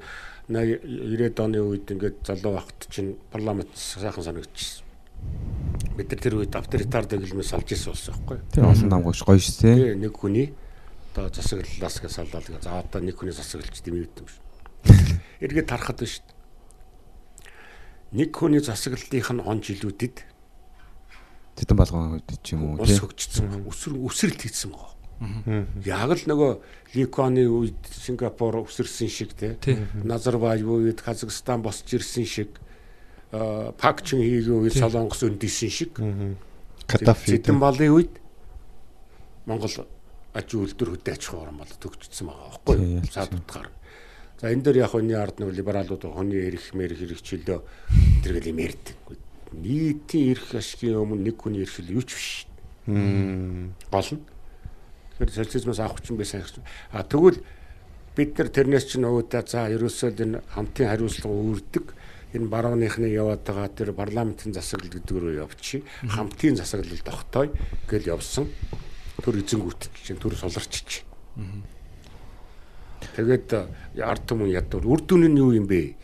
[0.49, 4.85] 90 оны үед ингээд залуу багт чинь парламент сайхан санагдчихсэн.
[5.93, 8.49] Бид нар тэр үед авторитар дэглэмээс салж ирсэн болсон байхгүй юу?
[8.49, 9.61] Тий олон намгууш гоё шүү.
[9.61, 10.47] Тэгээ нэг хүний
[11.13, 14.43] одоо засаглалаас гэж саллаа тэгээ за одоо нэг хүний засаглалч дэмийгдэв юм шүү.
[15.45, 16.25] Эргээд тарахад байна шүү.
[16.25, 16.37] дээ.
[18.17, 20.15] Нэг хүний засаглалынх нь он жилүүдэд
[21.57, 24.96] Тэтэн балгон ч юм уу хөгжсөн өсөр өсрэлт хийсэн байгаа.
[25.19, 26.51] Яг л нөгөө
[26.93, 29.57] Ликоны үед Сингапур өсөрсөн шиг те
[30.03, 32.61] Назарбаев үед Казахстан босч ирсэн шиг
[33.31, 35.97] Пак Чин хийгийн үед Солонгос өндийсэн шиг
[36.85, 37.35] Катафи.
[37.35, 38.13] Цэдэн балын үед
[39.49, 39.89] Монгол
[40.37, 43.01] аж үйлдвэр хөдөө аж ахуй орон бол төгжсөн байгаа байхгүй юу?
[43.09, 43.69] Цаад утгаар.
[44.37, 47.59] За энэ дээр яг хүний ард нэг либералууд хүний эрх мэрх хэрэгчлөө
[48.21, 48.97] тэргээл юм ярьдаг.
[49.51, 52.29] Нийтийн эрх ашигын өмнө нэг хүний эрх л юу ч биш.
[52.85, 54.21] Гол нь.
[55.17, 56.45] Тэгэхээр социализмаас авах чинь байсан.
[56.93, 57.41] А тэгвэл
[58.13, 61.85] бид нар тэрнээс чинь өөдөө за ерөөсөө энэ хамтын хариуцлага үүрдэг
[62.37, 65.81] энэ барууныхны яваад байгаа тэр парламентын засаглал гэдэг рүү явчих.
[66.05, 67.49] Хамтын засаглал тогтоё
[67.89, 68.45] гэж явсан.
[69.25, 71.05] Төр эзэнгүүт чинь төр суларч чинь.
[73.17, 75.97] Тэгээд э, ард түмэн ядуур үр дүн нь юу юм бэ?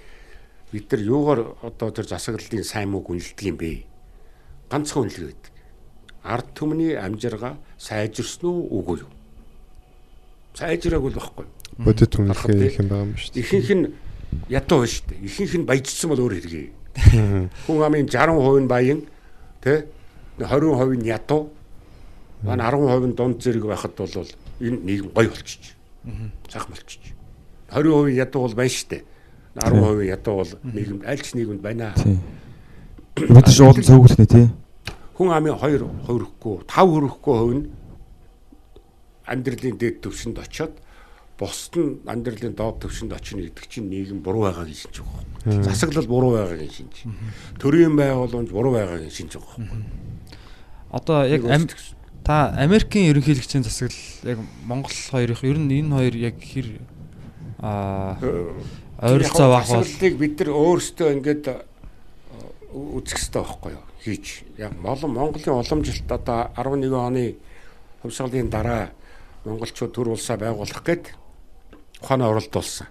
[0.73, 3.85] Бид нар юугаар одоо тэр засаглалын сайн муу гүнэлдэг юм бэ?
[4.69, 5.52] Ганцхан үнэлгээ байдаг.
[6.23, 9.11] Ард түмний амжиргаа сайжирсан уу үгүй юу?
[10.55, 11.45] Сайжраагүй л байхгүй.
[11.45, 11.83] юу?
[11.83, 13.43] Бодит үнэлгээ их юм байгаа юм шүү дээ.
[13.43, 13.85] Ихэнх нь
[14.47, 15.19] ядуу байна шүү дээ.
[15.27, 16.55] Ихэнх нь баяжсан бол өөр хэрэг.
[17.67, 18.99] Хүн амын 60% нь баян
[19.59, 19.79] тий
[20.39, 21.51] 20% нь ядуу.
[22.43, 24.29] Манай 10% нь дунд зэрэг байхад бол
[24.61, 25.75] энэ нийгэм гоё болчих.
[26.47, 27.01] Сайхан болчих.
[27.67, 29.03] 20% ядуу бол байна шүү дээ.
[29.59, 31.93] 10% ядуу бол нийгэм аль ч нийгэмд байна.
[31.97, 32.17] Тий.
[33.17, 34.47] Бид нар шууд цөөгөлтнэ тий.
[35.13, 37.65] Хүн амын 2 хөрөхгүй 5 хөрөхгүй хувь нь
[39.29, 40.73] амьдралын дээд төвшөнд очиод
[41.37, 45.63] бусд нь амьдралын доод төвшөнд очино гэдэг чинь нийгэм буруу байгаагийн шинж байгаа.
[45.63, 46.95] Засаглал буруу байгаагийн шинж.
[47.61, 49.69] Төрийн байгууламж буруу байгаагийн шинж байгаа.
[50.89, 51.41] Одоо яг
[52.23, 56.67] та Америкийн ерөнхийлөгчийн засаглал яг Монгол хоёрын ер нь энэ хоёр яг хэр
[57.59, 58.17] аа
[59.01, 61.55] ойролцоо бах бол бид нар өөрсдөө ингээд э,
[62.71, 63.83] үзэх хэрэгтэй байхгүй юу?
[64.03, 64.43] Хийж.
[64.57, 67.35] Яг молон Монголын уламжилт одоо 11 оны
[68.03, 68.91] хувьсгалын дараа
[69.45, 71.15] монголчууд төр улсаа байгуулах гээд
[72.03, 72.87] ухаанаа оролдуулсан.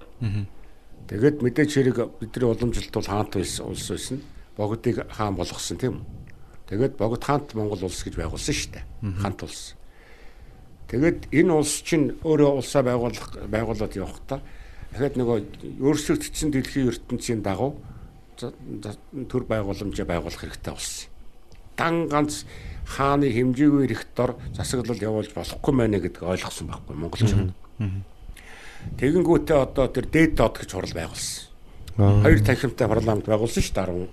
[1.09, 4.23] Тэгээд мэдээж хэрэг бидний уламжилт бол хаант байсан улс байсан.
[4.57, 6.07] Богдыг хаан болгосон тийм үү?
[6.73, 8.85] Тэгээд Богд хаант Монгол улс гэж байгуулсан шүү дээ.
[9.21, 9.77] Хаант улс.
[10.89, 14.41] Тэгээд энэ улс чинь өөрөө улсаа байгуулах байгуулад явахдаа
[14.93, 15.39] дахиад нөгөө
[15.81, 17.81] өөрчлөгдсөн дэлхийн ертөнцийн дагуу
[18.39, 21.09] төр байгууламжаа байгуулах хэрэгтэй болсон.
[21.77, 22.45] Дан ганц
[22.87, 27.53] хааны хэмжээгүй эрх дор засаглал явуулж болохгүй мэнэ гэдгийг ойлгосон байхгүй монголчууд.
[28.99, 31.52] Тэгэнгүүтээ одоо тэр дээд доод гэж хурал байгуулсан.
[31.97, 34.09] Хоёр танхимтай парламент байгуулсан шүү дээ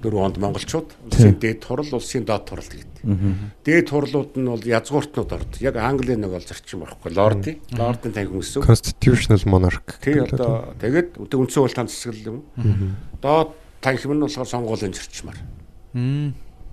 [0.00, 3.04] 14 онд монголчууд улсын дээд хурал, улсын доод хурал гэдэг.
[3.60, 5.52] Дээд хурлууд нь бол язгууртнууд орд.
[5.60, 7.12] Яг Английн нэг бол зарчим байхгүй.
[7.12, 8.64] Лордын, лордын танхим гэсэн.
[8.64, 10.00] Constitutional monarch.
[10.00, 12.96] Тий одоо тэгээд үндсэн хууль таан засаглал юм.
[13.20, 13.52] Доод
[13.84, 15.36] танхим нь болохоор сонгуулийн зарчмаар.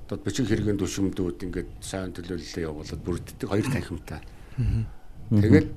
[0.07, 4.23] Одоо бичиг хэрэгэн төшөмдүүд ингээд сайн төлөөлөлөө явуулаад бүрддэг хоёр танхимтай.
[5.27, 5.67] Тэгээд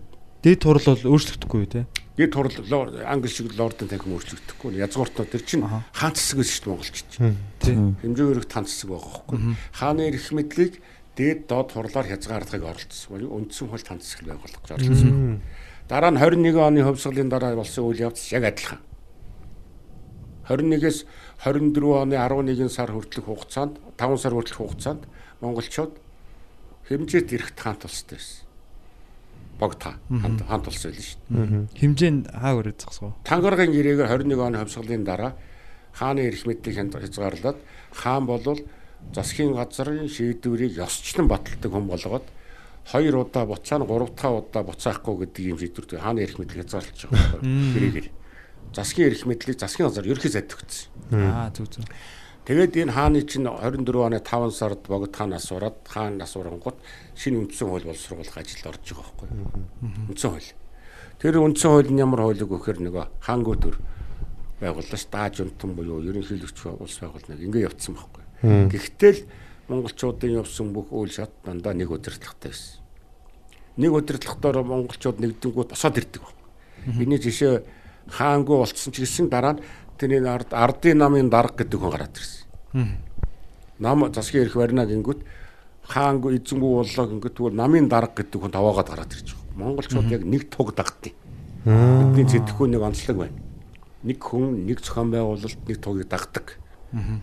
[0.47, 1.85] дээд турал бол өөрчлөгдөхгүй тий.
[2.29, 4.77] Хурал лор- англи шиг лордын танхим өөрчлөгдөхгүй.
[4.77, 7.11] Язгууртнууд тэр чинь хаан цэсэг биш шүү дээ монголчууд.
[7.65, 7.75] Тий.
[8.05, 9.39] Хэмжээ өрөх тан цэсэг байгаа байхгүй.
[9.73, 10.75] Хааны эрх мэдлийг
[11.17, 13.25] дээд доод хурлаар хязгаардахыг оролцсон.
[13.25, 15.41] Үндсэн хууль тан цэсэг байгуулах гэж оролцсон.
[15.89, 18.79] Дараа нь 21 оны хувьсгалын дараа болсон үйл явц яг адилхан.
[20.51, 21.07] 21-ээс
[21.47, 25.07] 24 оны 11 сар хүртэлх хугацаанд 5 сар хүртэлх хугацаанд
[25.41, 25.95] монголчууд
[26.91, 28.50] хэмжээт эрхт хаант улстай байсан.
[29.61, 31.69] Богд хаан хаант хаант улс байлаа шүү дээ.
[31.77, 33.13] Хэмжээ нь хаа өрөө зогсгоо.
[33.29, 35.33] Тангаргийн гэрээгээр 21 оны хувьсгалын дараа
[35.93, 37.59] хааны эрх мэдлийг хязгаарлаад
[37.93, 38.61] хаан болвол
[39.13, 42.27] засгийн газрын шийдвэрийг ёсчлон баталдаг хүн болгоод
[42.89, 47.01] хоёр удаа буцаа нь гурав дахь удаа буцаахгүй гэдэг юм шийдвэртэй хааны эрх мэдлийг хязгаарлаж
[47.05, 48.09] байгаа байхгүй гэрээгээр.
[48.73, 50.89] Засгийн эрх мэдлийг засгийн газар ерхий зайд өгсөн.
[51.13, 51.85] Аа зүг зүг.
[52.51, 56.83] Тэгээд энэ хааны чинь 24 оны 5 сард богд хаан асуураад хаан асуурангууд
[57.15, 59.29] шинэ үндсэн хууль боловсруулах ажилд орж байгаа байхгүй.
[60.11, 60.51] Үндсэн хууль.
[61.23, 63.79] Тэр үндсэн хууль нь ямар хуулийг өгөхөр нөгөө хаангуу төр
[64.59, 68.25] байгууллаа ш дааж унтан буюу ерөнхийлөгч улс байгуулна ингээ явцсан байхгүй.
[68.67, 69.23] Гэхдээ л
[69.71, 72.83] монголчуудын явсан бүх үйл шат дандаа нэг удирдлагатай байсан.
[73.79, 76.35] Нэг удирдлагатаар монголчууд нэгдэнгүүт босоод ирдэг баг.
[76.99, 77.63] Эний жишээ
[78.11, 79.63] хаангүй болцсон ч гэсэн дараа нь
[80.01, 82.97] тэрний ард ардын намын дарга гэдэг хүн гараад ирсэн.
[83.79, 85.21] Нам засгийн эрх барина гингүүт
[85.85, 89.61] хаангүй эзэнгүй боллоо гингүүт тэгвэл намын дарга гэдэг хүн таваагаад гараад ирж байгаа.
[89.61, 91.15] Монголчууд яг нэг туг дагдтыг.
[91.65, 93.37] Бидний зэтгэхгүй нэг онцлог байна.
[94.03, 96.57] Нэг хүн нэг зохион байгуулалт нэг тугийг дагдаг.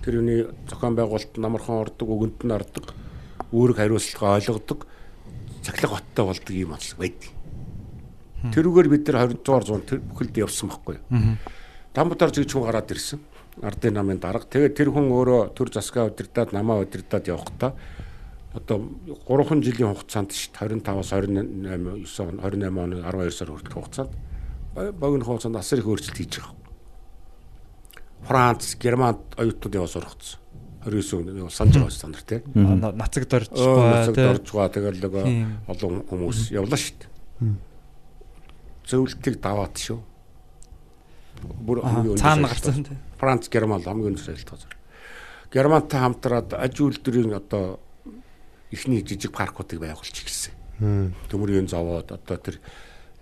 [0.06, 2.94] Тэр үний зохион байгуулалт намархан ордог, өгөнд нь ордог,
[3.52, 4.86] үүрэг хариуцлага ойлгодог,
[5.66, 7.32] цахилга баттай болдог юм онцлог байдаг.
[8.54, 11.38] Тэрүүгээр бид нар 20 дугаар зуун тэр бүхэлд явсан байхгүй юу?
[11.98, 13.20] Дамбатар зэгч хүн гараад ирсэн.
[13.66, 14.46] Ардын намын дарга.
[14.46, 17.74] Тэгээд тэр хүн өөрөө төр засгаа удирдаад намаа удирдаад явахдаа
[18.54, 18.90] одоо
[19.26, 24.14] 3 жилийн хугацаанд дээ 25-аас 28 9 он 28 оны 12 сар хүртэлх хугацаанд
[24.98, 26.56] богино хугацаанд асар их өөрчлөлт хийж байгаа.
[28.28, 30.40] Франц, Германд оюутнууд яваа сургацсан.
[30.86, 32.42] 29 он санаж байгаа стандарт тий.
[32.54, 35.26] Нацагд орж Нацагд байгаа орж байгаа тэгэл нөгөө
[35.68, 37.56] олон хүмүүс явлаа шүү дээ.
[38.88, 40.00] Зөвлөлтийг даваад шүү.
[41.42, 41.82] Бүр
[42.18, 42.98] цаана гарсан тий.
[43.20, 44.78] Франц, Герман хамгийн өндөр солилцоо газар.
[45.52, 47.80] Германтай хамтраад аж үйлдвэрийн одоо
[48.72, 50.54] ихний жижиг паркуудыг байгуулж эхэлсэн.
[51.32, 52.60] Төмөрийн зовоод одоо тэр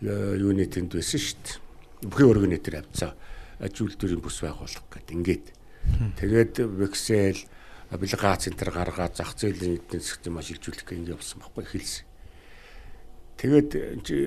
[0.01, 2.09] э, юуны тэнд байсан шүү дээ.
[2.09, 3.13] Бүхий өргөний тэр авцаа
[3.61, 5.13] аж үйлдвэрийн бүс байгуулах гэдэг.
[5.15, 5.45] Ингээд
[6.17, 7.39] тэгээд Вексел
[7.93, 12.05] облигац энэ төр гаргаад зах зээлийн эдийн засгт юм ашиглуулах гэх ингэ явсан байхгүй эхэлсэн.
[13.37, 13.69] Тэгээд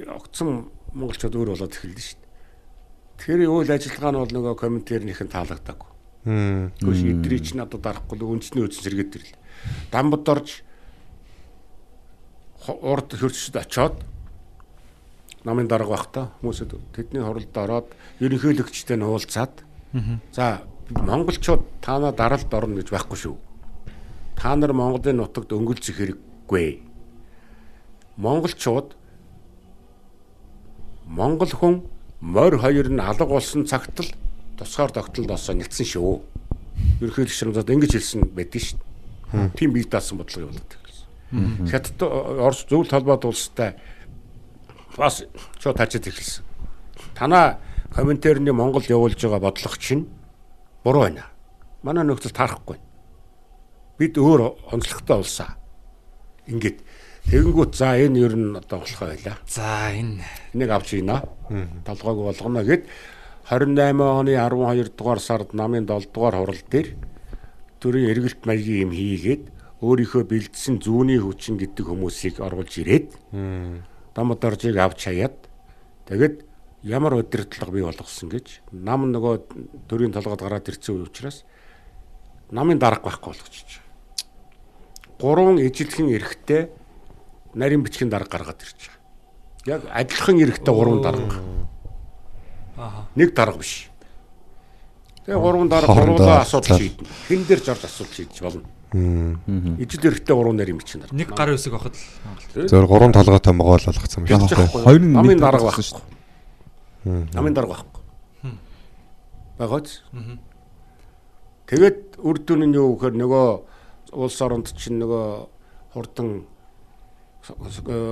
[0.09, 2.28] огцон монголчууд өөр болоод эхэллээ шүү дээ.
[3.19, 5.91] Тэгэхээр үйл ажиллагаа нь бол нөгөө комментэрнийхэн таалагдаагүй.
[6.79, 9.39] Гүш идрий чинь одоо дарахгүй л үндэсний үдс сэргээд ирлээ.
[9.91, 10.63] Дамбад орж
[12.69, 13.97] урд хөрчөд очоод
[15.43, 17.89] намын дарга байхдаа хүмүүсэд тэдний хоролд ороод
[18.23, 19.65] ерөнхийлөгчтэй нь уулзаад
[20.31, 23.37] за монголчууд танаа даралд орно гэж байхгүй шүү.
[24.37, 26.83] Та нар Монголын нутагт өнгөлцөх хэрэггүй.
[28.17, 28.95] Монголчууд
[31.09, 31.75] Монгол хүн
[32.21, 34.11] морь хоёр нь алга болсон цагт л
[34.59, 36.23] тусгаар тогтолд осоо нэлсэн шүү.
[37.01, 38.79] Ерөнхийлөгч нар ингэж хэлсэн байдаг шүү.
[39.55, 41.69] Тийм бие даасан бодлого явуулдаг гэсэн.
[41.71, 43.77] Хятад Орос зөвлөлт холбоот улстай
[44.97, 45.23] бас
[45.63, 46.45] шууд тажид эхэлсэн.
[47.15, 47.59] Танаа
[47.95, 50.09] комментэрний Монгол явуулж байгаа бодлого чинь
[50.83, 51.27] буруу байна.
[51.83, 52.79] Манай нөхцөл таарахгүй.
[53.99, 55.55] Бид өөр онцлогтой улсаа.
[56.47, 56.83] Ингээд
[57.29, 59.37] тэгэнгүүт за энэ ер нь одоо болох байлаа.
[59.45, 60.25] За энэ
[60.57, 61.29] Энийг авч ийна.
[61.85, 62.89] Толгойг болгоно гэд
[63.53, 66.97] 28 оны 12 дугаар сард намын 7 дугаар хурал дээр
[67.85, 69.45] төрийн эргэлт маягийн юм хийгээд
[69.85, 73.13] өөрийнхөө бэлдсэн зүүнний хүчин гэдэг хүмүүсийг оруулж ирээд
[74.17, 75.37] Дамодаржийг авч хаяад
[76.09, 76.49] тэгэд
[76.81, 81.45] ямар удирдлага бий болгосон гэж нам нөгөө төрийн толгойд гараад ирсэн учраас
[82.49, 83.85] намын дарга байхгүй болгочих.
[85.21, 86.73] Гурван ижилхэн эрэхтэй
[87.55, 88.99] нарийн бичгийн дарга гаргаад ирж байгаа.
[89.67, 91.41] Яг адилхан эрэхтэй гурван дарга.
[93.15, 93.91] Нэг дарга биш.
[95.27, 97.09] Тэгээ гурван дарга гурван асуудал шийднэ.
[97.29, 98.65] Хэн дээр ч орж асуудал шийдэж болно.
[99.77, 101.17] Ижил эрэхтэй гурван нарийн бичгийн дарга.
[101.17, 101.97] Нэг гар үсэг авахд
[102.57, 104.83] л Зөвөр гурван толгойтой могоол болгоцсон юм Ялж шиг байхгүй.
[104.85, 106.01] Хоёр нь намын нэг дарга дарга байхгүй.
[107.35, 108.03] Намын дарга байхгүй.
[109.59, 109.89] Багаач.
[111.69, 113.49] Тэгээд үр дүн нь юу гэхээр нөгөө
[114.17, 115.27] улс оронд чинь нөгөө
[115.93, 116.49] хурдан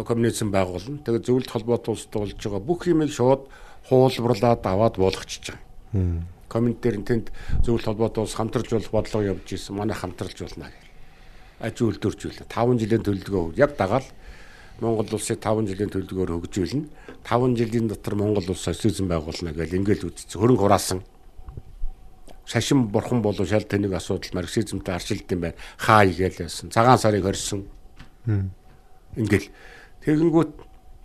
[0.06, 1.02] коммунизм байгуулна.
[1.04, 3.48] Тэгээд зөвлөлт холбоот улстай болж байгаа бүх юмыг шууд
[3.88, 6.24] хуулбарлаад аваад буулгачихж байгаа.
[6.48, 7.26] Комментээр нь тэнд
[7.64, 9.76] зөвлөлт холбоот улс хамтарч болох бодлого явж исэн.
[9.76, 10.84] Манай хамтарч болно гэх.
[11.60, 12.48] Аж үйлдвэржүүлээ.
[12.48, 14.04] 5 жилийн төлөвлөгөө яг дагаал
[14.80, 16.84] Монгол улсыг 5 жилийн төлөвлөгөөр хөгжүүлнэ.
[17.24, 20.36] 5 жилийн дотор Монгол улс социализм байгуулна гэж ингээл үзсэн.
[20.36, 21.00] Хөрөнгө хураасан.
[22.44, 25.56] Шашин бурхан болов шал тэнэг асуудал марксизмтай арчилд юм байна.
[25.78, 26.70] Хаа игээл яасан.
[26.70, 27.66] Цагаан сарыг хорьсон.
[29.16, 29.48] Ингээл
[30.04, 30.52] тэгэнгүүт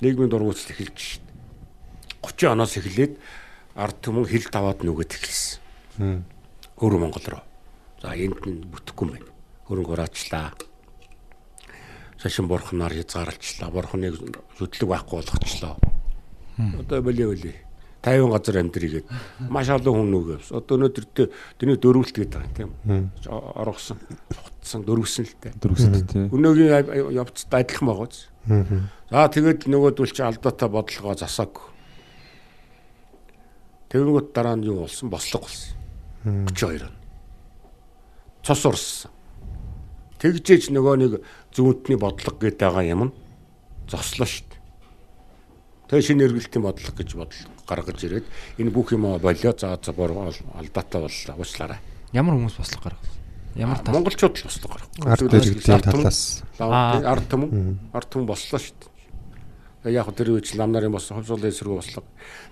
[0.04, 1.26] нийгмийн дургуутал эхэлж шít.
[2.22, 3.16] 30 оноос эхлээд
[3.76, 6.28] ард түмэн хил таваад нүгэд эхэлсэн.
[6.76, 7.44] Өөр Монгол руу.
[8.04, 9.32] За энд нь бүтэхгүй юм байна.
[9.66, 10.52] Хөрөнгө хураачлаа.
[12.20, 13.72] Шашин бурхнаар хязгаарлалчлаа.
[13.72, 14.20] Бурхныг
[14.60, 15.80] хөдлөг байхгүй болгочлоо.
[16.84, 17.56] Одоо болио болио.
[18.02, 19.08] 50 газар амьдрийгээд
[19.46, 20.50] маш олон хүн нүгээс.
[20.58, 21.06] Одоо өнөөдөр
[21.62, 22.72] тэний дөрвөлт гэдэг байгаа тийм.
[23.30, 24.02] Оргосон,
[24.34, 25.54] хутсан дөрвсөн л дээ.
[25.62, 26.26] дөрвсөд тий.
[26.34, 28.26] Өнөөгийн явцад адилхан байгаа биз.
[29.14, 31.62] За тэгээд нөгөөдөл чи алдаатай бодлогоо засааг.
[33.94, 35.14] Тэгэнгүүт дараа нь юу болсон?
[35.14, 35.78] Бослого болсон.
[36.26, 36.96] 32 он.
[38.42, 39.12] Цус урссан.
[40.18, 41.14] Тэгжээж нөгөө нэг
[41.54, 43.14] зүүнтний бодлого гэдэг байгаа юм нь
[43.86, 44.62] зослоо шүү дээ.
[45.90, 48.28] Тэгээ шинэ эргэлтийн бодлого гэж бодлого гаргаж ирээд
[48.60, 51.80] энэ бүх юм болио за за бор алдаатай боллоо уучлаарай.
[52.12, 53.18] ямар хүмүүс бослог гаргасан.
[53.56, 53.96] Ямар тал?
[53.96, 55.08] Монголчууд л бослоо гарахгүй.
[55.08, 56.44] Ард иргэдийн талаас.
[56.60, 58.92] Ард түмэн ард түмэн бослоо шүү дээ.
[59.82, 62.04] Тэгээ яг тэр үеч нам нарын бос хувьсгалын эсрэг бослоо.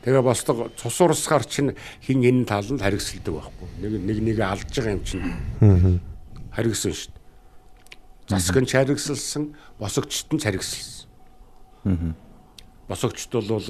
[0.03, 3.67] Тэгээ бослого цус урсгаар чинь хин энэ талд харигсэлдэг байхгүй.
[3.79, 6.01] Нэг нэг нэгэ алж байгаа юм чинь
[6.51, 7.19] харигсан шүү дээ.
[8.33, 9.43] Засаг нь харигсэлсэн,
[9.79, 12.15] босогчт нь харигсэлсэн.
[12.89, 13.61] Босогчт бол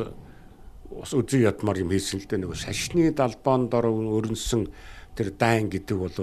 [1.02, 4.68] бас үзий ядмар юм хийсэн л дээ нөгөө шашны далбаан дор өрнсөн
[5.16, 6.14] тэр дайн гэдэг бол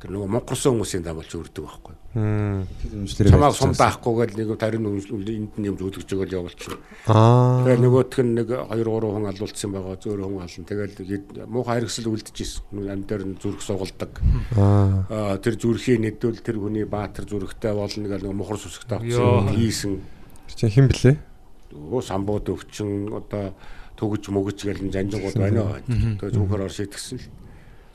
[0.00, 1.94] тэр нөгөө монголсон хүмүүсийн даа болж өрдөг байхгүй.
[3.28, 6.80] Чамааг сумдаахгүйгээл нэг тарин энд нь юм зүлгэж өгөөл явуулчихна.
[7.04, 7.60] Аа.
[7.68, 10.64] Тэгээ нөгөөх нь нэг 2 3 хүн алуулсан байгаа зөөр хүн ална.
[10.72, 10.96] Тэгэл
[11.52, 12.64] муухай харгасэл үлдчихсэн.
[12.72, 14.12] Нүг амдаар нь зүрх сугалдаг.
[14.56, 20.00] Аа тэр зүрхийн нэдвэл тэр хүний баатар зүрхтэй болно гэл нэг мухар сүсгтэй авчихсан хийсэн.
[20.48, 21.20] Чи хэн блэ?
[21.76, 23.52] Өө самбууд өвчин одоо
[24.00, 25.84] төгөж мөгөж гэл жанжгууд байна.
[25.84, 27.28] Тэгээ зүгхээр ор шийтгсэн л.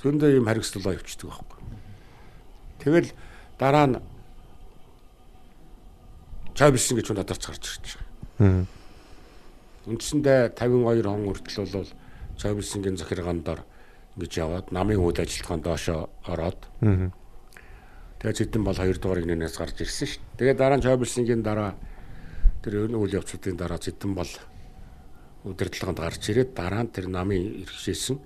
[0.05, 1.59] Зөндөө юм харгасл явчихдаг байхгүй.
[2.85, 3.09] Тэгэл
[3.57, 3.97] дараа нь
[6.53, 7.97] чавбилсэн гэж надад гарч ирж
[8.37, 8.69] байгаа.
[9.89, 11.89] Үндсэндээ 52 хон хүртэл бол
[12.37, 13.65] чавбилсэнгийн захиргаан дор
[14.15, 16.61] ингэж яваад намын үйл ажиллагаанд доошо ороод
[18.21, 20.21] тэгээ зэдэн бол 2 дугаар игнээс гарч ирсэн шүү.
[20.39, 21.75] Тэгээ дараа нь чавбилсэнгийн дараа
[22.63, 24.31] тэр үйл явцуудын дараа зэдэн бол
[25.45, 28.17] удирдлаганд гарч ирээд дараа нь тэр намын иргэшээсэн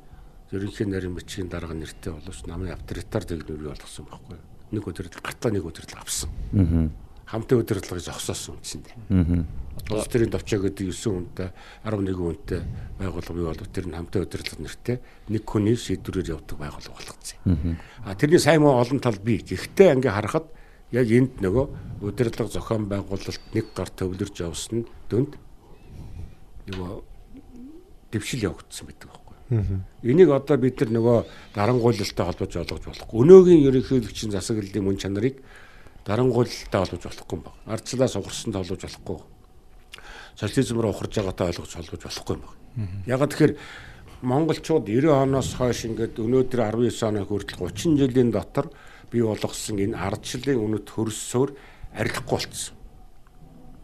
[0.56, 4.38] ерөнхий нарийн бичгийн дарга нэртэй боловч намын авторитар дэглэмийг болгосон байхгүй.
[4.72, 6.32] Нэг удирдлага гартаа нэг удирдлага авсан.
[7.30, 8.96] Хамтын удирдлагыг зогсоосон үндсэндээ.
[9.94, 11.50] Улс төрийн товчоо гэдэг 9 хүнтэй
[11.86, 12.62] 11 хүнтэй
[12.98, 14.98] байгууллага бий болов тэр нь хамтын удирдлага нэртэй
[15.30, 17.78] нэг хүний шийдвэрээр явдаг байгууллага болгоцсон.
[18.02, 19.46] А тэрний сайн муу олон тал бий.
[19.46, 20.50] Гэхдээ ингээ харахад
[20.90, 25.38] яг энд нөгөө удирдлага зохион байгуулалт нэг гар төвлөрж явсан нь дүнд
[26.74, 27.09] нөгөө
[28.12, 29.30] дэвшил явагдсан байдаг байхгүй.
[30.04, 31.18] Энийг одоо бид нар нөгөө
[31.56, 33.18] дарангуйлалтай холбож ойлгож болохгүй.
[33.24, 35.42] Өнөөгийн ерөнхийлөгчийн засаглалын мөн чанарыг
[36.06, 37.58] дарангуйлалтай холбож болохгүй юм байна.
[37.74, 39.18] Ардчлаас угарсантай холбож болохгүй.
[40.38, 42.58] Социализм руу ухарж байгаатай ойлгож холбож болохгүй юм байна.
[43.10, 43.54] Ягаад тэгэхээр
[44.22, 48.70] монголчууд 90 оноос хойш ингээд өнөөдөр 19 оны хүртэл 30 жилийн дотор
[49.12, 51.50] бий болгосон энэ ардчлалын үнэт хөрссөөр
[51.96, 52.79] арилахгүй болцсон.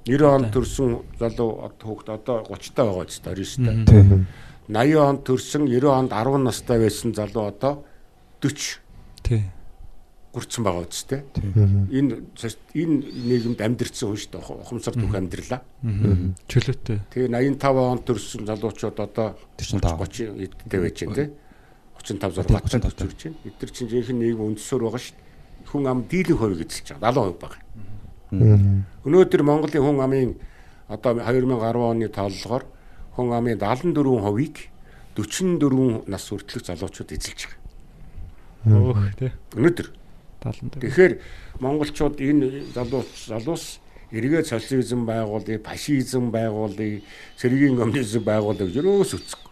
[0.06, 1.50] 90 онд төрсэн залуу
[1.82, 4.26] хүүхд одоо 30 таа байгаа ч 29 таа.
[4.70, 7.82] 80 онд төрсэн 90 онд 10 настай байсан залуу одоо
[8.42, 8.82] 40
[9.26, 9.42] Тий.
[10.34, 11.22] хүрсэн байгаа үстэй.
[11.90, 12.22] Энэ
[12.78, 12.96] энэ
[13.30, 14.46] нийгэмд амьдэрсэн хүн шүү дээ.
[14.62, 15.62] Ухамсар түүх амьдралаа.
[16.50, 16.98] Чөлөөтэй.
[17.10, 21.26] Тэгээ 85 онд төрсэн залуучууд одоо 45 30 эдтэй байж байна те.
[21.98, 23.38] 35 6 35 төрж байна.
[23.50, 25.18] Эдгээр чинь жинхэнэ нийгэм өндсөөр байгаа шүү.
[25.72, 27.62] Хүн ам дийлэн хувь эзэлж байгаа 70% байгаа.
[28.32, 30.32] Өнөөдөр Монголын хүн амын
[30.88, 32.64] одоо 2010 оны тооллогоор
[33.16, 34.70] хүн амын 74%-ийг
[35.16, 37.62] 44 нас хүртэлх залуучууд эзэлж байгаа.
[38.66, 39.32] Өөх тий.
[39.56, 39.88] Өнөөдөр
[40.44, 41.14] 70 Тэгэхээр
[41.62, 43.80] монголчууд энэ залуус залуус
[44.12, 47.02] эргээд социализм байгуулъя, фашизм байгуулъя,
[47.38, 49.52] цэргийн коммунизм байгуулъя гэж юус үцэхгүй.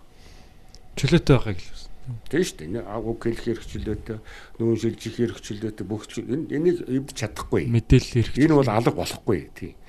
[0.98, 1.83] Чөлөөтэй байгааг л.
[2.28, 2.84] Тийм шүү дээ.
[2.84, 4.20] Агуу хэлэх хэрэгчлөөтэй,
[4.60, 7.72] нүүн шилжих хэрэгчлөөтэй бүх энэ энийг эвдэж чадахгүй.
[7.72, 8.36] Мэдээлэл ирэх.
[8.44, 9.80] Энэ бол алга болохгүй тийм.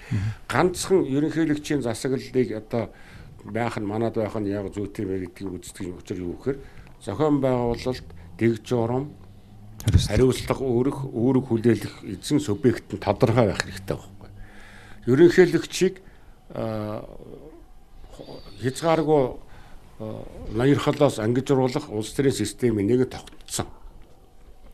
[0.46, 2.94] Ганцхан ерөнхийлөгчийн засаглалыг одоо
[3.42, 6.58] байх нь манад байх нь яг зүйтэй вэ гэдгийг үздэг учраас юу гэхээр
[7.02, 9.10] зохион байгуулалт, дэг журам,
[9.84, 14.30] хариуцлага өөрөх, өөрөг хүлээлгэх эзэн субъект нь тодорхой байх хэрэгтэй байхгүй.
[15.10, 15.94] Ерөнхийлөгчийг
[16.54, 17.04] аа,
[18.62, 19.43] хязгааргүй аа,
[20.54, 23.66] ноёрхолоос ангижруулах улс төрийн системийн нэг тогтцсон.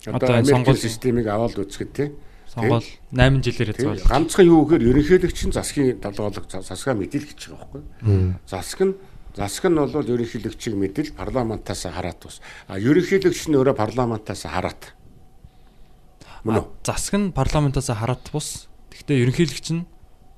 [0.07, 2.11] Одоо сонгуул- системийг аваад үзэхэд тийм
[2.51, 2.83] Сонгол
[3.15, 4.11] 8 жилээр хязгаарлаж.
[4.11, 7.83] Ганцхан юу гэхээр ерөнхийлөгч нь засгийн талгаалга засгаа мэдээлэх гэж байгаа байхгүй.
[8.51, 8.95] Засаг нь
[9.39, 12.43] засаг нь бол ерөнхийлөгчийг мэдэл парламентаас хараат ус.
[12.67, 14.99] А ерөнхийлөгч нь өөрөө парламентаас хараат.
[16.43, 16.67] Мөн үү?
[16.83, 18.67] Засаг нь парламентаас хараат бус.
[18.91, 19.87] Гэхдээ ерөнхийлөгч нь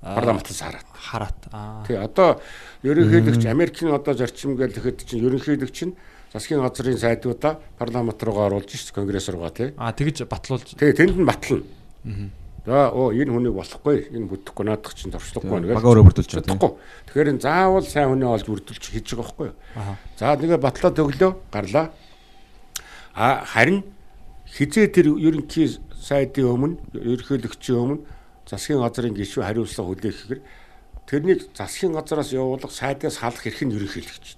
[0.03, 0.87] Парламентаас хараат.
[0.93, 1.39] хараат.
[1.53, 1.85] Аа.
[1.87, 2.41] Тий одоо
[2.83, 5.95] ерөнхийлөгч Америкийн одоо зарчим гэж тэгэхэд чинь ерөнхийлөгч нь
[6.35, 9.71] засгийн газрын сайдуудаа парламент руугаа оруулж ш конгресс руугаа тий.
[9.79, 11.63] Аа тэгж батлуулж Тэгээ тэнд нь батлна.
[12.67, 15.77] За оо энэ хүнийг болохгүй энэ бүтэхгүй наадах чинь туршлахгүй байна гэж.
[15.79, 16.31] Бага өөрөө бүрдүүлж.
[16.31, 16.71] Чадахгүй.
[17.11, 19.57] Тэгэхээр энэ заавал сайн хүний олж бүрдүүлж хийж байгаа байхгүй юу?
[20.19, 21.91] За нэгэ батлаад өглөө гарлаа.
[23.15, 23.83] А харин
[24.47, 27.99] хизээ тэр ерөнхий сайдын өмнө ерөнхийлөгчийн өмнө
[28.53, 30.41] засгийн газрын гишүү хариуцлага хүлээхээр
[31.09, 34.37] тэрнийг засгийн газраас явуулах сайдаас халах эрх нь ерөнхийлөгч.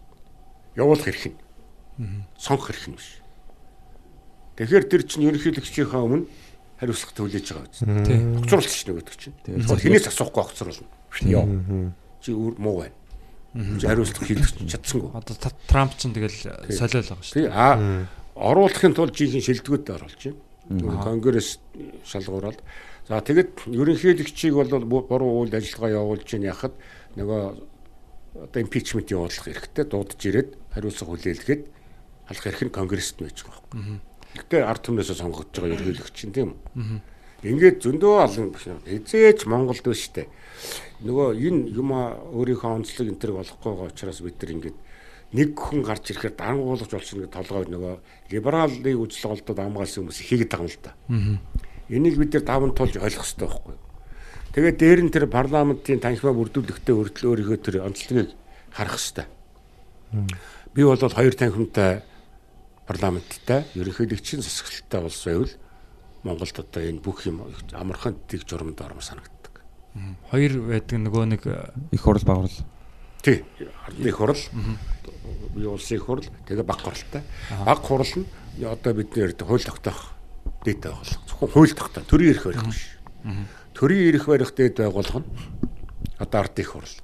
[0.78, 1.38] Явуулах эрх нь.
[2.38, 3.18] Сонгох эрх нь биш.
[4.54, 6.30] Тэгэхээр тэр чинь ерөнхийлөгчийнхээ өмнө
[6.78, 7.82] хариуцлага төлөж байгаа биз.
[8.06, 8.18] тий.
[8.38, 9.34] Огцруулалт чинь нөгөөдөг чинь.
[9.42, 10.86] Тэгэхээр хинээс асуухгүй огцруулна.
[11.26, 11.46] Яа.
[12.22, 12.94] Чи муу байна.
[13.82, 15.10] Чи хариуцлага хийх чадсангүй.
[15.10, 15.34] Одоо
[15.66, 16.38] Трамп ч тэгэл
[16.70, 17.34] солиол байгаа шүү.
[17.34, 17.46] Тий.
[17.50, 21.02] А оруулахын тулд жинхэнэ шилдэгүүд оруулж байна.
[21.02, 21.58] Конгресс
[22.06, 22.62] шалгуураад
[23.08, 26.72] за тэгэд ерөнхийлөгчийг бол бу- буруу үйл ажиллагаа явуулж ийн яхад
[27.16, 27.42] нөгөө
[28.48, 31.62] одоо импичмент явуулах хэрэгтэй дуудаж ирээд хариуцлага хүлээлгээд
[32.26, 34.00] халах эрх нь конгресст байж байгаа байхгүй.
[34.34, 36.98] Гэтэ ард түмнээсээ сонгогдож байгаа ерөнхийлөгч чинь тийм үү?
[37.44, 38.56] Ингээд зөндөө олон
[38.88, 40.26] эзээч Монголд биш штэ.
[41.04, 44.78] Нөгөө энэ юм өөрийнхөө онцлог энэ төр болохгүй байгаа учраас бид нар ингээд
[45.36, 47.94] нэг хүн гарч ирэхээр дарангуулж болчихно гэдэг толгой нөгөө
[48.32, 50.92] либералын үжил голдод амгаалсан хүмүүс хийгээд байгаа юм л да.
[51.88, 53.82] Энийг бид нар даван тулж ойлгох хэрэгтэй байхгүй юу?
[54.54, 58.30] Тэгээд дээр нь тэр парламентын танхимаа бүрдүүлэхдээ хүртэл өөрийнхөө тэр онцлогийг
[58.72, 59.26] харах хэрэгтэй.
[60.72, 62.06] Би бол хоёр танхимтай
[62.86, 65.52] парламенттай ерөнхийлөгчийн засаглалтай улс байвал
[66.24, 69.60] Монголд одоо энэ бүх юм амархан дэг журамд орно санагддаг.
[70.30, 71.42] Хоёр байдаг нөгөө нэг
[71.92, 72.54] Их хурл багвал.
[73.20, 73.44] Тий.
[73.84, 74.38] Ардны их хурл,
[75.52, 77.22] би улсын их хурл, тэгээ баг хуралтай.
[77.66, 80.13] Баг хурл нь одоо бидний ярьдаг хууль тогтоох
[80.64, 81.20] дэд байгуулах.
[81.28, 82.82] Зөвхөн хууль тогтоох, төрийн эрх барих биш.
[83.76, 85.28] Төрийн эрх барих дэд байгуулах нь
[86.18, 86.96] одоо ард их хурл.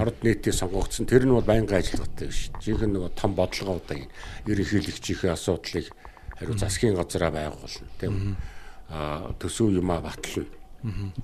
[0.00, 2.50] Ард нийтийн сонгогдсон тэр нь бол байнгын ажиллагаатай биш.
[2.64, 4.00] Жинхэнэ нөгөө том бодлогоудаа
[4.48, 5.92] ерөнхийлөгчийнхээ асуудлыг
[6.40, 8.36] хариу засгийн газараа байгуулна тийм.
[8.88, 10.48] Аа төсөв юмаа батлна.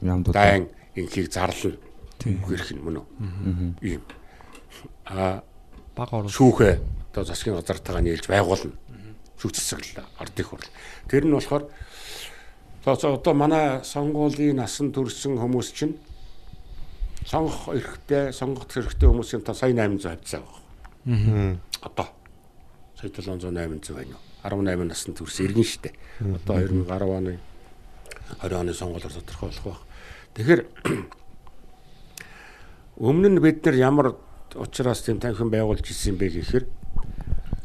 [0.03, 1.81] Ямд Дайн инхийг зарлна.
[2.21, 3.07] Гэрх нь мөн үү?
[3.83, 4.03] Ийм.
[5.07, 5.43] Аа
[5.97, 6.79] баг орол шүүхэ
[7.11, 8.77] одоо засгийн газартайгаа нийлж байгуулна.
[9.39, 10.69] Шүүх засаглал ард их хурл.
[11.09, 11.69] Тэр нь болохоор
[12.85, 15.97] одоо манай сонгуулийн насан туршсан хүмүүс чинь
[17.27, 20.41] сонгох эрхтэй, сонгох хэрэгтэй хүмүүсийн та сая 800 хавцаа
[21.05, 21.59] байгаа.
[21.83, 22.07] Одоо
[22.97, 24.65] сая 700 800 байна уу?
[24.65, 25.93] 18 насны төрс иргэн штэ.
[26.21, 27.39] Одоо 2010 оны
[28.41, 29.83] 20 оны сонгуулиор тодорхой болох байх.
[30.35, 30.61] Тэгэхээр
[33.09, 34.17] өмнө нь бид нар ямар
[34.55, 36.65] учраас тийм танхим байгуулж ирсэн бэ гэхээр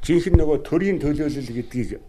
[0.03, 2.01] жинхэнэ нөгөө төрийн төлөөлөл гэдгийг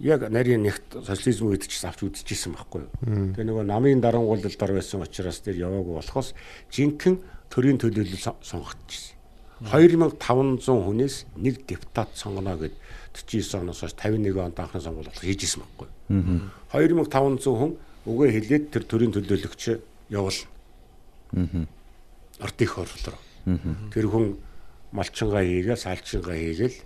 [0.00, 2.90] яг нарийн нэгт социализм үед ч авч үзчихсэн байхгүй юу.
[3.36, 6.32] Тэгээ нөгөө намын дарангуулалд ор байсан учраас тэр яваагүй болохоос
[6.72, 7.20] жинхэнэ
[7.52, 9.16] төрийн төлөөлөл сон- сонгогдчихсэн.
[9.60, 12.72] 2500 хүнээс нэг депутат сонгоно гэд
[13.12, 16.48] 49 оноос хойш 51 онд анхны сонгуул болох хийжсэн байхгүй юу.
[16.72, 17.72] 2500 хүн
[18.08, 19.62] өгөө хэлээд тэр төрийн төлөөлөгч
[20.08, 20.48] явуулна.
[22.40, 23.18] Ард их орлоо.
[23.92, 24.38] Тэр хүн
[24.96, 26.78] малчингаа хийгээл, салчингаа хийгээл,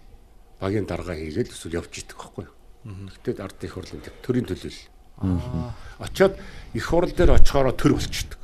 [0.61, 2.54] багийн дарга хийгээл эсвэл явж идэг байхгүй юу.
[2.85, 4.85] Тэгтээ ард их хурлын тэр төрийн төлөөлөл.
[6.05, 6.37] Очоод
[6.77, 8.41] их хурл дээр очихороо төр болчихдог.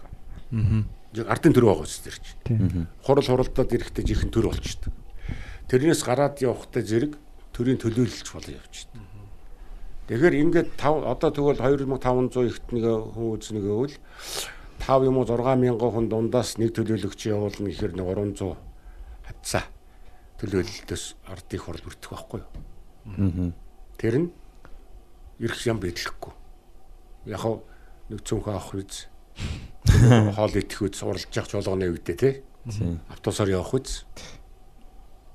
[1.13, 2.89] Яг ардын төр байгаа үст тэр чинь.
[3.05, 4.95] Хурал хуралдаад ирэхдээ жихэн төр болчихдог.
[5.69, 7.19] Тэрнээс гараад явахдаа зэрэг
[7.53, 9.03] төрийн төлөөлөлч болоо явчихдаг.
[10.09, 12.83] Тэгэхээр ингээд тав одоо тэгвэл 2500 ихт нэг
[13.15, 13.95] хүн үзнэгээ үл
[14.83, 18.59] 5 юм уу 6000 хүн дундаас нэг төлөөлөгч явуулна гэхээр нэг 300
[19.29, 19.65] хатсаа
[20.43, 23.55] төлөөлөлтөөс ардын хурл бүрдэх байхгүй юу?
[24.01, 24.29] Тэр нь
[25.37, 26.33] ирэх юм бидлэхгүй.
[27.29, 27.45] Яг
[28.09, 29.13] нэг цөөнхөө авах үз.
[30.37, 32.35] Хоол идэх үз уралж явах чуулганы үедээ тий.
[33.13, 34.09] Автобусаар явах үз.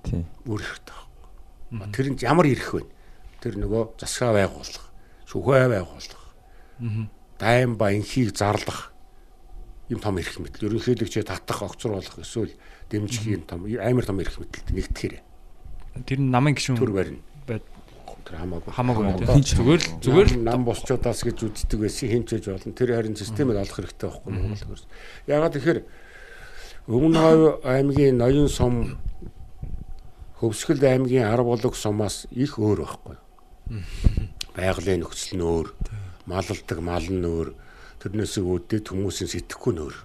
[0.01, 0.25] Тий.
[0.49, 1.05] Үрэх таа.
[1.93, 2.89] Тэр нь ямар ирэх вэ?
[3.45, 4.89] Тэр нөгөө засгаа байгуулах,
[5.29, 6.25] шүхэ байгуулах.
[7.37, 8.89] Дайм ба инхийг зарлах
[9.93, 10.73] юм том ирэх мэтэл.
[10.73, 12.57] Ерөнхийлөгчөө татах, огцруулах эсвэл
[12.89, 15.21] дэмжихийн том амар том ирэх мэтэл нэгтгэхэр
[16.03, 17.21] тэр нь намын гишүүн төр барина.
[18.25, 18.73] Тэр хамаагүй.
[18.73, 19.45] хамаагүй тийм.
[19.45, 22.73] Зүгээр л зүгээр л нам босчудаас гэж үздэг байсан хинчээж болно.
[22.73, 24.85] Тэр харин системээр олох хэрэгтэй байхгүй Монгол хөрс.
[25.29, 25.79] Ягаад тэгэхээр
[26.85, 28.97] Өмнө хойд аймгийн ноён сум
[30.37, 33.17] Хөвсгөл аймгийн 10 болог сумаас их өөр байхгүй.
[34.55, 35.73] Байгалийн нөхцөл нь өөр.
[36.29, 37.57] Малалдаг мал нь өөр.
[38.05, 39.97] Тэрнээс үүдээд хүмүүсийн сэтгэхгүй нь өөр.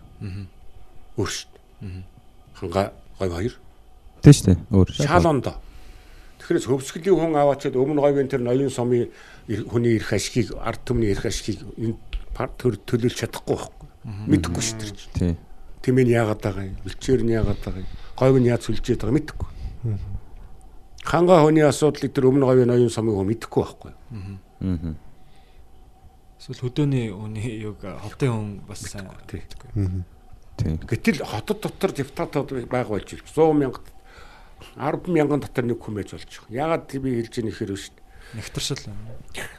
[1.21, 2.05] Өөр шүү дээ.
[2.57, 2.83] Ханга
[3.21, 3.55] гой хоёр.
[4.25, 4.57] Тэ штэ.
[4.73, 4.89] Өөр.
[4.97, 5.61] Шаалондоо.
[6.51, 9.07] Тэгэхээр хөвсгөлийн хүн аваачаад өмнө говийн тэр ноён сумын
[9.71, 11.95] хүний эрх ашигыг ард түмний эрх ашигыг энэ
[12.35, 13.89] пар- төр төлөөлж чадахгүй байхгүй.
[14.27, 14.91] Мэдэхгүй шүү дээ.
[15.15, 15.33] Тий.
[15.87, 16.75] Тэмээ нь яагаад байгаа юм?
[16.83, 17.91] Бэлчээр нь яагаад байгаа юм?
[18.19, 19.49] Говь нь яаж сүлжээд байгаа мэдэхгүй.
[21.07, 23.93] Ханга хүний асуудлыг тэр өмнө говийн ноён сумын хүн мэдэхгүй байхгүй.
[23.95, 24.95] Аа.
[26.35, 29.47] эсвэл хөдөөний үний юг хотын хүн бас сайн Тий.
[30.59, 30.75] Тий.
[30.83, 33.23] Гэтэл хотод дотор депутатууд байгаа болж байна.
[33.23, 33.81] 100 мянга
[34.77, 36.51] 10 мянган дотор нэг байж болж байгаа.
[36.51, 38.05] Яагаад би хэлж ийм ихээр шүү дээ.
[38.39, 38.83] нэгтэршил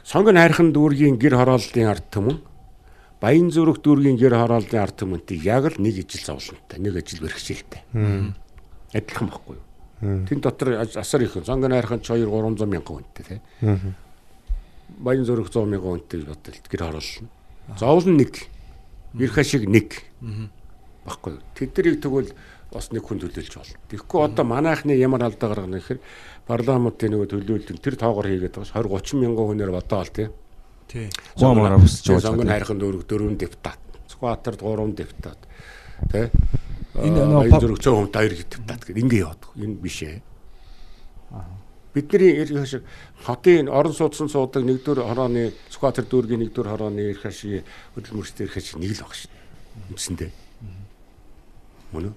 [0.02, 2.38] Сонгон хайрхан дүүргийн гэр хорооллын ард түмэн
[3.22, 7.86] Баян зүрх дүүргийн гэр хорооллын ард түмэнтэй яг л нэг ижил зовлонтой, нэг ижил бэрхшээлтэй.
[8.90, 10.26] Адилхан байхгүй юу?
[10.26, 13.40] Тэн дотор асар их сонгон хайрхан ч 2 300 мянган хүнтэй тий.
[14.98, 17.30] Баян зүрх 100 мянган хүнтэй бодол гэр хорооллоо.
[17.78, 18.42] Зовлон нэг.
[19.14, 20.02] Ирэх ашиг нэг.
[21.06, 21.38] баггүй.
[21.54, 22.34] Тэднийг тэгвэл
[22.72, 23.76] бас нэг хүн төлөөлж болно.
[23.92, 26.00] Тэгэхгүй одоо манайхны ямар алдаа гаргана гэхээр
[26.48, 30.28] парламентын нөгөө төлөөлөл тэр тоогоор хийгээд байгаа ш 20 30 мянган хүнээр бодоол тий.
[30.88, 31.06] Тий.
[31.36, 32.26] Хуамаараа хүсэж байгаа.
[32.26, 33.80] Сонгон хайрхан дөрөв дөрвөн депутат.
[34.08, 35.40] Скватерд гурван депутат.
[36.10, 36.32] Тэ?
[36.96, 39.42] Энэ нөгөө зөв хүнтэй хоёр депутат гэдэг ингэ яваад.
[39.56, 40.20] Энэ биш ээ.
[41.92, 42.84] Бидний ирэх шиг
[43.24, 48.80] хотын орон суудсан суудаг нэгдүгээр хорооны скватер дүүргийн нэгдүгээр хорооны ирэх шиг хөдөлмөрчтэй ирэх шиг
[48.80, 49.32] нэг л баг шүү.
[49.92, 50.30] Үндсэндээ.
[51.92, 52.14] Мөн үү?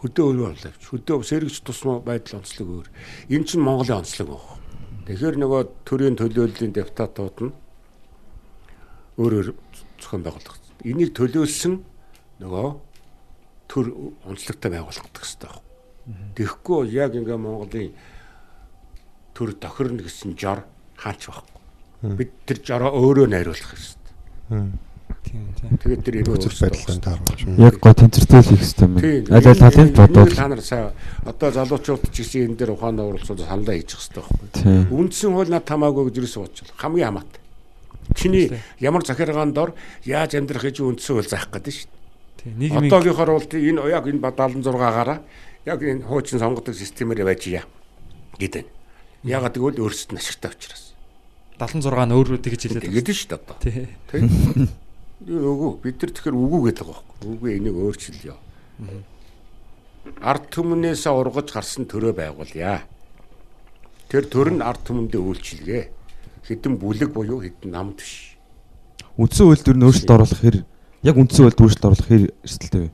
[0.00, 2.88] Хөдөө өөр боловч хөдөө сэргэж тусмаа байдал онцлог өөр.
[3.28, 4.60] Энэ чинь Монголын онцлог баг.
[5.04, 7.52] Тэгэхээр нөгөө төрийн төлөөллийн депутатууд нь
[9.20, 9.48] өөрөөр
[10.00, 10.56] зохион байгуулах.
[10.88, 11.84] Энийг төлөөлсөн
[12.40, 12.68] нөгөө
[13.68, 13.86] төр
[14.24, 15.64] онцлогтой байгуулагдах хэрэгтэй баг.
[16.34, 17.92] Тэгэхгүй яг ингээ Монголын
[19.36, 20.64] төр тохирно гэсэн жор
[20.96, 22.16] хаач байхгүй.
[22.16, 24.14] Бид тэр жороо өөрөө найруулах хэрэгтэй.
[25.24, 25.76] Тийм тийм.
[25.78, 27.40] Тэгээд тэр нөхцөл байдлын тааруулж.
[27.60, 28.94] Яг гоо тэнцвэртэй л хийх хэрэгтэй юм.
[29.30, 30.90] Аль аль талын бодвол та нар сайн
[31.28, 34.48] одоо залуучууд ч гэсэн энэ дээр ухааны уралцууд саналаа хийчих хэрэгтэй байхгүй.
[34.56, 34.88] тийм.
[34.90, 36.74] Үндсэн хууль над хамаагүй гэж юусэн уучлаа.
[36.80, 37.40] Хамгийн хамаатай.
[38.16, 38.46] Чиний
[38.80, 39.76] ямар захиргаан дор
[40.08, 42.00] яаж амьдрах гэж үндсэн хууль заах гэдэг шүү дээ.
[42.40, 42.52] Тийм.
[42.58, 45.18] Нийгмийн Одоогийнхоор бол энэ яг энэ 76-аараа
[45.68, 47.68] яг энэ хуучин сонгодог системээр байж яа
[48.40, 48.66] гэдэг.
[49.22, 50.96] Ягаад гэвэл өөрсдөд нь ашигтай учраас.
[51.60, 52.88] 76 нь өөрөө тэгж хэлээд.
[52.88, 53.56] Тэгээд шүү дээ одоо.
[53.60, 53.84] Тий.
[55.20, 57.28] Үгүй бид нар тэгэхээр үгүй гэдэг байгаа байхгүй.
[57.28, 58.36] Үгүй энийг өөрчилъё.
[60.24, 62.88] Ард түмнээс ургаж гарсан төрөө байгуулъя.
[64.08, 65.84] Тэр төр нь ард түмэндээ үйлчилгээ.
[66.48, 68.32] Хэдэн бүлэг буюу хэдэн намд биш.
[69.20, 70.56] үндсэн үйлдвэр нь өөрчлөлт оруулах хэр
[71.04, 72.90] яг үндсэн үйлдвэр өөрчлөлт оруулах хэр эрсдэлтэй вэ?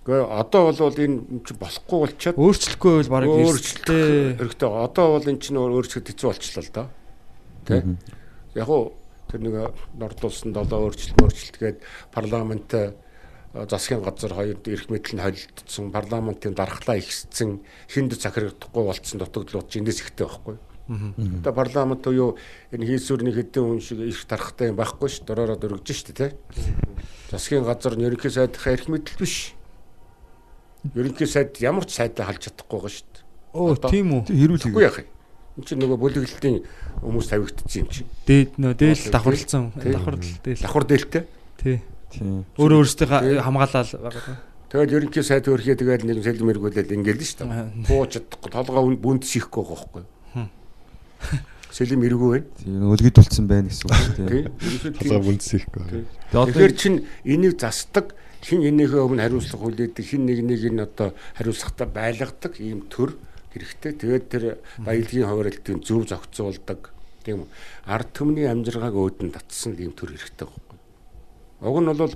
[0.00, 4.36] Гэхдээ одоо бол энэ чи болохгүй болчиход Өөрчлөхгүй бол өөрчлөлттэй эрсдэлтэй.
[4.40, 4.70] хэрэгтэй.
[4.72, 6.86] Одоо бол эн чинь өөрчлөлт хэцүү болчихлоо л доо.
[7.68, 7.84] Тэ?
[8.56, 8.96] Яг уу
[9.30, 9.54] тэр нэг
[9.94, 11.78] нордулсан долоо өөрчлөлт өөрчлөлтгээд
[12.10, 12.92] парламент э,
[13.54, 19.78] засгийн газар хоёр эрх мэдэл нь холилдсон, парламентын дархлаа ихссэн, хүнд захирагдахгүй болцсон дутагдлууд ч
[19.78, 20.56] эндээс ихтэй байхгүй.
[20.90, 22.34] Одоо парламент буюу
[22.74, 26.34] энэ хийсвэрний хэдэн хүн шиг их дарахтай юм байхгүй ш, дөрөөрөө дөргөж штэ тэ.
[27.30, 29.54] Засгийн газар нь ерөнхий сайдынхаа эрх мэдэл биш.
[30.94, 33.22] Ерөнхий сайд ямар ч сайдаа халж чадахгүй байгаа штэ.
[33.54, 34.34] Оо тийм үү.
[34.34, 35.10] Хэрүүл Тэгэхгүй яах юм.
[35.58, 36.56] Энд чинь нөгөө бүлэглэлтийн
[37.02, 38.08] хүмүүс тавигдчихсан юм чинь.
[38.26, 39.64] Дээд нөө дээл давхарлцсан.
[39.74, 40.62] Давхарлал дээл.
[40.62, 41.24] Давхар дээлтэй.
[41.58, 41.76] Тий.
[42.10, 42.44] Тийм.
[42.58, 43.08] Өөрөө өөрсдөө
[43.42, 44.36] хамгаалал байгаа.
[44.70, 47.66] Тэгээд ерөнхий сайд хөрхөө тэгээд нэг сэлэм эргүүлээд ингээл шүү Аа.
[47.74, 47.90] дээ.
[47.90, 50.02] Бууж чадахгүй толгоо үн- бүнд шихгүй байхгүй.
[51.70, 52.46] Сэлэм эргүү байна.
[52.58, 54.14] Тийм өлгид болцсон байна гэсэн үг шүү.
[54.14, 54.46] Тийм.
[55.10, 55.38] Толгой.
[55.38, 56.94] Тэгээ одоо Тэгэхээр чин
[57.26, 62.86] энийг засдаг хин энийхээ өмнө хариуцлага хүлээдэг хин нэг нэг нь одоо хариуцлагатай байлгадаг ийм
[62.90, 63.14] төр
[63.52, 63.92] хэрэгтэй.
[63.98, 64.44] Тэгээд тэр
[64.78, 66.90] баялагын хуваарлтын зөв зохицуулдаг
[67.24, 67.48] тийм үү.
[67.86, 70.78] Ард түмний амжиргааг өөдөн татсан ийм төр хэрэгтэй байхгүй.
[71.60, 72.14] Уг нь бол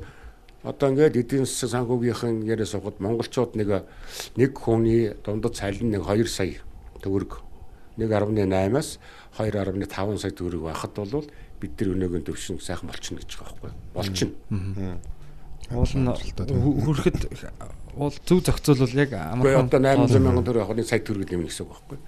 [0.64, 3.84] одоо ингээд эдийн засаг санхүүгийнхэн яриа сухад монголчууд нэг
[4.40, 6.56] нэг хүний дундад цалин нэг 2 сая
[7.04, 7.44] төгрөг
[8.00, 8.98] 1.8-аас
[9.36, 11.28] 2.5 сая төгрөг байхад бол
[11.60, 14.34] бид нар өнөөгийн төвшин сайхан болчихно гэж байгаа байхгүй болчихно.
[15.68, 16.08] Уул нь
[16.80, 17.18] хүрэхэд
[17.96, 21.64] уул зөв зохицуул яг Гэхдээ одоо 800 мянган төгрөг авах нэг сая төгрөг нэмнэ гэсэн
[21.66, 21.98] үг байхгүй.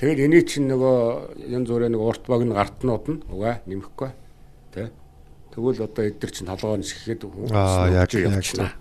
[0.00, 0.96] Тэгээд эний чинь нөгөө
[1.52, 4.10] янз бүрийн нэг урт баг нь гартнууд нь угаа нэмэхгүй.
[4.74, 4.90] Тэ?
[5.54, 8.72] Тэгвэл одоо эдгэр чинь толгоо нисгэхэд Аа, яг- явчихна.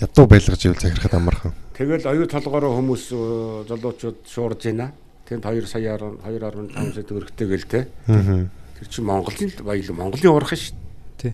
[0.00, 1.52] Ядуу байлгаж ивэл захирахад амархан.
[1.74, 4.92] Тэгэл оюу толгоороо хүмүүс э, залуучууд шуурж байна.
[5.26, 7.80] Тэнд 2 саяар 2.5 сая төгрөгтэй гэл тэ.
[8.06, 10.74] Тэр чинь Монголын баялаг Монголын урах шүү
[11.18, 11.32] Тий.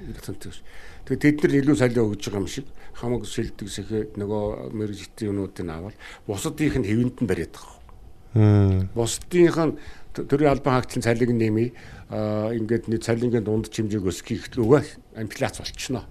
[1.10, 1.18] Дээ.
[1.18, 5.66] Тэгээд тэд нар илүү солио өгж байгаа юм шиг хамаг шилдэг сэхэд нөгөө мэрэгжлийн юмнуудыг
[5.66, 5.96] аваад
[6.30, 8.86] бусдынх нь хэвэнд нь бариад байгаа.
[8.94, 9.74] Бусдынх нь
[10.14, 11.74] төрийн албан хаагчлалын цалиг нэмий
[12.10, 14.82] аа ингээд нэг цалингийн дунд хэмжээг өсгөх үгүй
[15.18, 16.06] инфляц болчихно.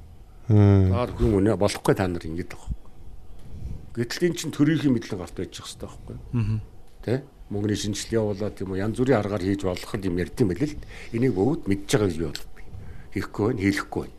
[0.49, 2.75] Аа хүн үнэ болохгүй та нар ингэж байгаа.
[3.95, 6.59] Гэтэл эн чинь төрийн мэдлэг гарт байж байгаа хэрэгтэй байхгүй юу?
[7.03, 7.23] Тэ?
[7.49, 10.77] Мөнгөний шинжилгээ явуулаад тийм үү янз бүрийн аргаар хийж болох юм ярьд юм байл л.
[11.11, 12.43] Энийг бүгд мэдж байгаа гэж би бол
[13.13, 14.18] хийхгүй байна, хийхгүй байна.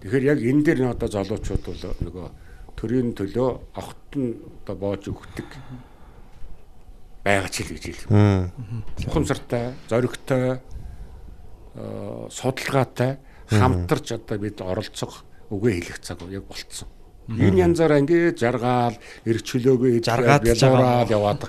[0.00, 2.26] Тэгэхээр яг энэ дээр нь одоо залуучууд бол нөгөө
[2.80, 5.48] төрийн төлөө огт нь одоо боож өгдөг
[7.20, 8.08] байгаа ч л гэж хэлэх.
[8.08, 8.48] Мм.
[9.04, 10.64] Ухамсартай, зоригтой,
[11.76, 13.20] аа, судалгаатай
[13.52, 16.88] хамтарч одоо бид оролцох үгээ хэлэх цаг яг болцсон.
[17.30, 18.96] Энэ янзаараа ингээд жаргаал,
[19.28, 20.00] эрг чөлөөгөө
[20.56, 21.46] Жаргаад яваад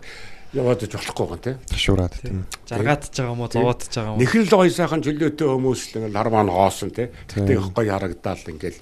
[0.52, 1.56] яваад иж болохгүй гэн тий.
[1.72, 2.44] Ташуураад тийм.
[2.68, 4.22] Жаргаадж байгаа юм уу, зовоодж байгаа юм уу?
[4.22, 7.08] Нэхэл л гоё сайхан чөлөөтэй хүмүүс л ингээд нар маань хоосон тий.
[7.32, 8.78] Тэгтээ их гоё харагдаал ингээд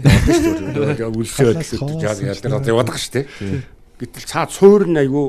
[0.00, 1.12] яваад шүү дээ.
[1.12, 1.60] Үлсээд
[2.08, 3.26] ялгараад яваад шүү дээ.
[4.00, 5.26] Гэтэл цаад суур нь айгүй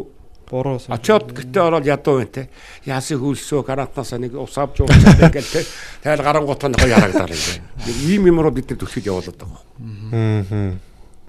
[0.51, 2.43] буруу Очоод гэтээ ороод ядуу байна те.
[2.87, 5.63] Яасын хөлсөө гарантнаас нэг ус авч уучлаа гэл те.
[6.03, 7.67] Тэгэл гарангуут нь гоё харагдаад байна.
[8.07, 9.63] Ийм юмруу бид нар түлхэж явуулаад байгаа.
[10.11, 10.75] Аа.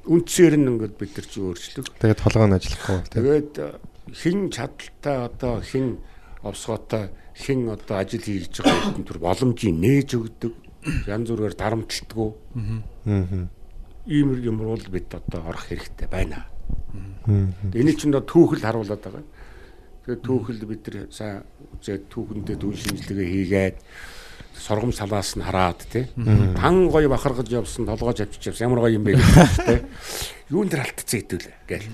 [0.06, 1.86] Үндсээр нь ингээд бид нар чи өөрчлөг.
[2.02, 2.98] Тэгээд толгой нь ажиллахгүй.
[3.10, 3.50] Тэгээд
[4.10, 5.98] хин чадaltaй одоо хин
[6.42, 10.54] овсгоотой хин одоо ажил хийж байгаа хэдэн төр боломжийг нээж өгдөг.
[11.06, 12.30] Янз бүрээр дарамтлагдгүй.
[13.06, 13.46] Аа.
[14.06, 16.46] Ийм юм бол бид одоо орох хэрэгтэй байна.
[17.26, 17.46] Аа.
[17.70, 19.24] Энийг ч нөө түүхэл харуулад байгаа.
[20.02, 21.46] Тэгээд түүхэл бид нар сайн
[21.78, 23.76] үзээд түүхэндээ дүн шинжилгээ хийгээд
[24.58, 26.10] соргом салаас нь хараад тий.
[26.58, 29.80] Тан гоё бахаргаж явсан, толгойж авчиж явсан ямар гоё юм бэ гэж тий.
[30.50, 31.88] Юун дээр алдцсан хэдүүлээ гээл.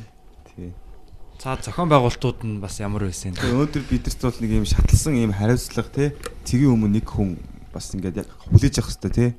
[1.39, 1.44] Тий.
[1.44, 5.31] цаа зохион байгуулалтууд нь бас ямар байсан Тэгээ өнөөдөр бидэрт бол нэг юм шатлсан юм
[5.31, 6.08] хариуцлага тий.
[6.42, 7.39] Цэгийн өмнө нэг хүн
[7.70, 9.31] бас ингээд яг хүлээж явах хэрэгтэй тий.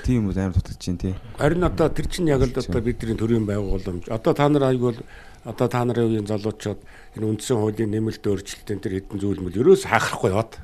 [0.00, 1.14] Тийм юм амар дутагдаж байна тий.
[1.36, 4.08] Харин одоо тэр чинь яг л одоо бидний төрийн байгууламж.
[4.08, 4.96] Одоо та нар айгуул
[5.44, 6.80] одоо та нарын үеийн залуучууд
[7.20, 10.56] энэ үндсэн хуулийн нэмэлт өөрчлөлтийн тэр хэдэн зүйл мөл ерөөс хаахрахгүй яваад.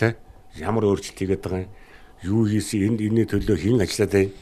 [0.00, 0.16] Тэ?
[0.56, 1.72] Ямар өөрчлөлт хийгээд байгаа юм?
[2.24, 2.96] Юу хийсэн?
[2.96, 4.32] Энд энэний төлөө хэн ажиллаад байна?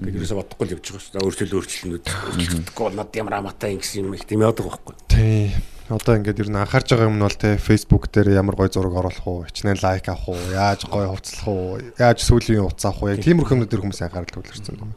[0.00, 1.20] Гэт ерөөсө бодохгүй л явж байгаа шүү.
[1.20, 4.94] Өөрчлөл өөрчлөлтнүүд өөрчлөгдөхгүй бол над ямар амаатай юм гэсэн юм их тийм яадаг байхгүй.
[5.12, 5.52] Тий.
[5.92, 8.96] Одоо ингээд ер нь анхаарч байгаа юм нь бол те Facebook дээр ямар гой зураг
[8.96, 13.12] оруулах уу, хичнээн лайк авах уу, яаж гой хувцлах уу, яаж сүүлийн утас авах уу,
[13.12, 14.96] яг тиймэрхүү юмнууд хүмүүс анхаарал төвлөрсөн юм.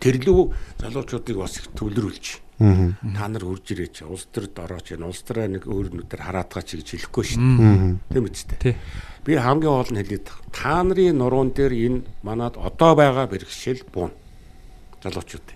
[0.00, 0.40] Тэр лүү
[0.80, 2.26] залуучуудыг бас их төвлөрүүлж.
[2.62, 2.94] Аа.
[3.12, 4.06] Та нар хурж ирээч.
[4.06, 4.94] Улс төрд орооч.
[4.94, 7.98] Энэ улс төрөө нэг өөр нүдээр хараадгаа чи гэж хэлэхгүй шүү.
[8.08, 8.58] Тийм үстэй.
[8.62, 8.74] Тий.
[9.24, 10.26] Би хамгийн гол нь хэлээд.
[10.50, 14.10] Та нарын нуруунд дээр энэ манад одоо байгаа бэрхшээл буун.
[15.02, 15.46] Залуучууд.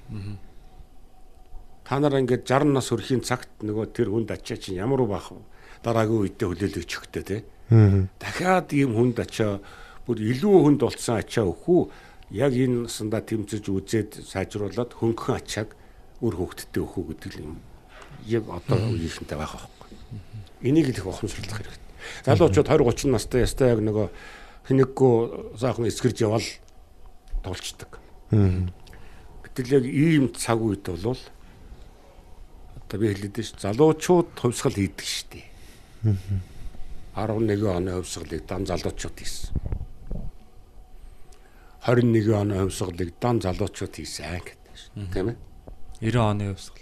[1.87, 5.35] Та нар ингээд 60 нас хүрэхийн цагт нөгөө тэр хүнд ачаа чинь ямар бах
[5.87, 7.41] дараагийн үедээ хүлээлгэж өгтөө тий.
[7.71, 8.11] Аа.
[8.19, 9.63] Дахиад ийм хүнд ачаа
[10.07, 11.83] бүр илүү хүнд болсон ачаа өгөх үү?
[12.35, 15.79] Яг энэ насандаа тэмцэж үзээд сайжруулад хөнгөн ачааг
[16.23, 17.63] үр хөвгтдээ өгөх үү гэдэг юм.
[18.27, 19.91] Яг одоо үеийнхэнтэй байх байхгүй.
[20.67, 21.86] Энийг л их ухамсарлах хэрэгтэй.
[22.27, 24.09] Залуучууд 20 30 настай ястай яг нөгөө
[24.69, 25.15] хинэггүй
[25.61, 26.47] саахан эсгэрж явал
[27.43, 27.99] тулчдаг.
[28.33, 28.67] Аа.
[29.47, 31.19] Гэтэл яг ийм цаг үед бол
[32.87, 35.47] одоо би хэлээд ш залуучууд хувьсгал хийдэг штеп.
[37.15, 39.51] 11 оны хувьсгалыг дан залуучууд хийсэн.
[41.87, 44.91] 21 оны хувьсгалыг дан залуучууд хийсэн гэдэг ш.
[45.15, 45.37] Тийм ээ?
[46.01, 46.75] 90 оны байсан.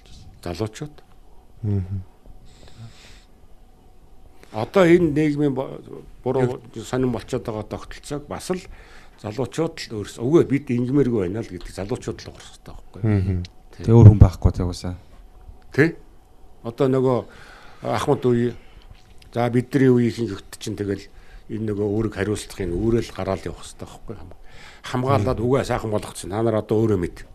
[0.44, 0.94] Залуучууд.
[4.54, 8.62] Одоо энэ нийгмийн буруу сонирн болчиход байгаа тогтолцоог бас л
[9.18, 13.02] залуучууд л өөрсдөө үгүй бид ингэмээргүй байна л гэдэг залуучууд л уурах хэрэгтэй байхгүй?
[13.82, 14.94] Тэгээ өөр хүн байхгүй тэгвэсаа.
[15.74, 15.98] Тэ?
[16.62, 17.18] Одоо нөгөө
[17.82, 18.54] Ахмад үе
[19.34, 21.02] за бидний үеийн хөвгт чинь тэгэл
[21.50, 24.16] энэ нөгөө үүрэг хариуцлагын үүрэл гараал явах хэрэгтэй байхгүй?
[24.86, 26.30] Хамгаалаад үгээ сайхан болгоцсон.
[26.30, 27.26] Та нар одоо өөрөө мэд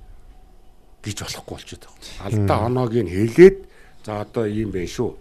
[1.03, 2.25] гэж болохгүй болчиход байгаа.
[2.25, 3.57] Алдаа оноог нь хэлээд
[4.05, 5.13] за одоо ийм байх шүү.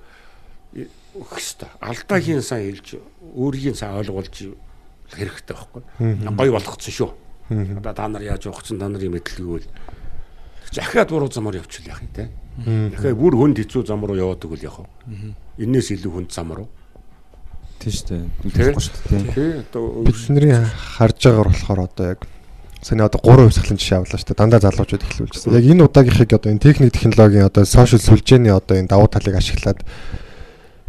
[1.18, 1.70] Өгөх хэрэгтэй.
[1.82, 2.88] Алдаагийн сайн хэлж
[3.34, 4.54] өөрийн сайн ойлгуулж
[5.12, 5.82] хэрэгтэй байхгүй.
[6.30, 7.10] Гоё болгоцсон шүү.
[7.50, 9.66] Одоо та нар яаж явахсан та нарын мэдлэгүй бол
[10.72, 12.28] захиад буруу замаар явчихвал яах юм те.
[12.58, 15.34] Дахиад бүр хүнд хэцүү зам руу яваадаг үл яах вэ?
[15.64, 16.68] Энээс илүү хүнд зам руу.
[17.78, 18.22] Тийм шүү дээ.
[18.42, 18.50] Тий.
[18.52, 19.32] Тэгэхгүй шүү дээ.
[19.32, 22.20] Тий одоо Бидний харж байгаагаар болохоор одоо яг
[22.82, 24.40] саний одоо 3 хувьсгалын жишээ авлаа шүү дээ.
[24.42, 25.54] Дандаа залуучууд эхлүүлжсэн.
[25.54, 29.82] Яг энэ удаагийнхыг одоо энэ техник технологийн одоо сошиал сүлжээний одоо энэ давуу талыг ашиглаад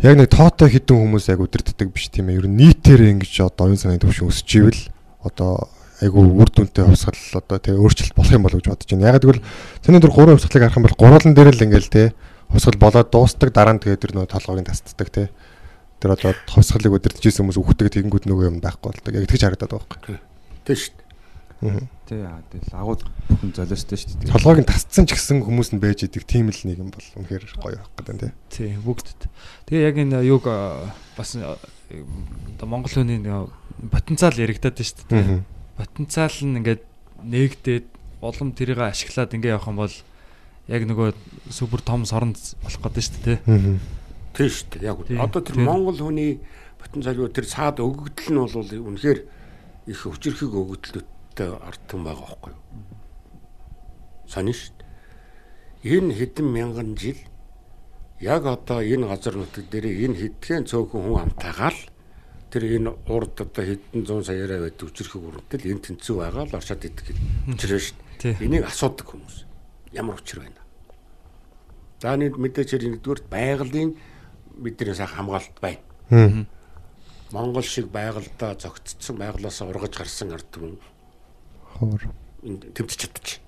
[0.04, 2.40] яг нэг тоотой хідэн хүмүүс яг өдөрддөг биш тийм ээ.
[2.40, 4.82] Ер нь нийтээр ингэж одоо оюун санааны төвшин өсөж ивэл
[5.24, 5.68] одоо
[6.00, 9.12] айгу үр дүнтэй хувьсгал одоо тэгээ өөрчлөлт болох юм болов гэж бодож байна.
[9.12, 9.44] Яг гэвэл
[9.84, 12.04] саний дөр 3 хувьсгалыг харах юм бол гурван дээр л ингээл те
[12.48, 15.28] хувьсгал болоод дуустдаг дараа нь тэгээ тэр нөө толгойг нь тасддаг те.
[16.00, 19.12] Тэр одоо хувьсгалыг өдөрдөж исэн хүмүүс үхдэг тэгэнгүүт нөгөө юм байхгүй болдог.
[19.12, 20.16] Яг тэгж харагдаад байгаа байхгүй.
[20.64, 21.99] тий шүү дээ.
[22.10, 24.34] Тий яа тэгэл агууд бүхэн золиостой шүү дээ.
[24.34, 27.46] толгойг нь тасцсан ч гэсэн хүмүүс нь байж идэг тийм л нэг юм бол үнэхээр
[27.62, 28.34] гоё байх гэдэг тийм.
[28.50, 29.30] Тий, бүгдд.
[29.70, 31.38] Тэгээ яг энэ юг бас
[32.66, 33.54] Монгол хүний нэг
[33.94, 35.22] потенциал яригадаад шүү дээ.
[35.22, 35.46] тий.
[35.78, 36.82] Потенциал нь ингээд
[37.30, 37.86] нээгдээд
[38.26, 39.96] улам тэрийг ашиглаад ингээ явах юм бол
[40.66, 41.14] яг нөгөө
[41.54, 43.38] супер том соронд болох гэдэг шүү дээ.
[43.46, 43.78] тий.
[44.34, 44.90] Тий шүү дээ.
[44.90, 45.14] Яг Тий.
[45.14, 46.42] Одоо тэр Монгол хүний
[46.82, 49.20] потенциал юу тэр цаад өгөгдөл нь бол үнэхээр
[49.94, 50.58] их хүчрхэг
[51.30, 52.62] өгөгдлөттэй ардтан байгаа байхгүй юу?
[54.28, 54.74] Сонин шүү
[55.84, 56.00] дээ.
[56.00, 57.18] Энэ хэдэн мянган жил
[58.20, 61.80] яг одоо энэ газар нутаг дээр энэ хэдхэн цөөхөн хүн амтаагаал
[62.52, 66.84] тэр энэ урд одоо хэдэн зуун саяараа байдаг хүчрхэг өрөнтөл энэ тэнцүү байгаа л оршоод
[66.86, 67.08] идэг
[67.48, 68.34] учраа шүү Тий.
[68.36, 68.46] дээ.
[68.46, 69.46] Энийг асуудаг хүмүүс.
[69.96, 70.60] Ямар учир байна?
[72.02, 73.96] За нэг мэдээч нэгдүгээр байгалийн
[74.60, 76.46] бидний сайхан хамгаалалт байна.
[77.32, 80.76] Монгол шиг байгальдаа зөгцсөн байгалаас ургаж гарсан ард түмэн
[81.78, 82.02] Ховор.
[82.44, 83.40] энд тэмцэж чадчих.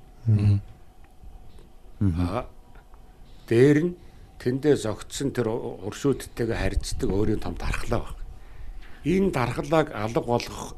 [2.02, 2.46] Аа.
[3.48, 3.96] Дээр нь
[4.42, 8.18] тэндээ зогтсон тэр уршүүдтэйгээ харьцдаг өөрийн том дархлаа баг.
[9.06, 10.76] Энэ дархлааг алга болгох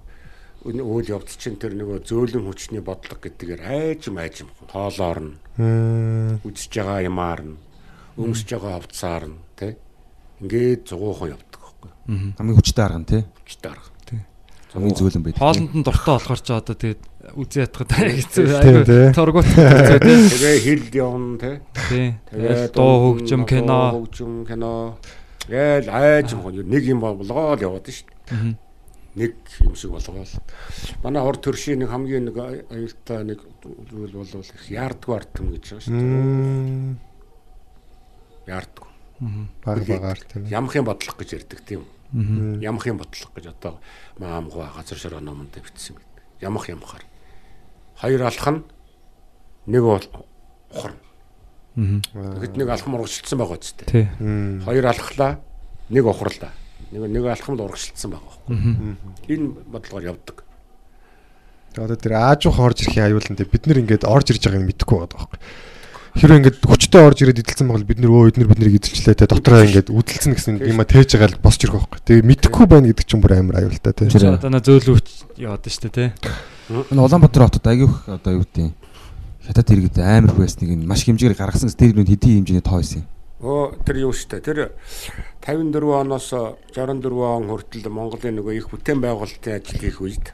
[0.63, 5.35] үйл явц чинь тэр нөгөө зөөлөн хүчний бодлого гэдгээр айжм айжм хоолоор нь
[6.47, 7.59] үзэж байгаа юмар нь
[8.15, 9.75] өмсөж байгаа хувцаар нь тий
[10.39, 11.91] ингээд зугуухан явдаг байхгүй.
[12.39, 13.21] Хамгийн хүчтэй арга нь тий.
[13.43, 13.93] Хүчтэй арга.
[14.73, 15.39] Хамгийн зөөлөн байдаг.
[15.43, 17.01] Хоолнд нь дуртай болохоор ч одоо тэгээд
[17.33, 18.55] үзээ ятгах хэцүү тий.
[18.61, 20.19] айгүй торгуут хэцүү тий.
[20.33, 21.55] Тэгээ хил явна тий.
[21.89, 22.07] Тий.
[22.29, 23.79] Тэгээ дуу хөгжим кино.
[23.97, 24.97] хөгжим кино.
[25.49, 28.55] Гээл айж юм нэг юм болгоод яваад шүү дээ.
[29.13, 30.29] Нэг юм шиг болгоод.
[31.03, 33.43] Манай урд төршийн нэг хамгийн нэг аюултай нэг
[33.89, 36.97] зүйл бол их яардгүй артм гэж байгаа шүү дээ.
[38.47, 38.89] Яардгүй.
[39.63, 40.45] баг багаар тийм.
[40.47, 41.85] Ямхын бодлого гэж ярьдаг тийм.
[42.61, 43.79] Ямхын бодлого гэж одоо
[44.17, 46.23] маамгуу газар шороо номонд бичсэн байдаг.
[46.41, 47.03] Ямх ямхаар.
[48.03, 48.61] Хоёр алах нь
[49.71, 50.03] нэг бол
[50.75, 50.99] ухарна.
[51.79, 53.87] Тэгэхэд нэг алхам урагшилсан байгаа ч тийм.
[53.87, 54.05] Тий.
[54.67, 55.39] Хоёр алхлаа
[55.87, 56.51] нэг ухарлаа.
[56.91, 59.31] Нэг нэг алхамд урагшилсан байгаа байхгүй.
[59.31, 60.43] Энэ бодлогоор явдаг.
[61.79, 65.15] Одоо тэр аажуух орж ирэхин аюултай бид нар ингээд орж ирж байгааг нь мэдэхгүй байгаа
[65.15, 65.39] байхгүй.
[66.13, 69.65] Хэрвээ ингээд хүчтэй орж ирээд идэлсэн бол бид нар өө эднэр биднийг идэлчлээ те дотроо
[69.65, 72.05] ингээд үдэлсэн гэсэн юм а тээж байгаа л босч ирэх байхгүй.
[72.05, 74.05] Тэгээ мэдэхгүй байна гэдэг чинь бүр амар аюултай те.
[74.05, 75.07] Тэр одоо нөө зөөлөвч
[75.41, 76.13] яваад штэ тий.
[76.69, 78.71] Энэ Улаанбаатар хотод агиух одоо юу гэдэг
[79.43, 83.07] хятад иргэд амар байсныг нь маш хэмжээгээр гаргасан тэр нь хэдийн хэмжээний тоо байсан юм.
[83.43, 84.71] Оо тэр юу штэ тэр
[85.43, 86.31] 54 оноос
[86.71, 90.31] 64 он хүртэл Монголын нөгөө их бүтээн байгуулалтын ажил хийх үед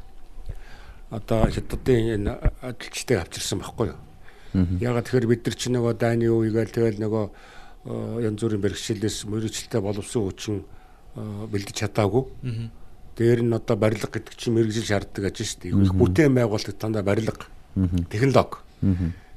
[1.09, 3.99] одоо хятадын энэ ажилчтай авчирсан байхгүй юу?
[4.53, 7.25] Ягаад тэгэхээр бид нар чинь нөгөө дайны үе гээл тэгэл нөгөө
[8.21, 10.61] янз бүрийн бэрхшээлээс мөрөгчлөлтэй боловсон хүчин
[11.49, 12.23] бэлдэж чадаагүй.
[13.19, 15.75] Дээр нь одоо барилга гэдэг чинь мэрэгжил шаарддаг ажил шүү дээ.
[15.75, 17.51] Их бүтээн байгуулалт дандаа барилга,
[18.07, 18.63] технологи.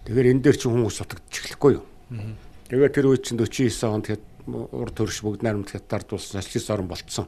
[0.06, 1.86] Тэгэхээр энэ дээр чинь хүмүүс сутагдчих эхлэхгүй юу?
[2.70, 6.86] Тэгээ тэр үе чинь 49 онд хэд урд төрш бүгд найрамд хятад болсон социалист орн
[6.86, 7.26] болцсон.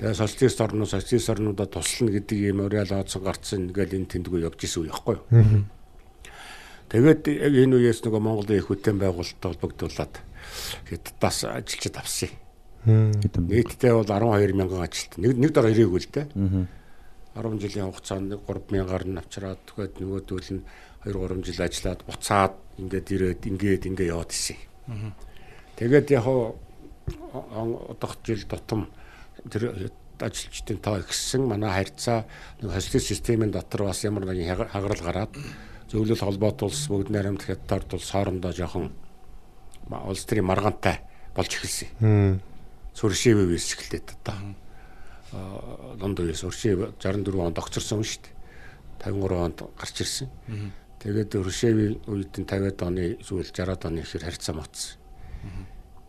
[0.00, 4.64] Тэгээ социалист орноо социалист орнуудаа туслана гэдэг ийм уриал оодсон гарцсан ингээл энэ тэндгүү явж
[4.64, 5.64] исэн үе байхгүй юу?
[6.88, 10.14] Тэгээд яг энэ үеэс нөгөө Монголын их бүтээн байгуулалттай холбогдуулаад
[10.88, 12.32] хятадаас ажилчид авсан.
[12.84, 15.12] Нийтдээ бол 12 мянган ажилт.
[15.20, 16.26] Нэг нэг дор ирээгүй л дээ.
[17.36, 20.64] 10 жилийн хугацаанд 3 мянгаар нь авчираад тэгээд нөгөөдөл нь
[21.04, 24.56] 2 3 жил ажиллаад буцаад ингээд ирээд ингээд ингээд яваад исэн.
[25.76, 28.88] Тэгээд яг одох жил тутам
[29.50, 32.26] тэр ажилчдын тоо ихссэн манай харьцаа
[32.60, 35.32] нэг социалист системийн дотор бас ямар нэгэн хагарал гараад
[35.88, 38.92] зөвлөл холбоот улс бүгд найрамд хятад улс хоорондоо жоохон
[39.88, 41.00] улс төрийн маргаантай
[41.34, 42.40] болж эхэлсэн.
[43.00, 44.36] Сүршээвэ вис эхэлдэг одоо.
[45.96, 49.08] Лондон үеэс Өршээв 64 онд огцорсон шүү дээ.
[49.08, 50.28] 53 онд гарч ирсэн.
[51.00, 55.00] Тэгээд Өршээвийн үед нь 50-аад оны эсвэл 60-аад оны ихэр харьцаа моцсон.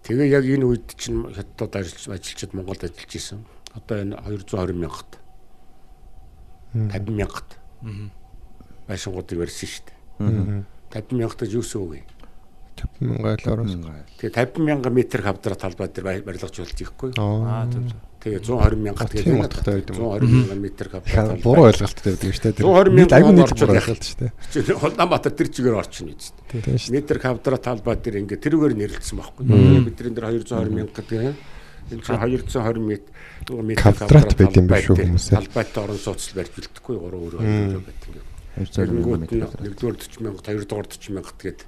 [0.03, 3.45] Тэгээ яг энэ үед чинь хятад ажиллаж ажилчид Монголд ажиллаж исэн.
[3.71, 5.11] Одоо энэ 220 мянгат
[6.73, 7.49] 50 мянгат
[8.89, 10.65] байшингуудыг барьсан шүү дээ.
[10.91, 11.99] 50 мянгатаж юу гэсэн үг вэ?
[12.81, 13.73] 50 мянган доллароос.
[14.17, 17.13] Тэгээ 50 мянган метр квадрат талбай дээр барилгаж үлдээхгүй.
[17.21, 17.85] Аа тийм.
[18.21, 19.97] Тэгээ 120 мянгат тийм гэдэг утгатай байд юм.
[20.01, 21.41] 120 мянган метр квадрат.
[21.41, 22.65] Буруу ойлголттой байдаг шүү дээ.
[22.65, 24.77] 120 мянган айгүй орчууд буруу ойлголт шүү дээ.
[24.81, 26.35] Улаанбаатар тэр чигээр орчин үст.
[26.49, 26.95] Тийм шүү дээ.
[26.97, 29.43] Метр квадрат талбай дээр ингээ тэрүүгээр нэрлэлсэн байхгүй.
[29.45, 31.33] Бидний дээр 220 мянга гэдэг.
[31.91, 33.11] Энэ чинь 220 м
[33.41, 35.33] Квадрат байд юм биш үү хүмүүсээ.
[35.33, 38.25] Талбайтай орон сууцл барьж үлдэхгүй 3 өөр өөр байт ингээ.
[38.61, 39.31] 220 Нэгдүгээр нь
[39.65, 41.61] нэгдүгээр 40 мянга, хоёрдугаар 40 мянга тэгээд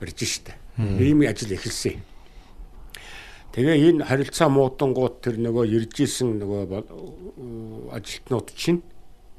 [0.00, 0.56] барьж штэ.
[0.80, 2.00] Ийм ажил эхэлсэн.
[3.52, 8.80] Тэгээ энэ харилцаа муудангууд тэр нөгөө ирж исэн нөгөө ажилтнууд чинь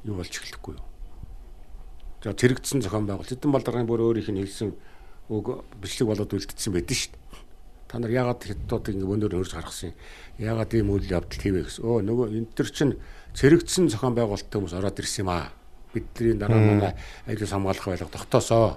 [0.04, 0.84] юу болж эхэлэхгүй юу?
[2.20, 4.76] За тэрэгдсэн зохион байгуулалт эдэн балдаргын бүр өөрийнх нь хэлсэн
[5.32, 7.40] үг бичлэг болоод үлдсэн байдэн шүү дээ.
[7.88, 9.96] Та нар яагаад хятадуудыг ингэ өнөөр хөрж гаргасан юм?
[10.44, 11.82] Яагаад ийм үйл явдал хийвэ гэсэн.
[11.82, 12.94] Өө нөгөө энэ төр чинь
[13.32, 15.56] цэрэгдсэн зохион байгуулалттай хүмүүс ороод ирсэн юм аа.
[15.96, 16.92] Бидний дараа манай
[17.26, 18.76] аюулс хамгаалах байлга тогтоосоо.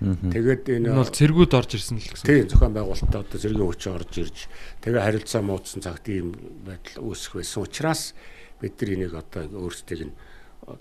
[0.00, 2.24] Тэгээд энэ Энэ бол цэргүүд орж ирсэн л гэсэн.
[2.24, 4.38] Тийм зохион байгуулалтаа одоо зэргийн хүч орж ирж
[4.80, 6.32] тэгээ харилцаа муудсан цагт ийм
[6.64, 8.16] байдал үүсэх байсан учраас
[8.64, 10.16] бид нар энийг одоо өөрсдийг нь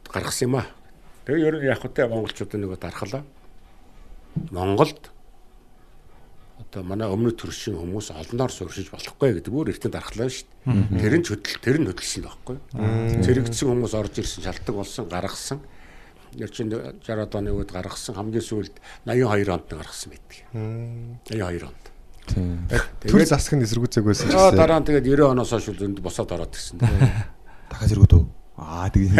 [0.07, 0.67] гаргасан юм аа.
[1.27, 3.23] Тэгээ ер нь яг хөтэ монголчуудын нөгөө дархлаа.
[4.55, 5.11] Монголд
[6.59, 11.01] одоо манай өмнөд төршийн хүмүүс олноор сууршиж болохгүй гэдэг бүр эртний дархлаа шүү дээ.
[11.01, 12.57] Тэр нь ч хөдөл тэр нь хөдөлсөн байхгүй.
[13.23, 15.59] Зэрэгдсэн хүмүүс орж ирсэн шалтгаан болсон гаргасан.
[16.37, 18.75] Яг чинь 60-аад оны үед гаргасан хамгийн сүүлд
[19.07, 20.37] 82 онд гаргасан байдаг.
[21.29, 21.83] 82 онд.
[22.29, 22.69] Тийм.
[23.01, 24.59] Төр засаг нь эсэргүүцээг байсан ч Аа гэсэн.
[24.61, 26.77] дараа нь тэгээд 90 оноос хойш зөнд босоод ороод гисэн.
[27.73, 28.23] Дахиад зэрэгүүд үү?
[28.61, 29.17] Аа тэгээ.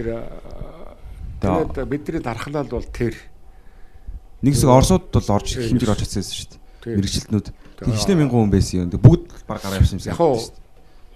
[0.00, 0.08] Тэр
[1.44, 3.14] тэгээд бидний дархлал бол тэр
[4.40, 6.60] Нэг хэсэг Оросууд бол орж хэмжээр орж чадсан шүү дээ.
[6.84, 6.94] Тийм.
[7.00, 7.46] мэрэгчлэтнүүд.
[7.84, 8.92] Тэгчнээ мянган хүн байсан юм.
[8.92, 10.40] Тэг бүгд баг гараа явсан юм Яг уу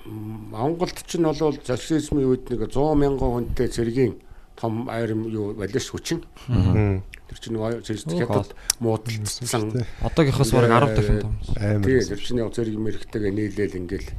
[0.07, 4.17] Монголд ч нь бол социализмын үед нэг 100 мянган хүнтэй цэргийн
[4.57, 6.25] том айрам юу балиш хүчин.
[6.49, 9.85] Тэр чинь нэг зэрэг хятад муудалцсан.
[10.01, 11.35] Одоогийнхоос бараг 10 дахин том.
[11.57, 11.85] Амар.
[11.85, 14.11] Тий, тэр чинь яг зэрэг мэрэгтэйгээ нийлээл ингээл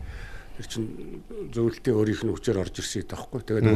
[0.57, 0.87] тэр чинь
[1.53, 3.41] зөвлөлтийн өөрийнх нь хүчээр орж ирсэн таахгүй.
[3.41, 3.69] Тэгээд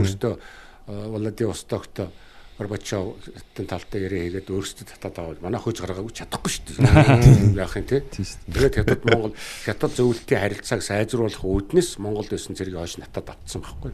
[2.56, 7.59] өөрөөсөө Владивостокт Горбачовын талтай яриа хийгээд өөрөөсөө татаад аваад манай хөөж гаргаагүй чадахгүй шүү дээ.
[7.59, 8.00] Яах юм те.
[8.08, 13.92] Тэгээд хятад Монгол хятад зөвлөлтийн харилцааг сайжруулах үүднээс Монголд байсан зэрэг хойш натад авцсан байхгүй.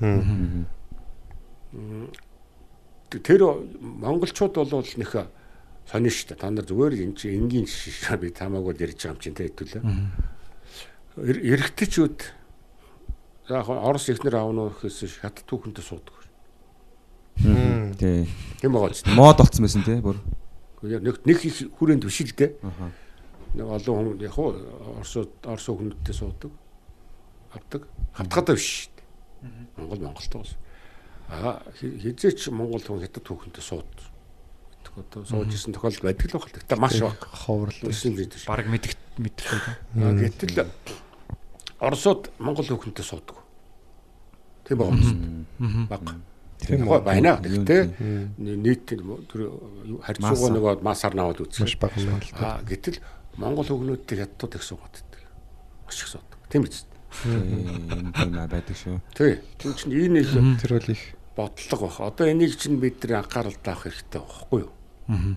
[3.18, 3.42] Тэр
[3.82, 5.14] монголчууд бол нөх
[5.90, 6.38] сонио шүү дээ.
[6.38, 9.82] Та нар зүгээр энэ чи энгийн шишээ би тамаагүй ярьж байгаа юм чинь те хэвтүүлээ.
[11.18, 12.18] Эрэгтэйчүүд
[13.50, 16.21] яг Орос ихнэр аавнуу гэхээс хятад түүхэнтэй суудаг.
[17.42, 18.30] Тий.
[18.62, 19.06] Тийм байгаа ч.
[19.10, 20.18] Мод болцсон байсан тий бүр.
[20.82, 22.52] Нэг нэг их хүрээнд дээ.
[23.58, 24.54] Нэг олон хүн яг уу
[25.02, 26.52] Оросууд Орос хүмүүстээ суудаг.
[27.54, 27.88] Авдаг.
[28.14, 28.90] Хавтгатай биш.
[29.78, 30.56] Монгол Монголтой бас.
[31.30, 33.90] Аа хизээч Монгол хүн хятад түүхэнтэй сууд.
[34.92, 36.52] Одоо сууж исэн тохиолдол байдаг л байна.
[36.52, 37.20] Тэгтээ маш баг.
[37.82, 37.90] Дээ.
[38.48, 38.96] Бараг мэдэх.
[39.98, 40.68] Аа гэтэл
[41.80, 43.38] Оросууд Монгол хүүхэнтэй суудаг.
[44.68, 45.48] Тийм байгаа юм.
[45.90, 46.02] Баг.
[46.62, 47.02] Тийм үү?
[47.02, 47.42] байна.
[47.42, 47.82] Гэхдээ
[48.38, 49.02] нийт тэр
[50.06, 51.66] харьцуугаа нөгөө масаар наваад та.
[52.38, 53.02] Аа гэтэл
[53.42, 55.22] Монгол хүүхнүүдтэй хятад их суугаад байдаг.
[55.86, 56.38] Маш их суудаг.
[56.54, 56.86] Тийм биз?
[57.26, 59.02] Тийм байдаг шүү.
[59.18, 59.42] Тий.
[59.58, 60.32] Тэр чинь энэ их
[60.62, 61.02] Тэр бол их
[61.36, 62.00] бодлого бах.
[62.02, 64.72] Одоо энийг чинь бид нэр анхаарал таах хэрэгтэй байхгүй юу?
[65.08, 65.36] Аа.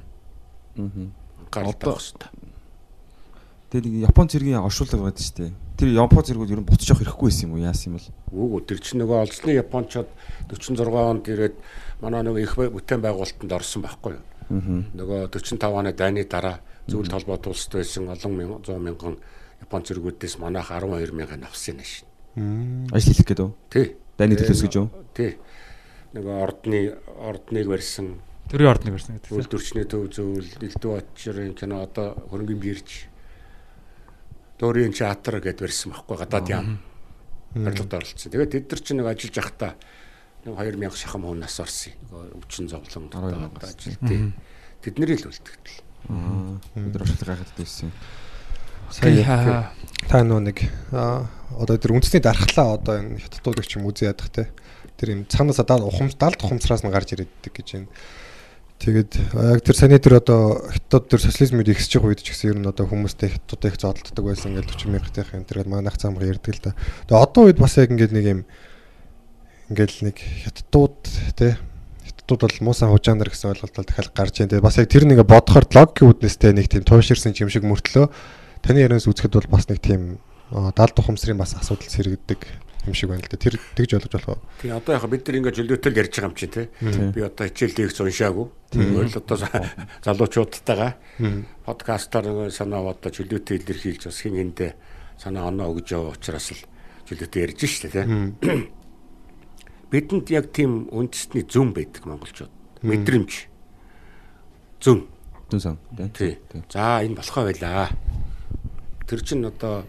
[0.77, 2.31] Анхаарал таах хэрэгтэй.
[3.70, 5.53] Тэгээд нэг Япон цэргийн оршуулга байдаг шүү дээ.
[5.78, 7.65] Тэр Япон цэргүүд ер нь буцаж явах хэрэггүй байсан юм уу?
[7.65, 8.07] Яасан юм бол?
[8.35, 10.11] Үгүй тэр чинь нөгөө олзны Япончууд
[10.51, 11.57] 46 онд ирээд
[12.03, 14.25] манай нөгөө их бүтээн байгуулалтанд орсон байхгүй юу?
[14.99, 19.17] Нөгөө 45 оны дайны дараа зөвлөлт холбоо тулсд байсан олон мянган 100 мянган
[19.63, 22.07] Япон цэргүүдээс манайх 12 мянган авсан нэ шин.
[22.93, 23.51] Ажил хийх гээд үү?
[23.71, 23.87] Тий.
[24.19, 24.87] Дайны төлөөс гэж үү?
[25.17, 25.33] Тий.
[26.13, 26.81] Нөгөө ордны
[27.25, 29.33] ордныг барьсан Төрийн ордныг барьсан гэдэг.
[29.33, 33.09] Үйлдвэрчний төв зөвл Элдв очрын кино одоо хөрөнгөний бирж
[34.61, 36.77] Дөрийн театр гэдээ барьсан байхгүй гадаад яам.
[37.55, 38.31] Барилгад оролцсон.
[38.34, 39.73] Тэгээд тэд нар чинь нэг ажиллаж явахдаа
[40.44, 41.94] нэг 2000 шахам хүн нас орсон.
[42.10, 44.34] Нөгөө өвчин зовлон одоо ажил тий.
[44.83, 45.78] Тэдний л үлдэгдэл.
[46.10, 46.58] Аа.
[46.74, 47.94] Бид оршуулга гайхаад байсан.
[48.91, 49.73] сая
[50.08, 50.58] та нөө нэг
[50.92, 54.50] одоо тэр үндэсний дархлаа одоо энэ хятадуудыг ч юм үзээ ядах те.
[55.00, 57.89] Тэр юм цаанаасаа дал ухамс далд ухамсараас нь гарч ирээддэг гэж байна.
[58.83, 62.59] Тэгээд яг тэр саний тэр одоо хятад тэр социализмд ихсэж байгаа үед ч гэсэн ер
[62.59, 66.53] нь одоо хүмүүстэй хятадтай их зодтолдог байсан ингээд 40 мянгатынх юм тэр манайх замга ярьдаг
[66.53, 66.77] л да.
[67.09, 68.41] Тэгээд одоо үед бас яг ингээд нэг юм
[69.70, 70.99] ингээд нэг хятадууд
[71.39, 71.57] те
[72.03, 74.51] хятадууд бол муусан хужаанар гэсэн ойлголтол дахиад гарч ийн.
[74.53, 78.11] Тэгээд бас яг тэр нэг бодохоор логикийн үднэстэй нэг тийм тууширсан юм шиг мөртлөө
[78.61, 80.19] таны ярианаас үзэхэд бол бас нэг тийм
[80.51, 83.37] далд ухамсарын бас асуудал сэргэгдэг юм шиг байна л да.
[83.41, 84.41] Тэр тэгж ойлгож болох уу?
[84.61, 86.67] Тий одоо яг бид нар ингээд чөлөөтөл ярьж байгаа юм чи тий.
[87.15, 88.47] Би одоо хичээл дээрх уншаагүй.
[88.71, 89.37] Тэгвэл одоо
[90.05, 90.93] залуучуудтайгаа
[91.65, 94.77] подкастаар санаа одоо чөлөөтөө илэрхийлж бас хин хиндэ
[95.17, 96.61] санаа оноо өгж яваа учраас л
[97.09, 98.05] чөлөөтөө ярьж штэ тий.
[99.95, 102.51] Бидэнд яг тийм үндэсний зөв байдаг монголчууд.
[102.83, 103.33] Мэдрэмж.
[104.83, 105.07] Зөв.
[105.49, 105.79] Дүн сан.
[106.13, 106.37] Тий.
[106.73, 107.95] За энэ болохоо байлаа.
[109.07, 109.85] Тэр чин одоо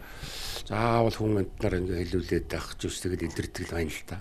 [0.65, 4.17] заавал хүн амтнаар ингээ хэлүүлээд байх зүс тэгэл илэрдэг л байна л та.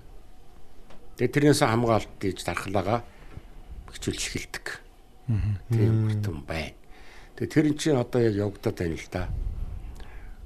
[1.17, 3.01] Тэгээ тэрнээс хамгаалт гэж дархлаагаа
[3.97, 4.67] хичүүлж эхэлдэг.
[5.73, 6.77] Тийм хүртэн байна.
[7.41, 9.23] Тэгээ тэр нь чинь одоо яг явагдаад байна л та.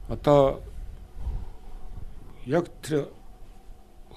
[0.06, 0.62] Одоо
[2.46, 3.10] яг тэр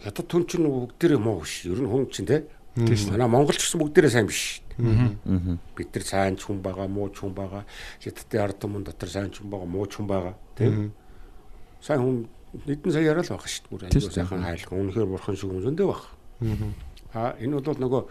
[0.05, 1.65] хятад түн чинь бүгдээрээ муу биш.
[1.65, 2.45] Ер нь хүн чинь те.
[3.09, 4.61] Манай монголч гэсэн бүгдээрээ сайн биш.
[4.77, 7.65] Бид нар сайн ч хүн байгаа, муу ч хүн байгаа.
[8.05, 10.37] Хятадын ард түмэн дотор сайн ч хүн байгаа, муу ч хүн байгаа.
[10.55, 10.93] Тийм
[11.81, 12.17] сайн хүн
[12.69, 13.97] нэгэн сая яриа л байх шүү дээ.
[13.97, 14.71] Аюу сайхан хайлах.
[14.71, 16.03] Үнэхээр бурхан шиг юм зөндөө байх.
[17.11, 18.01] Аа энэ бол нөгөө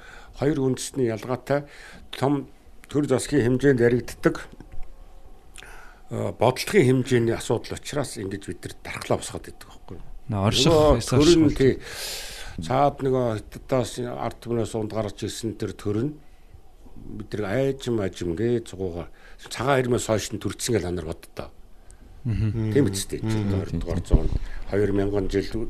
[0.43, 1.65] хоёр үндэсний ялгаатай
[2.13, 2.51] том
[2.91, 4.37] төр засгийн хэмжээнд яригддаг
[6.11, 10.07] бодлогын хэмжээний асуудал учраас ингэж бид нар дархлаа босгоод байдаг байхгүй юу?
[10.35, 11.79] Орших төрн тий
[12.59, 16.19] цаад нөгөө хятадаас ард түмнээс унд гарч ирсэн тэр төрн
[16.99, 19.09] бид нар айжм ажим гээ цугуугаар
[19.49, 21.49] цагаан ирмээс хойш нь төрчихсөн гэж анар боддоо.
[22.25, 23.21] Тийм үстэй.
[23.25, 24.33] 20 дугаар зуунд
[24.69, 25.69] 2000 жил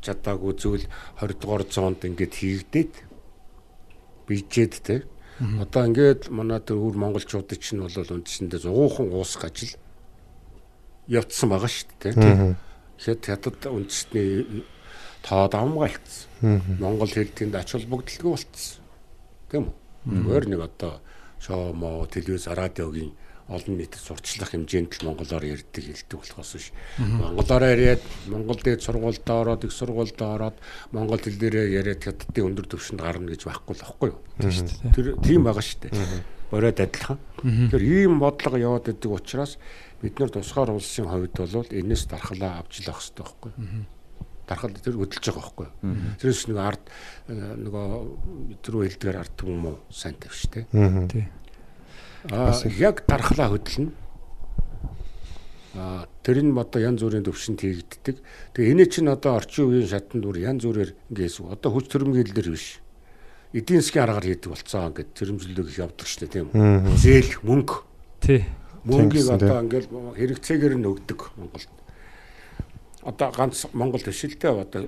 [0.00, 0.86] чадаагүй зүйл
[1.20, 2.92] 20 дугаар зуунд ингээд хийгдээд
[4.24, 5.04] бийжээд те.
[5.60, 9.76] Одоо ингээд манай тэр өвөр монголчуудад чинь бол үндсэндээ зугуухан уусах ажил
[11.12, 12.56] явцсан байгаа шүү дээ те.
[13.02, 14.64] Тэгэхэд хятад үндэсний
[15.20, 16.80] тоод амгаалцсан.
[16.80, 18.80] Монгол хэл тэнд ач холбогдолгүй болцсон.
[19.50, 19.76] Тийм үү?
[20.30, 21.02] Өөр нэг одоо
[21.42, 23.12] шоу мо телевиз радиогийн
[23.52, 26.68] олон нийтэд сурчлах хэмжээнд л монголоор ярьдаг хэлдэг болохоос биш.
[26.98, 30.56] Монголоор яриад Монгол дээд сургуульд ороод их сургуульд ороод
[30.90, 34.18] монгол хэл дээрээ яриад хятадын өндөр түвшинд гарна гэж байхгүй л байхгүй юу?
[34.96, 35.94] Тэр тийм байгаа шүү дээ.
[36.50, 37.18] Бороод адилхан.
[37.70, 39.56] Тэр ийм бодлого яваад байдаг учраас
[40.02, 43.86] бид нар тусгаар улсын хувьд бол энэс дархлаа авч л авах хэрэгтэй байхгүй юу?
[44.46, 45.96] дархал тэр хөдөлж байгаа байхгүй юу?
[46.18, 46.84] Тэрээс нэг ард
[47.28, 47.86] э, нөгөө
[48.62, 50.66] тэр хэлдгээр ард юм уу сайн тавь штэ.
[51.08, 51.24] Тий.
[52.30, 53.90] Аа яг дархлаа хөдлөнө.
[55.74, 58.22] Аа тэр нь одоо янз бүрийн төвшөнд хийгддэг.
[58.54, 62.78] Тэгээ энэ чинь одоо орчин үеийн шатанд бүр янз бүрээр ингээс одоо хүч төрөмгийлэлэр биш.
[63.50, 66.94] Эдийн засгийн аргаар хийдэг болцоо ингээд тэрэмжлэлийг их явдаг шүү дээ тийм үү?
[66.94, 67.76] Зээл мөнгө.
[68.22, 68.46] Тий.
[68.86, 71.70] Мөнгийг одоо ингээд хэрэгцээгээр нь өгдөг Монголд.
[73.02, 74.80] Одоо ганц Монгол биш л дээ одоо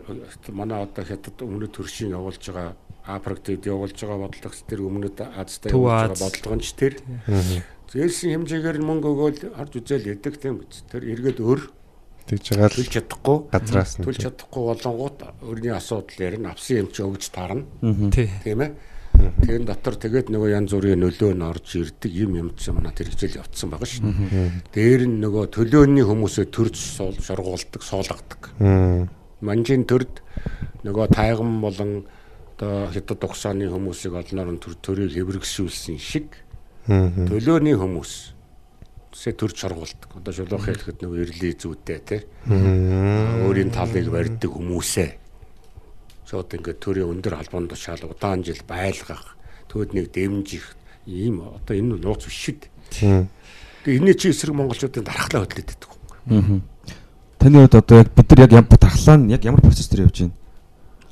[0.55, 6.17] манай одоо хятад өмнөд төршийн явуулж байгаа Африкт явуулж байгаа бодлогоч тэр өмнөд Азтай явуулж
[6.17, 6.95] байгаа бодлогонч тэр.
[7.93, 10.83] Зээлсэн хэмжээгээр мөнгө өгөөл харж үзэл ядаг тийм биз.
[10.89, 11.69] Тэр эргээд өр.
[12.25, 13.39] Тэгж байгаа л төлж чадахгүй.
[13.53, 17.69] газраас нь төлж чадахгүй болонгууд өрний асуудал ярина авсан юм чи өгж таарна
[18.11, 18.33] Тий.
[18.41, 18.73] тийм ээ.
[19.15, 23.13] Тэрэн дотор тэгээд нөгөө янз бүрийн нөлөө нь орж ирдэг юм юм чи манай тэр
[23.13, 24.11] хичээл явцсан байгаа шүү.
[24.75, 28.41] Дээр нь нөгөө төлөөний хүмүүсээ төрж суул шургуулдаг, суулгадаг.
[29.45, 30.25] Манжийн төрд
[30.83, 32.09] нөгөө тайган болон
[32.55, 36.39] одоо хятад угсааны хүмүүсийг олноор нь төр төрийг хэврэгшүүлсэн шиг
[36.87, 38.13] төлөөний хүмүүс
[39.15, 40.11] сэ төрж шургуулдаг.
[40.15, 43.47] Одоо шулуух хэлэхэд нөгөө ирлийн зүйтэй тий Мм.
[43.47, 45.11] өөрийн талыг барьдаг хүмүүсээ
[46.31, 49.39] шууд ингээд төрийн өндөр албанд тушаал удаан жил байлгах
[49.71, 50.75] төөднийг дэмжих
[51.07, 52.71] ийм одоо энэ нууц биш шүү дээ.
[52.91, 53.29] Тийм.
[53.85, 55.91] Тэгээ энэ чи эсрэг монголчуудын дархлаа хөдлөд байдаг.
[57.39, 60.27] Таны хувьд одоо яг бид нар яг ямар тархлаа нь яг ямар процесс дээр явж
[60.27, 60.35] байна?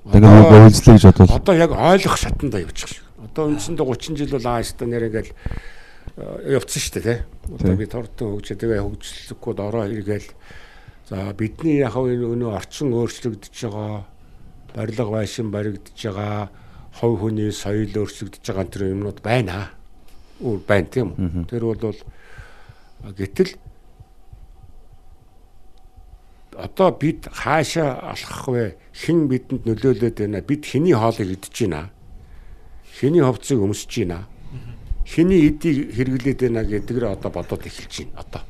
[0.03, 3.05] Одоо- нөгөө үйлчлэе гэж бодвол Одоо яг ойлгох шатанда явчих шүү.
[3.23, 7.19] Одоо үндсэндээ 30 жил бол ааштай нэр ингээл э, явцсан шүү дээ тий.
[7.55, 10.29] Одоо би тортой хөгжөө тэгээ хөгжлөхгүй ороо иргээл
[11.07, 14.03] за бидний яг энэ өнөө орчин өөрчлөгдөж байгаа
[14.75, 16.51] барилга байшин баригдаж байгаа
[16.99, 19.71] хов хүний соёл өөрчлөгдөж байгаа энэ юмнууд байна.
[20.43, 21.47] Өөр байна тийм үү?
[21.47, 21.95] Тэр бол
[23.15, 23.55] гэтэл
[26.57, 28.77] одоо бид хаашаа алхах вэ?
[28.93, 30.41] Хэн бидэнд нөлөөлөд байна?
[30.41, 31.91] Бид хэний хоолыг идэж байна?
[32.99, 34.29] Хэний ховцыг өмсөж байна?
[35.07, 38.21] Хэний эдийг хэрэглээд байна гэдгээр одоо бодоод эхэлж байна.
[38.21, 38.43] Одоо.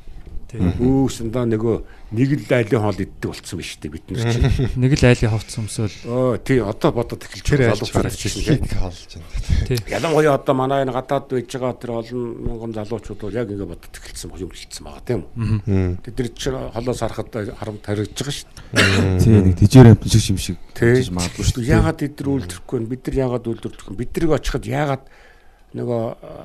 [0.53, 1.77] Үүсэндээ нөгөө
[2.13, 4.45] нэг л айлын хоол иддэг болцсон биз дээ бид нар чинь.
[4.85, 5.97] Нэг л айлын ховц өмсөөл.
[6.05, 9.65] Оо тий одоо бодоод эхэлж айлч бараг чихийг хаалж байна.
[9.65, 9.77] Тий.
[9.89, 13.97] Ялангуяа одоо манай энэ гадаад байж байгаа тэр олон мянган залуучууд бол яг ингэ бодод
[13.97, 15.97] эхэлсэн юм хэлсэн байгаа тийм үү.
[16.05, 19.17] Тэд нар чинь холоос харахад харамт харагдаж байгаа шүү дээ.
[19.25, 21.05] тий нэг тижээр амт шиг юм шиг Тий.
[21.65, 22.89] Яагаад эдгээр үйлдвэрэхгүй вэ?
[22.89, 24.01] Бид нар яагаад үйлдвэрлэхгүй вэ?
[24.01, 25.03] Бид нарыг очиход яагаад
[25.73, 26.01] нөгөө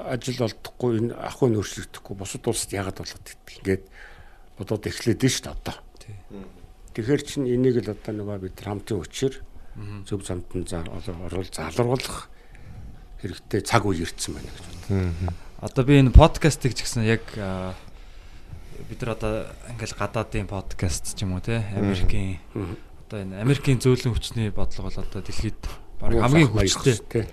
[0.09, 3.85] ажил олдохгүй энэ ахуй нөршлөгдөхгүй бусад улсад яагаад болоод идэх ингээд
[4.57, 5.77] бодоод эхлээд нь шүү дээ одоо.
[6.97, 9.35] Тэгэхээр чин энийг л одоо нөгөө бид хамтын хүчээр
[10.09, 12.33] зөв замд нь заа оруул залруулах
[13.23, 15.35] хэрэгтэй цаг үе ирсэн байна гэж бодлоо.
[15.61, 17.75] Одоо би энэ подкастыг ч гэсэн яг аа,
[18.89, 19.33] бид нар одоо
[19.75, 22.39] ингээл гадаадын подкаст ч юм уу те Америкийн
[23.07, 25.61] одоо энэ Америкийн зөөлөн хүчний бодлого бол одоо дэлхийд
[26.01, 27.27] баг хамгийн хүчтэй.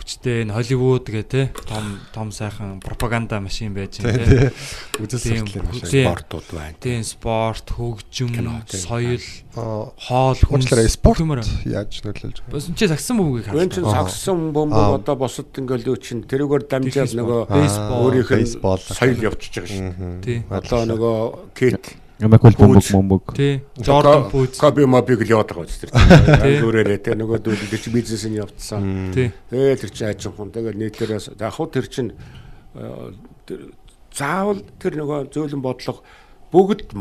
[0.00, 4.52] Хүчтэй энэ Холливуд гэ те том том сайхан пропаганда машин байж байна те
[4.96, 6.74] Үзэл сурталын спортууд байна.
[6.80, 8.32] тийм спорт хөгжим
[8.66, 9.20] соёл
[9.54, 11.20] хоол хүнс уучлаарай спорт
[11.68, 12.52] яаж нөлөөлж байгаа?
[12.52, 13.92] Бас энэ чи сагсан Гүн харж байна.
[14.08, 17.20] сагсан бөмбөг одоо босод ингээл юу чин тэрүүгээр дамжаад Бейсбол.
[17.20, 17.98] нөгөө Бейсбол.
[18.00, 18.80] өөрийнх нь Бейсбол.
[18.80, 20.20] соёл явчихж байгаа шүү.
[20.24, 20.38] Тий.
[20.48, 21.16] Одоо нөгөө
[21.54, 21.84] кет
[22.20, 23.32] Ямаггүй бөмбөг бөмбөг.
[23.36, 23.60] Тий.
[23.80, 24.58] Jordan Poots.
[24.60, 25.90] Коби мобиг л яваад байгаа үст тэр.
[26.60, 29.12] Зүрээрээ тэ нөгөө дүүл тэр чи бизнес нь явцсан.
[29.16, 29.32] Тий.
[29.48, 32.12] Тэгэл тэр чи ажин хүн тэгэл нийтлэрээс яг хуу тэр чин
[32.76, 33.14] э,
[33.48, 33.72] тэр-
[34.12, 36.04] заавал тэр нөгөө зөөлөн бодлого
[36.52, 36.92] бүгд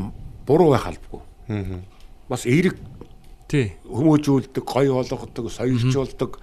[0.47, 1.21] буруу байх албагүй.
[1.51, 1.83] Мгм.
[2.29, 2.77] Бас эерэг
[3.49, 3.73] Тий.
[3.89, 6.37] хүмүүжүүлдэг, гоё болгодог, соёлжуулдаг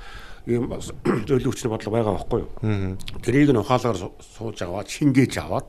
[0.45, 2.51] ийм бас зөөлөн хүчний бодлого байгаа байхгүй юу?
[3.25, 5.65] Тэрийг нь ухаалгаар су- сууж аваад шингээж аваад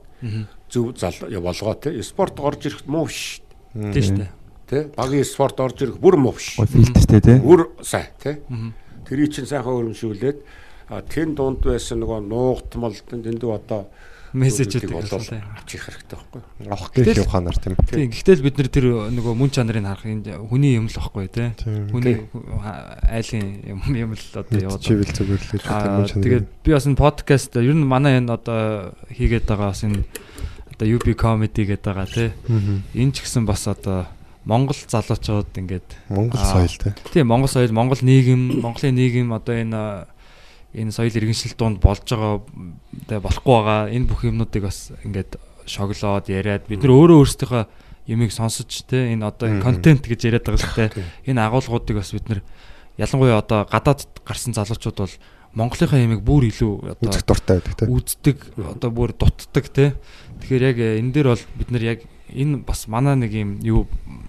[0.70, 2.04] зөв зал болгоо те.
[2.04, 3.42] Спорт орж ирэхэд муу биш
[3.74, 4.30] Тий штэ.
[4.70, 4.88] те.
[4.96, 6.58] Багийн спорт орж ирэх бүр муу биш.
[6.58, 7.38] Фильтртэй тий.
[7.40, 8.42] Бүр сайн тий.
[9.08, 10.38] Тэрийг чинь сайхан өрөмшүүлээд
[11.12, 13.88] тэн дунд байсан нөгөө нуугтмал тэндүү одоо
[14.36, 15.40] Мессежүүдийг болоод болоо.
[15.56, 16.42] авчих хэрэгтэй байхгүй.
[16.68, 17.76] Авах гэх ухаанаар тийм.
[17.88, 18.12] Тийм.
[18.12, 20.04] Гэхдээ л бид нар тэр нөгөө мөн чанарыг харах
[20.52, 21.48] хүний юм л байхгүй тий.
[21.56, 21.88] Тийм.
[21.96, 22.16] Хүний
[23.08, 24.84] айлын юм юм л одоо яваад.
[24.84, 25.16] Чивэл
[25.64, 29.72] Аа тийм ч тэгээд би бас энэ подкаст ер нь манай энэ одоо хийгээд байгаа
[29.72, 30.04] бас энэ
[30.78, 32.30] одоо UB comedy гэдэг байгаа тий.
[32.94, 34.06] Энэ ч гэсэн бас одоо
[34.46, 40.06] Монгол залуучууд ингээд Монгол соёл тийм Монгол соёл, Монгол нийгэм, Монголын нийгэм одоо энэ
[40.78, 42.46] энэ соёл иргэншил донд болж байгаа
[43.10, 43.90] тэ болохгүй байгаа.
[43.90, 47.64] Энэ бүх юмнуудыг бас ингээд шоглоод яриад бид нар өөрөө өөрсдийнхөө
[48.08, 51.34] юмыг сонсож те энэ одоо контент гэж яриад байгаа шүү дээ.
[51.34, 52.40] Энэ агуулгуудыг бас бид нар
[52.96, 55.16] ялангуяа одоо гадаад гарсан залуучууд бол
[55.54, 57.86] Монголынхаа ямиг бүр илүү одоо үзэх дуртай байдаг те.
[57.88, 59.86] үздэг одоо бүр дутдаг те.
[60.44, 62.00] Тэгэхээр яг э, энэ дээр бол бид нар яг
[62.34, 63.88] энэ бас манай нэг юм юу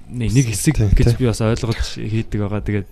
[0.08, 1.18] нэг хэсэг Тийм, гэж тийм.
[1.20, 2.62] би бас ойлгож хийдэг байгаа.
[2.64, 2.86] Тэгээд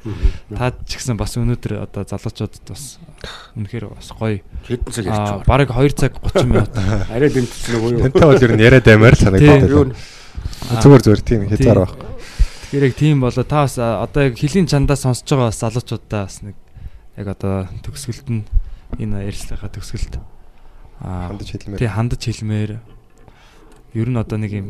[0.52, 2.98] та ч гэсэн бас өнөөдөр одоо залуучуудад бас
[3.56, 4.42] үнэхээр бас гоё.
[4.68, 5.48] Хэдэн цаг ярьж Аа байгаа.
[5.48, 6.74] бараг 2 цаг 30 минут.
[7.08, 8.02] Арай дэмтсэн уу юу?
[8.04, 9.96] Тантай бол ер нь яриад аймаар санагдаад Юу байна.
[10.82, 11.92] Зүгээр зүгээр тийм хязгаар баг.
[12.66, 16.42] Тэгэхээр яг тийм болоо та бас одоо яг хилийн чандаа сонсож байгаа бас залуучуудаа бас
[16.44, 16.58] нэг
[17.16, 18.44] яг одоо төгсгөлд нь
[19.00, 20.20] энэ ярьслахаа төгсгөлд
[21.00, 21.80] Хандаж хэлмээр.
[21.80, 22.70] тий хандаж хэлмээр
[23.96, 24.68] ер нь одоо нэг юм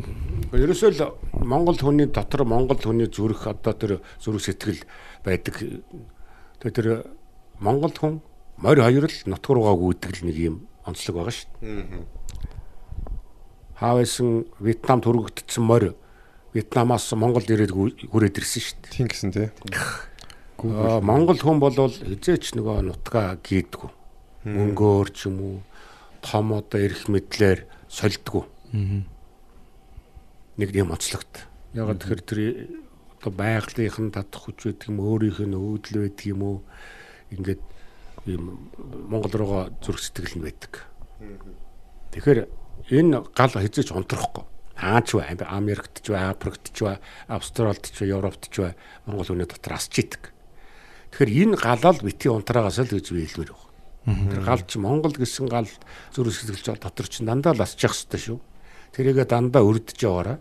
[0.51, 4.83] Ерөөсөө л Монгол хүний дотор Монгол хүний зүрх одоо тэр зүрх сэтгэл
[5.23, 5.55] байдаг.
[6.63, 6.87] Тэгээ тэр
[7.59, 8.23] Монгол хүн
[8.57, 10.55] морь хоёр л нутг руугаа гүйдэг л нэг юм
[10.87, 12.07] онцлог байгаа шүү дээ.
[13.77, 15.93] Хаавайсан Вьетнам төрөгдсөн морь
[16.55, 18.91] Вьетнамаас Монголд ирээд хүрээд ирсэн шүү дээ.
[18.95, 19.47] Тийм гэсэн тий.
[20.63, 23.89] Монгол хүн бол хизээч нөгөө нутгаа гийдгүү.
[24.49, 25.57] Мөнгөөр ч юм уу
[26.25, 28.43] том одоо эрх мэдлэр сольдгүү.
[30.57, 31.45] Нэг юм онцлогт.
[31.77, 32.39] Яг тэгэхээр тэр
[33.21, 36.57] одоо байгалийнхын татах хүч байдаг юм өөрийнх нь өвдөл байдаг юм уу
[37.29, 37.61] ингээд
[38.25, 38.73] ийм
[39.13, 40.89] Монгол руугаа зүрх сэтгэл нь байдаг.
[42.17, 42.49] Тэгэхээр
[42.97, 44.41] энэ гал хизээч унтрахгүй.
[44.77, 45.37] Хаач вэ?
[45.45, 46.97] Америкт ч вэ, Африкт ч вэ,
[47.29, 48.73] Австралид ч вэ, Европт ч вэ
[49.05, 50.36] Монгол хүний дотор асч идэг.
[51.11, 53.65] Тэгэхээр энэ галал бити унтраагаас л гэж би хэлмээр байна.
[54.31, 55.67] Тэр гал чи Монгол гэсэн гал
[56.15, 58.39] зүрх сэтгэлж дотор чи дандаа л асчих хэвээр шүү.
[58.95, 60.39] Тэрийгэ дандаа өрдөж яваараа.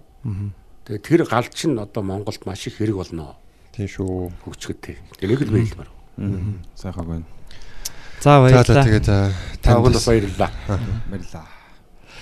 [0.87, 3.35] Тэгээ тэр гал чинь одоо Монголд маш их хэрэг болно.
[3.75, 4.31] Тийм шүү.
[4.47, 4.97] Хөгжгөтэй.
[5.19, 6.63] Тэрийг л хэлмээр байна.
[6.79, 7.27] Сайхан байна.
[8.23, 8.85] за За за баярлалаа.
[8.87, 9.09] тэгээд
[9.63, 10.51] танд бас баярлалаа.
[11.11, 11.56] Баярлаа.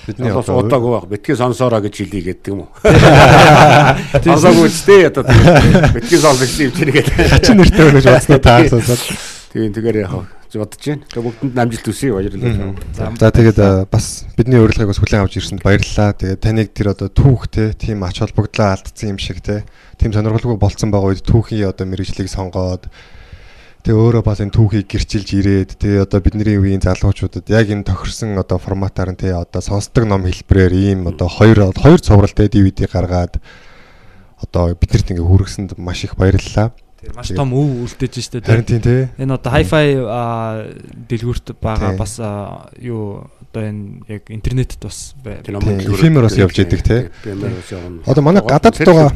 [0.07, 1.09] Бидний Бас удаагүй баг.
[1.09, 2.71] Битгий сонсоороо гэж хэлий гэдэг юм уу?
[4.25, 5.25] Сонсоогүй ч тий одоо
[5.95, 7.15] битгий сонсох юм чинь гэдэг.
[7.33, 9.03] хачин нэртэй өнөж бодсноо таарсаад.
[9.53, 10.13] Тийм тэгэхээр яг
[10.55, 11.03] бодож байна.
[11.11, 12.75] Тэгээ бүгдэнд амжилт хүсье баярлалаа.
[12.95, 13.59] За тэгээд
[13.91, 14.07] бас
[14.39, 16.15] бидний урилгыг бас хүлээн авч ирсэнд баярлалаа.
[16.15, 19.65] Тэгээд таныг тэр одоо түүх те тийм ач холбогдлоо алдсан юм шиг те
[19.99, 22.87] тийм сонирхолтой болцсон байгаа үед түүхийн одоо мэрэгжлийг сонгоод
[23.85, 28.33] тэгээ өөрөө бас энэ түүхийг гэрчилж ирээд тэгээ одоо бидний үеийн залуучуудад яг энэ тохирсон
[28.41, 32.89] одоо форматаар нь те одоо сонсдог ном хэлбэрээр ийм одоо хоёр хоёр цуврал те DVD
[32.89, 33.37] гаргаад
[34.41, 36.73] одоо биднэрт ингээ хүргэсэнд маш их баярлалаа.
[37.13, 38.81] маш том өв үлдээж штэ Харин тий.
[38.81, 39.85] тийм те Энэ одоо hi-fi
[41.05, 42.01] дэлгүүрт байгаа Тий.
[42.01, 42.13] бас
[42.81, 47.13] юу одоо энэ яг интернетэд бас бай- Тэр Тийм, эфемер бас явж идэг,
[47.69, 48.01] явна.
[48.09, 49.13] Одоо манай гадаадд байгаа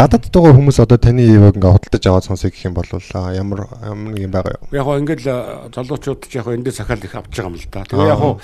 [0.00, 4.16] гадаадд байгаа хүмүүс одоо таны ивэг ингээ худалдаж аваад сонсох гэх юм бол ямар ямар
[4.16, 4.64] нэг юм байгаа юу?
[4.72, 5.36] Яг гоо ингээл э,
[5.76, 7.84] залуучууд ч яг гоо эндээ сахал их авч байгаа юм л да.
[7.84, 8.40] Тэгээ яг гоо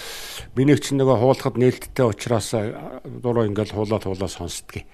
[0.53, 2.77] миний чинь нөгөө хуулахад нээлттэй учраас э,
[3.09, 4.85] дуруу ингээл хуулаад хуулаа сонсдгийг.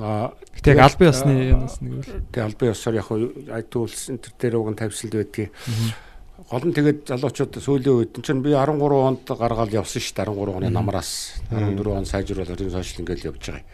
[0.00, 2.08] Аа Гэтэ яг албан ёсны юмс нэг үл.
[2.32, 3.08] Тэгээ албан ёсоор яг
[3.60, 5.52] iTunes энэ төр дээр уг нь тавьсалд байдгийг.
[6.48, 10.56] Гол нь тэгээд залуучууд сүүлийн үед чинь би 13 онд гаргаад явсан шүү дээ 13
[10.56, 13.64] оны намраас 14 он сайжруулаад энэ сошиал ингээл явж байгаа.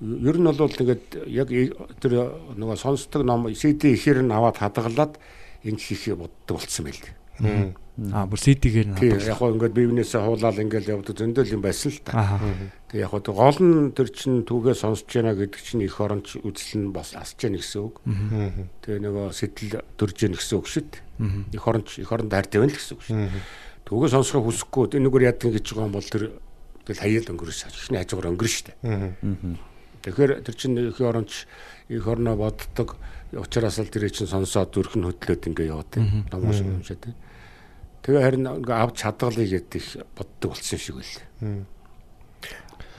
[0.00, 2.12] Ер нь бол тэгээд яг и- тэр
[2.56, 5.20] нөгөө сонсдог ном CD ихээр нь аваад хадгалаад
[5.64, 7.04] энэ хийхээ боддог болцсон байл.
[8.16, 9.28] Аа бүр CD-гээр Тийм надад.
[9.28, 12.40] яг гоо ингээд бивнээсээ хуулаад ингээл явдаг зөндөл юм байсан л та.
[12.88, 16.80] Тэгээ яг гоо гол нь тэр чин түүгээ сонсож байна гэдэг чинь их оронч үзэл
[16.80, 18.00] нь бас асч яана гэсэн үг.
[18.80, 21.04] Тэгээ нөгөө сэтэл дөрж яана гэсэн үг шүү дээ.
[21.52, 23.16] Их оронч их оронд хайртай байна л гэсэн үг шүү.
[23.84, 26.24] Түүгээ сонсохыг хүсэхгүй тэр нүгээр яадаг гэж байгаа юм бол тэр
[26.88, 29.60] тэгэл хаяад өнгөрөөс ихний хажуугаар өнгөрнө шүү дээ.
[30.00, 31.44] Тэгэхээр тэр чин их оронч
[31.88, 32.96] их орноо боддог
[33.32, 36.24] учраас л тэр чин сонсоод зүрх нь хөдлөөд ингээ яваад тийм.
[36.32, 37.16] Ном уншаад тийм.
[38.00, 39.84] Тэгээ харин ингээ авч чадгалыг гэдэг
[40.16, 41.66] боддог болсон шиг байл.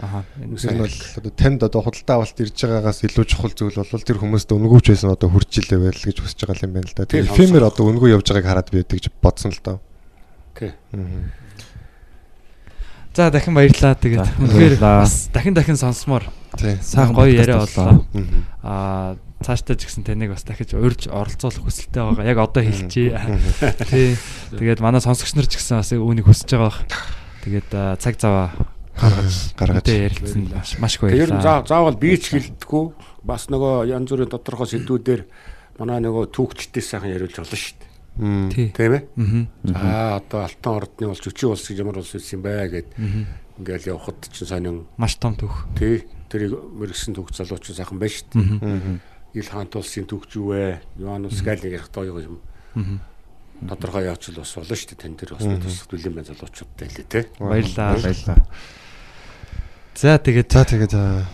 [0.01, 0.25] Аха.
[0.37, 4.49] Энэ бол одоо танд одоо худалдаа авалт ирж байгаагаас илүү чухал зүйл бол тэр хүмүүст
[4.49, 7.05] өнгөвч байсан одоо хүрчилээ байл гэж хүсэж байгаа юм байна л да.
[7.05, 9.77] Тэгээ эфемер одоо өнгөө явж байгааг хараад би гэдэг ч бодсон л доо.
[10.57, 10.73] Тий.
[13.13, 13.95] За дахин баярлалаа.
[13.99, 16.23] Тэгээд үнэхээр бас дахин дахин сонсомоор
[16.55, 16.79] Тий.
[16.79, 18.07] сайхан гоё яриа боллоо.
[18.63, 22.23] Аа цаашдаа ч гэсэн таныг бас дахиж урьж оролцуулах хүсэлтэй байгаа.
[22.23, 23.19] Яг одоо хэлчихье.
[23.91, 24.15] Тий.
[24.55, 26.79] Тэгээд манай сонсогч нар ч гэсэн бас үүнийг хүсэж байгаа бах.
[27.43, 28.55] Тэгээд цаг заваа
[28.95, 29.87] гаргаж Гаргаж.
[29.87, 32.85] ярилцсан маш маш их Тэр нь заавал би ч хилдэггүй
[33.27, 35.21] бас нөгөө янз бүрийн тодорхой сэдвүүдээр
[35.79, 37.90] манай нөгөө түүхчтэй сайхан яриулж болно шүү дээ.
[38.17, 38.49] Мм.
[38.51, 38.69] Тий.
[38.75, 39.03] Тийм ээ.
[39.63, 42.87] За одоо алтан ордны бол жүчи улс гэж ямар улс юм бэ гэд
[43.59, 45.67] ингээл явхад чинь сонин Маш том түүх.
[45.79, 48.99] тий тэрийг мэрэгсэн түүх залууч сайхан байна шүү дээ.
[49.33, 50.81] Ил хаант улсын түүхч юу вэ?
[50.99, 52.39] Йоанус Галли ярих тоо юм.
[53.63, 55.01] тодорхой яач л бас болно шүү дээ.
[55.07, 57.19] Тэн дээр бас бас бүлээн байна залуучуудтай хэлээ те.
[57.39, 57.95] Баярлаа.
[57.95, 58.39] Баярлаа.
[59.95, 61.27] За тэгээд За тэгээд аа,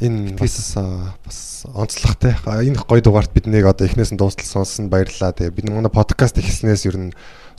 [0.00, 0.76] энэ бас
[1.24, 1.38] бас
[1.70, 2.36] онцлогтой.
[2.66, 5.32] Энэ гоё дугаарт биднийг одоо эхнээс нь дуустал сонссон баярлалаа.
[5.32, 7.10] Тэгээ бид манай подкаст эхэлснээс ер нь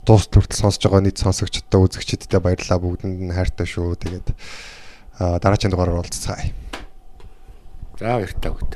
[0.06, 2.78] дуустал хүртэл сонсож байгаа нийт сонсогчдод үзэгчдтэй баярлалаа.
[2.78, 3.98] Бүгдэнд нь хайртай шүү.
[3.98, 4.34] Тэгээд
[5.18, 6.54] аа, дараагийн дугаараар уулзцаая.
[7.98, 8.72] За баяртай бүгд.